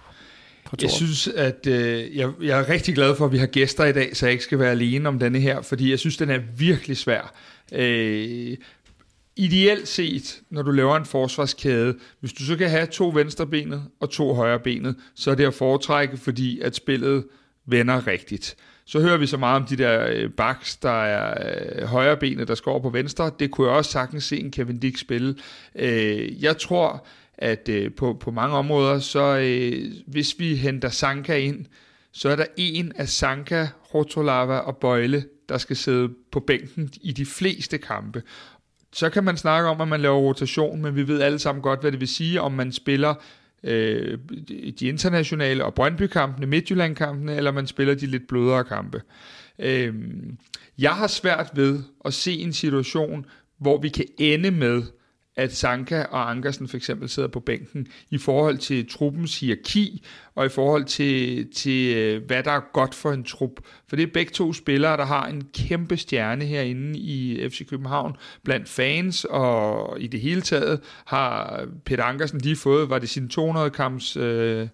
Jeg 0.82 0.91
synes, 0.91 1.27
at 1.27 1.67
øh, 1.67 2.17
jeg, 2.17 2.32
jeg 2.41 2.59
er 2.59 2.69
rigtig 2.69 2.95
glad 2.95 3.15
for, 3.15 3.25
at 3.25 3.32
vi 3.32 3.38
har 3.38 3.47
gæster 3.47 3.86
i 3.86 3.91
dag, 3.91 4.17
så 4.17 4.25
jeg 4.25 4.32
ikke 4.32 4.43
skal 4.43 4.59
være 4.59 4.71
alene 4.71 5.09
om 5.09 5.19
denne 5.19 5.39
her, 5.39 5.61
fordi 5.61 5.89
jeg 5.89 5.99
synes, 5.99 6.17
den 6.17 6.29
er 6.29 6.39
virkelig 6.57 6.97
svær. 6.97 7.34
Øh, 7.71 8.57
ideelt 9.36 9.88
set, 9.88 10.41
når 10.49 10.61
du 10.61 10.71
laver 10.71 10.97
en 10.97 11.05
forsvarskæde, 11.05 11.95
hvis 12.19 12.34
du 12.34 12.43
så 12.43 12.55
kan 12.55 12.69
have 12.69 12.86
to 12.86 13.09
venstrebenet 13.09 13.84
og 13.99 14.09
to 14.09 14.34
højrebenet, 14.34 14.95
så 15.15 15.32
er 15.32 15.36
det 15.36 15.45
at 15.45 15.53
foretrække, 15.53 16.17
fordi 16.17 16.59
at 16.59 16.75
spillet 16.75 17.23
vender 17.65 18.07
rigtigt. 18.07 18.55
Så 18.86 18.99
hører 18.99 19.17
vi 19.17 19.27
så 19.27 19.38
meget 19.38 19.55
om 19.61 19.67
de 19.67 19.75
der 19.75 20.07
øh, 20.09 20.29
backs, 20.29 20.77
der 20.77 21.03
er 21.03 21.53
øh, 21.79 21.88
højrebenet, 21.88 22.47
der 22.47 22.55
skal 22.55 22.69
over 22.69 22.79
på 22.79 22.89
venstre. 22.89 23.32
Det 23.39 23.51
kunne 23.51 23.67
jeg 23.67 23.77
også 23.77 23.91
sagtens 23.91 24.23
se 24.23 24.39
en 24.39 24.51
Kevin 24.51 24.79
Dick 24.79 24.97
spille. 24.97 25.36
Øh, 25.75 26.43
jeg 26.43 26.57
tror, 26.57 27.05
at 27.41 27.69
øh, 27.69 27.91
på, 27.93 28.17
på 28.19 28.31
mange 28.31 28.55
områder, 28.55 28.99
så 28.99 29.37
øh, 29.37 29.91
hvis 30.07 30.35
vi 30.39 30.55
henter 30.55 30.89
Sanka 30.89 31.37
ind, 31.37 31.65
så 32.11 32.29
er 32.29 32.35
der 32.35 32.45
en 32.57 32.91
af 32.95 33.09
Sanka, 33.09 33.67
Rotolava 33.93 34.57
og 34.57 34.77
Bøjle, 34.77 35.25
der 35.49 35.57
skal 35.57 35.75
sidde 35.75 36.09
på 36.31 36.39
bænken 36.39 36.89
i 37.01 37.11
de 37.11 37.25
fleste 37.25 37.77
kampe. 37.77 38.23
Så 38.93 39.09
kan 39.09 39.23
man 39.23 39.37
snakke 39.37 39.69
om, 39.69 39.81
at 39.81 39.87
man 39.87 40.01
laver 40.01 40.17
rotation, 40.17 40.81
men 40.81 40.95
vi 40.95 41.07
ved 41.07 41.21
alle 41.21 41.39
sammen 41.39 41.61
godt, 41.61 41.81
hvad 41.81 41.91
det 41.91 41.99
vil 41.99 42.07
sige, 42.07 42.41
om 42.41 42.51
man 42.51 42.71
spiller 42.71 43.13
øh, 43.63 44.17
de 44.79 44.87
internationale 44.87 45.65
og 45.65 45.73
Brøndby-kampene, 45.73 46.47
Midtjylland-kampene, 46.47 47.35
eller 47.35 47.51
man 47.51 47.67
spiller 47.67 47.95
de 47.95 48.05
lidt 48.05 48.27
blødere 48.27 48.63
kampe. 48.63 49.01
Øh, 49.59 49.93
jeg 50.77 50.91
har 50.91 51.07
svært 51.07 51.49
ved 51.53 51.79
at 52.05 52.13
se 52.13 52.33
en 52.33 52.53
situation, 52.53 53.25
hvor 53.59 53.81
vi 53.81 53.89
kan 53.89 54.05
ende 54.17 54.51
med, 54.51 54.83
at 55.41 55.55
Sanka 55.55 56.03
og 56.03 56.31
Ankersen 56.31 56.67
for 56.67 56.77
eksempel 56.77 57.09
sidder 57.09 57.29
på 57.29 57.39
bænken 57.39 57.87
i 58.09 58.17
forhold 58.17 58.57
til 58.57 58.89
truppens 58.89 59.39
hierarki 59.39 60.03
og 60.35 60.45
i 60.45 60.49
forhold 60.49 60.85
til, 60.85 61.47
til 61.53 61.95
øh, 61.95 62.25
hvad 62.25 62.43
der 62.43 62.51
er 62.51 62.61
godt 62.73 62.95
for 62.95 63.11
en 63.11 63.23
trup. 63.23 63.51
For 63.87 63.95
det 63.95 64.03
er 64.03 64.11
begge 64.13 64.31
to 64.31 64.53
spillere, 64.53 64.97
der 64.97 65.05
har 65.05 65.27
en 65.27 65.43
kæmpe 65.53 65.97
stjerne 65.97 66.45
herinde 66.45 66.99
i 66.99 67.49
FC 67.49 67.69
København 67.69 68.15
blandt 68.43 68.69
fans, 68.69 69.25
og 69.29 70.01
i 70.01 70.07
det 70.07 70.21
hele 70.21 70.41
taget 70.41 70.79
har 71.05 71.65
Peter 71.85 72.03
Ankersen 72.03 72.39
lige 72.39 72.55
fået, 72.55 72.89
var 72.89 72.99
det 72.99 73.09
sin 73.09 73.29
200 73.29 73.69
kamps... 73.69 74.17
Øh, 74.17 74.67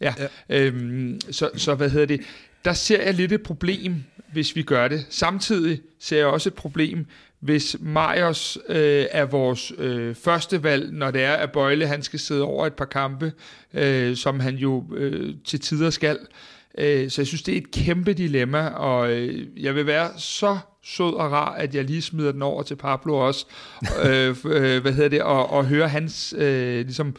ja, 0.00 0.14
ja. 0.18 0.26
Øhm, 0.48 1.20
så, 1.30 1.50
så 1.54 1.74
hvad 1.74 1.90
hedder 1.90 2.06
det? 2.06 2.20
Der 2.64 2.72
ser 2.72 3.02
jeg 3.02 3.14
lidt 3.14 3.32
et 3.32 3.42
problem, 3.42 3.94
hvis 4.32 4.56
vi 4.56 4.62
gør 4.62 4.88
det. 4.88 5.06
Samtidig 5.10 5.80
ser 5.98 6.16
jeg 6.16 6.26
også 6.26 6.48
et 6.48 6.54
problem, 6.54 7.06
hvis 7.40 7.76
Majers 7.80 8.58
øh, 8.68 9.06
er 9.10 9.24
vores 9.24 9.72
øh, 9.78 10.14
første 10.14 10.62
valg, 10.62 10.92
når 10.92 11.10
det 11.10 11.22
er, 11.22 11.32
at 11.32 11.52
Bøjle 11.52 11.86
han 11.86 12.02
skal 12.02 12.18
sidde 12.18 12.42
over 12.42 12.66
et 12.66 12.74
par 12.74 12.84
kampe, 12.84 13.32
øh, 13.74 14.16
som 14.16 14.40
han 14.40 14.54
jo 14.54 14.84
øh, 14.94 15.34
til 15.44 15.60
tider 15.60 15.90
skal. 15.90 16.18
Øh, 16.78 17.10
så 17.10 17.20
jeg 17.20 17.26
synes, 17.26 17.42
det 17.42 17.54
er 17.54 17.58
et 17.58 17.70
kæmpe 17.70 18.12
dilemma, 18.12 18.66
og 18.66 19.12
øh, 19.12 19.46
jeg 19.56 19.74
vil 19.74 19.86
være 19.86 20.10
så 20.16 20.58
sød 20.82 21.14
og 21.14 21.32
rar, 21.32 21.54
at 21.54 21.74
jeg 21.74 21.84
lige 21.84 22.02
smider 22.02 22.32
den 22.32 22.42
over 22.42 22.62
til 22.62 22.76
Pablo 22.76 23.16
også, 23.16 23.46
øh, 24.06 24.36
øh, 24.44 24.82
hvad 24.82 24.92
hedder 24.92 25.08
det, 25.08 25.22
og, 25.22 25.50
og 25.50 25.66
høre 25.66 25.88
hans 25.88 26.34
øh, 26.38 26.80
ligesom, 26.80 27.16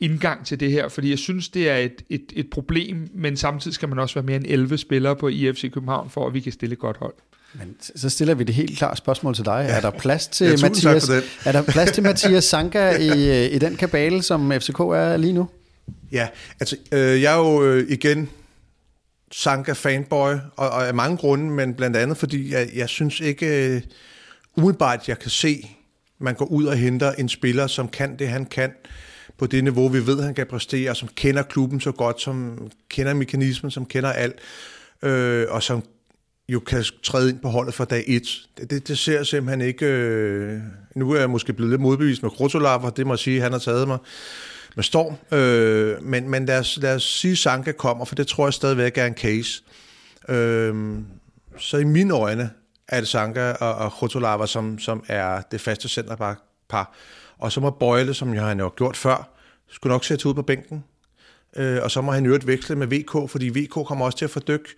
indgang 0.00 0.46
til 0.46 0.60
det 0.60 0.70
her, 0.70 0.88
fordi 0.88 1.10
jeg 1.10 1.18
synes, 1.18 1.48
det 1.48 1.70
er 1.70 1.76
et, 1.76 2.02
et, 2.08 2.32
et 2.32 2.50
problem, 2.50 3.10
men 3.14 3.36
samtidig 3.36 3.74
skal 3.74 3.88
man 3.88 3.98
også 3.98 4.14
være 4.14 4.24
mere 4.24 4.36
end 4.36 4.44
11 4.48 4.78
spillere 4.78 5.16
på 5.16 5.28
IFC 5.28 5.72
København, 5.72 6.10
for 6.10 6.26
at 6.26 6.34
vi 6.34 6.40
kan 6.40 6.52
stille 6.52 6.72
et 6.72 6.78
godt 6.78 6.96
hold. 6.96 7.14
Men 7.54 7.76
så 7.96 8.10
stiller 8.10 8.34
vi 8.34 8.44
det 8.44 8.54
helt 8.54 8.78
klart 8.78 8.98
spørgsmål 8.98 9.34
til 9.34 9.44
dig. 9.44 9.66
Ja. 9.68 9.76
Er 9.76 9.80
der 9.80 9.90
plads 9.90 10.28
til 10.28 10.46
ja, 10.46 10.56
Mathias, 10.62 11.08
er 11.44 11.52
der 11.52 11.62
plads 11.62 11.92
til 11.92 12.02
Mathias 12.02 12.44
Sanka 12.44 12.90
i, 13.10 13.46
i 13.46 13.58
den 13.58 13.76
kabale, 13.76 14.22
som 14.22 14.52
FCK 14.52 14.80
er 14.80 15.16
lige 15.16 15.32
nu? 15.32 15.48
Ja, 16.12 16.28
altså 16.60 16.76
øh, 16.92 17.22
jeg 17.22 17.32
er 17.32 17.38
jo 17.38 17.64
øh, 17.64 17.90
igen 17.90 18.30
Sanka 19.32 19.72
fanboy, 19.72 20.32
og, 20.56 20.70
og 20.70 20.86
af 20.86 20.94
mange 20.94 21.16
grunde, 21.16 21.50
men 21.50 21.74
blandt 21.74 21.96
andet 21.96 22.16
fordi 22.16 22.52
jeg, 22.52 22.68
jeg 22.74 22.88
synes 22.88 23.20
ikke 23.20 23.76
uh, 24.56 24.62
umiddelbart, 24.62 25.08
jeg 25.08 25.18
kan 25.18 25.30
se, 25.30 25.76
man 26.18 26.34
går 26.34 26.44
ud 26.44 26.64
og 26.64 26.76
henter 26.76 27.12
en 27.12 27.28
spiller, 27.28 27.66
som 27.66 27.88
kan 27.88 28.18
det, 28.18 28.28
han 28.28 28.46
kan, 28.46 28.72
på 29.38 29.46
det 29.46 29.64
niveau, 29.64 29.88
vi 29.88 30.06
ved, 30.06 30.22
han 30.22 30.34
kan 30.34 30.46
præstere, 30.46 30.94
som 30.94 31.08
kender 31.08 31.42
klubben 31.42 31.80
så 31.80 31.92
godt, 31.92 32.20
som 32.20 32.68
kender 32.88 33.14
mekanismen, 33.14 33.70
som 33.70 33.86
kender 33.86 34.12
alt, 34.12 34.36
øh, 35.02 35.46
og 35.50 35.62
som 35.62 35.82
jo 36.48 36.60
kan 36.60 36.84
træde 37.02 37.30
ind 37.30 37.38
på 37.38 37.48
holdet 37.48 37.74
fra 37.74 37.84
dag 37.84 38.04
1. 38.06 38.48
Det, 38.58 38.70
det, 38.70 38.88
det 38.88 38.98
ser 38.98 39.22
simpelthen 39.22 39.60
ikke... 39.60 39.86
Øh, 39.86 40.60
nu 40.94 41.10
er 41.10 41.18
jeg 41.18 41.30
måske 41.30 41.52
blevet 41.52 41.70
lidt 41.70 41.80
modbevist 41.80 42.22
med 42.22 42.30
Krotolav, 42.30 42.92
det 42.96 43.06
må 43.06 43.12
jeg 43.12 43.18
sige, 43.18 43.40
han 43.40 43.52
har 43.52 43.58
taget 43.58 43.88
mig 43.88 43.98
med 44.76 44.84
storm. 44.84 45.38
Øh, 45.38 46.02
men 46.02 46.28
men 46.28 46.46
lad, 46.46 46.58
os, 46.58 46.78
lad 46.82 46.94
os 46.94 47.02
sige, 47.02 47.32
at 47.32 47.38
Sanka 47.38 47.72
kommer, 47.72 48.04
for 48.04 48.14
det 48.14 48.26
tror 48.26 48.46
jeg 48.46 48.54
stadigvæk 48.54 48.98
er 48.98 49.06
en 49.06 49.14
case. 49.14 49.62
Øh, 50.28 50.98
så 51.58 51.76
i 51.76 51.84
mine 51.84 52.14
øjne 52.14 52.50
er 52.88 53.00
det 53.00 53.08
Sanka 53.08 53.52
og, 53.52 53.74
og 53.74 53.92
Krotolava, 53.92 54.46
som, 54.46 54.78
som 54.78 55.04
er 55.08 55.40
det 55.50 55.60
faste 55.60 55.88
centerpar. 55.88 56.94
Og 57.38 57.52
så 57.52 57.60
må 57.60 57.70
Bøjle, 57.70 58.14
som 58.14 58.34
jeg 58.34 58.42
har 58.42 58.74
gjort 58.76 58.96
før, 58.96 59.30
skulle 59.68 59.92
nok 59.92 60.04
sætte 60.04 60.28
ud 60.28 60.34
på 60.34 60.42
bænken. 60.42 60.84
Øh, 61.56 61.78
og 61.82 61.90
så 61.90 62.00
må 62.00 62.12
han 62.12 62.26
jo 62.26 62.38
veksle 62.44 62.76
med 62.76 62.86
VK, 62.86 63.30
fordi 63.30 63.48
VK 63.48 63.70
kommer 63.70 64.04
også 64.04 64.18
til 64.18 64.24
at 64.24 64.30
få 64.30 64.40
dyk. 64.40 64.68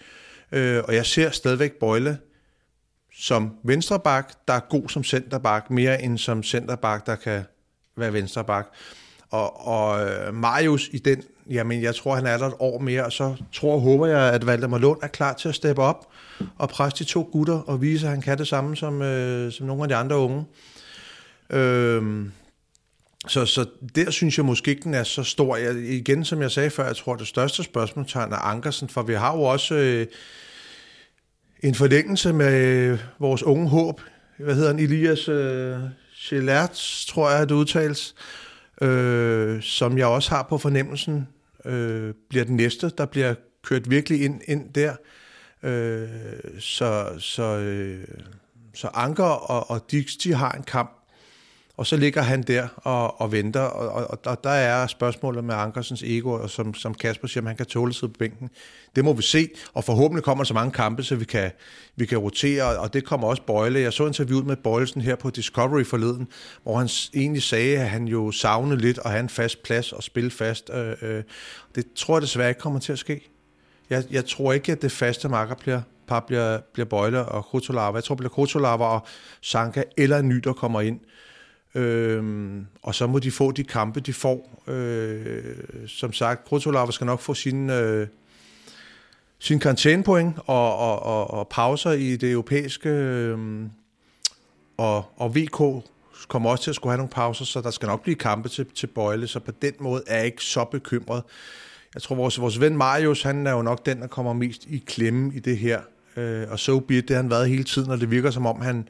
Øh, 0.52 0.82
og 0.84 0.94
jeg 0.94 1.06
ser 1.06 1.30
stadigvæk 1.30 1.72
Bøjle 1.72 2.18
som 3.14 3.54
venstreback, 3.64 4.32
der 4.48 4.54
er 4.54 4.60
god 4.60 4.88
som 4.88 5.04
centerback, 5.04 5.70
mere 5.70 6.02
end 6.02 6.18
som 6.18 6.42
centerback, 6.42 7.06
der 7.06 7.16
kan 7.16 7.42
være 7.96 8.12
venstreback. 8.12 8.68
Og, 9.30 9.66
og 9.66 10.08
øh, 10.08 10.34
Marius 10.34 10.88
i 10.92 10.98
den, 10.98 11.22
jamen 11.50 11.82
jeg 11.82 11.94
tror, 11.94 12.14
han 12.14 12.26
er 12.26 12.38
der 12.38 12.46
et 12.46 12.54
år 12.58 12.78
mere, 12.78 13.04
og 13.04 13.12
så 13.12 13.36
tror 13.52 13.74
og 13.74 13.80
håber 13.80 14.06
jeg, 14.06 14.32
at 14.32 14.46
Valdemar 14.46 14.78
Lund 14.78 14.98
er 15.02 15.06
klar 15.06 15.32
til 15.32 15.48
at 15.48 15.54
steppe 15.54 15.82
op 15.82 16.08
og 16.58 16.68
presse 16.68 17.04
de 17.04 17.10
to 17.10 17.28
gutter 17.32 17.58
og 17.58 17.80
vise, 17.80 18.06
at 18.06 18.10
han 18.10 18.20
kan 18.20 18.38
det 18.38 18.48
samme 18.48 18.76
som, 18.76 19.02
øh, 19.02 19.52
som 19.52 19.66
nogle 19.66 19.82
af 19.82 19.88
de 19.88 19.94
andre 19.94 20.16
unge. 20.16 20.44
Øh, 21.50 22.26
så, 23.28 23.46
så 23.46 23.66
der 23.94 24.10
synes 24.10 24.36
jeg 24.38 24.44
måske 24.44 24.70
ikke, 24.70 24.82
den 24.82 24.94
er 24.94 25.02
så 25.02 25.22
stor. 25.22 25.56
Jeg, 25.56 25.76
igen, 25.76 26.24
som 26.24 26.42
jeg 26.42 26.50
sagde 26.50 26.70
før, 26.70 26.86
jeg 26.86 26.96
tror, 26.96 27.16
det 27.16 27.26
største 27.26 27.62
spørgsmålstegn 27.62 28.32
er 28.32 28.36
Ankersen, 28.36 28.88
for 28.88 29.02
vi 29.02 29.14
har 29.14 29.36
jo 29.36 29.42
også 29.42 29.74
øh, 29.74 30.06
en 31.62 31.74
forlængelse 31.74 32.32
med 32.32 32.98
vores 33.18 33.42
unge 33.42 33.68
håb. 33.68 34.00
Hvad 34.38 34.54
hedder 34.54 34.68
han? 34.68 34.78
Elias 34.78 35.28
øh, 35.28 35.78
Gelert, 36.28 37.04
tror 37.08 37.30
jeg, 37.30 37.48
det 37.48 37.54
udtales. 37.54 38.14
Øh, 38.82 39.62
som 39.62 39.98
jeg 39.98 40.06
også 40.06 40.30
har 40.30 40.46
på 40.48 40.58
fornemmelsen, 40.58 41.28
øh, 41.64 42.14
bliver 42.28 42.44
den 42.44 42.56
næste, 42.56 42.90
der 42.98 43.06
bliver 43.06 43.34
kørt 43.62 43.90
virkelig 43.90 44.24
ind, 44.24 44.40
ind 44.48 44.72
der. 44.74 44.94
Øh, 45.62 46.08
så, 46.58 47.06
så, 47.18 47.42
øh, 47.42 48.04
så 48.74 48.88
Anker 48.94 49.24
og, 49.24 49.70
og 49.70 49.90
Dix, 49.90 50.16
de 50.24 50.34
har 50.34 50.52
en 50.52 50.62
kamp 50.62 50.99
og 51.80 51.86
så 51.86 51.96
ligger 51.96 52.22
han 52.22 52.42
der 52.42 52.68
og, 52.76 53.20
og 53.20 53.32
venter, 53.32 53.60
og, 53.60 54.06
og, 54.10 54.18
og 54.26 54.44
der 54.44 54.50
er 54.50 54.86
spørgsmålet 54.86 55.44
med 55.44 55.54
Ankersens 55.54 56.02
ego, 56.02 56.30
og 56.30 56.50
som, 56.50 56.74
som 56.74 56.94
Kasper 56.94 57.28
siger, 57.28 57.42
om 57.42 57.46
han 57.46 57.56
kan 57.56 57.66
tåle 57.66 57.92
sig 57.92 58.08
på 58.08 58.18
bænken. 58.18 58.50
Det 58.96 59.04
må 59.04 59.12
vi 59.12 59.22
se, 59.22 59.48
og 59.74 59.84
forhåbentlig 59.84 60.24
kommer 60.24 60.44
der 60.44 60.46
så 60.46 60.54
mange 60.54 60.72
kampe, 60.72 61.02
så 61.02 61.16
vi 61.16 61.24
kan, 61.24 61.50
vi 61.96 62.06
kan 62.06 62.18
rotere, 62.18 62.78
og 62.78 62.92
det 62.92 63.04
kommer 63.04 63.28
også 63.28 63.42
Bøjle. 63.42 63.80
Jeg 63.80 63.92
så 63.92 64.06
interviewet 64.06 64.46
med 64.46 64.56
Bøjlesen 64.56 65.00
her 65.00 65.16
på 65.16 65.30
Discovery 65.30 65.84
forleden, 65.84 66.28
hvor 66.62 66.78
han 66.78 66.88
egentlig 67.14 67.42
sagde, 67.42 67.78
at 67.78 67.88
han 67.88 68.08
jo 68.08 68.30
savnede 68.30 68.80
lidt 68.80 68.98
at 69.04 69.10
have 69.10 69.20
en 69.20 69.28
fast 69.28 69.62
plads 69.62 69.92
og 69.92 70.02
spille 70.02 70.30
fast. 70.30 70.70
Øh, 70.74 70.94
øh, 71.02 71.22
det 71.74 71.86
tror 71.96 72.16
jeg 72.16 72.22
desværre 72.22 72.48
ikke 72.48 72.60
kommer 72.60 72.80
til 72.80 72.92
at 72.92 72.98
ske. 72.98 73.30
Jeg, 73.90 74.04
jeg 74.10 74.24
tror 74.24 74.52
ikke, 74.52 74.72
at 74.72 74.82
det 74.82 74.92
faste 74.92 75.28
marker 75.28 75.54
bliver, 75.54 75.80
par 76.06 76.20
bliver, 76.20 76.58
bliver 76.72 76.86
Bøjle 76.86 77.24
og 77.24 77.44
Krutolava. 77.44 77.94
Jeg 77.94 78.04
tror, 78.04 78.14
det 78.14 78.20
bliver 78.20 78.30
Krutolava 78.30 78.84
og 78.84 79.06
Sanka 79.40 79.82
eller 79.96 80.18
en 80.18 80.28
ny, 80.28 80.36
der 80.36 80.52
kommer 80.52 80.80
ind. 80.80 81.00
Øhm, 81.74 82.66
og 82.82 82.94
så 82.94 83.06
må 83.06 83.18
de 83.18 83.30
få 83.30 83.52
de 83.52 83.64
kampe, 83.64 84.00
de 84.00 84.12
får. 84.12 84.62
Øh, 84.66 85.56
som 85.86 86.12
sagt, 86.12 86.44
Krutolava 86.44 86.90
skal 86.90 87.04
nok 87.06 87.20
få 87.20 87.34
sin, 87.34 87.70
øh, 87.70 88.08
sin 89.38 89.58
karantænepoint 89.58 90.36
og, 90.46 90.76
og, 90.76 91.02
og, 91.02 91.30
og 91.30 91.48
pauser 91.48 91.92
i 91.92 92.16
det 92.16 92.30
europæiske. 92.30 92.88
Øh, 92.88 93.38
og, 94.76 95.04
og 95.16 95.36
VK 95.36 95.84
kommer 96.28 96.50
også 96.50 96.64
til 96.64 96.70
at 96.70 96.74
skulle 96.74 96.90
have 96.90 96.98
nogle 96.98 97.10
pauser, 97.10 97.44
så 97.44 97.60
der 97.60 97.70
skal 97.70 97.86
nok 97.86 98.02
blive 98.02 98.16
kampe 98.16 98.48
til, 98.48 98.66
til 98.74 98.86
Bøjle, 98.86 99.26
så 99.26 99.40
på 99.40 99.50
den 99.62 99.72
måde 99.80 100.02
er 100.06 100.16
jeg 100.16 100.26
ikke 100.26 100.44
så 100.44 100.64
bekymret. 100.64 101.22
Jeg 101.94 102.02
tror, 102.02 102.16
vores, 102.16 102.40
vores 102.40 102.60
ven 102.60 102.76
Marius, 102.76 103.22
han 103.22 103.46
er 103.46 103.52
jo 103.52 103.62
nok 103.62 103.86
den, 103.86 104.00
der 104.00 104.06
kommer 104.06 104.32
mest 104.32 104.64
i 104.66 104.84
klemme 104.86 105.34
i 105.34 105.38
det 105.38 105.58
her. 105.58 105.80
Øh, 106.16 106.46
og 106.50 106.58
så 106.58 106.80
be 106.80 106.94
det 106.94 107.10
har 107.10 107.16
han 107.16 107.30
været 107.30 107.48
hele 107.48 107.64
tiden, 107.64 107.90
og 107.90 108.00
det 108.00 108.10
virker 108.10 108.30
som 108.30 108.46
om, 108.46 108.60
han, 108.60 108.88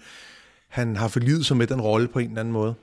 han 0.71 0.97
har 0.97 1.09
forlidet 1.09 1.47
sig 1.47 1.57
med 1.57 1.67
den 1.67 1.81
rolle 1.81 2.09
på 2.09 2.19
en 2.19 2.29
eller 2.29 2.41
anden 2.41 2.53
måde. 2.53 2.75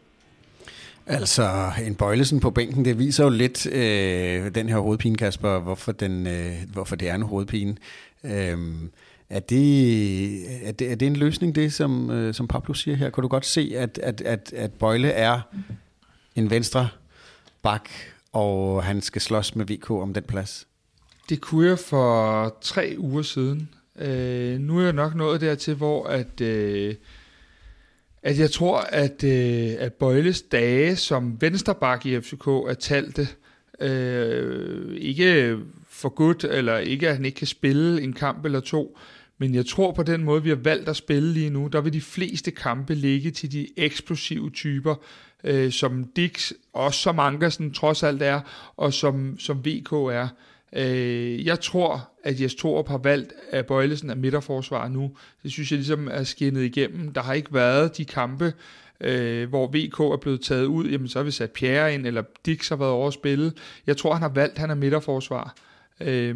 Altså, 1.05 1.71
en 1.85 1.95
bøjlesen 1.95 2.39
på 2.39 2.49
bænken, 2.49 2.85
det 2.85 2.99
viser 2.99 3.23
jo 3.23 3.29
lidt 3.29 3.65
øh, 3.65 4.55
den 4.55 4.69
her 4.69 4.77
hovedpine, 4.77 5.15
Kasper, 5.15 5.59
hvorfor, 5.59 5.91
den, 5.91 6.27
øh, 6.27 6.55
hvorfor 6.73 6.95
det 6.95 7.09
er 7.09 7.15
en 7.15 7.21
hovedpine. 7.21 7.75
Øh, 8.23 8.57
er 9.29 9.39
det, 9.39 10.67
er, 10.67 10.71
det, 10.71 10.91
er 10.91 10.95
det 10.95 11.05
en 11.05 11.15
løsning, 11.15 11.55
det 11.55 11.73
som, 11.73 12.11
øh, 12.11 12.33
som 12.33 12.47
Pablo 12.47 12.73
siger 12.73 12.97
her? 12.97 13.09
Kan 13.09 13.21
du 13.21 13.27
godt 13.27 13.45
se, 13.45 13.73
at, 13.75 13.99
at, 14.03 14.21
at, 14.21 14.53
at 14.55 14.73
Bøjle 14.73 15.09
er 15.09 15.41
en 16.35 16.49
venstre 16.49 16.89
bak, 17.61 17.89
og 18.33 18.83
han 18.83 19.01
skal 19.01 19.21
slås 19.21 19.55
med 19.55 19.65
VK 19.65 19.91
om 19.91 20.13
den 20.13 20.23
plads? 20.23 20.67
Det 21.29 21.41
kunne 21.41 21.67
jeg 21.67 21.79
for 21.79 22.57
tre 22.61 22.95
uger 22.97 23.21
siden. 23.21 23.69
Øh, 23.99 24.59
nu 24.59 24.79
er 24.79 24.83
jeg 24.83 24.93
nok 24.93 25.15
nået 25.15 25.41
dertil, 25.41 25.75
hvor 25.75 26.07
at... 26.07 26.41
Øh, 26.41 26.95
at 28.23 28.39
jeg 28.39 28.51
tror, 28.51 28.77
at, 28.77 29.23
øh, 29.23 29.73
at 29.79 29.93
Bøjles 29.93 30.41
dage 30.41 30.95
som 30.95 31.41
vensterbak 31.41 32.05
i 32.05 32.19
FCK 32.21 32.47
er 32.47 32.75
talte. 32.79 33.27
Øh, 33.79 34.95
ikke 34.97 35.57
for 35.89 36.09
godt, 36.09 36.43
eller 36.43 36.77
ikke 36.77 37.09
at 37.09 37.15
han 37.15 37.25
ikke 37.25 37.35
kan 37.35 37.47
spille 37.47 38.01
en 38.01 38.13
kamp 38.13 38.45
eller 38.45 38.59
to, 38.59 38.97
men 39.37 39.55
jeg 39.55 39.65
tror 39.65 39.91
på 39.91 40.03
den 40.03 40.23
måde, 40.23 40.43
vi 40.43 40.49
har 40.49 40.55
valgt 40.55 40.89
at 40.89 40.95
spille 40.95 41.33
lige 41.33 41.49
nu, 41.49 41.67
der 41.67 41.81
vil 41.81 41.93
de 41.93 42.01
fleste 42.01 42.51
kampe 42.51 42.93
ligge 42.95 43.31
til 43.31 43.51
de 43.51 43.67
eksplosive 43.77 44.49
typer, 44.49 44.95
øh, 45.43 45.71
som 45.71 46.03
Dix, 46.15 46.51
også 46.73 46.99
som 46.99 47.19
Ankersen 47.19 47.73
trods 47.73 48.03
alt 48.03 48.21
er, 48.21 48.41
og 48.77 48.93
som, 48.93 49.39
som 49.39 49.65
VK 49.65 49.91
er. 49.91 50.27
Øh, 50.75 51.45
jeg 51.45 51.59
tror, 51.59 52.09
at 52.23 52.41
Jes 52.41 52.55
Torup 52.55 52.87
har 52.87 52.97
valgt, 52.97 53.33
at 53.51 53.65
Bøjlesen 53.65 54.09
af 54.09 54.17
midterforsvar 54.17 54.87
nu. 54.87 55.11
Det 55.43 55.51
synes 55.51 55.71
jeg 55.71 55.77
ligesom 55.77 56.07
er 56.11 56.23
skinnet 56.23 56.63
igennem. 56.63 57.13
Der 57.13 57.21
har 57.21 57.33
ikke 57.33 57.53
været 57.53 57.97
de 57.97 58.05
kampe, 58.05 58.53
øh, 59.01 59.49
hvor 59.49 59.67
VK 59.67 59.99
er 59.99 60.17
blevet 60.21 60.41
taget 60.41 60.65
ud, 60.65 60.87
jamen 60.87 61.07
så 61.07 61.19
har 61.19 61.23
vi 61.23 61.31
sat 61.31 61.51
Pierre 61.51 61.93
ind, 61.93 62.07
eller 62.07 62.23
Dix 62.45 62.69
har 62.69 62.75
været 62.75 62.91
over 62.91 63.07
at 63.07 63.13
spille. 63.13 63.51
Jeg 63.87 63.97
tror, 63.97 64.13
han 64.13 64.21
har 64.21 64.29
valgt, 64.29 64.53
at 64.53 64.59
han 64.59 64.69
er 64.69 64.75
midterforsvar. 64.75 65.55
Øh, 66.01 66.35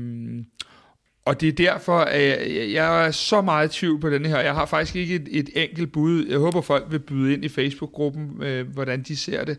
og 1.26 1.42
det 1.42 1.50
er 1.50 1.54
derfor, 1.54 1.98
at 1.98 2.22
jeg, 2.22 2.72
jeg 2.74 3.08
er 3.08 3.12
så 3.12 3.42
meget 3.42 3.76
i 3.76 3.80
tvivl 3.80 4.00
på 4.00 4.10
den 4.10 4.26
her. 4.26 4.40
Jeg 4.40 4.54
har 4.54 4.66
faktisk 4.66 4.96
ikke 4.96 5.16
et, 5.16 5.28
et 5.32 5.50
enkelt 5.56 5.92
bud. 5.92 6.26
Jeg 6.26 6.40
håber, 6.40 6.62
folk 6.62 6.86
vil 6.90 7.00
byde 7.00 7.34
ind 7.34 7.46
i 7.46 7.50
Facebook-gruppen, 7.50 8.44
øh, 8.44 8.68
hvordan 8.68 9.02
de 9.02 9.18
ser 9.18 9.46
det. 9.46 9.58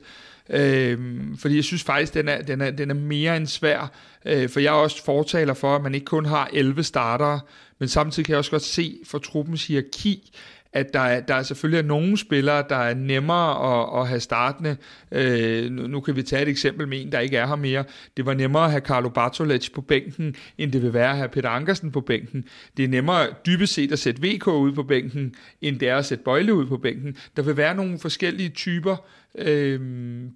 Øh, 0.50 0.98
fordi 1.38 1.56
jeg 1.56 1.64
synes 1.64 1.82
faktisk, 1.82 2.14
den 2.14 2.28
er, 2.28 2.42
den 2.42 2.60
er, 2.60 2.70
den 2.70 2.90
er 2.90 2.94
mere 2.94 3.36
end 3.36 3.46
svær. 3.46 3.92
Øh, 4.24 4.48
for 4.48 4.60
jeg 4.60 4.68
er 4.68 4.78
også 4.78 5.04
fortaler 5.04 5.54
for, 5.54 5.76
at 5.76 5.82
man 5.82 5.94
ikke 5.94 6.04
kun 6.04 6.26
har 6.26 6.50
11 6.52 6.82
startere, 6.82 7.40
men 7.78 7.88
samtidig 7.88 8.26
kan 8.26 8.32
jeg 8.32 8.38
også 8.38 8.50
godt 8.50 8.62
se 8.62 8.98
for 9.06 9.18
truppens 9.18 9.66
hierarki, 9.66 10.32
at 10.72 10.92
der 10.92 11.00
er, 11.00 11.20
der 11.20 11.34
er 11.34 11.42
selvfølgelig 11.42 11.84
nogle 11.84 12.16
spillere, 12.18 12.64
der 12.68 12.76
er 12.76 12.94
nemmere 12.94 13.80
at, 13.80 14.00
at 14.00 14.08
have 14.08 14.20
startende. 14.20 14.76
Øh, 15.12 15.70
nu, 15.70 15.86
nu 15.86 16.00
kan 16.00 16.16
vi 16.16 16.22
tage 16.22 16.42
et 16.42 16.48
eksempel 16.48 16.88
med 16.88 17.02
en, 17.02 17.12
der 17.12 17.20
ikke 17.20 17.36
er 17.36 17.46
her 17.46 17.56
mere. 17.56 17.84
Det 18.16 18.26
var 18.26 18.34
nemmere 18.34 18.64
at 18.64 18.70
have 18.70 18.80
Carlo 18.80 19.08
Bartolec 19.08 19.72
på 19.74 19.80
bænken, 19.80 20.34
end 20.58 20.72
det 20.72 20.82
vil 20.82 20.92
være 20.92 21.10
at 21.10 21.16
have 21.16 21.28
Peter 21.28 21.48
Ankersen 21.48 21.92
på 21.92 22.00
bænken. 22.00 22.44
Det 22.76 22.84
er 22.84 22.88
nemmere 22.88 23.26
dybest 23.46 23.74
set 23.74 23.92
at 23.92 23.98
sætte 23.98 24.22
VK 24.22 24.46
ud 24.46 24.72
på 24.72 24.82
bænken, 24.82 25.34
end 25.62 25.80
det 25.80 25.88
er 25.88 25.96
at 25.96 26.04
sætte 26.04 26.24
Bøjle 26.24 26.54
ud 26.54 26.66
på 26.66 26.76
bænken. 26.76 27.16
Der 27.36 27.42
vil 27.42 27.56
være 27.56 27.74
nogle 27.74 27.98
forskellige 27.98 28.48
typer. 28.48 28.96
Øh, 29.38 29.80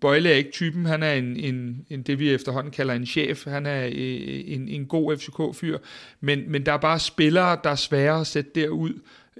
Bøjle 0.01 0.28
er 0.28 0.34
ikke 0.34 0.51
typen, 0.51 0.87
han 0.87 1.03
er 1.03 1.12
en, 1.12 1.37
en, 1.37 1.87
en, 1.91 2.03
det 2.03 2.18
vi 2.18 2.30
efterhånden 2.30 2.72
kalder 2.72 2.95
en 2.95 3.07
chef. 3.07 3.45
Han 3.47 3.66
er 3.66 3.87
øh, 3.87 3.93
en, 4.47 4.68
en 4.68 4.87
god 4.87 5.16
FCK-fyr. 5.16 5.78
Men, 6.20 6.43
men 6.49 6.66
der 6.66 6.72
er 6.72 6.76
bare 6.76 6.99
spillere, 6.99 7.59
der 7.64 7.70
er 7.70 7.74
svære 7.74 8.20
at 8.20 8.26
sætte 8.26 8.51
derud 8.55 8.93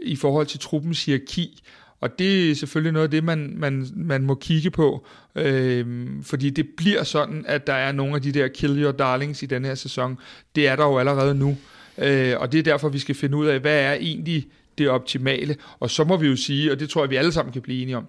i 0.03 0.17
forhold 0.17 0.47
til 0.47 0.61
truppens 0.61 1.05
hierarki. 1.05 1.63
Og 2.01 2.19
det 2.19 2.51
er 2.51 2.55
selvfølgelig 2.55 2.93
noget 2.93 3.05
af 3.05 3.11
det, 3.11 3.25
man, 3.25 3.53
man, 3.57 3.87
man 3.97 4.23
må 4.23 4.35
kigge 4.35 4.71
på, 4.71 5.07
øh, 5.35 6.07
fordi 6.23 6.51
det 6.51 6.67
bliver 6.77 7.03
sådan, 7.03 7.45
at 7.49 7.67
der 7.67 7.73
er 7.73 7.93
nogle 7.93 8.15
af 8.15 8.23
de 8.23 8.33
der 8.33 8.49
kill 8.49 8.83
your 8.83 8.93
darlings 8.93 9.43
i 9.43 9.47
den 9.47 9.65
her 9.65 9.75
sæson. 9.75 10.19
Det 10.55 10.69
er 10.69 10.77
der 10.77 10.85
jo 10.85 10.99
allerede 10.99 11.35
nu, 11.35 11.57
øh, 11.99 12.35
og 12.39 12.53
det 12.53 12.59
er 12.59 12.63
derfor, 12.63 12.89
vi 12.89 12.99
skal 12.99 13.15
finde 13.15 13.37
ud 13.37 13.47
af, 13.47 13.61
hvad 13.61 13.81
er 13.81 13.93
egentlig 13.93 14.47
det 14.79 14.89
optimale. 14.89 15.57
Og 15.81 15.91
så 15.91 16.05
må 16.05 16.17
vi 16.17 16.27
jo 16.27 16.37
sige, 16.37 16.73
og 16.73 16.81
det 16.81 16.91
tror 16.91 17.03
jeg, 17.03 17.11
vi 17.11 17.17
alle 17.17 17.33
sammen 17.33 17.53
kan 17.53 17.63
blive 17.63 17.83
enige 17.83 17.97
om, 17.97 18.07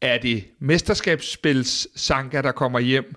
er 0.00 0.18
det 0.18 0.44
mesterskabsspils 0.58 1.88
Sanka, 2.00 2.42
der 2.42 2.52
kommer 2.52 2.78
hjem, 2.78 3.14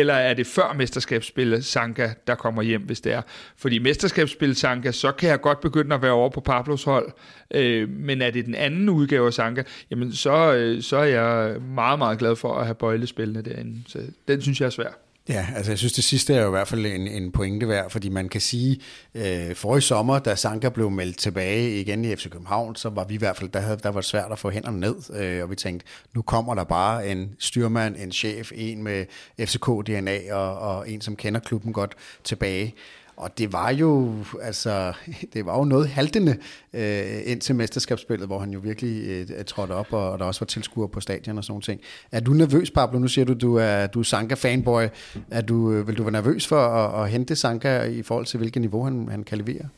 eller 0.00 0.14
er 0.14 0.34
det 0.34 0.46
før 0.46 0.72
mesterskabsspillet 0.72 1.64
Sanka, 1.64 2.10
der 2.26 2.34
kommer 2.34 2.62
hjem, 2.62 2.82
hvis 2.82 3.00
det 3.00 3.12
er. 3.12 3.22
Fordi 3.56 3.78
mesterskabsspillet 3.78 4.56
Sanka, 4.56 4.92
så 4.92 5.12
kan 5.12 5.28
jeg 5.28 5.40
godt 5.40 5.60
begynde 5.60 5.94
at 5.94 6.02
være 6.02 6.12
over 6.12 6.30
på 6.30 6.40
Pablos 6.40 6.84
hold, 6.84 7.12
øh, 7.50 7.88
men 7.88 8.22
er 8.22 8.30
det 8.30 8.46
den 8.46 8.54
anden 8.54 8.88
udgave 8.88 9.26
af 9.26 9.32
Sanka, 9.32 9.62
jamen 9.90 10.12
så, 10.12 10.54
øh, 10.54 10.82
så 10.82 10.96
er 10.96 11.04
jeg 11.04 11.60
meget, 11.60 11.98
meget 11.98 12.18
glad 12.18 12.36
for 12.36 12.54
at 12.54 12.64
have 12.64 12.74
bøjlespillene 12.74 13.42
derinde. 13.42 13.82
Så 13.86 13.98
den 14.28 14.42
synes 14.42 14.60
jeg 14.60 14.66
er 14.66 14.70
svær. 14.70 15.05
Ja, 15.28 15.46
altså 15.56 15.72
jeg 15.72 15.78
synes 15.78 15.92
det 15.92 16.04
sidste 16.04 16.34
er 16.34 16.42
jo 16.42 16.46
i 16.46 16.50
hvert 16.50 16.68
fald 16.68 16.86
en, 16.86 17.08
en 17.08 17.32
pointe 17.32 17.68
værd, 17.68 17.90
fordi 17.90 18.08
man 18.08 18.28
kan 18.28 18.40
sige, 18.40 18.80
øh, 19.14 19.54
for 19.54 19.76
i 19.76 19.80
sommer, 19.80 20.18
da 20.18 20.34
Sanka 20.34 20.68
blev 20.68 20.90
meldt 20.90 21.18
tilbage 21.18 21.80
igen 21.80 22.04
i 22.04 22.16
FC 22.16 22.30
København, 22.30 22.76
så 22.76 22.88
var 22.88 23.04
vi 23.04 23.14
i 23.14 23.18
hvert 23.18 23.36
fald, 23.36 23.50
der, 23.50 23.60
havde, 23.60 23.78
der 23.82 23.88
var 23.88 24.00
det 24.00 24.08
svært 24.08 24.32
at 24.32 24.38
få 24.38 24.50
hænderne 24.50 24.80
ned, 24.80 24.96
øh, 25.14 25.42
og 25.42 25.50
vi 25.50 25.56
tænkte, 25.56 25.86
nu 26.14 26.22
kommer 26.22 26.54
der 26.54 26.64
bare 26.64 27.08
en 27.08 27.30
styrmand, 27.38 27.96
en 27.96 28.12
chef, 28.12 28.52
en 28.54 28.82
med 28.82 29.04
FCK-DNA 29.40 30.32
og, 30.32 30.58
og 30.58 30.90
en, 30.90 31.00
som 31.00 31.16
kender 31.16 31.40
klubben 31.40 31.72
godt 31.72 31.94
tilbage. 32.24 32.74
Og 33.16 33.38
det 33.38 33.52
var 33.52 33.70
jo, 33.70 34.14
altså, 34.42 34.92
det 35.34 35.46
var 35.46 35.58
jo 35.58 35.64
noget 35.64 35.88
haltende 35.88 36.36
øh, 36.72 37.20
ind 37.24 37.40
til 37.40 37.54
mesterskabsspillet, 37.54 38.26
hvor 38.26 38.38
han 38.38 38.50
jo 38.50 38.58
virkelig 38.58 39.08
øh, 39.08 39.44
trådte 39.44 39.72
op, 39.72 39.92
og, 39.92 40.10
og 40.10 40.18
der 40.18 40.24
også 40.24 40.40
var 40.40 40.46
tilskuere 40.46 40.88
på 40.88 41.00
stadion 41.00 41.38
og 41.38 41.44
sådan 41.44 41.52
noget 41.52 41.64
ting. 41.64 41.80
Er 42.12 42.20
du 42.20 42.32
nervøs, 42.32 42.70
Pablo? 42.70 42.98
Nu 42.98 43.08
siger 43.08 43.24
du, 43.24 43.34
du 43.34 43.54
er, 43.54 43.86
du 43.86 44.00
er 44.00 44.04
Sanka-fanboy. 44.04 44.88
Er 45.30 45.40
du, 45.40 45.72
øh, 45.72 45.88
vil 45.88 45.96
du 45.98 46.02
være 46.02 46.12
nervøs 46.12 46.46
for 46.46 46.60
at, 46.60 47.04
at 47.04 47.10
hente 47.10 47.36
Sanka 47.36 47.82
i 47.82 48.02
forhold 48.02 48.26
til, 48.26 48.38
hvilket 48.38 48.60
niveau 48.60 48.84
han, 48.84 49.08
han 49.10 49.24
kan 49.24 49.38
levere? 49.38 49.68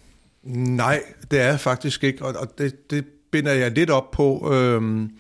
Nej, 0.55 1.03
det 1.31 1.41
er 1.41 1.47
jeg 1.47 1.61
faktisk 1.61 2.05
ikke, 2.05 2.25
og, 2.25 2.35
og 2.41 2.59
det, 2.59 2.91
det 2.91 3.05
binder 3.31 3.53
jeg 3.53 3.71
lidt 3.71 3.91
op 3.91 4.11
på. 4.11 4.53
Øhm, 4.55 5.11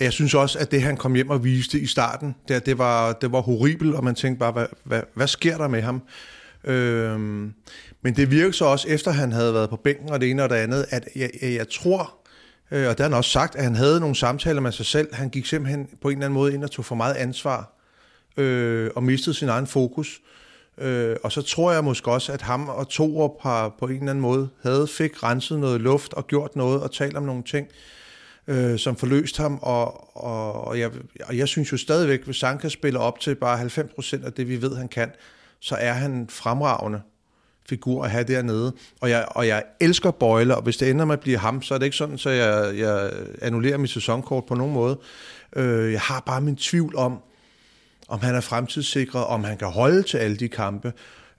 jeg 0.00 0.12
synes 0.12 0.34
også, 0.34 0.58
at 0.58 0.70
det 0.70 0.82
han 0.82 0.96
kom 0.96 1.14
hjem 1.14 1.30
og 1.30 1.44
viste 1.44 1.80
i 1.80 1.86
starten, 1.86 2.34
det, 2.48 2.66
det, 2.66 2.78
var, 2.78 3.12
det 3.12 3.32
var 3.32 3.40
horribelt, 3.40 3.94
og 3.94 4.04
man 4.04 4.14
tænkte 4.14 4.38
bare, 4.38 4.52
hvad, 4.52 4.66
hvad, 4.84 5.02
hvad 5.14 5.26
sker 5.26 5.56
der 5.56 5.68
med 5.68 5.82
ham? 5.82 6.02
Øhm, 6.64 7.52
men 8.02 8.16
det 8.16 8.30
virkede 8.30 8.52
så 8.52 8.64
også, 8.64 8.88
efter 8.88 9.10
han 9.10 9.32
havde 9.32 9.54
været 9.54 9.70
på 9.70 9.76
bænken 9.76 10.10
og 10.10 10.20
det 10.20 10.30
ene 10.30 10.42
og 10.42 10.50
det 10.50 10.56
andet, 10.56 10.86
at 10.90 11.08
jeg, 11.16 11.30
jeg, 11.42 11.54
jeg 11.54 11.68
tror, 11.68 12.16
øh, 12.70 12.88
og 12.88 12.90
det 12.90 13.00
har 13.00 13.08
han 13.08 13.14
også 13.14 13.30
sagt, 13.30 13.56
at 13.56 13.64
han 13.64 13.74
havde 13.74 14.00
nogle 14.00 14.16
samtaler 14.16 14.60
med 14.60 14.72
sig 14.72 14.86
selv. 14.86 15.14
Han 15.14 15.28
gik 15.28 15.46
simpelthen 15.46 15.88
på 16.02 16.08
en 16.08 16.16
eller 16.16 16.26
anden 16.26 16.34
måde 16.34 16.54
ind 16.54 16.64
og 16.64 16.70
tog 16.70 16.84
for 16.84 16.94
meget 16.94 17.14
ansvar 17.14 17.72
øh, 18.36 18.90
og 18.96 19.02
mistede 19.02 19.34
sin 19.34 19.48
egen 19.48 19.66
fokus. 19.66 20.20
Øh, 20.78 21.16
og 21.22 21.32
så 21.32 21.42
tror 21.42 21.72
jeg 21.72 21.84
måske 21.84 22.10
også, 22.10 22.32
at 22.32 22.42
ham 22.42 22.68
og 22.68 22.88
Torup 22.88 23.42
har 23.42 23.74
på 23.78 23.86
en 23.86 23.92
eller 23.92 24.10
anden 24.10 24.20
måde 24.20 24.48
havde 24.62 24.86
fik 24.86 25.22
renset 25.22 25.58
noget 25.58 25.80
luft 25.80 26.12
og 26.14 26.26
gjort 26.26 26.56
noget 26.56 26.82
og 26.82 26.92
talt 26.92 27.16
om 27.16 27.22
nogle 27.22 27.42
ting, 27.42 27.68
øh, 28.46 28.78
som 28.78 28.96
forløst 28.96 29.36
ham. 29.36 29.58
Og, 29.62 30.16
og, 30.16 30.64
og, 30.64 30.78
jeg, 30.78 30.90
og 31.24 31.36
jeg 31.36 31.48
synes 31.48 31.72
jo 31.72 31.76
stadigvæk, 31.76 32.24
hvis 32.24 32.36
Sanka 32.36 32.68
spiller 32.68 33.00
op 33.00 33.20
til 33.20 33.34
bare 33.34 33.60
90% 33.60 34.26
af 34.26 34.32
det, 34.32 34.48
vi 34.48 34.62
ved, 34.62 34.76
han 34.76 34.88
kan, 34.88 35.10
så 35.60 35.74
er 35.74 35.92
han 35.92 36.10
en 36.10 36.28
fremragende 36.28 37.00
figur 37.68 38.04
at 38.04 38.10
have 38.10 38.24
dernede. 38.24 38.72
Og 39.00 39.10
jeg, 39.10 39.26
og 39.30 39.46
jeg 39.46 39.64
elsker 39.80 40.10
Bøjle, 40.10 40.56
og 40.56 40.62
hvis 40.62 40.76
det 40.76 40.90
ender 40.90 41.04
med 41.04 41.12
at 41.12 41.20
blive 41.20 41.38
ham, 41.38 41.62
så 41.62 41.74
er 41.74 41.78
det 41.78 41.84
ikke 41.84 41.96
sådan, 41.96 42.18
så 42.18 42.30
jeg, 42.30 42.78
jeg 42.78 43.10
annullerer 43.42 43.78
mit 43.78 43.90
sæsonkort 43.90 44.44
på 44.44 44.54
nogen 44.54 44.72
måde. 44.72 44.98
Øh, 45.56 45.92
jeg 45.92 46.00
har 46.00 46.20
bare 46.20 46.40
min 46.40 46.56
tvivl 46.56 46.96
om, 46.96 47.18
om 48.08 48.20
han 48.20 48.34
er 48.34 48.40
fremtidssikret, 48.40 49.24
om 49.24 49.44
han 49.44 49.58
kan 49.58 49.68
holde 49.68 50.02
til 50.02 50.18
alle 50.18 50.36
de 50.36 50.48
kampe. 50.48 50.92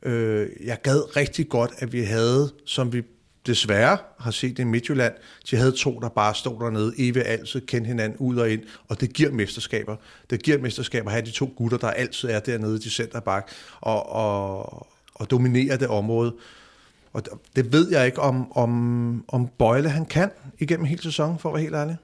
Øh, 0.04 0.50
jeg 0.66 0.78
gad 0.84 1.18
rigtig 1.18 1.50
godt, 1.50 1.72
at 1.78 1.94
vi 1.94 2.04
havde, 2.04 2.52
som 2.66 2.94
vi 2.94 3.02
desværre 3.46 3.98
har 4.20 4.32
set 4.32 4.60
i 4.60 4.64
Midtjylland, 4.64 5.14
de 5.52 5.56
havde 5.56 5.72
to, 5.72 6.00
der 6.00 6.10
bare 6.10 6.36
stod 6.36 6.60
dernede, 6.60 6.94
evigt 6.98 7.28
altid, 7.28 7.62
kendte 7.62 7.88
hinanden 7.88 8.18
ud 8.20 8.38
og 8.38 8.50
ind, 8.50 8.62
og 8.88 9.02
det 9.02 9.14
giver 9.14 9.32
mesterskaber. 9.32 9.96
Det 10.30 10.44
giver 10.44 10.58
mesterskaber 10.58 11.08
at 11.08 11.12
have 11.12 11.26
de 11.26 11.32
to 11.32 11.54
gutter, 11.56 11.78
der 11.78 11.90
altid 11.90 12.30
er 12.30 12.40
dernede, 12.40 12.80
de 12.80 12.90
centerbak, 12.90 13.52
og, 13.82 14.10
og, 14.10 14.88
og 15.16 15.32
dominerer 15.32 15.78
det 15.78 15.88
område. 15.88 16.34
Og 17.14 17.24
det 17.56 17.74
ved 17.74 17.92
jeg 17.92 18.06
ikke, 18.06 18.20
om, 18.20 18.58
om, 18.58 19.26
om 19.28 19.48
Bøjle 19.48 19.90
han 19.90 20.06
kan 20.06 20.32
igennem 20.60 20.86
hele 20.86 21.02
sæsonen, 21.02 21.40
for 21.40 21.50
at 21.50 21.54
være 21.54 21.62
helt 21.62 21.76
ærlig. 21.76 21.98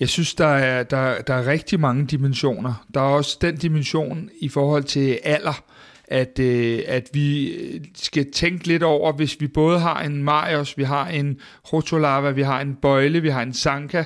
Jeg 0.00 0.08
synes, 0.08 0.34
der 0.34 0.46
er, 0.46 0.82
der, 0.82 1.22
der 1.22 1.34
er 1.34 1.46
rigtig 1.46 1.80
mange 1.80 2.06
dimensioner. 2.06 2.86
Der 2.94 3.00
er 3.00 3.04
også 3.04 3.38
den 3.40 3.56
dimension 3.56 4.30
i 4.40 4.48
forhold 4.48 4.84
til 4.84 5.18
alder, 5.24 5.62
at, 6.10 6.38
øh, 6.38 6.80
at 6.86 7.08
vi 7.12 7.50
øh, 7.54 7.80
skal 7.94 8.32
tænke 8.32 8.66
lidt 8.66 8.82
over, 8.82 9.12
hvis 9.12 9.40
vi 9.40 9.46
både 9.46 9.78
har 9.78 10.02
en 10.02 10.22
Marius, 10.22 10.78
vi 10.78 10.84
har 10.84 11.08
en 11.08 11.40
Rotolava, 11.72 12.30
vi 12.30 12.42
har 12.42 12.60
en 12.60 12.74
Bøjle, 12.74 13.20
vi 13.20 13.28
har 13.28 13.42
en 13.42 13.52
Sanka, 13.52 14.04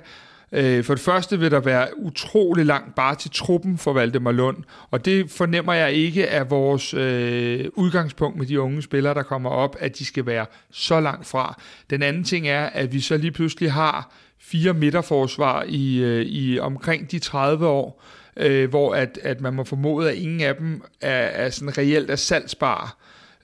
øh, 0.52 0.84
for 0.84 0.94
det 0.94 1.02
første 1.02 1.38
vil 1.38 1.50
der 1.50 1.60
være 1.60 1.88
utrolig 1.98 2.66
langt 2.66 2.94
bare 2.94 3.14
til 3.14 3.30
truppen 3.30 3.78
for 3.78 3.92
Valdemar 3.92 4.32
Lund, 4.32 4.56
og 4.90 5.04
det 5.04 5.30
fornemmer 5.30 5.72
jeg 5.72 5.92
ikke 5.92 6.28
af 6.28 6.50
vores 6.50 6.94
øh, 6.94 7.66
udgangspunkt 7.74 8.38
med 8.38 8.46
de 8.46 8.60
unge 8.60 8.82
spillere, 8.82 9.14
der 9.14 9.22
kommer 9.22 9.50
op, 9.50 9.76
at 9.80 9.98
de 9.98 10.04
skal 10.04 10.26
være 10.26 10.46
så 10.70 11.00
langt 11.00 11.26
fra. 11.26 11.60
Den 11.90 12.02
anden 12.02 12.24
ting 12.24 12.48
er, 12.48 12.66
at 12.66 12.92
vi 12.92 13.00
så 13.00 13.16
lige 13.16 13.32
pludselig 13.32 13.72
har 13.72 14.12
fire 14.40 14.74
midterforsvar 14.74 15.64
i, 15.68 15.98
øh, 15.98 16.26
i 16.26 16.58
omkring 16.58 17.10
de 17.10 17.18
30 17.18 17.66
år, 17.66 18.02
øh, 18.36 18.70
hvor 18.70 18.94
at, 18.94 19.18
at 19.22 19.40
man 19.40 19.54
må 19.54 19.64
formode, 19.64 20.10
at 20.10 20.16
ingen 20.16 20.40
af 20.40 20.56
dem 20.56 20.82
er, 21.00 21.10
er 21.10 21.50
sådan 21.50 21.78
reelt 21.78 22.10
er 22.10 22.16
salgsbare. 22.16 22.88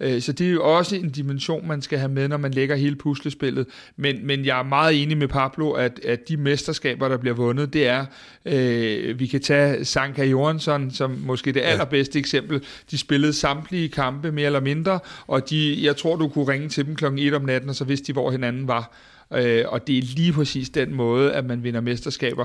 Øh, 0.00 0.22
så 0.22 0.32
det 0.32 0.46
er 0.46 0.50
jo 0.50 0.76
også 0.76 0.96
en 0.96 1.10
dimension, 1.10 1.68
man 1.68 1.82
skal 1.82 1.98
have 1.98 2.10
med, 2.10 2.28
når 2.28 2.36
man 2.36 2.50
lægger 2.50 2.76
hele 2.76 2.96
puslespillet. 2.96 3.66
Men, 3.96 4.26
men 4.26 4.44
jeg 4.44 4.58
er 4.58 4.62
meget 4.62 5.02
enig 5.02 5.16
med 5.18 5.28
Pablo, 5.28 5.72
at, 5.72 6.00
at 6.04 6.28
de 6.28 6.36
mesterskaber, 6.36 7.08
der 7.08 7.16
bliver 7.16 7.34
vundet, 7.34 7.72
det 7.72 7.86
er, 7.86 8.06
øh, 8.44 9.18
vi 9.18 9.26
kan 9.26 9.40
tage 9.40 9.84
Sanka 9.84 10.24
Johansson 10.24 10.90
som 10.90 11.10
måske 11.10 11.52
det 11.52 11.60
allerbedste 11.60 12.18
eksempel. 12.18 12.64
De 12.90 12.98
spillede 12.98 13.32
samtlige 13.32 13.88
kampe, 13.88 14.32
mere 14.32 14.46
eller 14.46 14.60
mindre, 14.60 15.00
og 15.26 15.50
de, 15.50 15.84
jeg 15.84 15.96
tror, 15.96 16.16
du 16.16 16.28
kunne 16.28 16.48
ringe 16.48 16.68
til 16.68 16.86
dem 16.86 16.94
klokken 16.94 17.18
1 17.18 17.34
om 17.34 17.42
natten, 17.42 17.70
og 17.70 17.76
så 17.76 17.84
vidste 17.84 18.06
de, 18.06 18.12
hvor 18.12 18.30
hinanden 18.30 18.68
var. 18.68 18.92
Øh, 19.34 19.64
og 19.68 19.86
det 19.86 19.98
er 19.98 20.02
lige 20.02 20.32
præcis 20.32 20.70
den 20.70 20.94
måde, 20.94 21.32
at 21.32 21.44
man 21.44 21.62
vinder 21.62 21.80
mesterskaber 21.80 22.44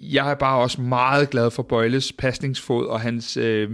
jeg 0.00 0.30
er 0.30 0.34
bare 0.34 0.58
også 0.58 0.80
meget 0.80 1.30
glad 1.30 1.50
for 1.50 1.62
Bøjles 1.62 2.12
pasningsfod 2.12 2.86
og 2.86 3.00
hans, 3.00 3.36
øh, 3.36 3.70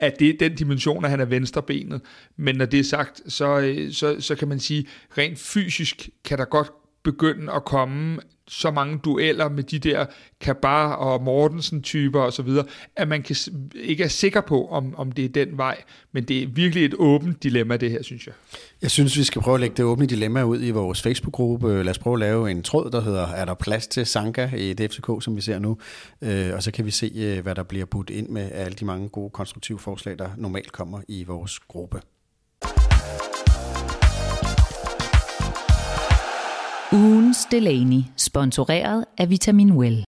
at 0.00 0.20
det 0.20 0.28
er 0.28 0.38
den 0.38 0.54
dimension, 0.54 1.04
at 1.04 1.10
han 1.10 1.20
er 1.20 1.24
venstrebenet. 1.24 2.00
Men 2.36 2.56
når 2.56 2.66
det 2.66 2.80
er 2.80 2.84
sagt, 2.84 3.22
så, 3.28 3.58
øh, 3.58 3.92
så, 3.92 4.20
så 4.20 4.34
kan 4.34 4.48
man 4.48 4.60
sige, 4.60 4.86
rent 5.18 5.38
fysisk 5.38 6.08
kan 6.24 6.38
der 6.38 6.44
godt 6.44 6.70
begynde 7.02 7.52
at 7.52 7.64
komme 7.64 8.18
så 8.48 8.70
mange 8.70 8.98
dueller 8.98 9.48
med 9.48 9.62
de 9.62 9.78
der 9.78 10.06
Kabar 10.40 10.92
og 10.92 11.22
Mortensen-typer 11.22 12.20
osv., 12.20 12.48
at 12.96 13.08
man 13.08 13.22
kan, 13.22 13.36
ikke 13.74 14.04
er 14.04 14.08
sikker 14.08 14.40
på, 14.40 14.68
om, 14.68 14.94
om 14.96 15.12
det 15.12 15.24
er 15.24 15.28
den 15.28 15.58
vej. 15.58 15.82
Men 16.12 16.24
det 16.24 16.42
er 16.42 16.46
virkelig 16.46 16.84
et 16.84 16.94
åbent 16.98 17.42
dilemma, 17.42 17.76
det 17.76 17.90
her, 17.90 18.02
synes 18.02 18.26
jeg. 18.26 18.34
Jeg 18.82 18.90
synes, 18.90 19.18
vi 19.18 19.24
skal 19.24 19.42
prøve 19.42 19.54
at 19.54 19.60
lægge 19.60 19.76
det 19.76 19.84
åbne 19.84 20.06
dilemma 20.06 20.42
ud 20.42 20.62
i 20.62 20.70
vores 20.70 21.02
Facebook-gruppe. 21.02 21.82
Lad 21.82 21.90
os 21.90 21.98
prøve 21.98 22.14
at 22.14 22.20
lave 22.20 22.50
en 22.50 22.62
tråd, 22.62 22.90
der 22.90 23.00
hedder, 23.00 23.26
er 23.26 23.44
der 23.44 23.54
plads 23.54 23.86
til 23.86 24.06
Sanka 24.06 24.50
i 24.56 24.74
DFCK, 24.74 25.06
som 25.20 25.36
vi 25.36 25.40
ser 25.40 25.58
nu? 25.58 25.78
Øh, 26.22 26.54
og 26.54 26.62
så 26.62 26.70
kan 26.70 26.86
vi 26.86 26.90
se, 26.90 27.12
øh, 27.16 27.42
hvad 27.42 27.54
der 27.54 27.62
bliver 27.62 27.84
budt 27.84 28.10
ind 28.10 28.28
med 28.28 28.50
alle 28.52 28.74
de 28.74 28.84
mange 28.84 29.08
gode 29.08 29.30
konstruktive 29.30 29.78
forslag, 29.78 30.18
der 30.18 30.28
normalt 30.36 30.72
kommer 30.72 31.00
i 31.08 31.24
vores 31.24 31.58
gruppe. 31.58 32.00
Ugens 36.92 37.44
Delaney, 37.44 38.02
sponsoreret 38.16 39.04
af 39.18 39.30
Vitamin 39.30 39.72
Well. 39.72 40.04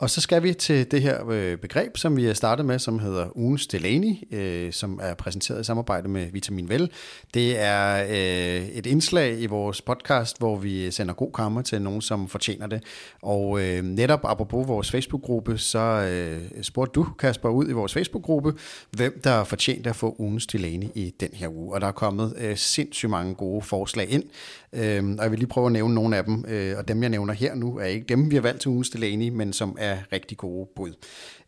Og 0.00 0.10
så 0.10 0.20
skal 0.20 0.42
vi 0.42 0.54
til 0.54 0.90
det 0.90 1.02
her 1.02 1.28
øh, 1.30 1.56
begreb, 1.56 1.96
som 1.96 2.16
vi 2.16 2.24
har 2.24 2.34
startet 2.34 2.66
med, 2.66 2.78
som 2.78 2.98
hedder 2.98 3.36
ugens 3.36 3.66
Delaney, 3.66 4.14
øh, 4.30 4.72
som 4.72 5.00
er 5.02 5.14
præsenteret 5.14 5.60
i 5.60 5.64
samarbejde 5.64 6.08
med 6.08 6.26
Vitamin 6.32 6.68
Vel. 6.68 6.90
Det 7.34 7.58
er 7.60 8.04
øh, 8.04 8.68
et 8.68 8.86
indslag 8.86 9.40
i 9.40 9.46
vores 9.46 9.82
podcast, 9.82 10.38
hvor 10.38 10.56
vi 10.56 10.90
sender 10.90 11.14
god 11.14 11.32
kammer 11.32 11.62
til 11.62 11.82
nogen, 11.82 12.00
som 12.00 12.28
fortjener 12.28 12.66
det. 12.66 12.82
Og 13.22 13.60
øh, 13.60 13.84
netop 13.84 14.20
apropos 14.24 14.68
vores 14.68 14.90
Facebook-gruppe, 14.90 15.58
så 15.58 15.78
øh, 15.78 16.62
spurgte 16.62 16.92
du, 16.92 17.06
Kasper, 17.18 17.48
ud 17.48 17.68
i 17.68 17.72
vores 17.72 17.92
Facebook-gruppe, 17.92 18.54
hvem 18.90 19.20
der 19.24 19.44
fortjente 19.44 19.90
at 19.90 19.96
få 19.96 20.16
ugens 20.18 20.46
Delaney 20.46 20.88
i 20.94 21.14
den 21.20 21.30
her 21.32 21.48
uge. 21.48 21.74
Og 21.74 21.80
der 21.80 21.86
er 21.86 21.92
kommet 21.92 22.34
øh, 22.38 22.56
sindssygt 22.56 23.10
mange 23.10 23.34
gode 23.34 23.62
forslag 23.62 24.10
ind, 24.10 24.24
øh, 24.72 25.04
og 25.18 25.22
jeg 25.22 25.30
vil 25.30 25.38
lige 25.38 25.48
prøve 25.48 25.66
at 25.66 25.72
nævne 25.72 25.94
nogle 25.94 26.16
af 26.16 26.24
dem. 26.24 26.44
Øh, 26.48 26.78
og 26.78 26.88
dem, 26.88 27.02
jeg 27.02 27.10
nævner 27.10 27.34
her 27.34 27.54
nu, 27.54 27.78
er 27.78 27.84
ikke 27.84 28.06
dem, 28.08 28.30
vi 28.30 28.34
har 28.34 28.42
valgt 28.42 28.60
til 28.60 28.68
ugens 28.68 28.90
Delaney, 28.90 29.28
men 29.28 29.52
som 29.52 29.76
er 29.78 29.87
rigtig 30.12 30.38
gode 30.38 30.68
bud. 30.76 30.92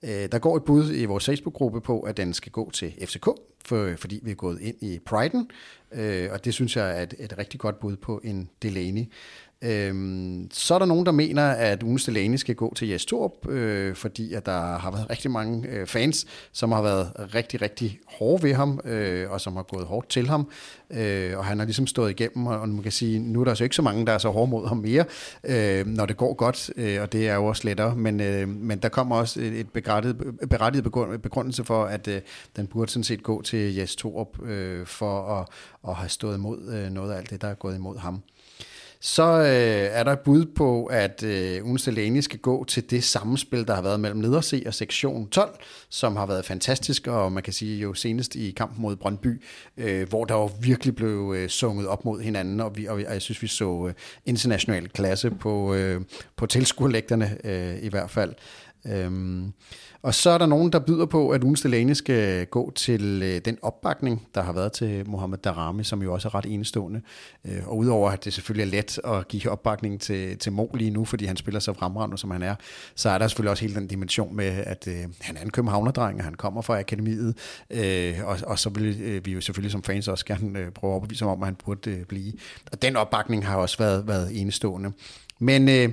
Øh, 0.03 0.29
der 0.33 0.39
går 0.39 0.57
et 0.57 0.65
bud 0.65 0.95
i 0.95 1.05
vores 1.05 1.27
Facebook-gruppe 1.27 1.81
på, 1.81 2.01
at 2.01 2.17
den 2.17 2.35
skal 2.35 2.53
gå 2.53 2.71
til 2.71 2.93
FCK. 3.07 3.29
for, 3.65 3.95
fordi 3.97 4.21
vi 4.23 4.31
er 4.31 4.35
gået 4.35 4.61
ind 4.61 4.77
i 4.83 4.99
Priden, 5.07 5.51
øh, 5.93 6.29
og 6.33 6.45
det 6.45 6.55
synes 6.55 6.77
jeg 6.77 6.99
er 6.99 7.03
et, 7.03 7.15
et 7.19 7.39
rigtig 7.39 7.61
godt 7.61 7.81
bud 7.81 7.97
på 7.97 8.21
en 8.25 8.51
Delaney. 8.63 9.05
Øhm, 9.63 10.49
så 10.53 10.75
er 10.75 10.79
der 10.79 10.87
nogen, 10.87 11.07
der 11.07 11.13
mener, 11.13 11.51
at 11.51 11.83
Unes 11.83 12.05
Delaney 12.05 12.37
skal 12.37 12.55
gå 12.55 12.75
til 12.75 12.89
Jes 12.89 13.07
Torp, 13.07 13.49
øh, 13.49 13.95
fordi 13.95 14.35
at 14.35 14.47
der 14.47 14.79
har 14.79 14.91
været 14.91 15.11
rigtig 15.11 15.31
mange 15.31 15.69
øh, 15.69 15.87
fans, 15.87 16.27
som 16.53 16.73
har 16.73 16.83
været 16.83 17.13
rigtig, 17.35 17.63
rigtig 17.63 18.01
hårde 18.07 18.43
ved 18.43 18.55
ham, 18.55 18.81
øh, 18.85 19.31
og 19.31 19.41
som 19.41 19.57
har 19.57 19.63
gået 19.63 19.87
hårdt 19.87 20.09
til 20.09 20.29
ham. 20.29 20.51
Øh, 20.91 21.39
og 21.39 21.45
han 21.45 21.59
har 21.59 21.67
ligesom 21.67 21.87
stået 21.87 22.11
igennem, 22.11 22.47
og, 22.47 22.61
og 22.61 22.69
man 22.69 22.83
kan 22.83 22.93
sige, 22.93 23.19
nu 23.19 23.41
er 23.41 23.45
der 23.45 23.55
så 23.55 23.65
ikke 23.65 23.77
så 23.77 23.83
mange, 23.83 24.07
der 24.07 24.13
er 24.13 24.19
så 24.19 24.31
hårde 24.31 24.51
mod 24.51 24.69
ham 24.69 24.77
mere, 24.77 25.05
øh, 25.45 25.87
når 25.87 26.07
det 26.07 26.17
går 26.17 26.35
godt, 26.35 26.71
øh, 26.77 27.03
og 27.03 27.13
det 27.13 27.29
er 27.29 27.35
jo 27.35 27.47
også 27.47 27.63
lettere. 27.65 27.97
Men, 27.97 28.21
øh, 28.21 28.49
men 28.49 28.79
der 28.79 28.89
kommer 28.89 29.17
også 29.17 29.41
et, 29.41 29.61
et 29.61 29.71
berettiget, 29.71 30.17
berettiget 30.51 30.85
begrundelse 31.23 31.65
for, 31.65 31.85
at 31.85 32.09
øh, 32.09 32.21
den 32.57 32.67
burde 32.67 32.91
sådan 32.91 33.05
set 33.05 33.23
gå 33.23 33.43
til 33.43 33.75
Jes 33.75 33.97
Torp, 33.97 34.43
øh, 34.43 34.87
for 34.87 35.41
at, 35.41 35.47
at 35.89 35.95
have 35.95 36.09
stået 36.09 36.37
imod 36.37 36.73
øh, 36.73 36.91
noget 36.91 37.13
af 37.13 37.19
alt 37.19 37.31
det, 37.31 37.43
der 37.43 37.49
er 37.49 37.55
gået 37.55 37.77
imod 37.77 37.99
ham. 37.99 38.23
Så 39.03 39.39
øh, 39.39 39.99
er 39.99 40.03
der 40.03 40.13
et 40.13 40.21
bud 40.21 40.47
på, 40.47 40.85
at 40.85 41.23
øh, 41.23 41.67
Unes 41.67 41.89
skal 42.25 42.39
gå 42.39 42.65
til 42.65 42.91
det 42.91 43.05
sammenspil, 43.05 43.67
der 43.67 43.75
har 43.75 43.83
været 43.83 44.01
mellem 44.01 44.21
Nederse 44.21 44.63
og 44.67 44.75
sektion 44.75 45.29
12, 45.29 45.59
som 45.89 46.17
har 46.17 46.27
været 46.27 46.45
fantastisk, 46.45 47.07
og 47.07 47.33
man 47.33 47.43
kan 47.43 47.53
sige 47.53 47.81
jo 47.81 47.95
senest 47.95 48.35
i 48.35 48.51
kampen 48.51 48.83
mod 48.83 48.97
Brøndby, 48.97 49.43
øh, 49.77 50.09
hvor 50.09 50.25
der 50.25 50.35
jo 50.35 50.51
virkelig 50.61 50.97
blev 50.97 51.35
øh, 51.37 51.49
sunget 51.49 51.87
op 51.87 52.05
mod 52.05 52.21
hinanden, 52.21 52.61
og, 52.61 52.77
vi, 52.77 52.87
og, 52.87 52.95
og 52.95 53.13
jeg 53.13 53.23
synes, 53.23 53.43
vi 53.43 53.47
så 53.47 53.87
øh, 53.89 53.95
international 54.27 54.89
klasse 54.89 55.31
på, 55.31 55.75
øh, 55.75 56.01
på 56.37 56.47
tilskuerlægterne 56.47 57.37
øh, 57.45 57.83
i 57.83 57.89
hvert 57.89 58.11
fald. 58.11 58.35
Øh, 58.87 59.43
og 60.03 60.15
så 60.15 60.31
er 60.31 60.39
der 60.39 60.47
nogen, 60.47 60.73
der 60.73 60.79
byder 60.79 61.07
på, 61.07 61.31
at 61.31 61.45
ugens 61.45 61.61
Delaney 61.61 61.93
skal 61.93 62.47
gå 62.47 62.73
til 62.75 63.23
øh, 63.23 63.41
den 63.45 63.59
opbakning, 63.63 64.27
der 64.35 64.43
har 64.43 64.53
været 64.53 64.73
til 64.73 65.09
Mohammed 65.09 65.39
Darami, 65.39 65.85
som 65.85 66.03
jo 66.03 66.13
også 66.13 66.29
er 66.29 66.35
ret 66.35 66.47
enestående. 66.47 67.01
Øh, 67.45 67.69
og 67.69 67.77
udover 67.77 68.11
at 68.11 68.25
det 68.25 68.33
selvfølgelig 68.33 68.73
er 68.73 68.77
let 68.77 69.01
at 69.05 69.29
give 69.29 69.51
opbakning 69.51 70.01
til, 70.01 70.39
til 70.39 70.53
Mo 70.53 70.67
lige 70.75 70.91
nu, 70.91 71.05
fordi 71.05 71.25
han 71.25 71.37
spiller 71.37 71.61
så 71.61 71.73
fremragende, 71.73 72.19
som 72.19 72.31
han 72.31 72.43
er, 72.43 72.55
så 72.95 73.11
er 73.11 73.19
der 73.19 73.29
selvfølgelig 73.29 73.51
også 73.51 73.65
hele 73.65 73.75
den 73.75 73.87
dimension 73.87 74.37
med, 74.37 74.65
at 74.67 74.89
øh, 74.89 75.05
han 75.21 75.37
er 75.37 75.43
en 75.43 75.51
københavnerdreng, 75.51 76.19
og 76.19 76.25
han 76.25 76.35
kommer 76.35 76.63
fra 76.63 76.79
akademiet, 76.79 77.37
øh, 77.71 78.15
og, 78.25 78.39
og 78.47 78.59
så 78.59 78.71
vil 78.71 79.01
øh, 79.03 79.27
vi 79.27 79.33
jo 79.33 79.41
selvfølgelig 79.41 79.73
som 79.73 79.83
fans 79.83 80.09
også 80.09 80.25
gerne 80.25 80.59
øh, 80.59 80.71
prøve 80.71 80.91
at 80.91 80.95
overbevise 80.95 81.25
ham 81.25 81.33
om, 81.33 81.43
at 81.43 81.47
han 81.47 81.57
burde 81.65 81.91
øh, 81.91 82.05
blive. 82.05 82.33
Og 82.73 82.83
den 82.83 82.97
opbakning 82.97 83.47
har 83.47 83.57
også 83.57 83.79
været, 83.79 84.09
været 84.09 84.41
enestående. 84.41 84.93
Men 85.39 85.69
øh, 85.69 85.89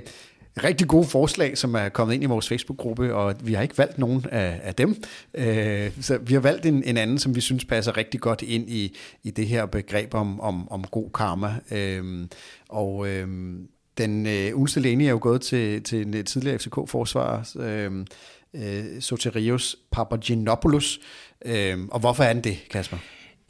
rigtig 0.64 0.88
gode 0.88 1.04
forslag, 1.04 1.58
som 1.58 1.74
er 1.74 1.88
kommet 1.88 2.14
ind 2.14 2.22
i 2.22 2.26
vores 2.26 2.48
Facebook-gruppe, 2.48 3.14
og 3.14 3.34
vi 3.42 3.54
har 3.54 3.62
ikke 3.62 3.78
valgt 3.78 3.98
nogen 3.98 4.24
af, 4.32 4.60
af 4.62 4.74
dem. 4.74 5.02
Øh, 5.34 5.90
så 6.00 6.18
vi 6.18 6.34
har 6.34 6.40
valgt 6.40 6.66
en, 6.66 6.82
en 6.84 6.96
anden, 6.96 7.18
som 7.18 7.34
vi 7.34 7.40
synes 7.40 7.64
passer 7.64 7.96
rigtig 7.96 8.20
godt 8.20 8.42
ind 8.42 8.70
i, 8.70 8.96
i 9.22 9.30
det 9.30 9.46
her 9.46 9.66
begreb 9.66 10.14
om, 10.14 10.40
om, 10.40 10.70
om 10.70 10.84
god 10.84 11.10
karma. 11.14 11.54
Øh, 11.70 12.26
og 12.68 13.08
øh, 13.08 13.28
den 13.98 14.26
øh, 14.26 14.56
Ulste 14.58 14.80
Lene 14.80 15.04
er 15.04 15.10
jo 15.10 15.18
gået 15.22 15.40
til, 15.40 15.82
til 15.82 16.06
en 16.06 16.24
tidligere 16.24 16.58
FCK-forsvarer, 16.58 17.56
øh, 17.58 18.04
øh, 18.54 19.00
Soterios 19.00 19.76
Papagenopoulos. 19.92 20.98
Øh, 21.44 21.78
og 21.90 22.00
hvorfor 22.00 22.24
er 22.24 22.32
den 22.32 22.44
det, 22.44 22.58
Kasper? 22.70 22.98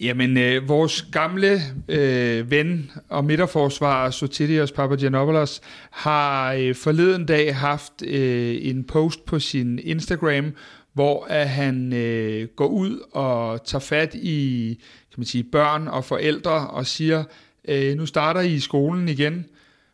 Jamen, 0.01 0.37
øh, 0.37 0.69
vores 0.69 1.03
gamle 1.03 1.61
øh, 1.89 2.51
ven 2.51 2.91
og 3.09 3.25
midterforsvarer, 3.25 4.11
Sotirios 4.11 4.73
Papagiannopoulos, 4.73 5.61
har 5.91 6.53
øh, 6.53 6.75
forleden 6.75 7.27
dag 7.27 7.57
haft 7.57 8.03
øh, 8.03 8.57
en 8.61 8.85
post 8.85 9.25
på 9.25 9.39
sin 9.39 9.79
Instagram, 9.79 10.53
hvor 10.93 11.25
at 11.25 11.49
han 11.49 11.93
øh, 11.93 12.49
går 12.57 12.67
ud 12.67 12.99
og 13.13 13.65
tager 13.65 13.81
fat 13.81 14.15
i 14.15 14.75
kan 15.11 15.21
man 15.21 15.27
sige, 15.27 15.45
børn 15.45 15.89
og 15.89 16.05
forældre 16.05 16.67
og 16.69 16.87
siger, 16.87 17.25
øh, 17.69 17.97
nu 17.97 18.07
starter 18.07 18.41
I 18.41 18.55
i 18.55 18.61
skolen 18.61 19.09
igen. 19.09 19.47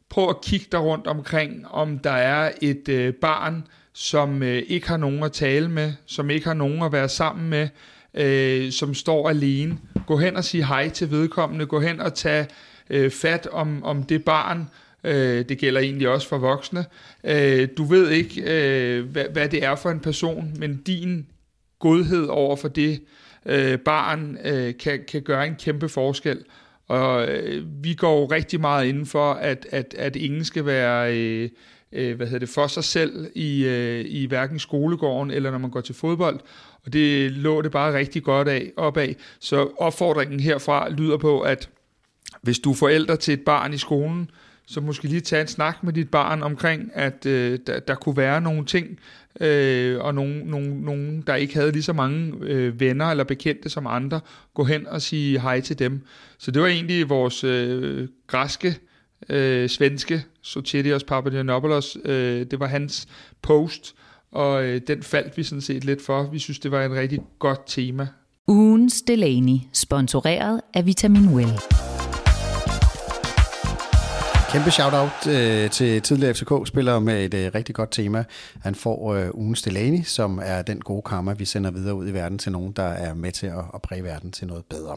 Prøv 0.09 0.29
at 0.29 0.41
kigge 0.41 0.67
der 0.73 0.79
rundt 0.79 1.07
omkring, 1.07 1.67
om 1.71 1.99
der 1.99 2.11
er 2.11 2.53
et 2.63 2.89
øh, 2.89 3.15
barn, 3.15 3.67
som 3.93 4.43
øh, 4.43 4.63
ikke 4.67 4.89
har 4.89 4.97
nogen 4.97 5.23
at 5.23 5.33
tale 5.33 5.69
med, 5.69 5.93
som 6.07 6.31
ikke 6.31 6.47
har 6.47 6.55
nogen 6.55 6.83
at 6.83 6.93
være 6.93 7.09
sammen 7.09 7.51
med, 7.51 7.69
øh, 8.15 8.73
som 8.73 8.95
står 8.95 9.29
alene. 9.29 9.79
Gå 10.07 10.17
hen 10.17 10.37
og 10.37 10.45
sige 10.45 10.67
hej 10.67 10.89
til 10.89 11.11
vedkommende. 11.11 11.67
Gå 11.67 11.81
hen 11.81 12.01
og 12.01 12.15
tage 12.15 12.47
øh, 12.91 13.11
fat 13.11 13.49
om, 13.53 13.85
om 13.85 14.03
det 14.03 14.25
barn. 14.25 14.71
Øh, 15.05 15.45
det 15.49 15.59
gælder 15.59 15.81
egentlig 15.81 16.09
også 16.09 16.29
for 16.29 16.39
voksne. 16.39 16.85
Øh, 17.25 17.69
du 17.77 17.85
ved 17.85 18.11
ikke, 18.11 18.43
øh, 18.43 19.05
hvad, 19.05 19.25
hvad 19.33 19.49
det 19.49 19.65
er 19.65 19.75
for 19.75 19.91
en 19.91 20.01
person, 20.01 20.53
men 20.59 20.77
din 20.77 21.27
godhed 21.79 22.27
over 22.27 22.57
for 22.57 22.69
det 22.69 23.01
øh, 23.47 23.79
barn 23.79 24.39
øh, 24.45 24.75
kan, 24.79 25.01
kan 25.09 25.23
gøre 25.23 25.47
en 25.47 25.55
kæmpe 25.55 25.89
forskel. 25.89 26.45
Og 26.89 27.29
øh, 27.29 27.65
vi 27.85 27.95
går 27.95 28.33
rigtig 28.33 28.61
meget 28.61 28.87
inden 28.87 29.07
for, 29.07 29.33
at, 29.33 29.67
at, 29.71 29.95
at 29.99 30.17
ingen 30.17 30.45
skal 30.45 30.67
være... 30.67 31.17
Øh, 31.17 31.49
øh, 31.95 32.17
hvad 32.17 32.27
hedder 32.27 32.39
det, 32.39 32.49
for 32.49 32.67
sig 32.67 32.85
selv 32.85 33.31
i, 33.35 33.65
øh, 33.65 34.05
i 34.09 34.27
hverken 34.27 34.59
skolegården 34.59 35.31
eller 35.31 35.51
når 35.51 35.59
man 35.59 35.71
går 35.71 35.81
til 35.81 35.95
fodbold. 35.95 36.41
Og 36.87 36.93
det 36.93 37.33
lå 37.33 37.63
det 37.63 37.71
bare 37.71 37.95
rigtig 37.95 38.23
godt 38.23 38.49
af, 38.49 38.73
op 38.77 38.97
af. 38.97 39.17
Så 39.41 39.69
opfordringen 39.79 40.41
herfra 40.41 40.89
lyder 40.89 41.17
på, 41.17 41.41
at 41.41 41.69
hvis 42.43 42.59
du 42.59 42.71
er 42.71 42.75
forældre 42.75 43.17
til 43.17 43.35
et 43.35 43.41
barn 43.41 43.75
i 43.75 43.79
skolen, 43.79 44.31
så 44.67 44.81
måske 44.81 45.09
lige 45.09 45.21
tage 45.21 45.43
en 45.43 45.49
snak 45.49 45.83
med 45.83 45.93
dit 45.93 46.11
barn 46.11 46.43
omkring, 46.43 46.91
at 46.95 47.27
øh, 47.27 47.59
der, 47.67 47.81
der 47.81 47.95
kunne 47.95 48.17
være 48.17 48.41
nogle 48.41 48.65
ting, 48.65 48.99
øh, 49.41 50.01
og 50.01 50.15
nogen, 50.15 50.43
nogen, 50.47 50.69
nogen, 50.69 51.25
der 51.27 51.35
ikke 51.35 51.55
havde 51.55 51.73
lige 51.73 51.83
så 51.83 51.93
mange 51.93 52.35
øh, 52.41 52.81
venner 52.81 53.07
eller 53.07 53.25
bekendte 53.25 53.69
som 53.69 53.87
andre, 53.87 54.21
gå 54.55 54.65
hen 54.65 54.87
og 54.87 55.03
sige 55.03 55.41
hej 55.41 55.61
til 55.61 55.79
dem. 55.79 56.01
Så 56.39 56.51
det 56.51 56.63
var 56.63 56.69
egentlig 56.69 57.09
vores 57.09 57.45
øh, 57.45 58.09
græske, 58.27 58.69
øh, 58.69 58.75
svenske 59.69 60.25
Sotidios 60.43 61.05
Papagiannopoulos, 61.05 61.97
øh, 62.05 62.47
det 62.51 62.61
var 62.61 62.67
hans 62.67 63.07
post, 63.43 63.95
og 64.33 64.65
øh, 64.65 64.81
den 64.87 65.03
faldt 65.03 65.37
vi 65.37 65.43
sådan 65.43 65.63
set 65.63 65.85
lidt 65.85 66.03
for. 66.03 66.23
Vi 66.23 66.39
synes, 66.39 66.59
det 66.59 66.71
var 66.71 66.85
en 66.85 66.95
rigtig 66.95 67.21
godt 67.39 67.61
tema. 67.67 68.09
Ugens 68.49 69.03
Delaney, 69.03 69.59
sponsoreret 69.73 70.61
af 70.75 70.87
Vitamin 70.87 71.29
Well. 71.29 71.59
Kæmpe 74.55 74.71
shout-out 74.71 75.27
øh, 75.29 75.71
til 75.71 76.03
tidligere 76.03 76.35
FCK-spillere 76.35 77.01
med 77.01 77.25
et 77.25 77.35
øh, 77.35 77.51
rigtig 77.55 77.75
godt 77.75 77.91
tema. 77.91 78.25
Han 78.63 78.75
får 78.75 79.15
øh, 79.15 79.29
ugens 79.35 79.63
Delaney, 79.63 80.03
som 80.03 80.41
er 80.43 80.63
den 80.63 80.81
gode 80.81 81.03
karma, 81.03 81.33
vi 81.33 81.45
sender 81.45 81.71
videre 81.71 81.95
ud 81.95 82.09
i 82.09 82.13
verden 82.13 82.39
til 82.39 82.53
nogen, 82.53 82.73
der 82.73 82.83
er 82.83 83.15
med 83.15 83.33
til 83.33 83.47
at, 83.47 83.65
at 83.75 83.83
præge 83.83 84.05
verden 84.05 84.33
til 84.33 84.47
noget 84.47 84.65
bedre. 84.65 84.97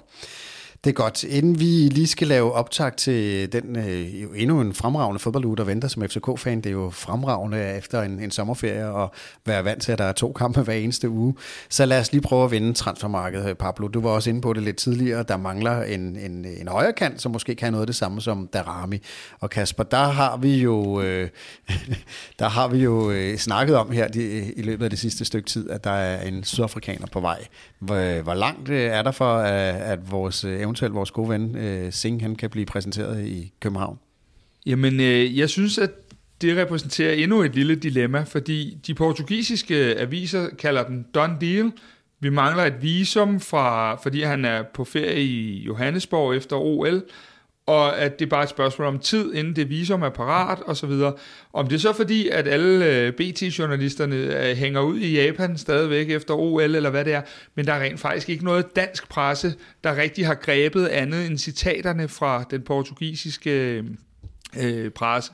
Det 0.87 0.93
er 0.93 1.03
godt. 1.03 1.23
Inden 1.23 1.59
vi 1.59 1.65
lige 1.65 2.07
skal 2.07 2.27
lave 2.27 2.53
optag 2.53 2.95
til 2.95 3.51
den 3.51 3.75
øh, 3.75 4.21
jo 4.23 4.33
endnu 4.33 4.61
en 4.61 4.73
fremragende 4.73 5.19
fodbolduge, 5.19 5.57
der 5.57 5.63
venter 5.63 5.87
som 5.87 6.03
FCK-fan, 6.03 6.57
det 6.57 6.65
er 6.65 6.73
jo 6.73 6.89
fremragende 6.89 7.77
efter 7.77 8.01
en, 8.01 8.19
en 8.19 8.31
sommerferie 8.31 8.87
og 8.87 9.11
være 9.45 9.65
vant 9.65 9.81
til, 9.81 9.91
at 9.91 9.97
der 9.97 10.03
er 10.03 10.11
to 10.11 10.33
kampe 10.33 10.61
hver 10.61 10.73
eneste 10.73 11.09
uge. 11.09 11.35
Så 11.69 11.85
lad 11.85 11.99
os 11.99 12.11
lige 12.11 12.21
prøve 12.21 12.45
at 12.45 12.51
vinde 12.51 12.73
transfermarkedet, 12.73 13.49
øh, 13.49 13.55
Pablo. 13.55 13.87
Du 13.87 14.01
var 14.01 14.09
også 14.09 14.29
inde 14.29 14.41
på 14.41 14.53
det 14.53 14.63
lidt 14.63 14.75
tidligere. 14.75 15.23
Der 15.23 15.37
mangler 15.37 15.83
en, 15.83 16.15
en, 16.15 16.45
en 16.45 16.67
højre 16.67 16.93
kant, 16.93 17.21
som 17.21 17.31
måske 17.31 17.55
kan 17.55 17.71
noget 17.71 17.83
af 17.83 17.87
det 17.87 17.95
samme 17.95 18.21
som 18.21 18.49
Darami. 18.53 19.01
Og 19.39 19.49
Kasper, 19.49 19.83
der 19.83 20.07
har 20.07 20.37
vi 20.37 20.57
jo, 20.57 21.01
øh, 21.01 21.29
der 22.39 22.49
har 22.49 22.67
vi 22.67 22.77
jo 22.77 23.11
øh, 23.11 23.37
snakket 23.37 23.75
om 23.75 23.91
her 23.91 24.07
de, 24.07 24.53
i 24.53 24.61
løbet 24.61 24.83
af 24.83 24.89
det 24.89 24.99
sidste 24.99 25.25
stykke 25.25 25.49
tid, 25.49 25.69
at 25.69 25.83
der 25.83 25.91
er 25.91 26.21
en 26.21 26.43
sydafrikaner 26.43 27.07
på 27.07 27.19
vej. 27.19 27.45
Hvor, 27.79 28.21
hvor 28.21 28.33
langt 28.33 28.69
øh, 28.69 28.81
er 28.81 29.01
der 29.01 29.11
for, 29.11 29.37
at, 29.37 29.75
at 29.75 30.11
vores 30.11 30.43
evne 30.43 30.76
eventuelt 30.77 30.95
vores 30.95 31.11
gode 31.11 31.29
ven 31.29 31.55
øh, 31.55 31.93
Singh, 31.93 32.21
han 32.21 32.35
kan 32.35 32.49
blive 32.49 32.65
præsenteret 32.65 33.25
i 33.25 33.53
København? 33.59 33.99
Jamen, 34.65 34.99
øh, 34.99 35.37
jeg 35.37 35.49
synes, 35.49 35.77
at 35.77 35.91
det 36.41 36.57
repræsenterer 36.57 37.13
endnu 37.13 37.41
et 37.41 37.55
lille 37.55 37.75
dilemma, 37.75 38.23
fordi 38.23 38.77
de 38.87 38.93
portugisiske 38.93 39.75
aviser 39.75 40.49
kalder 40.59 40.83
den 40.83 41.05
done 41.15 41.37
deal. 41.41 41.71
Vi 42.19 42.29
mangler 42.29 42.63
et 42.63 42.81
visum, 42.81 43.39
fra, 43.39 43.95
fordi 43.95 44.21
han 44.21 44.45
er 44.45 44.63
på 44.73 44.83
ferie 44.83 45.23
i 45.23 45.63
Johannesborg 45.63 46.35
efter 46.35 46.55
OL, 46.55 47.03
og 47.67 47.99
at 47.99 48.19
det 48.19 48.25
er 48.25 48.29
bare 48.29 48.43
et 48.43 48.49
spørgsmål 48.49 48.87
om 48.87 48.99
tid, 48.99 49.33
inden 49.33 49.55
det 49.55 49.69
visum 49.69 50.01
er 50.01 50.09
parat, 50.09 50.59
og 50.59 50.77
så 50.77 50.87
videre. 50.87 51.13
Om 51.53 51.67
det 51.67 51.75
er 51.75 51.79
så 51.79 51.93
fordi, 51.93 52.27
at 52.27 52.47
alle 52.47 52.85
øh, 52.85 53.13
BT-journalisterne 53.13 54.15
øh, 54.15 54.57
hænger 54.57 54.81
ud 54.81 54.99
i 54.99 55.15
Japan 55.15 55.57
stadigvæk 55.57 56.09
efter 56.09 56.33
OL, 56.33 56.75
eller 56.75 56.89
hvad 56.89 57.05
det 57.05 57.13
er, 57.13 57.21
men 57.55 57.67
der 57.67 57.73
er 57.73 57.83
rent 57.83 57.99
faktisk 57.99 58.29
ikke 58.29 58.45
noget 58.45 58.75
dansk 58.75 59.09
presse, 59.09 59.55
der 59.83 59.95
rigtig 59.95 60.25
har 60.25 60.35
grebet 60.35 60.87
andet 60.87 61.25
end 61.25 61.37
citaterne 61.37 62.07
fra 62.07 62.45
den 62.51 62.61
portugisiske 62.61 63.51
øh, 63.51 63.83
øh 64.59 64.91
presse. 64.91 65.31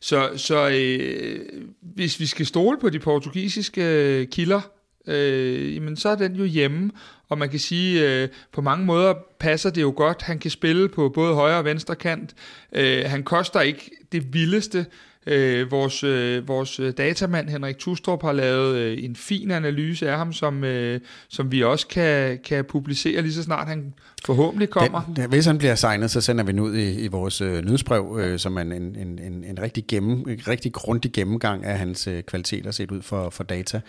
Så, 0.00 0.30
så 0.36 0.68
øh, 0.68 1.38
hvis 1.80 2.20
vi 2.20 2.26
skal 2.26 2.46
stole 2.46 2.78
på 2.80 2.90
de 2.90 2.98
portugisiske 2.98 4.26
kilder, 4.32 4.60
øh, 5.06 5.74
jamen 5.74 5.96
så 5.96 6.08
er 6.08 6.14
den 6.14 6.34
jo 6.34 6.44
hjemme, 6.44 6.90
og 7.28 7.38
man 7.38 7.50
kan 7.50 7.58
sige, 7.58 8.08
øh, 8.08 8.28
på 8.52 8.60
mange 8.60 8.86
måder 8.86 9.14
passer 9.40 9.70
det 9.70 9.82
jo 9.82 9.92
godt. 9.96 10.22
Han 10.22 10.38
kan 10.38 10.50
spille 10.50 10.88
på 10.88 11.08
både 11.08 11.34
højre 11.34 11.58
og 11.58 11.64
venstre 11.64 11.96
kant. 11.96 12.34
Øh, 12.72 13.04
han 13.06 13.22
koster 13.22 13.60
ikke 13.60 13.90
det 14.12 14.34
vildeste. 14.34 14.86
Øh, 15.26 15.70
vores, 15.70 16.04
øh, 16.04 16.48
vores 16.48 16.80
datamand 16.96 17.48
Henrik 17.48 17.78
Tustrup 17.78 18.22
har 18.22 18.32
lavet 18.32 18.76
øh, 18.76 19.04
en 19.04 19.16
fin 19.16 19.50
analyse 19.50 20.10
af 20.10 20.18
ham, 20.18 20.32
som, 20.32 20.64
øh, 20.64 21.00
som 21.28 21.52
vi 21.52 21.62
også 21.62 21.86
kan, 21.86 22.38
kan 22.44 22.64
publicere 22.64 23.22
lige 23.22 23.32
så 23.32 23.42
snart 23.42 23.68
han 23.68 23.94
forhåbentlig 24.26 24.70
kommer. 24.70 25.12
Den, 25.16 25.28
hvis 25.28 25.46
han 25.46 25.58
bliver 25.58 25.74
signet, 25.74 26.10
så 26.10 26.20
sender 26.20 26.44
vi 26.44 26.52
den 26.52 26.60
ud 26.60 26.76
i, 26.76 27.04
i 27.04 27.08
vores 27.08 27.40
øh, 27.40 27.64
nyhedsbrev, 27.64 28.18
øh, 28.20 28.38
som 28.38 28.56
er 28.56 28.60
en, 28.60 28.72
en, 28.72 28.96
en, 28.96 29.44
en 29.44 29.58
rigtig, 29.62 29.84
gennem, 29.88 30.28
en 30.28 30.40
rigtig 30.48 30.72
grundig 30.72 31.12
gennemgang 31.12 31.64
af 31.64 31.78
hans 31.78 32.06
øh, 32.06 32.22
kvaliteter 32.22 32.70
set 32.70 32.90
ud 32.90 33.02
for, 33.02 33.30
for 33.30 33.44
data. 33.44 33.80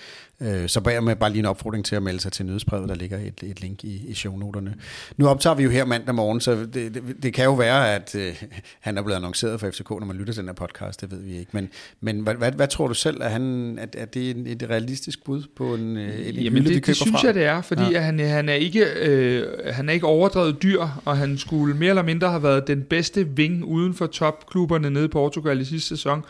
Øh, 0.41 0.69
så 0.69 0.81
bag 0.81 1.03
med 1.03 1.15
bare 1.15 1.29
lige 1.29 1.39
en 1.39 1.45
opfordring 1.45 1.85
til 1.85 1.95
at 1.95 2.03
melde 2.03 2.19
sig 2.19 2.31
til 2.31 2.45
nyhedsbrevet, 2.45 2.89
der 2.89 2.95
ligger 2.95 3.17
et, 3.17 3.43
et 3.43 3.61
link 3.61 3.83
i, 3.83 4.07
i 4.07 4.13
shownoterne. 4.13 4.75
Nu 5.17 5.27
optager 5.27 5.55
vi 5.55 5.63
jo 5.63 5.69
her 5.69 5.85
mandag 5.85 6.15
morgen, 6.15 6.41
så 6.41 6.55
det, 6.55 6.73
det, 6.73 7.03
det 7.23 7.33
kan 7.33 7.45
jo 7.45 7.53
være, 7.53 7.95
at 7.95 8.15
øh, 8.15 8.43
han 8.79 8.97
er 8.97 9.01
blevet 9.01 9.17
annonceret 9.17 9.59
for 9.59 9.69
FCK, 9.69 9.89
når 9.89 10.05
man 10.05 10.15
lytter 10.15 10.33
til 10.33 10.41
den 10.41 10.47
her 10.49 10.53
podcast, 10.53 11.01
det 11.01 11.11
ved 11.11 11.19
vi 11.19 11.37
ikke. 11.37 11.49
Men, 11.51 11.69
men 12.01 12.19
hvad, 12.19 12.33
hvad, 12.35 12.51
hvad 12.51 12.67
tror 12.67 12.87
du 12.87 12.93
selv, 12.93 13.23
at 13.23 13.31
han, 13.31 13.77
at, 13.79 13.95
at 13.95 14.13
det 14.13 14.29
er 14.29 14.33
et 14.45 14.69
realistisk 14.69 15.23
bud 15.23 15.43
på 15.55 15.75
en, 15.75 15.97
øh, 15.97 16.27
en 16.27 16.35
Jamen 16.35 16.63
hylde, 16.63 16.75
det, 16.75 16.85
det 16.85 16.95
synes 16.95 17.11
fra? 17.11 17.27
jeg, 17.27 17.33
det 17.33 17.45
er, 17.45 17.61
fordi 17.61 17.91
ja. 17.91 17.99
han, 17.99 18.19
han, 18.19 18.49
er 18.49 18.53
ikke, 18.53 18.85
øh, 19.01 19.47
han 19.73 19.89
er 19.89 19.93
ikke 19.93 20.07
overdrevet 20.21 20.63
dyr, 20.63 20.87
og 21.05 21.17
han 21.17 21.37
skulle 21.37 21.75
mere 21.75 21.89
eller 21.89 22.03
mindre 22.03 22.29
have 22.29 22.43
været 22.43 22.67
den 22.67 22.81
bedste 22.83 23.27
ving 23.27 23.65
uden 23.65 23.93
for 23.93 24.07
topklubberne 24.07 24.89
nede 24.89 25.05
i 25.05 25.07
Portugal 25.07 25.61
i 25.61 25.65
sidste 25.65 25.89
sæson. 25.89 26.23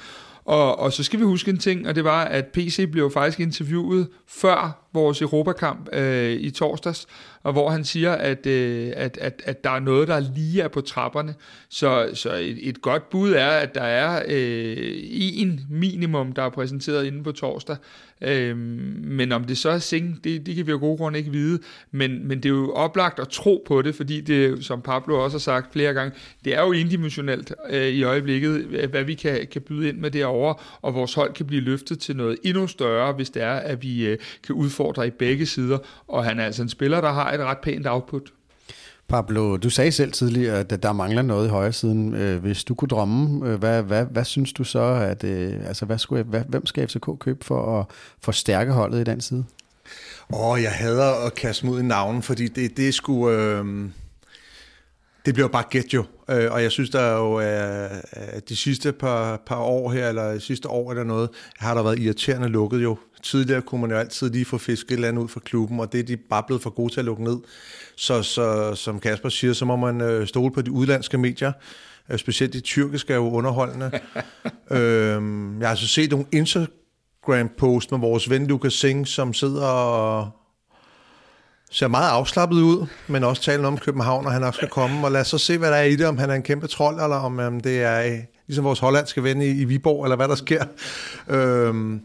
Og, 0.45 0.79
og 0.79 0.93
så 0.93 1.03
skal 1.03 1.19
vi 1.19 1.25
huske 1.25 1.51
en 1.51 1.57
ting, 1.57 1.87
og 1.87 1.95
det 1.95 2.03
var, 2.03 2.23
at 2.23 2.45
PC 2.45 2.91
blev 2.91 3.11
faktisk 3.11 3.39
interviewet 3.39 4.07
før 4.27 4.87
vores 4.93 5.21
Europakamp 5.21 5.89
øh, 5.93 6.31
i 6.31 6.49
torsdags, 6.49 7.07
og 7.43 7.53
hvor 7.53 7.69
han 7.69 7.83
siger, 7.83 8.11
at, 8.11 8.45
øh, 8.45 8.91
at, 8.95 9.17
at, 9.21 9.41
at 9.45 9.63
der 9.63 9.69
er 9.69 9.79
noget, 9.79 10.07
der 10.07 10.19
lige 10.19 10.61
er 10.61 10.67
på 10.67 10.81
trapperne. 10.81 11.35
Så, 11.69 12.09
så 12.13 12.33
et, 12.33 12.69
et 12.69 12.81
godt 12.81 13.09
bud 13.09 13.31
er, 13.31 13.49
at 13.49 13.75
der 13.75 13.81
er 13.81 14.23
øh, 14.27 14.77
en 15.13 15.61
minimum, 15.69 16.31
der 16.31 16.43
er 16.43 16.49
præsenteret 16.49 17.05
inde 17.05 17.23
på 17.23 17.31
torsdag. 17.31 17.75
Øh, 18.21 18.57
men 18.57 19.31
om 19.31 19.43
det 19.43 19.57
så 19.57 19.69
er 19.69 19.79
Sing, 19.79 20.23
det, 20.23 20.45
det 20.45 20.55
kan 20.55 20.65
vi 20.67 20.71
jo 20.71 20.77
gode 20.77 20.97
grunde 20.97 21.19
ikke 21.19 21.31
vide. 21.31 21.59
Men, 21.91 22.27
men 22.27 22.37
det 22.37 22.45
er 22.45 22.53
jo 22.53 22.73
oplagt 22.73 23.19
at 23.19 23.27
tro 23.29 23.63
på 23.67 23.81
det, 23.81 23.95
fordi 23.95 24.21
det, 24.21 24.65
som 24.65 24.81
Pablo 24.81 25.23
også 25.23 25.35
har 25.35 25.39
sagt 25.39 25.73
flere 25.73 25.93
gange, 25.93 26.17
det 26.45 26.55
er 26.55 26.61
jo 26.61 26.71
indimensionelt 26.71 27.53
øh, 27.69 27.87
i 27.87 28.03
øjeblikket, 28.03 28.61
hvad 28.89 29.03
vi 29.03 29.13
kan, 29.13 29.47
kan 29.51 29.61
byde 29.61 29.89
ind 29.89 29.97
med 29.97 30.11
derovre, 30.11 30.55
og 30.81 30.93
vores 30.93 31.13
hold 31.13 31.33
kan 31.33 31.45
blive 31.45 31.61
løftet 31.61 31.99
til 31.99 32.15
noget 32.15 32.37
endnu 32.43 32.67
større, 32.67 33.13
hvis 33.13 33.29
det 33.29 33.43
er, 33.43 33.53
at 33.53 33.83
vi 33.83 34.07
øh, 34.07 34.17
kan 34.43 34.55
udfordre 34.55 35.07
i 35.07 35.09
begge 35.09 35.45
sider. 35.45 35.77
Og 36.07 36.25
han 36.25 36.39
er 36.39 36.45
altså 36.45 36.61
en 36.61 36.69
spiller, 36.69 37.01
der 37.01 37.11
har 37.11 37.30
et 37.33 37.39
ret 37.39 37.57
pænt 37.63 37.87
output. 37.87 38.31
Pablo, 39.11 39.57
du 39.57 39.69
sagde 39.69 39.91
selv 39.91 40.11
tidligere, 40.11 40.59
at 40.59 40.83
der 40.83 40.93
mangler 40.93 41.21
noget 41.21 41.47
i 41.47 41.49
højre 41.49 41.73
siden. 41.73 42.15
Øh, 42.15 42.41
hvis 42.41 42.63
du 42.63 42.75
kunne 42.75 42.87
drømme, 42.87 43.49
øh, 43.49 43.59
hvad, 43.59 43.83
hvad, 43.83 44.05
hvad 44.05 44.25
synes 44.25 44.53
du 44.53 44.63
så, 44.63 44.79
at, 44.83 45.23
øh, 45.23 45.67
altså, 45.67 45.85
hvad 45.85 45.97
skulle, 45.97 46.23
hvad, 46.23 46.41
hvem 46.47 46.65
skal 46.65 46.87
FCK 46.87 47.19
købe 47.19 47.45
for 47.45 47.79
at 47.79 47.85
forstærke 48.21 48.71
holdet 48.71 48.99
i 48.99 49.03
den 49.03 49.21
side? 49.21 49.45
Åh, 50.33 50.49
oh, 50.49 50.63
jeg 50.63 50.71
hader 50.71 51.25
at 51.25 51.35
kaste 51.35 51.65
mod 51.65 51.79
i 51.79 51.83
navnen, 51.83 52.21
fordi 52.21 52.47
det, 52.47 52.77
det 52.77 52.87
er 52.87 52.91
sgu... 52.91 53.29
Øh, 53.29 53.89
det 55.25 55.33
bliver 55.33 55.47
bare 55.47 55.63
gæt 55.69 55.93
jo, 55.93 56.05
og 56.27 56.63
jeg 56.63 56.71
synes, 56.71 56.89
der 56.89 56.99
er 56.99 57.17
jo 57.17 57.41
de 58.49 58.55
sidste 58.55 58.91
par, 58.91 59.41
par 59.45 59.59
år 59.59 59.91
her, 59.91 60.09
eller 60.09 60.31
de 60.31 60.39
sidste 60.39 60.69
år 60.69 60.91
eller 60.91 61.03
noget, 61.03 61.29
har 61.57 61.73
der 61.73 61.83
været 61.83 61.99
irriterende 61.99 62.47
lukket 62.47 62.83
jo 62.83 62.97
Tidligere 63.23 63.61
kunne 63.61 63.81
man 63.81 63.91
jo 63.91 63.97
altid 63.97 64.29
lige 64.29 64.45
få 64.45 64.57
fisket 64.57 64.91
et 64.91 64.95
eller 64.95 65.07
andet 65.07 65.21
ud 65.21 65.27
fra 65.27 65.39
klubben, 65.39 65.79
og 65.79 65.91
det 65.91 65.99
er 65.99 66.03
de 66.03 66.17
bare 66.17 66.43
blevet 66.47 66.63
for 66.63 66.69
gode 66.69 66.93
til 66.93 66.99
at 66.99 67.05
lukke 67.05 67.23
ned. 67.23 67.37
Så, 67.95 68.23
så 68.23 68.75
som 68.75 68.99
Kasper 68.99 69.29
siger, 69.29 69.53
så 69.53 69.65
må 69.65 69.75
man 69.75 70.01
øh, 70.01 70.27
stole 70.27 70.51
på 70.51 70.61
de 70.61 70.71
udlandske 70.71 71.17
medier. 71.17 71.51
Øh, 72.09 72.17
specielt 72.17 72.53
de 72.53 72.59
tyrkiske 72.59 73.13
er 73.13 73.17
jo 73.17 73.31
underholdende. 73.31 73.91
øhm, 74.71 75.59
jeg 75.59 75.67
har 75.67 75.71
altså 75.71 75.87
set 75.87 76.11
nogle 76.11 76.25
Instagram-post 76.31 77.91
med 77.91 77.99
vores 77.99 78.29
ven 78.29 78.47
Lukas 78.47 78.73
Singh, 78.73 79.07
som 79.07 79.33
sidder 79.33 79.65
og 79.65 80.29
ser 81.71 81.87
meget 81.87 82.09
afslappet 82.09 82.55
ud, 82.55 82.87
men 83.07 83.23
også 83.23 83.41
taler 83.41 83.67
om 83.67 83.77
København, 83.77 84.25
og 84.25 84.31
han 84.31 84.43
også 84.43 84.57
skal 84.57 84.69
komme. 84.69 85.05
Og 85.05 85.11
lad 85.11 85.21
os 85.21 85.27
så 85.27 85.37
se, 85.37 85.57
hvad 85.57 85.71
der 85.71 85.75
er 85.75 85.83
i 85.83 85.95
det, 85.95 86.05
om 86.07 86.17
han 86.17 86.29
er 86.29 86.33
en 86.33 86.43
kæmpe 86.43 86.67
trold, 86.67 86.95
eller 86.95 87.15
om 87.15 87.39
um, 87.39 87.59
det 87.59 87.81
er 87.81 88.01
øh, 88.01 88.19
ligesom 88.47 88.65
vores 88.65 88.79
hollandske 88.79 89.23
ven 89.23 89.41
i, 89.41 89.47
i 89.47 89.65
Viborg, 89.65 90.03
eller 90.03 90.15
hvad 90.15 90.27
der 90.27 90.35
sker. 90.35 90.63
Øhm, 91.27 92.01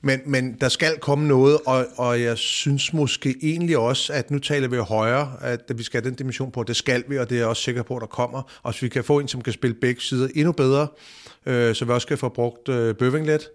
men, 0.00 0.20
men 0.26 0.56
der 0.60 0.68
skal 0.68 0.98
komme 0.98 1.28
noget, 1.28 1.58
og, 1.66 1.86
og 1.96 2.22
jeg 2.22 2.38
synes 2.38 2.92
måske 2.92 3.34
egentlig 3.42 3.78
også, 3.78 4.12
at 4.12 4.30
nu 4.30 4.38
taler 4.38 4.68
vi 4.68 4.76
højere, 4.76 5.32
at 5.40 5.60
vi 5.76 5.82
skal 5.82 6.02
have 6.02 6.10
den 6.10 6.16
dimension 6.16 6.50
på, 6.50 6.62
det 6.62 6.76
skal 6.76 7.04
vi, 7.08 7.18
og 7.18 7.30
det 7.30 7.34
er 7.34 7.40
jeg 7.40 7.48
også 7.48 7.62
sikker 7.62 7.82
på, 7.82 7.96
at 7.96 8.00
der 8.00 8.06
kommer. 8.06 8.60
Og 8.62 8.74
så 8.74 8.80
vi 8.80 8.88
kan 8.88 9.04
få 9.04 9.18
en, 9.18 9.28
som 9.28 9.42
kan 9.42 9.52
spille 9.52 9.74
begge 9.74 10.00
sider 10.00 10.28
endnu 10.34 10.52
bedre, 10.52 10.88
øh, 11.46 11.74
så 11.74 11.84
vi 11.84 11.92
også 11.92 12.06
kan 12.06 12.18
få 12.18 12.28
brugt 12.28 12.68
øh, 12.68 12.94
Bøving 12.94 13.26
lidt. 13.26 13.48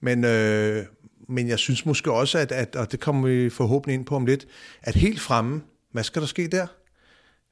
Men, 0.00 0.24
øh, 0.24 0.84
men 1.28 1.48
jeg 1.48 1.58
synes 1.58 1.86
måske 1.86 2.12
også, 2.12 2.38
at, 2.38 2.52
at, 2.52 2.76
og 2.76 2.92
det 2.92 3.00
kommer 3.00 3.28
vi 3.28 3.50
forhåbentlig 3.50 3.94
ind 3.94 4.06
på 4.06 4.16
om 4.16 4.26
lidt, 4.26 4.46
at 4.82 4.94
helt 4.94 5.20
fremme, 5.20 5.62
hvad 5.92 6.04
skal 6.04 6.22
der 6.22 6.28
ske 6.28 6.48
der? 6.48 6.66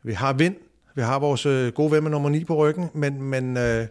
Vi 0.04 0.12
har 0.12 0.32
vind, 0.32 0.56
vi 0.94 1.02
har 1.02 1.18
vores 1.18 1.46
øh, 1.46 1.72
gode 1.72 1.92
ven 1.92 2.02
med 2.02 2.10
nummer 2.10 2.28
9 2.28 2.44
på 2.44 2.56
ryggen, 2.56 2.88
men, 2.94 3.22
men 3.22 3.56
øh, 3.56 3.86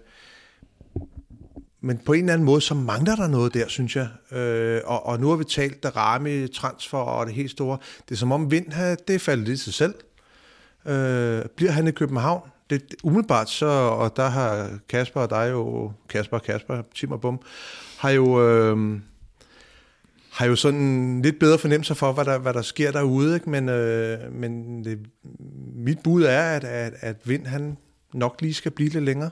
men 1.82 1.98
på 2.06 2.14
en 2.14 2.20
eller 2.20 2.34
anden 2.34 2.46
måde, 2.46 2.62
så 2.62 2.74
mangler 2.74 3.16
der 3.16 3.28
noget 3.28 3.54
der, 3.54 3.68
synes 3.68 3.96
jeg. 3.96 4.38
Øh, 4.38 4.82
og, 4.86 5.06
og 5.06 5.20
nu 5.20 5.30
har 5.30 5.36
vi 5.36 5.44
talt 5.44 5.84
der 5.84 5.90
ramme 5.98 6.48
transfer 6.48 6.98
og 6.98 7.26
det 7.26 7.36
helt 7.36 7.52
store. 7.52 7.78
Det 8.10 8.16
er 8.16 8.20
som 8.20 8.32
om 8.32 8.52
Vind, 8.52 8.66
det 9.08 9.16
er 9.16 9.20
faldet 9.20 9.48
lidt 9.48 9.60
sig 9.60 9.74
selv. 9.74 9.96
Øh, 10.86 11.42
bliver 11.56 11.72
han 11.72 11.88
i 11.88 11.92
København? 11.92 12.50
Det, 12.70 12.92
det, 12.92 13.00
umiddelbart 13.04 13.50
så, 13.50 13.66
og 13.66 14.16
der 14.16 14.30
har 14.30 14.70
Kasper 14.90 15.22
og 15.22 15.30
dig 15.30 15.52
jo, 15.52 15.92
Kasper 16.10 16.38
og 16.38 16.44
Kasper, 16.44 16.82
Tim 16.96 17.12
og 17.12 17.22
Bum, 17.22 17.40
har 17.98 18.10
jo, 18.10 18.48
øh, 18.48 19.00
har 20.32 20.46
jo 20.46 20.56
sådan 20.56 21.22
lidt 21.22 21.40
bedre 21.40 21.58
fornemmelse 21.58 21.96
for, 21.96 22.12
hvad 22.12 22.26
der, 22.26 22.38
hvad 22.38 22.54
der 22.54 22.62
sker 22.62 22.92
derude. 22.92 23.36
Ikke? 23.36 23.50
Men, 23.50 23.70
øh, 23.70 24.34
men 24.34 24.84
det, 24.84 25.00
mit 25.76 26.00
bud 26.04 26.24
er, 26.24 26.42
at, 26.42 26.64
at, 26.64 26.94
at 27.00 27.16
Vind 27.26 27.46
han 27.46 27.78
nok 28.14 28.42
lige 28.42 28.54
skal 28.54 28.72
blive 28.72 28.90
lidt 28.90 29.04
længere. 29.04 29.30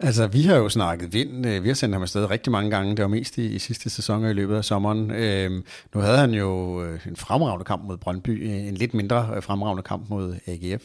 Altså, 0.00 0.26
vi 0.26 0.42
har 0.42 0.56
jo 0.56 0.68
snakket 0.68 1.12
vind. 1.12 1.46
Øh, 1.46 1.62
vi 1.62 1.68
har 1.68 1.74
sendt 1.74 1.94
ham 1.94 2.02
afsted 2.02 2.30
rigtig 2.30 2.52
mange 2.52 2.70
gange. 2.70 2.96
Det 2.96 3.02
var 3.02 3.08
mest 3.08 3.38
i, 3.38 3.54
i 3.54 3.58
sidste 3.58 3.90
sæson 3.90 4.24
og 4.24 4.30
i 4.30 4.32
løbet 4.32 4.56
af 4.56 4.64
sommeren. 4.64 5.10
Øhm, 5.10 5.64
nu 5.94 6.00
havde 6.00 6.18
han 6.18 6.34
jo 6.34 6.82
øh, 6.84 7.00
en 7.06 7.16
fremragende 7.16 7.64
kamp 7.64 7.84
mod 7.84 7.96
Brøndby, 7.96 8.46
en 8.68 8.74
lidt 8.74 8.94
mindre 8.94 9.30
øh, 9.36 9.42
fremragende 9.42 9.82
kamp 9.82 10.10
mod 10.10 10.34
AGF. 10.46 10.84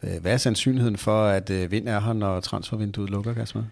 Hvad 0.00 0.32
er 0.32 0.36
sandsynligheden 0.36 0.96
for, 0.96 1.24
at 1.24 1.70
vind 1.70 1.88
er 1.88 2.00
her, 2.00 2.12
når 2.12 2.40
transfervinduet 2.40 3.10
lukker, 3.10 3.34
Kasper? 3.34 3.62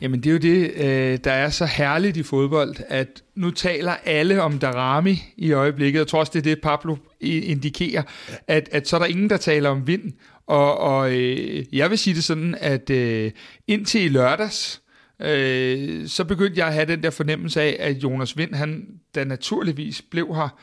Jamen 0.00 0.20
det 0.20 0.30
er 0.30 0.32
jo 0.32 0.38
det, 0.38 1.24
der 1.24 1.32
er 1.32 1.50
så 1.50 1.66
herligt 1.66 2.16
i 2.16 2.22
fodbold, 2.22 2.76
at 2.88 3.22
nu 3.34 3.50
taler 3.50 3.92
alle 4.04 4.42
om 4.42 4.58
Darami 4.58 5.22
i 5.36 5.52
øjeblikket. 5.52 5.98
Jeg 5.98 6.06
tror 6.06 6.18
også, 6.18 6.32
det 6.34 6.38
er 6.38 6.54
det, 6.54 6.60
Pablo 6.62 6.96
indikerer, 7.20 8.02
at, 8.46 8.68
at 8.72 8.88
så 8.88 8.96
er 8.96 9.00
der 9.00 9.06
ingen, 9.06 9.30
der 9.30 9.36
taler 9.36 9.70
om 9.70 9.86
vind. 9.86 10.12
Og, 10.46 10.78
og 10.78 11.12
øh, 11.12 11.64
jeg 11.72 11.90
vil 11.90 11.98
sige 11.98 12.14
det 12.14 12.24
sådan, 12.24 12.56
at 12.60 12.90
øh, 12.90 13.30
indtil 13.66 14.04
i 14.04 14.08
lørdags, 14.08 14.82
øh, 15.22 16.08
så 16.08 16.24
begyndte 16.24 16.58
jeg 16.58 16.66
at 16.66 16.74
have 16.74 16.86
den 16.86 17.02
der 17.02 17.10
fornemmelse 17.10 17.62
af, 17.62 17.76
at 17.80 18.02
Jonas 18.02 18.36
Vind, 18.38 18.54
han 18.54 18.86
da 19.14 19.24
naturligvis 19.24 20.02
blev 20.10 20.34
her, 20.34 20.58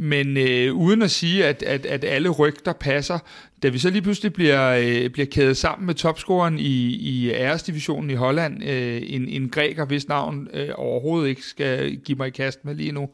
men 0.00 0.36
øh, 0.36 0.74
uden 0.74 1.02
at 1.02 1.10
sige, 1.10 1.46
at, 1.46 1.62
at, 1.62 1.86
at 1.86 2.04
alle 2.04 2.28
rygter 2.28 2.72
passer, 2.72 3.18
da 3.62 3.68
vi 3.68 3.78
så 3.78 3.90
lige 3.90 4.02
pludselig 4.02 4.32
bliver, 4.32 4.68
øh, 4.70 5.10
bliver 5.10 5.26
kædet 5.26 5.56
sammen 5.56 5.86
med 5.86 5.94
topscoren 5.94 6.58
i, 6.58 6.94
i 6.94 7.30
æresdivisionen 7.30 8.10
i 8.10 8.14
Holland, 8.14 8.64
øh, 8.64 9.02
en, 9.04 9.28
en 9.28 9.48
græker, 9.48 9.84
hvis 9.84 10.08
navn 10.08 10.48
øh, 10.54 10.68
overhovedet 10.74 11.28
ikke 11.28 11.42
skal 11.42 11.96
give 11.96 12.18
mig 12.18 12.26
i 12.26 12.30
kast 12.30 12.64
med 12.64 12.74
lige 12.74 12.92
nu, 12.92 13.08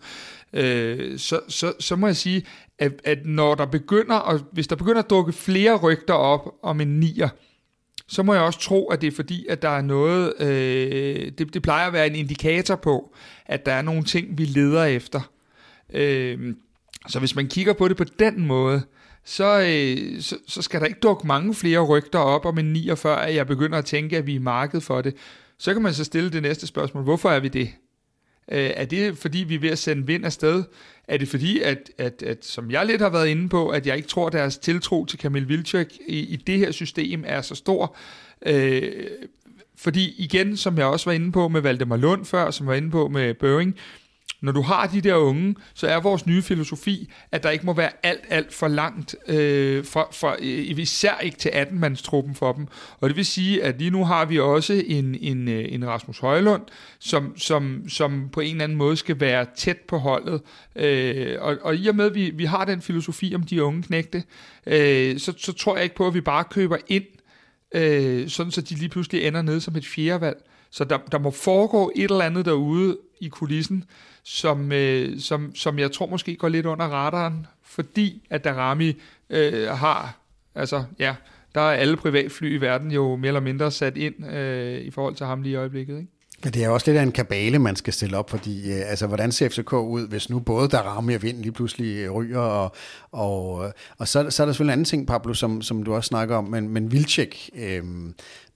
øh, 0.52 1.18
så, 1.18 1.40
så, 1.48 1.72
så 1.80 1.96
må 1.96 2.06
jeg 2.06 2.16
sige, 2.16 2.44
at, 2.78 2.92
at 3.04 3.18
når 3.26 3.54
der 3.54 3.66
begynder, 3.66 4.16
og 4.16 4.40
hvis 4.52 4.66
der 4.66 4.76
begynder 4.76 5.02
at 5.02 5.10
dukke 5.10 5.32
flere 5.32 5.76
rygter 5.76 6.14
op 6.14 6.54
om 6.62 6.80
en 6.80 7.00
nier, 7.00 7.28
så 8.08 8.22
må 8.22 8.34
jeg 8.34 8.42
også 8.42 8.60
tro, 8.60 8.88
at 8.88 9.00
det 9.00 9.06
er 9.06 9.16
fordi, 9.16 9.46
at 9.48 9.62
der 9.62 9.68
er 9.68 9.82
noget, 9.82 10.40
øh, 10.40 11.32
det, 11.38 11.54
det 11.54 11.62
plejer 11.62 11.86
at 11.86 11.92
være 11.92 12.06
en 12.06 12.14
indikator 12.14 12.76
på, 12.76 13.14
at 13.46 13.66
der 13.66 13.72
er 13.72 13.82
nogle 13.82 14.04
ting, 14.04 14.38
vi 14.38 14.44
leder 14.44 14.84
efter. 14.84 15.30
Øh, 15.92 16.54
så 17.08 17.18
hvis 17.18 17.36
man 17.36 17.48
kigger 17.48 17.72
på 17.72 17.88
det 17.88 17.96
på 17.96 18.04
den 18.04 18.46
måde, 18.46 18.82
så, 19.24 19.60
øh, 19.60 20.22
så, 20.22 20.36
så 20.48 20.62
skal 20.62 20.80
der 20.80 20.86
ikke 20.86 21.00
dukke 21.00 21.26
mange 21.26 21.54
flere 21.54 21.80
rygter 21.80 22.18
op 22.18 22.44
om 22.44 22.58
en 22.58 22.72
49, 22.72 23.26
at 23.26 23.34
jeg 23.34 23.46
begynder 23.46 23.78
at 23.78 23.84
tænke, 23.84 24.16
at 24.16 24.26
vi 24.26 24.36
er 24.36 24.40
marked 24.40 24.80
for 24.80 25.00
det. 25.00 25.14
Så 25.58 25.72
kan 25.72 25.82
man 25.82 25.94
så 25.94 26.04
stille 26.04 26.30
det 26.30 26.42
næste 26.42 26.66
spørgsmål. 26.66 27.04
Hvorfor 27.04 27.30
er 27.30 27.40
vi 27.40 27.48
det? 27.48 27.70
Øh, 28.52 28.70
er 28.74 28.84
det 28.84 29.18
fordi, 29.18 29.38
vi 29.38 29.54
er 29.54 29.58
ved 29.58 29.70
at 29.70 29.78
sende 29.78 30.06
vind 30.06 30.24
afsted? 30.24 30.64
Er 31.08 31.16
det 31.16 31.28
fordi, 31.28 31.60
at, 31.60 31.90
at, 31.98 32.22
at, 32.22 32.44
som 32.44 32.70
jeg 32.70 32.86
lidt 32.86 33.00
har 33.00 33.10
været 33.10 33.28
inde 33.28 33.48
på, 33.48 33.68
at 33.68 33.86
jeg 33.86 33.96
ikke 33.96 34.08
tror, 34.08 34.28
deres 34.28 34.58
tiltro 34.58 35.04
til 35.04 35.18
Kamil 35.18 35.48
Vilcek 35.48 35.98
i, 36.08 36.18
i 36.18 36.36
det 36.36 36.58
her 36.58 36.70
system 36.70 37.24
er 37.26 37.42
så 37.42 37.54
stor? 37.54 37.96
Øh, 38.46 38.92
fordi 39.76 40.14
igen, 40.18 40.56
som 40.56 40.78
jeg 40.78 40.86
også 40.86 41.10
var 41.10 41.12
inde 41.12 41.32
på 41.32 41.48
med 41.48 41.60
Valdemar 41.60 41.96
Lund 41.96 42.24
før, 42.24 42.50
som 42.50 42.66
var 42.66 42.74
inde 42.74 42.90
på 42.90 43.08
med 43.08 43.34
Børing, 43.34 43.76
når 44.44 44.52
du 44.52 44.62
har 44.62 44.86
de 44.86 45.00
der 45.00 45.14
unge, 45.14 45.54
så 45.74 45.86
er 45.86 46.00
vores 46.00 46.26
nye 46.26 46.42
filosofi, 46.42 47.12
at 47.32 47.42
der 47.42 47.50
ikke 47.50 47.66
må 47.66 47.72
være 47.72 47.90
alt, 48.02 48.20
alt 48.28 48.54
for 48.54 48.68
langt, 48.68 49.16
øh, 49.28 49.84
for, 49.84 50.08
for, 50.12 50.36
øh, 50.40 50.78
især 50.78 51.18
ikke 51.18 51.38
til 51.38 51.48
18-mandstruppen 51.48 52.34
for 52.34 52.52
dem. 52.52 52.66
Og 53.00 53.08
det 53.08 53.16
vil 53.16 53.26
sige, 53.26 53.64
at 53.64 53.78
lige 53.78 53.90
nu 53.90 54.04
har 54.04 54.24
vi 54.24 54.38
også 54.40 54.82
en, 54.86 55.14
en, 55.20 55.48
øh, 55.48 55.64
en 55.68 55.86
Rasmus 55.86 56.18
Højlund, 56.18 56.62
som, 56.98 57.38
som, 57.38 57.88
som 57.88 58.28
på 58.32 58.40
en 58.40 58.50
eller 58.50 58.64
anden 58.64 58.78
måde 58.78 58.96
skal 58.96 59.20
være 59.20 59.46
tæt 59.56 59.78
på 59.78 59.98
holdet. 59.98 60.40
Øh, 60.76 61.36
og, 61.40 61.56
og 61.62 61.76
i 61.76 61.86
og 61.86 61.96
med, 61.96 62.06
at 62.06 62.14
vi, 62.14 62.30
vi 62.30 62.44
har 62.44 62.64
den 62.64 62.82
filosofi 62.82 63.34
om 63.34 63.42
de 63.42 63.62
unge 63.62 63.82
knægte, 63.82 64.22
øh, 64.66 65.18
så, 65.18 65.32
så 65.36 65.52
tror 65.52 65.74
jeg 65.74 65.84
ikke 65.84 65.96
på, 65.96 66.06
at 66.06 66.14
vi 66.14 66.20
bare 66.20 66.44
køber 66.44 66.76
ind, 66.88 67.04
øh, 67.74 68.28
sådan 68.28 68.52
så 68.52 68.60
de 68.60 68.74
lige 68.74 68.88
pludselig 68.88 69.26
ender 69.26 69.42
nede 69.42 69.60
som 69.60 69.76
et 69.76 69.86
fjerdevalg. 69.86 70.36
Så 70.70 70.84
der, 70.84 70.98
der 70.98 71.18
må 71.18 71.30
foregå 71.30 71.92
et 71.96 72.10
eller 72.10 72.24
andet 72.24 72.44
derude 72.44 72.98
i 73.20 73.28
kulissen, 73.28 73.84
som, 74.24 74.72
øh, 74.72 75.20
som, 75.20 75.54
som 75.54 75.78
jeg 75.78 75.92
tror 75.92 76.06
måske 76.06 76.36
går 76.36 76.48
lidt 76.48 76.66
under 76.66 76.86
radaren, 76.86 77.46
fordi 77.62 78.26
at 78.30 78.44
Darami 78.44 78.96
øh, 79.30 79.68
har, 79.68 80.18
altså 80.54 80.84
ja, 80.98 81.14
der 81.54 81.60
er 81.60 81.72
alle 81.72 81.96
privatfly 81.96 82.54
i 82.54 82.60
verden 82.60 82.90
jo 82.90 83.16
mere 83.16 83.28
eller 83.28 83.40
mindre 83.40 83.70
sat 83.70 83.96
ind 83.96 84.26
øh, 84.26 84.80
i 84.80 84.90
forhold 84.90 85.14
til 85.14 85.26
ham 85.26 85.42
lige 85.42 85.52
i 85.52 85.56
øjeblikket, 85.56 85.98
ikke? 85.98 86.10
Men 86.42 86.52
det 86.52 86.64
er 86.64 86.68
også 86.68 86.90
lidt 86.90 86.98
af 86.98 87.02
en 87.02 87.12
kabale, 87.12 87.58
man 87.58 87.76
skal 87.76 87.92
stille 87.92 88.16
op, 88.16 88.30
fordi 88.30 88.72
øh, 88.72 88.90
altså, 88.90 89.06
hvordan 89.06 89.32
ser 89.32 89.48
FCK 89.48 89.72
ud, 89.72 90.08
hvis 90.08 90.30
nu 90.30 90.40
både 90.40 90.68
der 90.68 90.78
rammer 90.78 91.14
og 91.14 91.22
vind 91.22 91.38
lige 91.38 91.52
pludselig 91.52 91.96
øh, 91.96 92.10
ryger, 92.10 92.38
og, 92.38 92.74
og, 93.12 93.64
øh, 93.66 93.72
og 93.98 94.08
så, 94.08 94.30
så 94.30 94.42
er 94.42 94.46
der 94.46 94.52
selvfølgelig 94.52 94.72
en 94.72 94.72
anden 94.72 94.84
ting, 94.84 95.06
Pablo, 95.06 95.34
som, 95.34 95.62
som 95.62 95.82
du 95.82 95.94
også 95.94 96.08
snakker 96.08 96.36
om, 96.36 96.44
men, 96.44 96.68
men 96.68 96.92
Vilcek, 96.92 97.50
øh, 97.54 97.84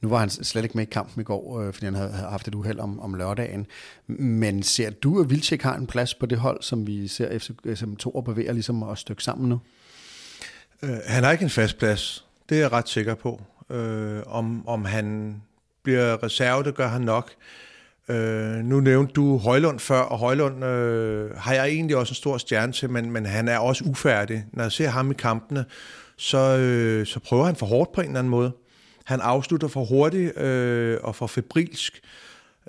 nu 0.00 0.09
var 0.09 0.18
han 0.18 0.30
slet 0.30 0.64
ikke 0.64 0.76
med 0.76 0.86
i 0.86 0.90
kampen 0.90 1.20
i 1.20 1.24
går, 1.24 1.60
øh, 1.60 1.72
fordi 1.72 1.84
han 1.84 1.94
havde 1.94 2.12
haft 2.12 2.48
et 2.48 2.55
uheld 2.55 2.78
om, 2.78 3.00
om 3.00 3.14
lørdagen, 3.14 3.66
men 4.06 4.62
ser 4.62 4.90
du, 4.90 5.20
at 5.20 5.30
Vilcek 5.30 5.62
har 5.62 5.76
en 5.76 5.86
plads 5.86 6.14
på 6.14 6.26
det 6.26 6.38
hold, 6.38 6.62
som 6.62 6.86
vi 6.86 7.09
ser 7.09 7.38
FC, 7.38 7.50
øh, 7.64 7.76
som 7.76 7.96
to 7.96 8.20
bevæger 8.20 8.52
ligesom 8.52 8.82
at 8.82 8.98
stykke 8.98 9.22
sammen 9.22 9.48
nu? 9.48 9.60
Øh, 10.82 10.96
han 11.06 11.24
har 11.24 11.32
ikke 11.32 11.44
en 11.44 11.50
fast 11.50 11.78
plads, 11.78 12.24
det 12.48 12.56
er 12.56 12.60
jeg 12.60 12.72
ret 12.72 12.88
sikker 12.88 13.14
på. 13.14 13.42
Øh, 13.70 14.22
om, 14.26 14.68
om 14.68 14.84
han 14.84 15.36
bliver 15.82 16.22
reserve, 16.22 16.62
det 16.62 16.74
gør 16.74 16.88
han 16.88 17.02
nok. 17.02 17.30
Øh, 18.09 18.64
nu 18.64 18.80
nævnte 18.80 19.12
du 19.12 19.38
Højlund 19.38 19.78
før, 19.78 20.00
og 20.00 20.18
Højlund 20.18 20.64
øh, 20.64 21.36
har 21.36 21.55
jeg 21.55 21.68
egentlig 21.68 21.96
også 21.96 22.10
en 22.10 22.14
stor 22.14 22.38
stjerne 22.38 22.72
til, 22.72 22.90
men, 22.90 23.10
men 23.10 23.26
han 23.26 23.48
er 23.48 23.59
også 23.59 23.84
ufærdig. 23.84 24.44
Når 24.52 24.62
jeg 24.62 24.72
ser 24.72 24.88
ham 24.88 25.10
i 25.10 25.14
kampene, 25.14 25.64
så, 26.16 26.59
øh, 26.59 27.06
så 27.06 27.20
prøver 27.20 27.44
han 27.44 27.56
for 27.56 27.66
hårdt 27.66 27.92
på 27.92 28.00
en 28.00 28.06
eller 28.06 28.18
anden 28.18 28.30
måde. 28.30 28.52
Han 29.05 29.20
afslutter 29.20 29.68
for 29.68 29.84
hurtigt 29.84 30.38
øh, 30.38 30.98
og 31.02 31.14
for 31.14 31.26
febrilsk, 31.26 32.00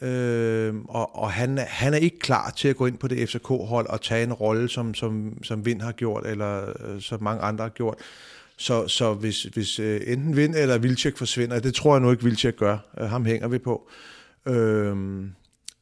øh, 0.02 0.73
og, 0.90 1.15
og 1.15 1.31
han, 1.31 1.57
han 1.57 1.94
er 1.94 1.98
ikke 1.98 2.19
klar 2.19 2.49
til 2.49 2.68
at 2.68 2.76
gå 2.76 2.86
ind 2.86 2.98
på 2.98 3.07
det 3.07 3.30
FCK-hold 3.30 3.88
og 3.88 4.02
tage 4.02 4.23
en 4.23 4.34
rolle, 4.34 4.69
som, 4.69 4.94
som, 4.94 5.44
som 5.44 5.65
Vind 5.65 5.81
har 5.81 5.91
gjort, 5.91 6.26
eller 6.26 6.65
øh, 6.86 7.02
som 7.02 7.23
mange 7.23 7.41
andre 7.41 7.64
har 7.64 7.69
gjort. 7.69 7.95
Så, 8.60 8.88
så 8.88 9.14
hvis, 9.14 9.44
hvis 9.44 9.80
øh, 9.80 10.02
enten 10.07 10.36
Vind 10.36 10.56
eller 10.56 10.77
Vilcek 10.77 11.18
forsvinder, 11.18 11.60
det 11.60 11.73
tror 11.73 11.94
jeg 11.95 12.02
nu 12.02 12.11
ikke, 12.11 12.23
Vilcek 12.23 12.57
gør, 12.57 12.77
øh, 13.02 13.10
ham 13.10 13.26
hænger 13.26 13.48
vi 13.48 13.57
på, 13.57 13.90
øh, 14.45 14.95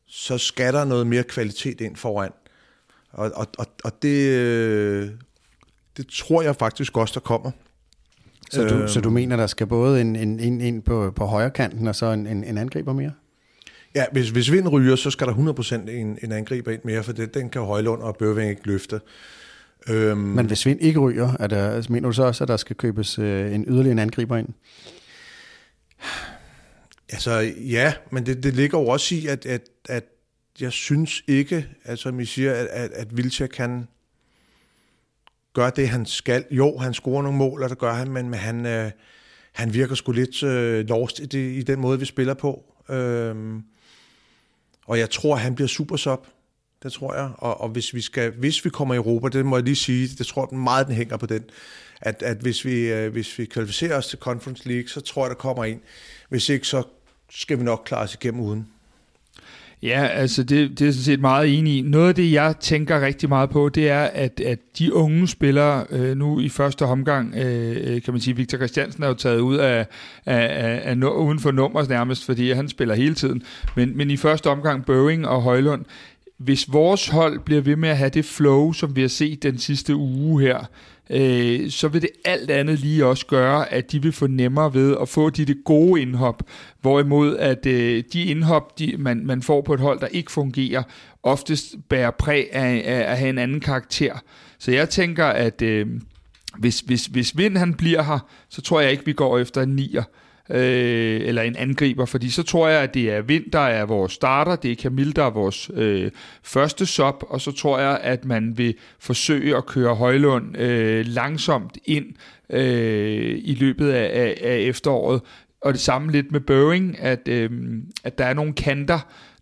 så 0.07 0.37
skal 0.37 0.73
der 0.73 0.85
noget 0.85 1.07
mere 1.07 1.23
kvalitet 1.23 1.81
ind 1.81 1.95
foran. 1.95 2.31
Og, 3.11 3.31
og, 3.35 3.47
og, 3.57 3.65
og 3.83 4.01
det, 4.01 4.29
øh, 4.29 5.09
det 5.97 6.07
tror 6.07 6.41
jeg 6.41 6.55
faktisk 6.55 6.97
også, 6.97 7.13
der 7.13 7.19
kommer. 7.19 7.51
Så 8.51 8.63
du, 8.67 8.75
øh, 8.75 8.89
så 8.89 9.01
du 9.01 9.09
mener, 9.09 9.35
der 9.35 9.47
skal 9.47 9.67
både 9.67 10.01
en, 10.01 10.15
en, 10.15 10.39
en, 10.39 10.61
en 10.61 10.81
på, 10.81 11.11
på 11.15 11.25
højre 11.25 11.51
kanten, 11.51 11.87
og 11.87 11.95
så 11.95 12.05
en, 12.05 12.27
en, 12.27 12.43
en 12.43 12.57
angriber 12.57 12.93
mere? 12.93 13.11
Ja, 13.95 14.05
hvis, 14.11 14.29
hvis 14.29 14.51
vind 14.51 14.67
ryger, 14.67 14.95
så 14.95 15.11
skal 15.11 15.27
der 15.27 15.33
100% 15.33 15.89
en, 15.89 16.19
en 16.23 16.31
angriber 16.31 16.71
ind 16.71 16.81
mere, 16.83 17.03
for 17.03 17.11
det, 17.11 17.33
den 17.33 17.49
kan 17.49 17.61
Højlund 17.61 18.01
og 18.01 18.15
Bøving 18.17 18.49
ikke 18.49 18.67
løfte. 18.67 18.99
Øhm, 19.89 20.17
Men 20.17 20.45
hvis 20.45 20.65
vind 20.65 20.81
ikke 20.81 20.99
ryger, 20.99 21.33
er 21.39 21.47
der, 21.47 21.69
altså, 21.69 21.91
mener 21.91 22.09
du 22.09 22.13
så 22.13 22.23
også, 22.23 22.43
at 22.43 22.47
der 22.47 22.57
skal 22.57 22.75
købes 22.75 23.19
øh, 23.19 23.55
en 23.55 23.65
yderligere 23.67 23.91
en 23.91 23.99
angriber 23.99 24.37
ind? 24.37 24.47
Altså 27.09 27.31
ja, 27.57 27.93
men 28.11 28.25
det, 28.25 28.43
det 28.43 28.53
ligger 28.53 28.79
jo 28.79 28.87
også 28.87 29.15
i, 29.15 29.27
at, 29.27 29.45
at, 29.45 29.61
at 29.89 30.03
jeg 30.59 30.71
synes 30.71 31.23
ikke, 31.27 31.67
altså 31.85 32.03
som 32.03 32.19
I 32.19 32.25
siger, 32.25 32.53
at, 32.53 32.65
at, 32.65 32.91
at 32.91 33.17
Vilcek 33.17 33.49
kan 33.49 33.87
gøre 35.53 35.71
det, 35.75 35.89
han 35.89 36.05
skal. 36.05 36.45
Jo, 36.51 36.77
han 36.77 36.93
scorer 36.93 37.21
nogle 37.21 37.37
mål, 37.37 37.63
og 37.63 37.69
det 37.69 37.77
gør 37.77 37.93
han, 37.93 38.11
men, 38.11 38.29
men 38.29 38.39
han, 38.39 38.65
øh, 38.65 38.91
han 39.53 39.73
virker 39.73 39.95
sgu 39.95 40.11
lidt 40.11 40.43
øh, 40.43 40.85
lost 40.87 41.19
i, 41.19 41.25
det, 41.25 41.55
i 41.55 41.61
den 41.61 41.79
måde, 41.79 41.99
vi 41.99 42.05
spiller 42.05 42.33
på. 42.33 42.73
Øhm, 42.89 43.63
og 44.85 44.99
jeg 44.99 45.09
tror, 45.09 45.35
han 45.35 45.55
bliver 45.55 45.67
super 45.67 45.95
sub. 45.95 46.27
Det 46.83 46.93
tror 46.93 47.15
jeg. 47.15 47.29
Og, 47.37 47.61
og 47.61 47.69
hvis 47.69 47.93
vi 47.93 48.01
skal, 48.01 48.31
hvis 48.31 48.65
vi 48.65 48.69
kommer 48.69 48.93
i 48.93 48.97
Europa, 48.97 49.27
det 49.27 49.45
må 49.45 49.57
jeg 49.57 49.63
lige 49.63 49.75
sige, 49.75 50.07
det 50.17 50.27
tror 50.27 50.47
jeg 50.51 50.59
meget, 50.59 50.87
den 50.87 50.95
hænger 50.95 51.17
på 51.17 51.25
den. 51.25 51.43
At, 52.01 52.23
at 52.23 52.37
hvis, 52.37 52.65
vi, 52.65 52.91
øh, 52.91 53.11
hvis 53.11 53.39
vi 53.39 53.45
kvalificerer 53.45 53.97
os 53.97 54.07
til 54.07 54.19
Conference 54.19 54.67
League, 54.67 54.89
så 54.89 55.01
tror 55.01 55.23
jeg, 55.23 55.29
der 55.29 55.35
kommer 55.35 55.65
en. 55.65 55.81
Hvis 56.29 56.49
ikke, 56.49 56.67
så 56.67 56.83
skal 57.29 57.59
vi 57.59 57.63
nok 57.63 57.83
klare 57.85 58.03
os 58.03 58.13
igennem 58.13 58.41
uden. 58.41 58.67
Ja, 59.81 60.07
altså 60.07 60.43
det, 60.43 60.79
det 60.79 60.87
er 60.87 60.91
sådan 60.91 61.03
set 61.03 61.19
meget 61.19 61.57
enig 61.57 61.77
i. 61.77 61.81
Noget 61.81 62.09
af 62.09 62.15
det, 62.15 62.31
jeg 62.31 62.55
tænker 62.59 63.01
rigtig 63.01 63.29
meget 63.29 63.49
på, 63.49 63.69
det 63.69 63.89
er, 63.89 64.03
at, 64.03 64.39
at 64.39 64.59
de 64.79 64.93
unge 64.93 65.27
spillere 65.27 65.85
øh, 65.89 66.17
nu 66.17 66.39
i 66.39 66.49
første 66.49 66.85
omgang, 66.85 67.35
øh, 67.35 67.93
øh 67.95 68.01
kan 68.01 68.13
man 68.13 68.21
sige, 68.21 68.35
Victor 68.35 68.57
Christiansen 68.57 69.03
er 69.03 69.07
jo 69.07 69.13
taget 69.13 69.39
ud 69.39 69.55
af, 69.55 69.85
af, 70.25 70.85
af, 70.85 70.91
af 70.91 70.95
uden 70.95 71.39
for 71.39 71.51
nummer 71.51 71.87
nærmest, 71.89 72.25
fordi 72.25 72.51
han 72.51 72.69
spiller 72.69 72.95
hele 72.95 73.15
tiden. 73.15 73.43
Men, 73.75 73.97
men 73.97 74.11
i 74.11 74.17
første 74.17 74.49
omgang 74.49 74.85
Boeing 74.85 75.27
og 75.27 75.41
Højlund, 75.41 75.85
hvis 76.37 76.73
vores 76.73 77.07
hold 77.07 77.39
bliver 77.39 77.61
ved 77.61 77.75
med 77.75 77.89
at 77.89 77.97
have 77.97 78.09
det 78.09 78.25
flow, 78.25 78.71
som 78.71 78.95
vi 78.95 79.01
har 79.01 79.07
set 79.07 79.43
den 79.43 79.57
sidste 79.57 79.95
uge 79.95 80.41
her, 80.41 80.65
øh, 81.09 81.69
så 81.69 81.87
vil 81.87 82.01
det 82.01 82.09
alt 82.25 82.51
andet 82.51 82.79
lige 82.79 83.05
også 83.05 83.25
gøre, 83.25 83.73
at 83.73 83.91
de 83.91 84.01
vil 84.01 84.11
få 84.11 84.27
nemmere 84.27 84.73
ved 84.73 84.97
at 85.01 85.09
få 85.09 85.29
de 85.29 85.45
det 85.45 85.57
gode 85.65 86.01
indhop, 86.01 86.43
hvorimod 86.81 87.37
at 87.37 87.65
øh, 87.65 88.03
de 88.13 88.23
indhop, 88.23 88.79
de, 88.79 88.95
man, 88.97 89.25
man 89.25 89.41
får 89.41 89.61
på 89.61 89.73
et 89.73 89.79
hold, 89.79 89.99
der 89.99 90.07
ikke 90.07 90.31
fungerer, 90.31 90.83
oftest 91.23 91.75
bærer 91.89 92.11
præg 92.11 92.47
af, 92.51 92.83
af 92.85 93.11
at 93.11 93.17
have 93.17 93.29
en 93.29 93.37
anden 93.37 93.59
karakter. 93.59 94.13
Så 94.59 94.71
jeg 94.71 94.89
tænker, 94.89 95.25
at 95.25 95.61
øh, 95.61 95.87
hvis, 96.57 96.79
hvis, 96.79 97.05
hvis 97.05 97.37
Vind 97.37 97.57
han 97.57 97.73
bliver 97.73 98.03
her, 98.03 98.19
så 98.49 98.61
tror 98.61 98.81
jeg 98.81 98.91
ikke, 98.91 99.05
vi 99.05 99.13
går 99.13 99.39
efter 99.39 99.61
en 99.61 99.75
nier 99.75 100.03
øh, 100.49 101.21
eller 101.21 101.41
en 101.41 101.55
angriber, 101.55 102.05
fordi 102.05 102.29
så 102.29 102.43
tror 102.43 102.67
jeg, 102.67 102.81
at 102.81 102.93
det 102.93 103.11
er 103.11 103.21
Vind, 103.21 103.51
der 103.51 103.59
er 103.59 103.85
vores 103.85 104.13
starter, 104.13 104.55
det 104.55 104.71
er 104.71 104.75
Camille, 104.75 105.13
der 105.13 105.23
er 105.23 105.29
vores 105.29 105.71
øh, 105.73 106.11
første 106.43 106.85
sub, 106.85 107.23
og 107.29 107.41
så 107.41 107.51
tror 107.51 107.79
jeg, 107.79 107.99
at 108.03 108.25
man 108.25 108.57
vil 108.57 108.75
forsøge 108.99 109.57
at 109.57 109.65
køre 109.65 109.95
Højlund 109.95 110.57
øh, 110.57 111.05
langsomt 111.05 111.77
ind 111.85 112.05
øh, 112.49 113.39
i 113.43 113.57
løbet 113.59 113.89
af, 113.89 114.21
af, 114.21 114.37
af 114.41 114.57
efteråret. 114.57 115.21
Og 115.61 115.73
det 115.73 115.81
samme 115.81 116.11
lidt 116.11 116.31
med 116.31 116.39
Boeing, 116.39 116.99
at, 116.99 117.27
øh, 117.27 117.49
at 118.03 118.17
der 118.17 118.25
er 118.25 118.33
nogle 118.33 118.53
kanter, 118.53 118.99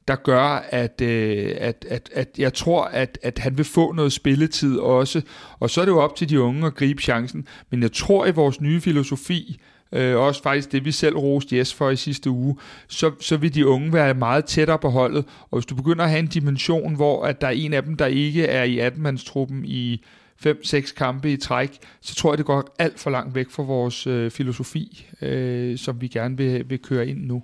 der 0.08 0.16
gør, 0.16 0.66
at, 0.70 1.02
øh, 1.02 1.52
at, 1.58 1.86
at, 1.90 2.10
at 2.14 2.30
jeg 2.38 2.54
tror, 2.54 2.84
at, 2.84 3.18
at 3.24 3.40
han 3.40 3.58
vil 3.58 3.66
få 3.66 3.92
noget 3.92 4.12
spilletid 4.12 4.78
også. 4.78 5.22
Og 5.60 5.70
så 5.70 5.82
er 5.82 5.86
det 5.86 5.92
jo 5.92 6.00
op 6.00 6.16
til 6.16 6.30
de 6.30 6.42
unge 6.42 6.66
at 6.68 6.76
gribe 6.76 7.02
chancen. 7.02 7.48
Men 7.70 7.82
jeg 7.82 7.92
tror 7.92 8.26
i 8.26 8.32
vores 8.32 8.62
nye 8.62 8.82
filosofi, 8.82 9.60
øh, 9.92 10.18
også 10.18 10.44
faktisk 10.44 10.72
det, 10.72 10.86
vi 10.86 10.92
selv 10.92 11.16
roste 11.16 11.58
Jes 11.58 11.74
for 11.74 11.90
i 11.90 11.96
sidste 11.96 12.30
uge, 12.30 12.58
så, 12.88 13.12
så 13.20 13.38
vil 13.38 13.56
de 13.56 13.68
unge 13.68 13.94
være 13.94 14.14
meget 14.14 14.46
tættere 14.46 14.80
på 14.80 14.90
holdet. 14.90 15.26
Og 15.52 15.58
hvis 15.58 15.66
du 15.66 15.76
begynder 15.76 16.04
at 16.04 16.10
have 16.10 16.20
en 16.20 16.28
dimension, 16.28 16.96
hvor 16.96 17.26
at 17.26 17.42
der 17.42 17.48
er 17.48 17.52
en 17.52 17.74
af 17.74 17.84
dem, 17.84 17.96
der 17.96 18.06
ikke 18.06 18.46
er 18.46 18.64
i 18.64 18.88
18-mandstruppen 18.88 19.66
i 19.66 20.04
5-6 20.46 20.94
kampe 20.94 21.32
i 21.32 21.38
træk, 21.38 21.78
så 22.02 22.16
tror 22.16 22.32
jeg, 22.32 22.38
det 22.38 22.46
går 22.46 22.76
alt 22.80 23.00
for 23.00 23.10
langt 23.10 23.36
væk 23.36 23.50
fra 23.50 23.64
vores 23.64 24.08
øh, 24.08 24.32
filosofi, 24.32 25.08
øh, 25.22 25.78
som 25.78 26.02
vi 26.02 26.08
gerne 26.08 26.38
vil, 26.38 26.70
vil 26.70 26.80
køre 26.80 27.08
ind 27.08 27.26
nu. 27.26 27.44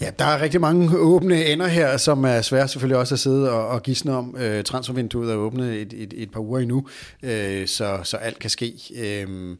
Ja, 0.00 0.10
der 0.18 0.24
er 0.24 0.42
rigtig 0.42 0.60
mange 0.60 0.98
åbne 0.98 1.44
ender 1.46 1.66
her, 1.66 1.96
som 1.96 2.24
er 2.24 2.42
svært 2.42 2.70
selvfølgelig 2.70 2.98
også 2.98 3.14
at 3.14 3.18
sidde 3.18 3.52
og, 3.52 3.68
og 3.68 3.82
gisne 3.82 4.16
om. 4.16 4.36
Øh, 4.38 4.64
transfervinduet 4.64 5.32
er 5.32 5.36
åbnet 5.36 5.74
et, 5.74 5.92
et, 5.92 6.14
et 6.16 6.30
par 6.30 6.40
uger 6.40 6.60
endnu, 6.60 6.86
øh, 7.22 7.66
så, 7.66 8.00
så 8.02 8.16
alt 8.16 8.38
kan 8.38 8.50
ske. 8.50 8.72
Øh, 8.96 9.56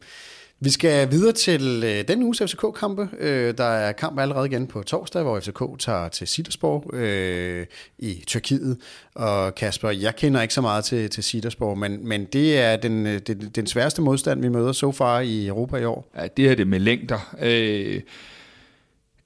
vi 0.63 0.69
skal 0.69 1.11
videre 1.11 1.33
til 1.33 1.83
øh, 1.85 2.07
den 2.07 2.23
uges 2.23 2.41
FCK-kampe. 2.45 3.09
Øh, 3.19 3.57
der 3.57 3.63
er 3.63 3.91
kamp 3.91 4.19
allerede 4.19 4.47
igen 4.47 4.67
på 4.67 4.83
torsdag, 4.83 5.23
hvor 5.23 5.39
FCK 5.39 5.79
tager 5.79 6.07
til 6.07 6.27
Sidersborg 6.27 6.93
øh, 6.93 7.65
i 7.99 8.23
Tyrkiet. 8.27 8.77
Og 9.15 9.55
Kasper, 9.55 9.89
jeg 9.89 10.15
kender 10.15 10.41
ikke 10.41 10.53
så 10.53 10.61
meget 10.61 10.85
til, 10.85 11.09
til 11.09 11.23
Sidersborg, 11.23 11.77
men, 11.77 12.07
men 12.07 12.25
det 12.25 12.59
er 12.59 12.75
den, 12.75 13.07
øh, 13.07 13.19
den, 13.27 13.51
den 13.55 13.67
sværeste 13.67 14.01
modstand, 14.01 14.41
vi 14.41 14.49
møder 14.49 14.71
så 14.71 14.91
far 14.91 15.19
i 15.19 15.47
Europa 15.47 15.77
i 15.77 15.85
år. 15.85 16.11
Ja, 16.17 16.27
det 16.37 16.49
er 16.49 16.55
det 16.55 16.67
med 16.67 16.79
længder. 16.79 17.35
Øh, 17.41 18.01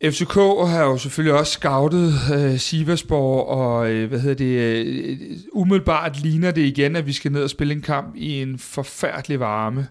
FCK 0.03 0.35
har 0.67 0.83
jo 0.83 0.97
selvfølgelig 0.97 1.39
også 1.39 1.51
scoutet 1.51 2.13
øh, 2.35 2.57
Siversborg, 2.57 3.47
og 3.47 3.91
øh, 3.91 4.09
hvad 4.09 4.19
hedder 4.19 4.35
det, 4.35 4.85
øh, 4.85 5.17
umiddelbart 5.53 6.21
ligner 6.21 6.51
det 6.51 6.61
igen, 6.61 6.95
at 6.95 7.07
vi 7.07 7.13
skal 7.13 7.31
ned 7.31 7.43
og 7.43 7.49
spille 7.49 7.73
en 7.73 7.81
kamp 7.81 8.15
i 8.15 8.41
en 8.41 8.59
forfærdelig 8.59 9.39
varme. 9.39 9.87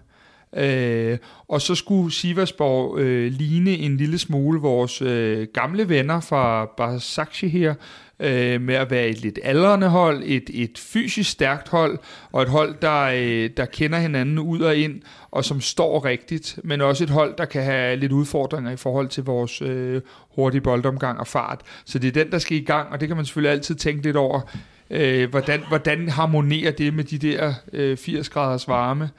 Øh, 0.55 1.17
og 1.47 1.61
så 1.61 1.75
skulle 1.75 2.13
Siversborg 2.13 2.99
øh, 2.99 3.31
ligne 3.31 3.71
en 3.71 3.97
lille 3.97 4.17
smule 4.17 4.59
vores 4.59 5.01
øh, 5.01 5.47
gamle 5.53 5.89
venner 5.89 6.19
fra 6.19 6.65
Basaksehir, 6.77 7.59
her, 7.59 7.75
øh, 8.19 8.61
med 8.61 8.75
at 8.75 8.91
være 8.91 9.07
et 9.07 9.21
lidt 9.21 9.39
aldrende 9.43 9.89
hold, 9.89 10.23
et, 10.25 10.49
et 10.53 10.77
fysisk 10.77 11.29
stærkt 11.29 11.69
hold, 11.69 11.99
og 12.31 12.41
et 12.41 12.49
hold, 12.49 12.75
der, 12.81 13.01
øh, 13.01 13.49
der 13.57 13.65
kender 13.65 13.99
hinanden 13.99 14.39
ud 14.39 14.59
og 14.59 14.75
ind, 14.75 15.01
og 15.31 15.45
som 15.45 15.61
står 15.61 16.05
rigtigt, 16.05 16.59
men 16.63 16.81
også 16.81 17.03
et 17.03 17.09
hold, 17.09 17.33
der 17.37 17.45
kan 17.45 17.63
have 17.63 17.95
lidt 17.95 18.11
udfordringer 18.11 18.71
i 18.71 18.77
forhold 18.77 19.07
til 19.07 19.23
vores 19.23 19.61
øh, 19.61 20.01
hurtige 20.35 20.61
boldomgang 20.61 21.19
og 21.19 21.27
fart. 21.27 21.61
Så 21.85 21.99
det 21.99 22.07
er 22.07 22.23
den, 22.23 22.31
der 22.31 22.37
skal 22.37 22.57
i 22.57 22.63
gang, 22.63 22.91
og 22.91 22.99
det 22.99 23.07
kan 23.07 23.17
man 23.17 23.25
selvfølgelig 23.25 23.51
altid 23.51 23.75
tænke 23.75 24.03
lidt 24.03 24.15
over, 24.15 24.41
øh, 24.89 25.29
hvordan, 25.29 25.61
hvordan 25.67 26.09
harmonerer 26.09 26.71
det 26.71 26.93
med 26.93 27.03
de 27.03 27.17
der 27.17 27.53
øh, 27.73 27.97
80 27.97 28.29
graders 28.29 28.67
varme, 28.67 29.09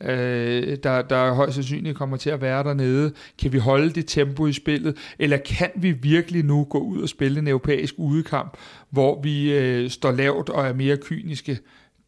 øh, 0.00 0.76
der, 0.82 1.02
der 1.02 1.34
højst 1.34 1.54
sandsynligt 1.54 1.96
kommer 1.96 2.16
til 2.16 2.30
at 2.30 2.40
være 2.40 2.64
dernede. 2.64 3.12
Kan 3.38 3.52
vi 3.52 3.58
holde 3.58 3.90
det 3.90 4.06
tempo 4.06 4.46
i 4.46 4.52
spillet, 4.52 4.96
eller 5.18 5.36
kan 5.36 5.70
vi 5.76 5.90
virkelig 5.90 6.44
nu 6.44 6.64
gå 6.64 6.78
ud 6.78 7.02
og 7.02 7.08
spille 7.08 7.38
en 7.38 7.48
europæisk 7.48 7.94
udekamp, 7.96 8.56
hvor 8.90 9.22
vi 9.22 9.52
øh, 9.52 9.90
står 9.90 10.12
lavt 10.12 10.48
og 10.48 10.66
er 10.66 10.72
mere 10.72 10.96
kyniske? 10.96 11.58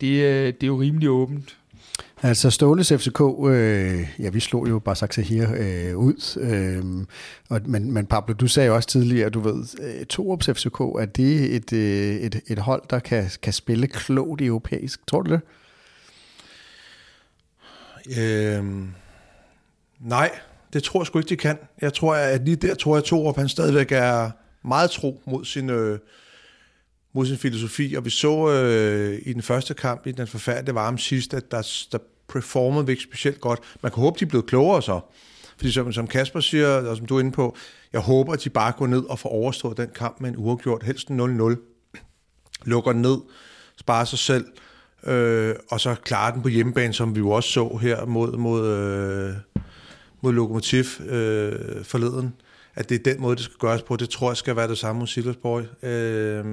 Det, 0.00 0.22
øh, 0.22 0.46
det 0.46 0.62
er 0.62 0.66
jo 0.66 0.80
rimelig 0.80 1.10
åbent. 1.10 1.56
Altså 2.22 2.50
Ståles 2.50 2.92
FCK, 2.92 3.20
øh, 3.46 4.08
ja 4.18 4.28
vi 4.28 4.40
slog 4.40 4.68
jo 4.68 4.78
bare 4.78 5.22
her 5.22 5.50
øh, 5.58 5.98
ud, 5.98 6.38
øh, 6.40 7.06
og, 7.48 7.60
men, 7.64 7.92
men 7.92 8.06
Pablo, 8.06 8.34
du 8.34 8.46
sagde 8.46 8.66
jo 8.66 8.74
også 8.74 8.88
tidligere, 8.88 9.30
du 9.30 9.40
ved, 9.40 9.64
øh, 9.82 10.06
Torups 10.06 10.46
FCK, 10.46 10.80
er 10.80 11.06
det 11.16 11.56
et, 11.56 11.72
øh, 11.72 12.16
et, 12.16 12.40
et 12.46 12.58
hold, 12.58 12.82
der 12.90 12.98
kan, 12.98 13.24
kan 13.42 13.52
spille 13.52 13.86
klogt 13.86 14.42
europæisk? 14.42 15.06
Tror 15.06 15.22
du 15.22 15.30
det? 15.30 15.40
Øhm, 18.16 18.90
nej, 20.00 20.30
det 20.72 20.82
tror 20.82 21.00
jeg 21.00 21.06
sgu 21.06 21.18
ikke, 21.18 21.28
de 21.28 21.36
kan. 21.36 21.58
Jeg 21.80 21.94
tror, 21.94 22.14
at 22.14 22.44
lige 22.44 22.56
der 22.56 22.74
tror 22.74 22.96
jeg, 22.96 23.02
at 23.02 23.04
Torup 23.04 23.36
han 23.36 23.48
stadigvæk 23.48 23.92
er 23.92 24.30
meget 24.64 24.90
tro 24.90 25.22
mod 25.26 25.44
sin, 25.44 25.70
øh, 25.70 25.98
mod 27.12 27.26
sin 27.26 27.36
filosofi. 27.36 27.94
Og 27.94 28.04
vi 28.04 28.10
så 28.10 28.52
øh, 28.52 29.22
i 29.26 29.32
den 29.32 29.42
første 29.42 29.74
kamp, 29.74 30.06
i 30.06 30.12
den 30.12 30.26
forfærdelige 30.26 30.74
varme 30.74 30.98
sidst, 30.98 31.34
at 31.34 31.50
der, 31.50 31.86
der 31.92 31.98
performede 32.28 32.86
vi 32.86 32.92
ikke 32.92 33.02
specielt 33.02 33.40
godt. 33.40 33.60
Man 33.82 33.92
kan 33.92 34.00
håbe, 34.00 34.18
de 34.18 34.24
er 34.24 34.28
blevet 34.28 34.46
klogere 34.46 34.82
så. 34.82 35.00
Fordi 35.56 35.72
som, 35.72 35.92
som 35.92 36.06
Kasper 36.06 36.40
siger, 36.40 36.68
og 36.68 36.96
som 36.96 37.06
du 37.06 37.16
er 37.16 37.20
inde 37.20 37.32
på, 37.32 37.56
jeg 37.92 38.00
håber, 38.00 38.32
at 38.32 38.44
de 38.44 38.50
bare 38.50 38.72
går 38.72 38.86
ned 38.86 39.04
og 39.04 39.18
får 39.18 39.28
overstået 39.28 39.76
den 39.76 39.90
kamp 39.94 40.20
med 40.20 40.30
en 40.30 40.36
uafgjort, 40.38 40.82
helst 40.82 41.10
0-0. 41.10 41.14
Lukker 42.64 42.92
ned, 42.92 43.18
sparer 43.76 44.04
sig 44.04 44.18
selv, 44.18 44.44
øh, 45.06 45.54
og 45.70 45.80
så 45.80 45.94
klare 45.94 46.32
den 46.32 46.42
på 46.42 46.48
hjemmebane, 46.48 46.92
som 46.92 47.14
vi 47.14 47.20
jo 47.20 47.30
også 47.30 47.50
så 47.50 47.78
her 47.82 48.06
mod, 48.06 48.36
mod, 48.36 48.66
øh, 48.66 49.34
mod 50.20 50.32
Lokomotiv 50.32 50.84
øh, 51.08 51.84
forleden. 51.84 52.34
At 52.74 52.88
det 52.88 52.94
er 52.94 53.12
den 53.12 53.20
måde, 53.20 53.36
det 53.36 53.44
skal 53.44 53.56
gøres 53.58 53.82
på. 53.82 53.96
Det 53.96 54.10
tror 54.10 54.30
jeg 54.30 54.36
skal 54.36 54.56
være 54.56 54.68
det 54.68 54.78
samme 54.78 55.00
hos 55.00 55.10
Silversborg. 55.10 55.84
Øh, 55.84 56.44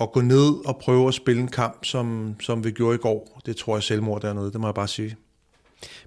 at 0.00 0.12
gå 0.12 0.20
ned 0.20 0.66
og 0.66 0.76
prøve 0.76 1.08
at 1.08 1.14
spille 1.14 1.42
en 1.42 1.48
kamp, 1.48 1.84
som, 1.84 2.36
som 2.40 2.64
vi 2.64 2.70
gjorde 2.70 2.94
i 2.94 2.98
går, 2.98 3.40
det 3.46 3.56
tror 3.56 3.76
jeg 3.76 3.82
selvmord 3.82 4.22
dernede, 4.22 4.52
det 4.52 4.60
må 4.60 4.66
jeg 4.66 4.74
bare 4.74 4.88
sige. 4.88 5.16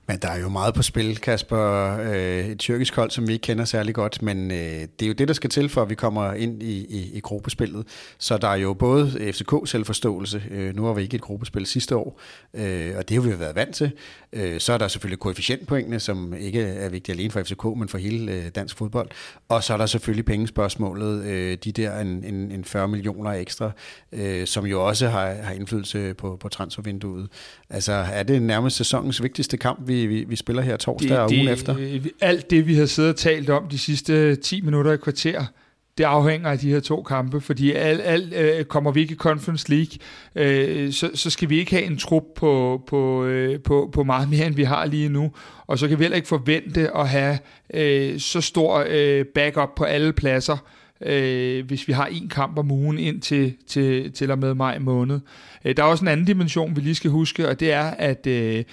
Men 0.08 0.18
der 0.18 0.28
er 0.28 0.40
jo 0.40 0.50
meget 0.50 0.74
på 0.74 0.82
spil, 0.82 1.18
Kasper. 1.18 1.98
Øh, 1.98 2.48
et 2.48 2.60
tyrkisk 2.60 2.96
hold, 2.96 3.12
som 3.12 3.28
vi 3.28 3.34
ikke 3.34 3.44
kender 3.44 3.66
særlig 3.66 3.96
godt, 3.96 4.22
men 4.22 4.52
øh, 4.52 4.58
det 4.58 5.02
er 5.02 5.08
jo 5.08 5.14
det, 5.14 5.28
der 5.28 5.34
skal 5.34 5.50
til, 5.50 5.70
for 5.70 5.82
at 5.82 5.90
vi 5.90 5.96
kommer 5.96 6.34
ind 6.34 6.64
i, 6.64 6.86
i, 6.86 7.12
i 7.14 7.20
gruppespillet. 7.20 7.88
Så 8.18 8.38
der 8.38 8.48
er 8.48 8.56
jo 8.56 8.74
både 8.74 9.34
FCK-selvforståelse, 9.34 10.44
øh, 10.52 10.76
nu 10.76 10.86
har 10.86 10.94
vi 10.94 11.02
ikke 11.02 11.16
et 11.16 11.22
gruppespil 11.22 11.66
sidste 11.66 11.96
år, 11.96 12.22
øh, 12.54 12.94
og 12.98 13.10
det 13.10 13.16
har 13.16 13.22
vi 13.22 13.30
jo 13.30 13.38
været 13.38 13.56
vant 13.56 13.76
til. 13.76 13.92
Øh, 14.34 14.60
så 14.60 14.74
er 14.74 14.78
der 14.78 14.88
selvfølgelig 14.88 15.20
koefficientpoengene, 15.20 16.00
som 16.00 16.34
ikke 16.34 16.62
er 16.62 16.90
vigtige 16.90 17.16
alene 17.16 17.32
for 17.32 17.44
FCK, 17.44 17.64
men 17.64 17.90
for 17.90 17.98
hele 17.98 18.32
øh, 18.32 18.46
dansk 18.56 18.78
fodbold. 18.78 19.10
Og 19.50 19.64
så 19.64 19.74
er 19.74 19.78
der 19.78 19.86
selvfølgelig 19.86 20.26
pengespørgsmålet, 20.26 21.26
øh, 21.26 21.58
de 21.64 21.72
der 21.72 22.00
en, 22.00 22.08
en, 22.08 22.52
en 22.52 22.66
40 22.66 22.88
millioner 22.88 23.32
ekstra, 23.32 23.72
øh, 24.12 24.48
som 24.48 24.66
jo 24.66 24.88
også 24.88 25.08
har, 25.08 25.34
har 25.34 25.54
indflydelse 25.54 26.14
på, 26.14 26.38
på 26.40 26.50
transfervinduet. 26.50 27.30
Altså 27.70 27.94
er 27.94 28.24
det 28.24 28.42
nærmest 28.42 28.76
sæsonens 28.76 29.24
vigtigste 29.24 29.58
kamp, 29.58 29.88
vi, 29.88 29.97
vi, 30.06 30.24
vi 30.24 30.36
spiller 30.36 30.62
her 30.62 30.78
torsdag 30.78 31.10
det, 31.10 31.20
og 31.20 31.30
ugen 31.32 31.46
det, 31.46 31.54
efter? 31.54 32.00
Alt 32.22 32.50
det, 32.50 32.68
vi 32.68 32.76
har 32.76 32.86
siddet 32.86 33.12
og 33.12 33.18
talt 33.18 33.50
om 33.50 33.68
de 33.68 33.78
sidste 33.78 34.36
10 34.36 34.62
minutter 34.62 34.94
i 34.94 34.98
kvarter, 34.98 35.46
det 35.98 36.04
afhænger 36.04 36.50
af 36.50 36.60
de 36.60 36.70
her 36.70 36.80
to 36.80 37.04
kampe, 37.04 37.42
fordi 37.42 37.72
alt, 37.72 38.02
alt 38.04 38.34
øh, 38.34 38.66
kommer 38.66 38.92
vi 38.92 39.02
ikke 39.02 39.14
i 39.14 39.18
Conference 39.18 39.70
League, 39.70 39.98
øh, 40.36 40.92
så, 40.92 41.10
så 41.14 41.30
skal 41.30 41.50
vi 41.50 41.60
ikke 41.60 41.72
have 41.72 41.84
en 41.84 41.98
trup 41.98 42.24
på, 42.36 42.82
på, 42.88 43.26
øh, 43.26 43.60
på, 43.60 43.90
på 43.94 44.04
meget 44.04 44.30
mere, 44.30 44.48
end 44.48 44.56
vi 44.56 44.64
har 44.64 44.86
lige 44.86 45.10
nu, 45.10 45.32
og 45.68 45.80
så 45.80 45.88
kan 45.88 46.00
vi 46.00 46.04
heller 46.04 46.16
ikke 46.16 46.28
forvente 46.28 46.98
at 46.98 47.10
have 47.10 47.38
øh, 47.74 48.20
så 48.20 48.42
stor 48.42 48.86
øh, 48.90 49.26
backup 49.26 49.70
på 49.76 49.84
alle 49.84 50.14
pladser, 50.14 50.58
øh, 51.02 51.66
hvis 51.66 51.88
vi 51.88 51.94
har 51.94 52.06
en 52.06 52.30
kamp 52.30 52.58
om 52.58 52.72
ugen 52.72 53.00
ind 53.00 53.22
til, 53.22 53.54
til, 53.68 54.12
til 54.12 54.32
og 54.32 54.40
med 54.40 54.54
maj 54.54 54.80
måned. 54.80 55.20
Øh, 55.66 55.78
der 55.78 55.84
er 55.84 55.88
også 55.88 56.04
en 56.04 56.08
anden 56.08 56.26
dimension, 56.26 56.76
vi 56.76 56.82
lige 56.82 56.96
skal 56.96 57.12
huske, 57.12 57.50
og 57.50 57.60
det 57.60 57.72
er, 57.72 57.84
at 57.84 58.28
øh, 58.28 58.64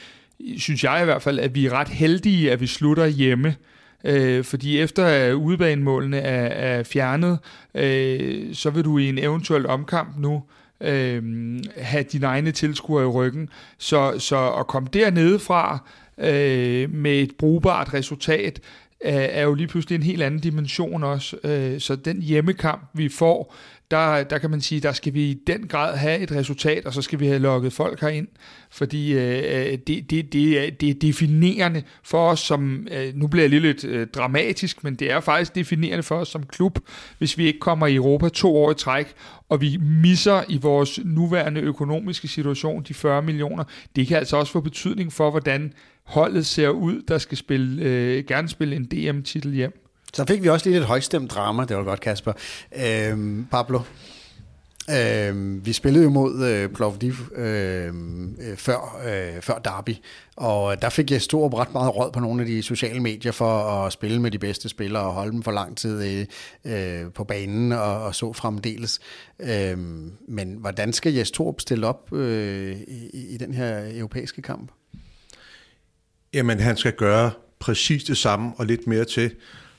synes 0.59 0.85
jeg 0.85 1.03
i 1.03 1.05
hvert 1.05 1.23
fald, 1.23 1.39
at 1.39 1.55
vi 1.55 1.67
er 1.67 1.73
ret 1.73 1.89
heldige, 1.89 2.53
at 2.53 2.61
vi 2.61 2.67
slutter 2.67 3.07
hjemme. 3.07 3.57
Øh, 4.05 4.45
fordi 4.45 4.79
efter 4.81 5.05
at 5.05 5.33
udebanemålene 5.33 6.19
er, 6.19 6.47
er 6.79 6.83
fjernet, 6.83 7.39
øh, 7.75 8.55
så 8.55 8.71
vil 8.71 8.85
du 8.85 8.99
i 8.99 9.09
en 9.09 9.19
eventuel 9.19 9.67
omkamp 9.67 10.19
nu 10.19 10.43
øh, 10.81 11.23
have 11.77 12.05
dine 12.13 12.27
egne 12.27 12.51
tilskuere 12.51 13.05
i 13.05 13.07
ryggen. 13.07 13.49
Så, 13.79 14.19
så 14.19 14.53
at 14.53 14.67
komme 14.67 14.89
dernede 14.93 15.39
fra 15.39 15.89
øh, 16.19 16.91
med 16.91 17.23
et 17.23 17.33
brugbart 17.39 17.95
resultat, 17.95 18.61
er 19.05 19.43
jo 19.43 19.55
lige 19.55 19.67
pludselig 19.67 19.97
en 19.97 20.03
helt 20.03 20.23
anden 20.23 20.41
dimension 20.41 21.05
også. 21.05 21.37
Øh, 21.45 21.81
så 21.81 21.97
den 21.97 22.23
hjemmekamp, 22.23 22.83
vi 22.95 23.09
får, 23.09 23.55
der, 23.91 24.25
der 24.25 24.39
kan 24.39 24.51
man 24.51 24.61
sige, 24.61 24.81
der 24.81 24.93
skal 24.93 25.15
vi 25.15 25.31
i 25.31 25.35
den 25.47 25.67
grad 25.67 25.97
have 25.97 26.19
et 26.19 26.33
resultat, 26.33 26.87
og 26.87 26.93
så 26.93 27.03
skal 27.03 27.21
vi 27.21 27.27
have 27.27 27.39
lukket 27.39 27.73
folk 27.73 28.01
herind, 28.01 28.29
fordi 28.71 29.13
øh, 29.13 29.39
øh 29.39 29.79
det, 29.87 30.11
det, 30.11 30.33
det, 30.33 30.81
det 30.81 30.91
er 30.91 30.95
definerende 30.95 31.83
for 32.03 32.31
os 32.31 32.41
som, 32.41 32.89
øh, 32.91 33.15
nu 33.15 33.27
bliver 33.27 33.43
jeg 33.43 33.51
lige 33.51 33.61
lidt 33.61 33.85
øh, 33.85 34.07
dramatisk, 34.07 34.85
men 34.85 34.95
det 34.95 35.11
er 35.11 35.21
faktisk 35.21 35.55
definerende 35.55 36.03
for 36.03 36.17
os 36.17 36.29
som 36.29 36.47
klub, 36.47 36.79
hvis 37.19 37.39
vi 37.39 37.47
ikke 37.47 37.59
kommer 37.59 37.87
i 37.87 37.95
Europa 37.95 38.29
to 38.29 38.57
år 38.57 38.71
i 38.71 38.75
træk, 38.75 39.15
og 39.49 39.61
vi 39.61 39.77
misser 39.77 40.43
i 40.49 40.59
vores 40.59 41.01
nuværende 41.05 41.61
økonomiske 41.61 42.29
situation 42.29 42.83
de 42.83 42.95
40 42.95 43.23
millioner. 43.23 43.65
Det 43.97 44.07
kan 44.07 44.17
altså 44.17 44.37
også 44.37 44.53
få 44.53 44.61
betydning 44.61 45.13
for, 45.13 45.31
hvordan 45.31 45.73
holdet 46.05 46.47
ser 46.47 46.69
ud, 46.69 47.03
der 47.09 47.19
skal 47.19 47.39
spille, 47.39 47.83
øh, 47.85 48.25
gerne 48.25 48.49
spille 48.49 48.77
en 48.77 48.85
DM-titel 48.85 49.53
hjem. 49.53 49.84
Så 50.15 50.25
fik 50.25 50.43
vi 50.43 50.49
også 50.49 50.69
lige 50.69 50.81
et 50.81 50.87
højstemt 50.87 51.31
drama, 51.31 51.65
det 51.65 51.77
var 51.77 51.83
godt, 51.83 52.01
Kasper. 52.01 52.33
Øhm, 52.77 53.47
Pablo, 53.51 53.81
øhm, 54.91 55.67
vi 55.67 55.73
spillede 55.73 56.05
jo 56.05 56.11
mod 56.11 56.45
øh, 56.45 56.69
Plovdiv 56.69 57.15
øhm, 57.37 58.37
øh, 58.41 58.57
før, 58.57 59.01
øh, 59.07 59.43
før 59.43 59.59
Derby, 59.59 59.95
og 60.37 60.83
der 60.83 60.89
fik 60.89 61.11
jeg 61.11 61.23
stor 61.23 61.61
ret 61.61 61.73
meget 61.73 61.97
råd 61.97 62.13
på 62.13 62.21
nogle 62.21 62.43
af 62.43 62.47
de 62.47 62.63
sociale 62.63 63.01
medier 63.01 63.33
for 63.33 63.59
at 63.61 63.93
spille 63.93 64.21
med 64.21 64.31
de 64.31 64.39
bedste 64.39 64.69
spillere 64.69 65.03
og 65.03 65.13
holde 65.13 65.33
dem 65.33 65.43
for 65.43 65.53
lang 65.53 65.77
tid 65.77 66.27
øh, 66.65 67.05
øh 67.05 67.13
på 67.13 67.25
banen 67.25 67.73
og, 67.73 68.03
og 68.03 68.15
så 68.15 68.33
fremdeles. 68.33 69.01
Øhm, 69.41 70.13
men 70.29 70.57
hvordan 70.61 70.93
skal 70.93 71.13
Jes 71.13 71.31
Torp 71.31 71.61
stille 71.61 71.87
op 71.87 72.13
øh, 72.13 72.77
i, 72.89 73.35
i 73.35 73.37
den 73.37 73.55
her 73.55 73.83
europæiske 73.95 74.43
kamp? 74.43 74.73
Jamen, 76.35 76.61
han 76.61 76.77
skal 76.77 76.93
gøre 76.93 77.31
præcis 77.59 78.05
det 78.05 78.17
samme 78.17 78.53
og 78.57 78.67
lidt 78.67 78.87
mere 78.87 79.05
til 79.05 79.31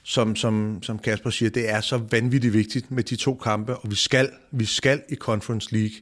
som, 0.08 0.36
som, 0.36 0.80
som 0.82 1.00
Kasper 1.00 1.30
siger, 1.30 1.50
det 1.50 1.70
er 1.70 1.82
så 1.82 1.98
vanvittigt 1.98 2.54
vigtigt 2.54 2.92
med 2.92 3.04
de 3.04 3.16
to 3.16 3.36
kampe, 3.36 3.76
og 3.76 3.92
vi 3.92 3.96
skal, 3.96 4.30
vi 4.52 4.66
skal 4.66 5.02
i 5.10 5.16
Conference 5.16 5.70
League. 5.72 5.96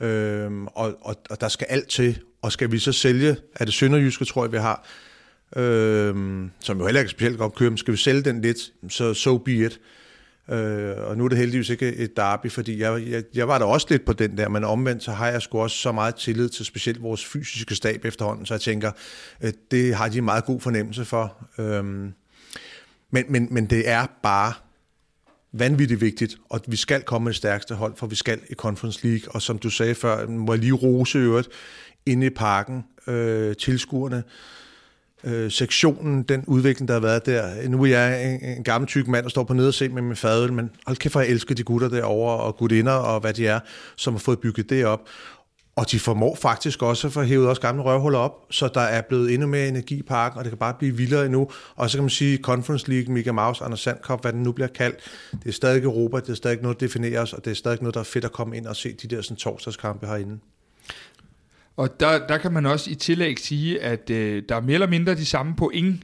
Øhm, 0.00 0.66
og, 0.66 0.98
og, 1.00 1.16
og 1.30 1.40
der 1.40 1.48
skal 1.48 1.66
alt 1.70 1.88
til. 1.88 2.18
Og 2.42 2.52
skal 2.52 2.72
vi 2.72 2.78
så 2.78 2.92
sælge, 2.92 3.36
er 3.54 3.64
det 3.64 3.74
Sønderjyske, 3.74 4.24
tror 4.24 4.44
jeg, 4.44 4.52
vi 4.52 4.58
har, 4.58 4.86
øhm, 5.56 6.50
som 6.60 6.78
jo 6.78 6.84
heller 6.84 7.00
ikke 7.00 7.08
er 7.08 7.10
specielt 7.10 7.38
godt 7.38 7.54
kører, 7.54 7.70
men 7.70 7.78
skal 7.78 7.92
vi 7.92 7.98
sælge 7.98 8.22
den 8.22 8.40
lidt, 8.40 8.58
så 8.88 9.14
so 9.14 9.38
be 9.38 9.52
it. 9.52 9.80
Øh, 10.50 10.96
og 10.96 11.16
nu 11.16 11.24
er 11.24 11.28
det 11.28 11.38
heldigvis 11.38 11.70
ikke 11.70 11.94
et 11.94 12.16
derby, 12.16 12.50
fordi 12.50 12.78
jeg, 12.78 13.02
jeg, 13.08 13.24
jeg 13.34 13.48
var 13.48 13.58
der 13.58 13.64
også 13.64 13.86
lidt 13.90 14.04
på 14.04 14.12
den 14.12 14.36
der, 14.36 14.48
men 14.48 14.64
omvendt 14.64 15.02
så 15.02 15.12
har 15.12 15.28
jeg 15.28 15.42
sgu 15.42 15.60
også 15.60 15.76
så 15.76 15.92
meget 15.92 16.14
tillid 16.14 16.48
til 16.48 16.64
specielt 16.64 17.02
vores 17.02 17.26
fysiske 17.26 17.74
stab 17.74 18.04
efterhånden, 18.04 18.46
så 18.46 18.54
jeg 18.54 18.60
tænker, 18.60 18.90
øh, 19.42 19.52
det 19.70 19.94
har 19.94 20.08
de 20.08 20.18
en 20.18 20.24
meget 20.24 20.44
god 20.44 20.60
fornemmelse 20.60 21.04
for. 21.04 21.48
Øh, 21.58 22.12
men, 23.12 23.24
men, 23.28 23.48
men 23.50 23.66
det 23.66 23.88
er 23.88 24.06
bare 24.22 24.52
vanvittigt 25.52 26.00
vigtigt, 26.00 26.36
og 26.50 26.60
vi 26.66 26.76
skal 26.76 27.02
komme 27.02 27.24
med 27.24 27.32
det 27.32 27.36
stærkeste 27.36 27.74
hold, 27.74 27.96
for 27.96 28.06
vi 28.06 28.14
skal 28.14 28.40
i 28.50 28.54
Conference 28.54 29.06
League, 29.06 29.34
og 29.34 29.42
som 29.42 29.58
du 29.58 29.70
sagde 29.70 29.94
før, 29.94 30.26
må 30.26 30.52
jeg 30.52 30.60
lige 30.60 30.72
rose 30.72 31.18
øvrigt 31.18 31.48
inde 32.06 32.26
i 32.26 32.30
parken, 32.30 32.84
øh, 33.06 33.56
tilskuerne, 33.56 34.22
øh, 35.24 35.50
sektionen, 35.50 36.22
den 36.22 36.44
udvikling, 36.46 36.88
der 36.88 36.94
har 36.94 37.00
været 37.00 37.26
der. 37.26 37.68
Nu 37.68 37.82
er 37.82 37.86
jeg 37.86 38.34
en, 38.34 38.44
en 38.44 38.64
gammel 38.64 38.88
tyk 38.88 39.08
mand, 39.08 39.22
der 39.22 39.30
står 39.30 39.44
på 39.44 39.52
nede 39.52 39.62
nederse 39.62 39.88
med 39.88 40.02
min 40.02 40.16
fadøl, 40.16 40.52
men 40.52 40.70
hold 40.86 40.96
kæft, 40.96 41.12
for 41.12 41.20
jeg 41.20 41.28
elsker 41.28 41.54
de 41.54 41.62
gutter 41.62 41.88
derovre, 41.88 42.36
og 42.36 42.56
gutinder, 42.56 42.92
og 42.92 43.20
hvad 43.20 43.34
de 43.34 43.46
er, 43.46 43.60
som 43.96 44.14
har 44.14 44.18
fået 44.18 44.40
bygget 44.40 44.70
det 44.70 44.86
op. 44.86 45.08
Og 45.76 45.90
de 45.90 45.98
formår 45.98 46.34
faktisk 46.34 46.82
også 46.82 47.06
at 47.06 47.12
få 47.12 47.22
hævet 47.22 47.48
også 47.48 47.62
gamle 47.62 47.82
røvhuller 47.82 48.18
op, 48.18 48.46
så 48.50 48.68
der 48.74 48.80
er 48.80 49.00
blevet 49.00 49.34
endnu 49.34 49.46
mere 49.46 49.68
energi 49.68 49.96
i 49.96 50.02
parken, 50.02 50.38
og 50.38 50.44
det 50.44 50.50
kan 50.50 50.58
bare 50.58 50.74
blive 50.78 50.96
vildere 50.96 51.24
endnu. 51.24 51.50
Og 51.76 51.90
så 51.90 51.96
kan 51.96 52.02
man 52.02 52.10
sige, 52.10 52.38
Conference 52.38 52.90
League, 52.90 53.14
Mega 53.14 53.32
Mouse, 53.32 53.64
Anders 53.64 53.80
Sandkop, 53.80 54.22
hvad 54.22 54.32
den 54.32 54.42
nu 54.42 54.52
bliver 54.52 54.68
kaldt, 54.68 54.96
det 55.30 55.48
er 55.48 55.52
stadig 55.52 55.84
Europa, 55.84 56.16
det 56.16 56.28
er 56.28 56.34
stadig 56.34 56.62
noget, 56.62 56.80
der 56.80 56.86
definerer 56.86 57.22
os, 57.22 57.32
og 57.32 57.44
det 57.44 57.50
er 57.50 57.54
stadig 57.54 57.78
noget, 57.80 57.94
der 57.94 58.00
er 58.00 58.04
fedt 58.04 58.24
at 58.24 58.32
komme 58.32 58.56
ind 58.56 58.66
og 58.66 58.76
se 58.76 58.92
de 58.92 59.16
der 59.16 59.22
sådan, 59.22 59.36
torsdagskampe 59.36 60.06
herinde. 60.06 60.38
Og 61.76 62.00
der, 62.00 62.26
der 62.26 62.38
kan 62.38 62.52
man 62.52 62.66
også 62.66 62.90
i 62.90 62.94
tillæg 62.94 63.38
sige, 63.38 63.82
at 63.82 64.10
øh, 64.10 64.42
der 64.48 64.56
er 64.56 64.60
mere 64.60 64.74
eller 64.74 64.86
mindre 64.86 65.14
de 65.14 65.26
samme 65.26 65.54
point 65.56 66.02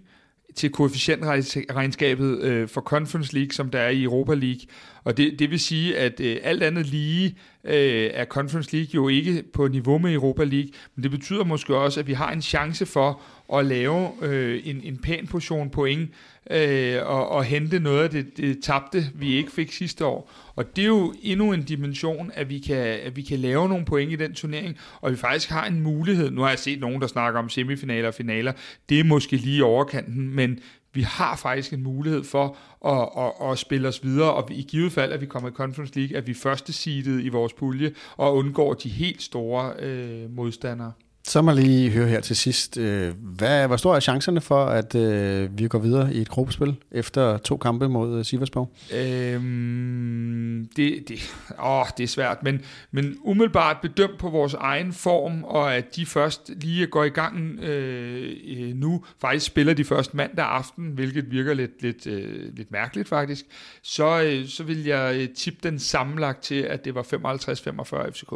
til 0.54 0.70
koefficientregnskabet 0.70 2.40
øh, 2.40 2.68
for 2.68 2.80
Conference 2.80 3.34
League, 3.34 3.52
som 3.52 3.70
der 3.70 3.78
er 3.78 3.90
i 3.90 4.02
Europa 4.02 4.34
League. 4.34 4.60
Og 5.04 5.16
det, 5.16 5.38
det 5.38 5.50
vil 5.50 5.60
sige, 5.60 5.96
at 5.96 6.20
øh, 6.20 6.36
alt 6.42 6.62
andet 6.62 6.86
lige 6.86 7.36
øh, 7.64 8.10
er 8.14 8.24
Conference 8.24 8.76
League 8.76 8.90
jo 8.94 9.08
ikke 9.08 9.44
på 9.52 9.68
niveau 9.68 9.98
med 9.98 10.12
Europa 10.12 10.44
League, 10.44 10.70
men 10.96 11.02
det 11.02 11.10
betyder 11.10 11.44
måske 11.44 11.76
også, 11.76 12.00
at 12.00 12.06
vi 12.06 12.12
har 12.12 12.32
en 12.32 12.42
chance 12.42 12.86
for 12.86 13.20
at 13.54 13.66
lave 13.66 14.08
øh, 14.22 14.60
en, 14.64 14.80
en 14.84 14.96
pæn 14.96 15.26
portion 15.26 15.70
point 15.70 16.10
øh, 16.50 16.96
og, 17.06 17.28
og 17.28 17.44
hente 17.44 17.80
noget 17.80 18.02
af 18.02 18.10
det, 18.10 18.36
det 18.36 18.62
tabte, 18.62 19.10
vi 19.14 19.34
ikke 19.34 19.52
fik 19.52 19.72
sidste 19.72 20.06
år. 20.06 20.30
Og 20.56 20.76
det 20.76 20.82
er 20.82 20.88
jo 20.88 21.14
endnu 21.22 21.52
en 21.52 21.62
dimension, 21.62 22.30
at 22.34 22.48
vi, 22.48 22.58
kan, 22.58 22.76
at 22.76 23.16
vi 23.16 23.22
kan 23.22 23.38
lave 23.38 23.68
nogle 23.68 23.84
point 23.84 24.12
i 24.12 24.16
den 24.16 24.34
turnering, 24.34 24.76
og 25.00 25.10
vi 25.10 25.16
faktisk 25.16 25.50
har 25.50 25.66
en 25.66 25.80
mulighed. 25.80 26.30
Nu 26.30 26.40
har 26.40 26.48
jeg 26.48 26.58
set 26.58 26.80
nogen, 26.80 27.00
der 27.00 27.06
snakker 27.06 27.40
om 27.40 27.48
semifinaler 27.48 28.08
og 28.08 28.14
finaler. 28.14 28.52
Det 28.88 29.00
er 29.00 29.04
måske 29.04 29.36
lige 29.36 29.64
overkanten, 29.64 30.34
men 30.34 30.58
vi 30.92 31.02
har 31.02 31.36
faktisk 31.36 31.72
en 31.72 31.82
mulighed 31.82 32.24
for 32.24 32.56
at, 32.86 33.24
at, 33.24 33.52
at 33.52 33.58
spille 33.58 33.88
os 33.88 34.04
videre, 34.04 34.34
og 34.34 34.52
i 34.52 34.62
givet 34.62 34.92
fald, 34.92 35.12
at 35.12 35.20
vi 35.20 35.26
kommer 35.26 35.50
i 35.50 35.52
Conference 35.52 35.98
League, 35.98 36.16
at 36.16 36.26
vi 36.26 36.34
første 36.34 36.72
seedet 36.72 37.24
i 37.24 37.28
vores 37.28 37.52
pulje, 37.52 37.92
og 38.16 38.36
undgår 38.36 38.74
de 38.74 38.88
helt 38.88 39.22
store 39.22 39.72
øh, 39.78 40.30
modstandere. 40.30 40.92
Så 41.28 41.42
må 41.42 41.50
jeg 41.50 41.60
lige 41.60 41.90
høre 41.90 42.08
her 42.08 42.20
til 42.20 42.36
sidst. 42.36 42.76
Øh, 42.76 43.14
hvad, 43.20 43.66
hvor 43.66 43.76
store 43.76 43.96
er 43.96 44.00
chancerne 44.00 44.40
for, 44.40 44.64
at 44.64 44.94
øh, 44.94 45.58
vi 45.58 45.68
går 45.68 45.78
videre 45.78 46.14
i 46.14 46.20
et 46.20 46.28
gruppespil 46.28 46.76
efter 46.90 47.38
to 47.38 47.56
kampe 47.56 47.88
mod 47.88 48.18
øh, 48.18 48.24
Siversborg? 48.24 48.72
Øhm, 48.94 50.68
det, 50.76 51.08
det, 51.08 51.34
åh, 51.62 51.86
det 51.96 52.04
er 52.04 52.08
svært, 52.08 52.42
men, 52.42 52.62
men 52.90 53.16
umiddelbart 53.20 53.76
bedømt 53.82 54.18
på 54.18 54.30
vores 54.30 54.54
egen 54.54 54.92
form, 54.92 55.44
og 55.44 55.74
at 55.74 55.96
de 55.96 56.06
først 56.06 56.50
lige 56.56 56.86
går 56.86 57.04
i 57.04 57.08
gang 57.08 57.60
øh, 57.60 58.36
øh 58.46 58.74
nu, 58.74 59.04
faktisk 59.20 59.46
spiller 59.46 59.74
de 59.74 59.84
først 59.84 60.14
mandag 60.14 60.44
aften, 60.44 60.86
hvilket 60.86 61.30
virker 61.30 61.54
lidt, 61.54 61.82
lidt, 61.82 62.06
øh, 62.06 62.56
lidt 62.56 62.70
mærkeligt 62.70 63.08
faktisk, 63.08 63.44
så, 63.82 64.22
øh, 64.22 64.46
så 64.46 64.64
vil 64.64 64.84
jeg 64.84 65.28
tippe 65.36 65.58
den 65.62 65.78
sammenlagt 65.78 66.42
til, 66.42 66.62
at 66.62 66.84
det 66.84 66.94
var 66.94 67.02
55-45 67.02 68.10
FCK. 68.10 68.32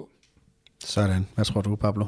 Sådan. 0.84 1.26
Hvad 1.34 1.44
tror 1.44 1.60
du, 1.60 1.76
Pablo? 1.76 2.06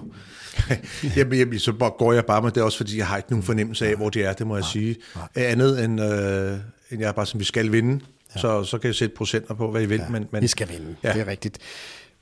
jamen, 1.16 1.38
jamen, 1.38 1.58
så 1.58 1.72
går 1.98 2.12
jeg 2.12 2.24
bare 2.24 2.42
med 2.42 2.50
det, 2.50 2.62
også 2.62 2.78
fordi 2.78 2.98
jeg 2.98 3.06
har 3.06 3.16
ikke 3.16 3.30
nogen 3.30 3.42
fornemmelse 3.42 3.86
af, 3.86 3.96
hvor 3.96 4.10
det 4.10 4.24
er, 4.24 4.32
det 4.32 4.46
må 4.46 4.56
jeg 4.56 4.64
sige. 4.64 4.96
Andet 5.34 5.84
end, 5.84 6.00
øh, 6.00 6.58
end 6.90 7.00
jeg 7.00 7.08
er 7.08 7.12
bare 7.12 7.26
som, 7.26 7.40
vi 7.40 7.44
skal 7.44 7.72
vinde, 7.72 8.04
ja. 8.34 8.40
så, 8.40 8.64
så 8.64 8.78
kan 8.78 8.88
jeg 8.88 8.94
sætte 8.94 9.16
procenter 9.16 9.54
på, 9.54 9.70
hvad 9.70 9.82
I 9.82 9.86
vil. 9.86 9.98
Ja, 9.98 10.08
men, 10.08 10.26
men, 10.30 10.42
vi 10.42 10.46
skal 10.46 10.68
vinde, 10.68 10.96
ja. 11.02 11.12
det 11.12 11.20
er 11.20 11.26
rigtigt. 11.26 11.58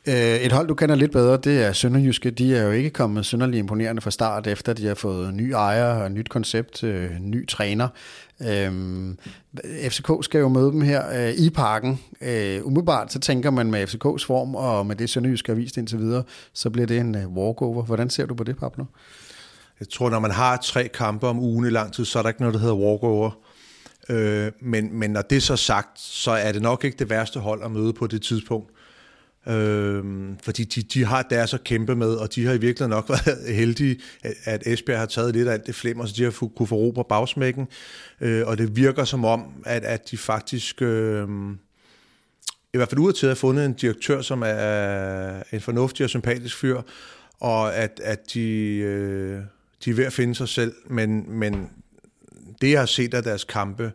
Øh, 0.09 0.37
et 0.37 0.53
hold, 0.53 0.69
du 0.69 0.75
kender 0.75 0.95
lidt 0.95 1.13
bedre, 1.13 1.37
det 1.37 1.63
er 1.65 1.73
Sønderjyske. 1.73 2.31
De 2.31 2.57
er 2.57 2.63
jo 2.63 2.71
ikke 2.71 2.91
kommet 2.91 3.27
synderlig 3.27 3.59
imponerende 3.59 4.03
fra 4.03 4.11
start, 4.11 4.47
efter 4.47 4.73
de 4.73 4.87
har 4.87 4.95
fået 4.95 5.35
ny 5.35 5.51
ejer 5.51 6.03
og 6.03 6.13
nyt 6.13 6.29
koncept, 6.29 6.85
øh, 6.85 7.11
ny 7.21 7.49
træner. 7.49 7.89
Øhm, 8.49 9.19
FCK 9.89 10.11
skal 10.23 10.39
jo 10.39 10.49
møde 10.49 10.73
dem 10.73 10.81
her 10.81 11.27
øh, 11.27 11.35
i 11.35 11.51
parken. 11.51 12.01
Øh, 12.21 12.67
umiddelbart 12.67 13.13
så 13.13 13.21
tænker 13.21 13.51
man 13.51 13.71
med 13.71 13.87
FCKs 13.87 14.25
form, 14.25 14.55
og 14.55 14.87
med 14.87 14.97
det 14.97 15.11
Sønderjyske 15.11 15.53
har 15.53 15.57
vist 15.57 15.77
indtil 15.77 15.99
videre, 15.99 16.23
så 16.53 16.71
bliver 16.71 16.87
det 16.87 16.99
en 16.99 17.15
øh, 17.15 17.29
walkover. 17.29 17.83
Hvordan 17.83 18.11
ser 18.11 18.27
du 18.27 18.35
på 18.35 18.45
det, 18.45 18.57
Pablo? 18.57 18.85
Jeg 19.81 19.89
tror, 19.89 20.11
når 20.11 20.21
man 20.21 20.31
har 20.31 20.57
tre 20.57 20.89
kampe 20.89 21.27
om 21.27 21.39
ugen 21.39 21.67
i 21.67 21.71
lang 21.71 21.93
tid, 21.93 22.05
så 22.05 22.19
er 22.19 22.23
der 22.23 22.31
ikke 22.31 22.41
noget, 22.41 22.55
der 22.55 22.61
hedder 22.61 22.75
walkover. 22.75 23.31
Øh, 24.09 24.53
men, 24.61 24.99
men 24.99 25.11
når 25.11 25.23
det 25.23 25.37
er 25.37 25.41
så 25.41 25.57
sagt, 25.57 26.01
så 26.01 26.31
er 26.31 26.53
det 26.53 26.63
nok 26.63 26.85
ikke 26.85 26.99
det 26.99 27.11
værste 27.11 27.41
hold 27.41 27.63
at 27.65 27.71
møde 27.71 27.93
på 27.93 28.07
det 28.07 28.23
tidspunkt. 28.23 28.71
Øh, 29.47 30.05
fordi 30.43 30.65
de, 30.65 30.83
de 30.83 31.05
har 31.05 31.23
deres 31.23 31.55
at 31.55 31.65
kæmpe 31.65 31.95
med, 31.95 32.15
og 32.15 32.35
de 32.35 32.47
har 32.47 32.53
i 32.53 32.59
virkeligheden 32.59 32.91
nok 32.91 33.09
været 33.27 33.55
heldige, 33.55 34.01
at, 34.45 34.67
Esbjerg 34.67 34.99
har 34.99 35.07
taget 35.07 35.35
lidt 35.35 35.49
af 35.49 35.53
alt 35.53 35.67
det 35.67 35.75
flimmer, 35.75 36.07
så 36.07 36.15
de 36.17 36.25
har 36.25 36.31
fu- 36.31 36.55
kunne 36.57 36.67
få 36.67 36.75
ro 36.75 36.91
på 36.91 37.03
bagsmækken. 37.03 37.69
Øh, 38.21 38.47
og 38.47 38.59
det 38.59 38.77
virker 38.77 39.05
som 39.05 39.25
om, 39.25 39.45
at, 39.67 39.85
at 39.85 40.11
de 40.11 40.19
faktisk... 40.19 40.83
Øh, 40.83 41.29
i 42.75 42.79
hvert 42.79 42.89
fald 42.89 42.99
udadtil 42.99 43.29
har 43.29 43.35
fundet 43.35 43.65
en 43.65 43.73
direktør, 43.73 44.23
som 44.23 44.43
er 44.47 45.43
en 45.53 45.61
fornuftig 45.61 46.05
og 46.05 46.11
sympatisk 46.11 46.57
fyr, 46.57 46.83
og 47.41 47.75
at, 47.77 48.01
at 48.05 48.35
de, 48.35 48.77
øh, 48.77 49.43
de 49.85 49.91
er 49.91 49.95
ved 49.95 50.05
at 50.05 50.13
finde 50.13 50.35
sig 50.35 50.49
selv, 50.49 50.75
men, 50.87 51.39
men 51.39 51.71
det, 52.61 52.71
jeg 52.71 52.81
har 52.81 52.87
set 52.87 53.15
af 53.15 53.23
deres 53.23 53.45
kampe, 53.45 53.93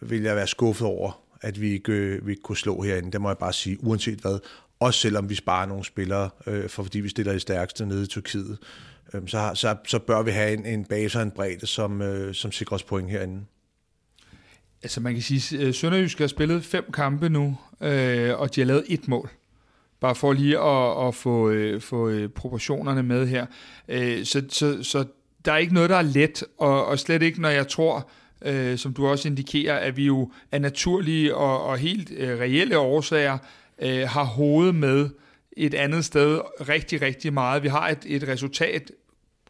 vil 0.00 0.22
jeg 0.22 0.36
være 0.36 0.46
skuffet 0.46 0.86
over, 0.86 1.25
at 1.40 1.60
vi 1.60 1.70
ikke, 1.70 1.92
øh, 1.92 2.26
vi 2.26 2.32
ikke 2.32 2.42
kunne 2.42 2.56
slå 2.56 2.82
herinde. 2.82 3.12
Det 3.12 3.20
må 3.20 3.28
jeg 3.28 3.38
bare 3.38 3.52
sige, 3.52 3.84
uanset 3.84 4.18
hvad. 4.18 4.38
Også 4.80 5.00
selvom 5.00 5.28
vi 5.28 5.34
sparer 5.34 5.66
nogle 5.66 5.84
spillere, 5.84 6.30
øh, 6.46 6.68
for 6.68 6.82
fordi 6.82 7.00
vi 7.00 7.08
stiller 7.08 7.32
i 7.32 7.38
stærkeste 7.38 7.86
nede 7.86 8.02
i 8.02 8.06
Tyrkiet, 8.06 8.58
øh, 9.14 9.22
så, 9.26 9.50
så, 9.54 9.76
så 9.86 9.98
bør 9.98 10.22
vi 10.22 10.30
have 10.30 10.52
en, 10.52 10.66
en 10.66 10.84
base 10.84 11.18
og 11.18 11.22
en 11.22 11.30
bredde, 11.30 11.66
som, 11.66 12.02
øh, 12.02 12.34
som 12.34 12.52
sikrer 12.52 12.74
os 12.74 12.82
point 12.82 13.10
herinde. 13.10 13.44
Altså 14.82 15.00
man 15.00 15.12
kan 15.12 15.22
sige, 15.22 15.58
at 15.58 15.66
øh, 15.66 15.74
Sønderjysk 15.74 16.18
har 16.18 16.26
spillet 16.26 16.64
fem 16.64 16.92
kampe 16.92 17.28
nu, 17.28 17.56
øh, 17.80 18.38
og 18.40 18.54
de 18.54 18.60
har 18.60 18.66
lavet 18.66 18.84
et 18.88 19.08
mål. 19.08 19.30
Bare 20.00 20.14
for 20.14 20.32
lige 20.32 20.58
at, 20.58 21.08
at 21.08 21.14
få, 21.14 21.50
øh, 21.50 21.80
få 21.80 22.08
øh, 22.08 22.28
proportionerne 22.28 23.02
med 23.02 23.26
her. 23.26 23.46
Øh, 23.88 24.24
så, 24.24 24.42
så, 24.48 24.82
så 24.82 25.04
der 25.44 25.52
er 25.52 25.56
ikke 25.56 25.74
noget, 25.74 25.90
der 25.90 25.96
er 25.96 26.02
let, 26.02 26.44
og, 26.58 26.86
og 26.86 26.98
slet 26.98 27.22
ikke, 27.22 27.40
når 27.40 27.48
jeg 27.48 27.68
tror, 27.68 28.10
øh, 28.44 28.78
som 28.78 28.94
du 28.94 29.06
også 29.06 29.28
indikerer, 29.28 29.76
at 29.76 29.96
vi 29.96 30.04
jo 30.06 30.30
af 30.52 30.60
naturlige 30.60 31.34
og, 31.34 31.64
og 31.64 31.78
helt 31.78 32.10
øh, 32.16 32.38
reelle 32.38 32.78
årsager 32.78 33.38
øh, 33.82 34.08
har 34.08 34.24
hovedet 34.24 34.74
med 34.74 35.08
et 35.56 35.74
andet 35.74 36.04
sted 36.04 36.40
rigtig, 36.68 37.02
rigtig 37.02 37.32
meget. 37.32 37.62
Vi 37.62 37.68
har 37.68 37.88
et, 37.88 37.98
et 38.06 38.28
resultat 38.28 38.90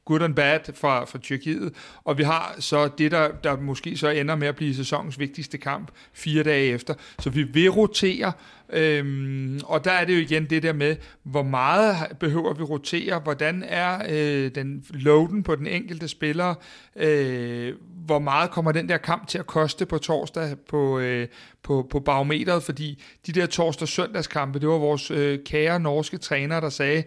good 0.06 0.22
and 0.22 0.34
bad 0.34 0.60
fra, 0.74 1.04
fra 1.04 1.18
Tyrkiet, 1.18 1.72
og 2.04 2.18
vi 2.18 2.22
har 2.22 2.56
så 2.58 2.88
det, 2.98 3.10
der, 3.10 3.28
der 3.44 3.56
måske 3.56 3.96
så 3.96 4.08
ender 4.08 4.36
med 4.36 4.48
at 4.48 4.56
blive 4.56 4.74
sæsonens 4.74 5.18
vigtigste 5.18 5.58
kamp 5.58 5.90
fire 6.12 6.42
dage 6.42 6.66
efter. 6.72 6.94
Så 7.18 7.30
vi 7.30 7.42
vil 7.42 7.70
rotere, 7.70 8.32
øhm, 8.72 9.60
og 9.64 9.84
der 9.84 9.90
er 9.90 10.04
det 10.04 10.14
jo 10.14 10.18
igen 10.18 10.50
det 10.50 10.62
der 10.62 10.72
med, 10.72 10.96
hvor 11.22 11.42
meget 11.42 11.96
behøver 12.20 12.54
vi 12.54 12.62
rotere, 12.62 13.18
hvordan 13.18 13.64
er 13.66 14.02
øh, 14.08 14.50
den 14.54 14.84
loaden 14.90 15.42
på 15.42 15.56
den 15.56 15.66
enkelte 15.66 16.08
spiller, 16.08 16.54
øh, 16.96 17.74
hvor 18.06 18.18
meget 18.18 18.50
kommer 18.50 18.72
den 18.72 18.88
der 18.88 18.96
kamp 18.96 19.28
til 19.28 19.38
at 19.38 19.46
koste 19.46 19.86
på 19.86 19.98
torsdag 19.98 20.56
på, 20.68 20.98
øh, 20.98 21.28
på, 21.62 21.86
på 21.90 22.00
barometeret, 22.00 22.62
fordi 22.62 23.02
de 23.26 23.32
der 23.32 23.46
torsdag-søndagskampe, 23.46 24.58
det 24.58 24.68
var 24.68 24.78
vores 24.78 25.10
øh, 25.10 25.38
kære 25.44 25.80
norske 25.80 26.18
træner, 26.18 26.60
der 26.60 26.68
sagde, 26.68 27.02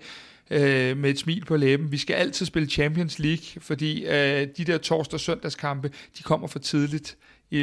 øh, 0.51 0.97
med 0.97 1.09
et 1.09 1.19
smil 1.19 1.45
på 1.45 1.57
læben. 1.57 1.91
Vi 1.91 1.97
skal 1.97 2.13
altid 2.13 2.45
spille 2.45 2.69
Champions 2.69 3.19
League, 3.19 3.61
fordi 3.61 4.05
øh, 4.05 4.47
de 4.57 4.65
der 4.65 4.77
torsdag- 4.77 5.13
og 5.13 5.19
søndagskampe, 5.19 5.91
de 6.17 6.23
kommer 6.23 6.47
for 6.47 6.59
tidligt 6.59 7.17
øh, 7.51 7.59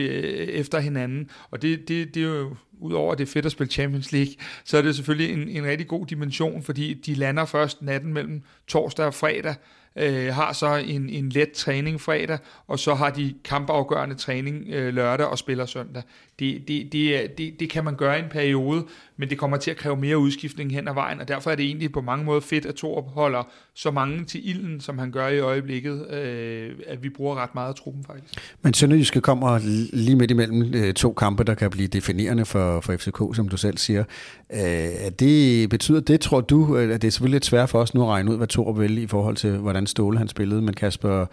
efter 0.48 0.78
hinanden. 0.78 1.30
Og 1.50 1.62
det, 1.62 1.88
det, 1.88 2.14
det 2.14 2.22
er 2.22 2.26
jo, 2.26 2.56
udover 2.80 3.12
at 3.12 3.18
det 3.18 3.28
er 3.28 3.32
fedt 3.32 3.46
at 3.46 3.52
spille 3.52 3.72
Champions 3.72 4.12
League, 4.12 4.34
så 4.64 4.78
er 4.78 4.82
det 4.82 4.96
selvfølgelig 4.96 5.32
en, 5.32 5.48
en 5.48 5.64
rigtig 5.64 5.86
god 5.86 6.06
dimension, 6.06 6.62
fordi 6.62 6.94
de 6.94 7.14
lander 7.14 7.44
først 7.44 7.82
natten 7.82 8.12
mellem 8.12 8.42
torsdag 8.66 9.06
og 9.06 9.14
fredag, 9.14 9.54
øh, 9.96 10.34
har 10.34 10.52
så 10.52 10.74
en, 10.76 11.08
en 11.08 11.28
let 11.28 11.52
træning 11.52 12.00
fredag, 12.00 12.38
og 12.66 12.78
så 12.78 12.94
har 12.94 13.10
de 13.10 13.34
kampafgørende 13.44 14.14
træning 14.14 14.68
øh, 14.68 14.94
lørdag 14.94 15.26
og 15.26 15.38
spiller 15.38 15.66
søndag. 15.66 16.02
Det, 16.38 16.68
det, 16.68 16.92
det, 16.92 17.22
øh, 17.22 17.28
det, 17.38 17.60
det 17.60 17.70
kan 17.70 17.84
man 17.84 17.96
gøre 17.96 18.18
i 18.18 18.22
en 18.22 18.28
periode, 18.30 18.84
men 19.16 19.30
det 19.30 19.38
kommer 19.38 19.56
til 19.56 19.70
at 19.70 19.76
kræve 19.76 19.96
mere 19.96 20.18
udskiftning 20.18 20.72
hen 20.72 20.88
ad 20.88 20.94
vejen, 20.94 21.20
og 21.20 21.28
derfor 21.28 21.50
er 21.50 21.54
det 21.54 21.64
egentlig 21.64 21.92
på 21.92 22.00
mange 22.00 22.24
måder 22.24 22.40
fedt, 22.40 22.66
at 22.66 22.74
Torup 22.74 23.04
holder 23.08 23.48
så 23.74 23.90
mange 23.90 24.24
til 24.24 24.48
ilden, 24.48 24.80
som 24.80 24.98
han 24.98 25.10
gør 25.10 25.28
i 25.28 25.38
øjeblikket, 25.38 26.10
øh, 26.10 26.72
at 26.86 27.02
vi 27.02 27.08
bruger 27.08 27.36
ret 27.36 27.54
meget 27.54 27.68
af 27.68 27.74
truppen 27.74 28.04
faktisk. 28.04 28.34
Men 28.62 28.74
Sønderjyske 28.74 29.20
kommer 29.20 29.58
lige 29.92 30.16
midt 30.16 30.30
imellem 30.30 30.74
øh, 30.74 30.94
to 30.94 31.12
kampe, 31.12 31.44
der 31.44 31.54
kan 31.54 31.70
blive 31.70 31.88
definerende 31.88 32.44
for, 32.44 32.80
for 32.80 32.96
FCK, 32.96 33.36
som 33.36 33.48
du 33.48 33.56
selv 33.56 33.78
siger. 33.78 34.04
Øh, 34.52 35.10
det, 35.18 35.70
betyder 35.70 36.00
det, 36.00 36.20
tror 36.20 36.40
du, 36.40 36.76
øh, 36.76 36.94
at 36.94 37.02
det 37.02 37.08
er 37.08 37.12
selvfølgelig 37.12 37.36
lidt 37.36 37.44
svært 37.44 37.68
for 37.68 37.80
os 37.80 37.94
nu 37.94 38.02
at 38.02 38.08
regne 38.08 38.30
ud, 38.30 38.36
hvad 38.36 38.46
Torup 38.46 38.78
vil 38.78 38.98
i 38.98 39.06
forhold 39.06 39.36
til, 39.36 39.50
hvordan 39.56 39.86
Ståle 39.86 40.18
han 40.18 40.28
spillede, 40.28 40.62
men 40.62 40.74
Kasper, 40.74 41.26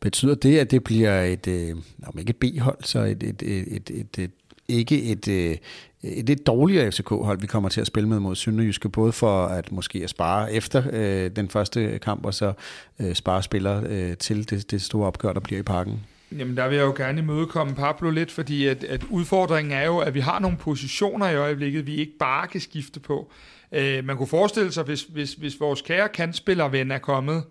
betyder 0.00 0.34
det, 0.34 0.58
at 0.58 0.70
det 0.70 0.84
bliver 0.84 1.22
et, 1.22 1.46
øh, 1.46 1.76
om 2.06 2.18
ikke 2.18 2.30
et 2.30 2.36
B-hold, 2.36 2.78
så 2.84 2.98
et, 2.98 3.22
et, 3.22 3.42
et, 3.42 3.90
et, 3.90 4.18
et 4.18 4.30
ikke 4.70 5.02
et, 5.02 5.28
øh, 5.28 5.56
et 6.02 6.26
lidt 6.26 6.46
dårligere 6.46 6.92
FCK-hold, 6.92 7.40
vi 7.40 7.46
kommer 7.46 7.68
til 7.68 7.80
at 7.80 7.86
spille 7.86 8.08
med 8.08 8.20
mod 8.20 8.34
Sønderjyske, 8.34 8.88
både 8.88 9.12
for 9.12 9.46
at 9.46 9.72
måske 9.72 10.00
at 10.02 10.10
spare 10.10 10.52
efter 10.52 10.82
øh, 10.92 11.30
den 11.36 11.48
første 11.48 11.98
kamp, 11.98 12.26
og 12.26 12.34
så 12.34 12.52
øh, 13.00 13.14
spare 13.14 13.42
spillere 13.42 13.82
øh, 13.86 14.16
til 14.16 14.50
det, 14.50 14.70
det 14.70 14.82
store 14.82 15.06
opgør, 15.06 15.32
der 15.32 15.40
bliver 15.40 15.60
i 15.60 15.62
parken. 15.62 16.00
Jamen 16.38 16.56
der 16.56 16.68
vil 16.68 16.76
jeg 16.76 16.84
jo 16.84 16.94
gerne 16.96 17.20
imødekomme 17.20 17.74
Pablo 17.74 18.10
lidt, 18.10 18.30
fordi 18.30 18.66
at, 18.66 18.84
at 18.84 19.04
udfordringen 19.10 19.72
er 19.72 19.86
jo, 19.86 19.98
at 19.98 20.14
vi 20.14 20.20
har 20.20 20.38
nogle 20.38 20.56
positioner 20.56 21.28
i 21.28 21.36
øjeblikket, 21.36 21.86
vi 21.86 21.94
ikke 21.94 22.12
bare 22.18 22.46
kan 22.46 22.60
skifte 22.60 23.00
på. 23.00 23.30
Øh, 23.72 24.04
man 24.04 24.16
kunne 24.16 24.26
forestille 24.26 24.72
sig, 24.72 24.84
hvis, 24.84 25.02
hvis, 25.02 25.34
hvis 25.34 25.60
vores 25.60 25.82
kære 25.82 26.08
kantspillerven 26.08 26.90
er 26.90 26.98
kommet 26.98 27.36
øh, 27.36 27.42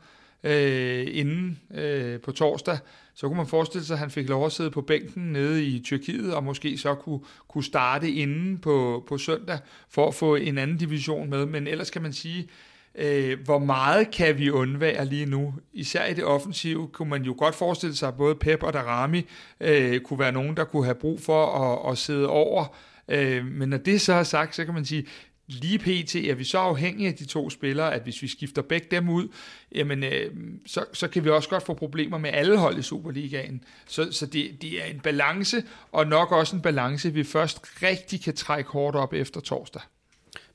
Øh, 0.44 1.07
inden 1.11 1.60
øh, 1.74 2.20
på 2.20 2.32
torsdag, 2.32 2.78
så 3.16 3.28
kunne 3.28 3.38
man 3.38 3.48
forestille 3.48 3.86
sig, 3.86 3.94
at 3.94 3.99
han 3.99 4.10
fik 4.10 4.30
lov 4.30 4.45
at 4.45 4.52
sidde 4.52 4.72
på 4.72 4.82
bænken 4.82 5.24
nede 5.24 5.64
i 5.66 5.80
Tyrkiet, 5.80 6.34
og 6.34 6.44
måske 6.44 6.78
så 6.78 6.95
kunne, 6.95 7.20
kunne 7.48 7.64
starte 7.64 8.11
inden 8.11 8.57
på, 8.57 9.03
på 9.07 9.18
søndag, 9.18 9.60
for 9.90 10.07
at 10.07 10.16
få 10.16 10.36
en 10.36 10.57
anden 10.57 10.78
division 10.78 11.30
med. 11.30 11.45
Men 11.45 11.68
ellers 11.68 11.90
kan 11.90 12.02
man 12.02 12.14
sige, 12.14 12.48
øh, 12.95 13.40
hvor 13.45 13.60
meget 13.60 14.11
kan 14.11 14.38
vi 14.38 14.49
undvære 14.49 15.06
lige 15.06 15.26
nu? 15.26 15.53
Især 15.74 16.06
i 16.06 16.14
det 16.14 16.24
offensive 16.24 16.88
kunne 16.88 17.10
man 17.10 17.24
jo 17.24 17.36
godt 17.38 17.56
forestille 17.56 17.95
sig, 17.95 18.07
at 18.07 18.18
både 18.18 18.36
Pep 18.36 18.64
og 18.64 18.74
Darami 18.74 19.26
øh, 19.61 19.99
kunne 19.99 20.20
være 20.20 20.32
nogen, 20.32 20.57
der 20.57 20.64
kunne 20.64 20.86
have 20.86 20.95
brug 20.95 21.22
for 21.22 21.45
at, 21.45 21.91
at 21.91 21.98
sidde 21.98 22.30
over. 22.30 22.76
Øh, 23.07 23.45
men 23.45 23.70
når 23.70 23.78
det 23.78 24.02
så 24.02 24.14
er 24.14 24.24
sagt, 24.24 24.56
så 24.56 24.66
kan 24.66 24.74
man 24.74 24.86
sige, 24.86 25.06
lige 25.50 25.80
pt. 25.80 26.16
er 26.16 26.36
vi 26.36 26.44
så 26.44 26.58
afhængige 26.58 27.08
af 27.08 27.16
de 27.16 27.26
to 27.26 27.50
spillere, 27.50 27.94
at 27.94 28.02
hvis 28.02 28.22
vi 28.22 28.28
skifter 28.28 28.62
begge 28.62 28.88
dem 28.92 29.10
ud, 29.10 29.28
jamen, 29.76 30.04
øh, 30.04 30.32
så, 30.66 30.86
så 30.94 31.08
kan 31.08 31.24
vi 31.24 31.30
også 31.30 31.50
godt 31.50 31.66
få 31.66 31.74
problemer 31.74 32.18
med 32.18 32.30
alle 32.34 32.58
hold 32.58 32.78
i 32.78 32.82
Superligaen. 32.82 33.64
Så, 33.88 34.12
så 34.12 34.26
det, 34.26 34.62
det 34.62 34.82
er 34.82 34.86
en 34.86 35.00
balance, 35.00 35.64
og 35.92 36.08
nok 36.08 36.32
også 36.32 36.56
en 36.56 36.62
balance, 36.62 37.14
vi 37.14 37.24
først 37.24 37.84
rigtig 37.84 38.22
kan 38.22 38.36
trække 38.36 38.70
hårdt 38.70 38.96
op 38.96 39.14
efter 39.14 39.42
torsdag. 39.42 39.82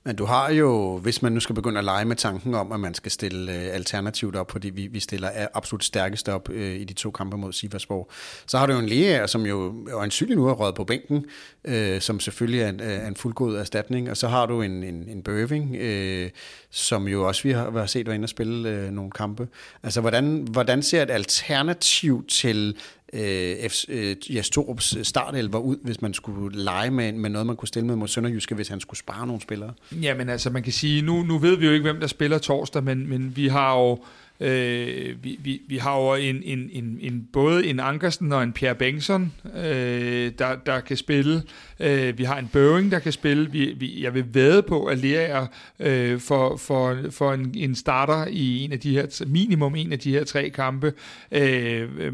Men 0.07 0.17
du 0.17 0.25
har 0.25 0.51
jo, 0.51 0.99
hvis 0.99 1.23
man 1.23 1.33
nu 1.33 1.41
skal 1.41 1.55
begynde 1.55 1.79
at 1.79 1.85
lege 1.85 2.05
med 2.05 2.17
tanken 2.17 2.55
om, 2.55 2.73
at 2.73 2.81
man 2.81 2.95
skal 2.95 3.13
stille 3.13 3.53
øh, 3.53 3.75
alternativt 3.75 4.37
op, 4.37 4.51
fordi 4.51 4.71
vi, 4.71 4.87
vi 4.87 5.01
stiller 5.01 5.31
absolut 5.55 5.85
stærkest 5.85 6.29
op 6.29 6.51
øh, 6.51 6.81
i 6.81 6.85
de 6.85 6.93
to 6.93 7.11
kampe 7.11 7.37
mod 7.37 7.53
Siversborg, 7.53 8.11
så 8.47 8.59
har 8.59 8.67
du 8.67 8.73
jo 8.73 8.79
en 8.79 8.87
læge, 8.87 9.29
som 9.29 9.47
jo 9.47 9.89
øjensynligt 9.93 10.39
nu 10.39 10.49
er 10.49 10.53
røget 10.53 10.75
på 10.75 10.85
bænken, 10.85 11.25
øh, 11.65 12.01
som 12.01 12.21
selvfølgelig 12.21 12.61
er 12.61 12.69
en, 12.69 12.81
øh, 12.81 12.87
er 12.87 13.09
en 13.09 13.17
fuldgod 13.17 13.57
erstatning, 13.57 14.11
og 14.11 14.17
så 14.17 14.29
har 14.29 14.47
du 14.47 14.63
en, 14.63 14.83
en, 14.83 15.09
en 15.09 15.23
Bøving, 15.23 15.77
øh, 15.77 16.31
som 16.71 17.09
jo 17.09 17.29
også 17.29 17.43
vi 17.43 17.51
har, 17.51 17.71
vi 17.71 17.79
har 17.79 17.87
set 17.87 18.07
være 18.07 18.15
inde 18.15 18.25
og 18.27 18.29
spille 18.29 18.69
øh, 18.69 18.91
nogle 18.91 19.11
kampe. 19.11 19.49
Altså, 19.83 20.01
hvordan, 20.01 20.49
hvordan 20.51 20.83
ser 20.83 21.03
et 21.03 21.11
alternativ 21.11 22.27
til 22.27 22.77
øh, 23.15 23.71
F, 23.71 23.85
øh, 23.89 24.17
Jes 24.31 24.51
Torups 24.51 24.97
øh, 24.97 25.05
startelver 25.05 25.59
ud, 25.59 25.77
hvis 25.83 26.03
man 26.03 26.15
skulle 26.15 26.63
lege 26.63 26.91
med, 26.91 27.13
med 27.13 27.31
noget, 27.31 27.47
man 27.47 27.57
kunne 27.57 27.69
stille 27.69 27.87
med 27.87 27.97
mod 27.97 28.09
Sønderjyske, 28.09 28.55
hvis 28.55 28.69
han 28.69 28.81
skulle 28.81 28.99
spare 28.99 29.27
nogle 29.27 29.43
spillere? 29.43 29.73
Jamen 29.93 30.29
altså, 30.29 30.51
man 30.51 30.63
kan 30.63 30.73
sige, 30.73 31.03
nu, 31.03 31.23
nu 31.23 31.39
ved 31.39 31.57
vi 31.57 31.67
jo 31.67 31.73
ikke, 31.73 31.83
hvem 31.83 32.01
der 32.01 32.07
spiller 32.07 32.39
torsdag, 32.39 32.85
men, 32.85 33.09
men 33.09 33.37
vi 33.37 33.49
har 33.49 33.79
jo 33.79 33.99
Øh, 34.41 35.25
vi, 35.25 35.39
vi, 35.43 35.63
vi 35.69 35.77
har 35.77 36.01
jo 36.01 36.15
en, 36.15 36.43
en, 36.43 36.71
en, 36.73 36.99
en, 37.01 37.29
både 37.33 37.67
en 37.67 37.81
Ankersen 37.81 38.33
og 38.33 38.43
en 38.43 38.53
Pierre 38.53 38.75
Bengtsson, 38.75 39.33
øh, 39.57 40.33
der, 40.39 40.57
der 40.67 40.81
kan 40.81 40.97
spille. 40.97 41.43
Øh, 41.81 42.19
vi 42.19 42.25
har 42.25 42.39
en 42.39 42.49
Børing, 42.53 42.91
der 42.91 42.99
kan 42.99 43.13
spille. 43.13 43.51
Vi, 43.51 43.75
vi, 43.77 44.03
jeg 44.03 44.15
vil 44.15 44.25
væde 44.33 44.63
på, 44.63 44.85
at 44.85 44.99
Lerager 44.99 45.47
øh, 45.81 46.21
for, 46.21 46.57
for, 46.57 46.99
for 47.11 47.33
en, 47.33 47.55
en 47.57 47.75
starter 47.75 48.27
i 48.31 48.65
en 48.65 48.73
af 48.73 48.81
de 48.81 48.93
her, 48.95 49.25
minimum 49.27 49.75
en 49.75 49.93
af 49.93 49.99
de 49.99 50.11
her 50.11 50.25
tre 50.25 50.49
kampe. 50.49 50.93
Øh, 51.33 51.89
øh, 51.99 52.13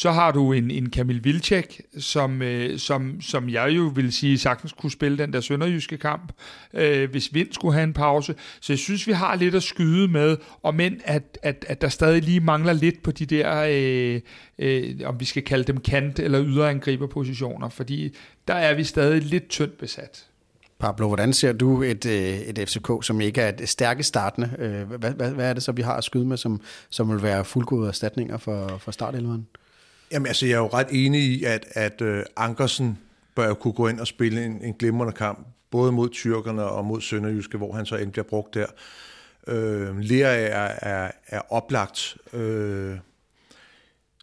så 0.00 0.10
har 0.10 0.32
du 0.32 0.52
en, 0.52 0.70
en 0.70 0.90
Kamil 0.90 1.24
Vilcek, 1.24 1.80
som, 1.98 2.42
øh, 2.42 2.78
som, 2.78 3.20
som 3.20 3.48
jeg 3.48 3.70
jo 3.70 3.92
vil 3.94 4.12
sige 4.12 4.38
sagtens 4.38 4.72
kunne 4.72 4.90
spille 4.90 5.18
den 5.18 5.32
der 5.32 5.40
sønderjyske 5.40 5.98
kamp, 5.98 6.32
øh, 6.74 7.10
hvis 7.10 7.34
Vind 7.34 7.52
skulle 7.52 7.74
have 7.74 7.84
en 7.84 7.92
pause. 7.92 8.34
Så 8.60 8.72
jeg 8.72 8.78
synes, 8.78 9.06
vi 9.06 9.12
har 9.12 9.36
lidt 9.36 9.54
at 9.54 9.62
skyde 9.62 10.08
med, 10.08 10.36
og 10.62 10.74
men 10.74 11.00
at, 11.04 11.38
at, 11.42 11.64
at 11.68 11.80
der 11.80 11.88
stadig 11.88 12.22
lige 12.22 12.40
mangler 12.40 12.72
lidt 12.72 13.02
på 13.02 13.10
de 13.10 13.26
der, 13.26 13.66
øh, 13.70 14.20
øh, 14.58 15.00
om 15.04 15.20
vi 15.20 15.24
skal 15.24 15.42
kalde 15.42 15.64
dem 15.64 15.80
kant- 15.88 16.18
eller 16.18 16.44
yderangriberpositioner, 16.44 17.68
fordi 17.68 18.16
der 18.48 18.54
er 18.54 18.74
vi 18.74 18.84
stadig 18.84 19.22
lidt 19.22 19.48
tyndt 19.48 19.78
besat. 19.78 20.26
Pablo, 20.78 21.06
hvordan 21.06 21.32
ser 21.32 21.52
du 21.52 21.82
et, 21.82 22.06
øh, 22.06 22.38
et 22.38 22.68
FCK, 22.68 22.90
som 23.02 23.20
ikke 23.20 23.40
er 23.40 23.48
et 23.48 23.68
stærke 23.68 24.02
startende? 24.02 24.50
Øh, 24.58 24.98
hvad, 24.98 25.10
hvad, 25.10 25.30
hvad 25.30 25.50
er 25.50 25.52
det 25.52 25.62
så, 25.62 25.72
vi 25.72 25.82
har 25.82 25.94
at 25.94 26.04
skyde 26.04 26.26
med, 26.26 26.36
som, 26.36 26.60
som 26.90 27.12
vil 27.12 27.22
være 27.22 27.44
fuldgode 27.44 27.88
erstatninger 27.88 28.38
for, 28.38 28.78
for 28.78 28.90
startelveren? 28.90 29.46
Jamen 30.12 30.26
altså, 30.26 30.46
jeg 30.46 30.54
er 30.54 30.58
jo 30.58 30.66
ret 30.66 30.86
enig 30.90 31.20
i, 31.20 31.44
at, 31.44 31.66
at 31.70 32.00
uh, 32.00 32.20
Ankersen 32.36 32.98
bør 33.34 33.48
jo 33.48 33.54
kunne 33.54 33.72
gå 33.72 33.88
ind 33.88 34.00
og 34.00 34.06
spille 34.06 34.44
en, 34.44 34.62
en 34.62 34.74
glimrende 34.74 35.12
kamp, 35.12 35.46
både 35.70 35.92
mod 35.92 36.08
tyrkerne 36.08 36.64
og 36.64 36.84
mod 36.84 37.00
Sønderjyske, 37.00 37.58
hvor 37.58 37.72
han 37.72 37.86
så 37.86 37.96
end 37.96 38.12
bliver 38.12 38.24
brugt 38.24 38.54
der. 38.54 38.66
Øh, 39.46 39.98
Lea 39.98 40.48
er, 40.48 40.72
er, 40.82 41.10
er 41.26 41.40
oplagt. 41.52 42.16
Øh, 42.32 42.98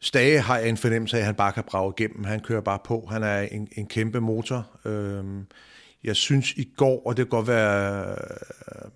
Stage 0.02 0.40
har 0.40 0.58
jeg 0.58 0.70
en 0.70 0.78
fornemmelse 0.78 1.18
af, 1.18 1.20
at 1.20 1.26
han 1.26 1.36
bare 1.36 1.52
kan 1.52 1.64
brage 1.64 1.94
igennem. 1.98 2.24
Han 2.24 2.40
kører 2.40 2.62
bare 2.62 2.80
på. 2.84 3.08
Han 3.12 3.24
er 3.24 3.40
en, 3.40 3.68
en 3.72 3.88
kæmpe 3.88 4.22
motor. 4.22 4.68
Øh, 4.86 5.24
jeg 6.08 6.16
synes 6.16 6.52
i 6.52 6.74
går, 6.78 7.02
og 7.06 7.18
det 7.18 7.26
kan 7.26 7.30
godt 7.30 7.48
være 7.48 8.16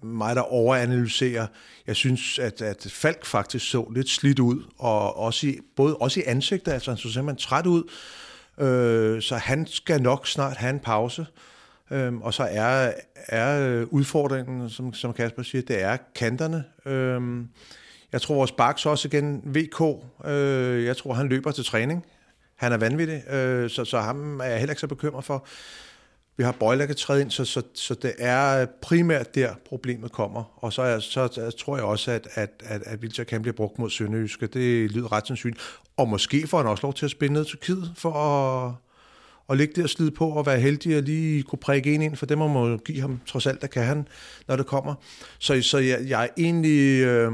mig, 0.04 0.36
der 0.36 0.42
overanalyserer, 0.42 1.48
jeg 1.88 1.96
synes, 1.96 2.40
at, 2.40 2.62
at 2.62 2.88
Falk 2.92 3.26
faktisk 3.26 3.70
så 3.70 3.92
lidt 3.96 4.10
slidt 4.10 4.40
ud, 4.40 4.64
og 4.78 5.18
også 5.18 5.48
i, 5.48 5.60
både 5.76 5.98
også 5.98 6.20
i 6.20 6.24
ansigtet, 6.26 6.72
altså 6.72 6.92
han 6.92 6.98
så 6.98 7.14
simpelthen 7.14 7.38
træt 7.38 7.66
ud, 7.66 7.84
øh, 8.60 9.22
så 9.22 9.36
han 9.36 9.68
skal 9.68 10.02
nok 10.02 10.28
snart 10.28 10.58
have 10.58 10.70
en 10.70 10.80
pause. 10.80 11.26
Øh, 11.92 12.14
og 12.14 12.34
så 12.34 12.48
er, 12.52 12.92
er 13.16 13.70
øh, 13.70 13.88
udfordringen, 13.90 14.70
som, 14.70 14.94
som 14.94 15.14
Kasper 15.14 15.44
siger, 15.44 15.62
det 15.62 15.82
er 15.82 15.98
kanterne. 16.16 16.64
Øh, 16.86 17.46
jeg 18.12 18.22
tror, 18.22 18.36
vores 18.36 18.52
baks 18.52 18.86
også 18.86 19.08
igen, 19.08 19.42
VK, 19.46 19.82
øh, 20.26 20.86
jeg 20.86 20.98
tror, 20.98 21.14
han 21.14 21.30
løber 21.30 21.52
til 21.52 21.66
træning. 21.66 22.06
Han 22.56 22.72
er 22.72 22.78
vanvittig, 22.78 23.34
øh, 23.34 23.70
så, 23.70 23.86
så 23.86 24.00
ham 24.00 24.40
er 24.40 24.46
jeg 24.46 24.58
heller 24.58 24.72
ikke 24.72 24.82
så 24.82 24.88
bekymret 24.88 25.26
for. 25.26 25.46
Vi 26.38 26.44
har 26.44 26.52
Bøjler 26.52 26.86
kan 26.86 26.96
træde 26.96 27.22
ind, 27.22 27.32
så, 27.32 27.46
så, 27.46 27.62
så 27.74 27.94
det 27.94 28.14
er 28.18 28.66
primært 28.82 29.36
der, 29.36 29.54
problemet 29.66 30.12
kommer. 30.12 30.64
Og 30.64 30.74
så, 30.74 30.82
er, 30.82 31.00
så, 31.00 31.30
så 31.32 31.52
tror 31.60 31.76
jeg 31.76 31.86
også, 31.86 32.12
at, 32.12 32.28
at, 32.34 32.50
at, 32.66 32.82
at 32.86 33.02
Vilja 33.02 33.24
kan 33.24 33.42
blive 33.42 33.54
brugt 33.54 33.80
mod 33.80 33.90
Sønderjyske. 33.90 34.48
Det 34.48 34.92
lyder 34.92 35.12
ret 35.12 35.28
sandsynligt. 35.28 35.62
Og 35.98 36.10
måske 36.10 36.48
får 36.48 36.58
han 36.58 36.68
også 36.68 36.86
lov 36.88 36.94
til 36.94 37.06
at 37.06 37.12
spille 37.12 37.34
ned 37.34 37.46
til 37.46 37.60
Kid, 37.60 37.82
for 37.96 38.14
at, 38.14 38.74
at 39.50 39.58
ligge 39.58 39.74
der 39.76 39.84
og 39.84 39.90
slide 39.90 40.12
på 40.12 40.30
og 40.30 40.46
være 40.46 40.60
heldig 40.60 40.98
og 40.98 41.04
lige 41.04 41.44
kunne 41.44 41.60
prikke 41.60 41.94
en 41.94 42.02
ind, 42.02 42.16
for 42.16 42.26
det 42.26 42.38
må 42.38 42.48
man 42.48 42.80
give 42.80 43.02
ham 43.02 43.20
trods 43.26 43.46
alt, 43.46 43.62
der 43.62 43.68
kan 43.68 43.84
han, 43.84 44.08
når 44.48 44.56
det 44.56 44.66
kommer. 44.66 44.96
Så, 45.40 45.62
så 45.62 45.78
jeg, 45.78 46.00
jeg 46.08 46.24
er 46.24 46.28
egentlig 46.38 47.04
øh, 47.04 47.32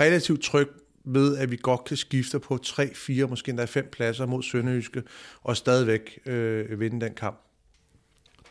relativt 0.00 0.42
tryg 0.42 0.68
ved, 1.04 1.36
at 1.36 1.50
vi 1.50 1.58
godt 1.62 1.84
kan 1.84 1.96
skifte 1.96 2.38
på 2.38 2.58
3, 2.58 2.94
4, 2.94 3.26
måske 3.26 3.50
endda 3.50 3.64
5 3.64 3.88
pladser 3.92 4.26
mod 4.26 4.42
Sønderjyske, 4.42 5.02
og 5.42 5.56
stadigvæk 5.56 6.18
øh, 6.26 6.80
vinde 6.80 7.00
den 7.00 7.14
kamp. 7.14 7.43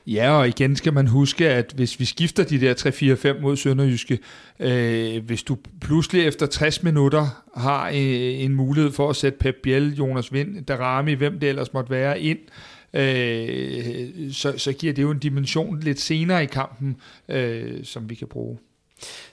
Ja, 0.08 0.32
og 0.32 0.48
igen 0.48 0.76
skal 0.76 0.94
man 0.94 1.08
huske, 1.08 1.50
at 1.50 1.74
hvis 1.76 2.00
vi 2.00 2.06
skifter 2.06 2.44
de 2.44 2.62
der 2.62 3.34
3-4-5 3.38 3.42
mod 3.42 3.56
Sønderjyske, 3.56 4.20
øh, 4.60 5.26
hvis 5.26 5.44
du 5.44 5.58
pludselig 5.82 6.28
efter 6.28 6.46
60 6.46 6.84
minutter 6.84 7.44
har 7.58 7.88
øh, 7.88 8.44
en 8.44 8.56
mulighed 8.56 8.92
for 8.92 9.10
at 9.10 9.16
sætte 9.16 9.38
Pep 9.38 9.56
Biel, 9.64 9.96
Jonas 9.96 10.34
Vind, 10.34 10.66
Darami, 10.66 11.14
hvem 11.14 11.40
det 11.40 11.50
ellers 11.50 11.74
måtte 11.74 11.92
være, 11.92 12.22
ind, 12.22 12.40
øh, 12.94 14.32
så, 14.32 14.54
så 14.58 14.74
giver 14.74 14.94
det 14.94 15.02
jo 15.02 15.12
en 15.12 15.20
dimension 15.20 15.80
lidt 15.80 16.00
senere 16.00 16.44
i 16.44 16.48
kampen, 16.48 16.98
øh, 17.30 17.84
som 17.84 18.10
vi 18.10 18.16
kan 18.16 18.28
bruge. 18.28 18.58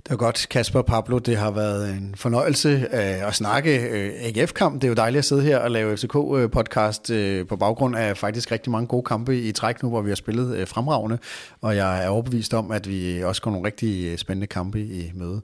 Det 0.02 0.10
var 0.10 0.16
godt, 0.16 0.47
Kasper 0.51 0.82
Pablo. 0.82 1.18
Det 1.18 1.36
har 1.36 1.51
været 1.51 1.90
en 1.90 2.14
fornøjelse 2.16 2.68
øh, 2.68 3.28
at 3.28 3.34
snakke 3.34 3.88
øh, 3.88 4.12
AGF-kamp. 4.20 4.74
Det 4.74 4.84
er 4.84 4.88
jo 4.88 4.94
dejligt 4.94 5.18
at 5.18 5.24
sidde 5.24 5.42
her 5.42 5.59
og 5.59 5.70
lave 5.70 5.94
FCK-podcast 5.97 7.12
øh, 7.12 7.38
øh, 7.38 7.47
på 7.47 7.56
baggrund 7.56 7.97
af 7.97 8.16
faktisk 8.16 8.52
rigtig 8.52 8.72
mange 8.72 8.86
gode 8.86 9.02
kampe 9.02 9.40
i 9.40 9.52
træk 9.52 9.82
nu, 9.82 9.88
hvor 9.88 10.02
vi 10.02 10.10
har 10.10 10.14
spillet 10.14 10.56
øh, 10.56 10.66
fremragende. 10.66 11.18
Og 11.60 11.76
jeg 11.76 12.05
er 12.05 12.09
overbevist 12.09 12.55
om, 12.55 12.70
at 12.70 12.88
vi 12.88 13.24
også 13.24 13.42
går 13.42 13.51
nogle 13.51 13.66
rigtig 13.66 14.12
øh, 14.12 14.18
spændende 14.18 14.47
kampe 14.47 14.80
i 14.80 15.12
møde. 15.14 15.40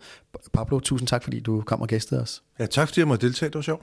Pablo, 0.52 0.80
tusind 0.80 1.08
tak, 1.08 1.22
fordi 1.22 1.40
du 1.40 1.62
kom 1.66 1.80
og 1.80 1.88
gæstede 1.88 2.22
os. 2.22 2.42
Ja, 2.58 2.66
tak 2.66 2.88
fordi 2.88 3.00
jeg 3.00 3.08
måtte 3.08 3.26
deltage. 3.26 3.48
Det 3.48 3.54
var 3.54 3.62
sjovt. 3.62 3.82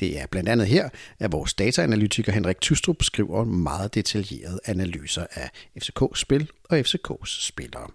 Det 0.00 0.20
er 0.20 0.26
blandt 0.26 0.48
andet 0.48 0.66
her, 0.66 0.88
at 1.18 1.32
vores 1.32 1.54
dataanalytiker 1.54 2.32
Henrik 2.32 2.60
Tystrup 2.60 3.02
skriver 3.02 3.44
meget 3.44 3.94
detaljerede 3.94 4.60
analyser 4.64 5.26
af 5.34 5.50
FCK's 5.82 6.14
spil 6.16 6.50
og 6.70 6.78
FCK's 6.78 7.46
spillere. 7.46 7.86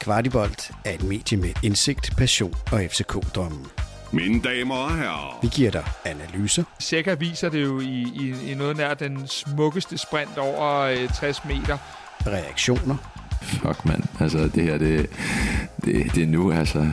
Kvartibolt 0.00 0.70
er 0.84 0.94
et 0.94 1.02
medie 1.02 1.38
med 1.38 1.50
indsigt, 1.62 2.16
passion 2.16 2.54
og 2.72 2.80
FCK-drømmen. 2.84 3.66
Mine 4.12 4.42
damer 4.42 4.74
og 4.74 4.96
herrer. 4.96 5.38
Vi 5.42 5.48
giver 5.48 5.70
dig 5.70 5.84
analyser, 6.04 6.64
Sækker 6.78 7.14
viser 7.14 7.48
det 7.48 7.62
jo 7.62 7.80
i, 7.80 8.06
i, 8.14 8.50
i 8.50 8.54
noget 8.54 8.76
nær 8.76 8.94
den 8.94 9.28
smukkeste 9.28 9.98
sprint 9.98 10.38
over 10.38 10.78
øh, 10.80 11.08
60 11.14 11.44
meter. 11.44 11.78
reaktioner, 12.26 12.96
Fuck, 13.42 13.84
mand. 13.84 14.02
Altså, 14.20 14.38
det 14.54 14.62
her, 14.62 14.78
det, 14.78 15.10
det, 15.84 16.14
det 16.14 16.22
er 16.22 16.26
nu, 16.26 16.52
altså. 16.52 16.90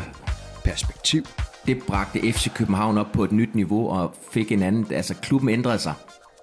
perspektiv, 0.64 1.26
Det 1.68 1.84
bragte 1.88 2.32
FC 2.32 2.54
København 2.54 2.98
op 2.98 3.12
på 3.12 3.24
et 3.24 3.32
nyt 3.32 3.56
niveau 3.56 3.90
og 3.90 4.16
fik 4.32 4.52
en 4.52 4.64
anden... 4.64 4.86
Altså, 4.94 5.16
klubben 5.16 5.50
ændrede 5.50 5.80
sig. 5.80 5.94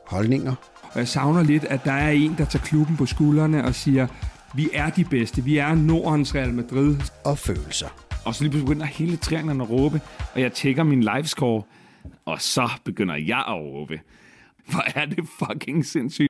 holdninger, 0.06 0.54
Og 0.82 0.98
jeg 0.98 1.08
savner 1.08 1.42
lidt, 1.42 1.64
at 1.64 1.84
der 1.84 1.92
er 1.92 2.10
en, 2.10 2.34
der 2.38 2.44
tager 2.44 2.64
klubben 2.64 2.96
på 2.96 3.06
skuldrene 3.06 3.64
og 3.64 3.74
siger, 3.74 4.06
vi 4.54 4.68
er 4.72 4.90
de 4.90 5.04
bedste, 5.04 5.44
vi 5.44 5.58
er 5.58 5.74
Nordens 5.74 6.34
Real 6.34 6.54
Madrid. 6.54 6.96
og 7.24 7.38
følelser. 7.38 7.88
Og 8.24 8.34
så 8.34 8.42
lige 8.42 8.50
pludselig 8.50 8.66
begynder 8.66 8.86
hele 8.86 9.16
trianglen 9.16 9.60
at 9.60 9.70
råbe, 9.70 10.00
og 10.34 10.40
jeg 10.40 10.52
tjekker 10.52 10.82
min 10.82 11.00
livescore, 11.00 11.62
og 12.24 12.40
så 12.40 12.70
begynder 12.84 13.16
jeg 13.16 13.44
at 13.48 13.54
råbe. 13.54 14.00
Hvor 14.70 14.84
er 14.94 15.06
det 15.06 15.28
fucking 15.38 15.86
sindssygt. 15.86 16.22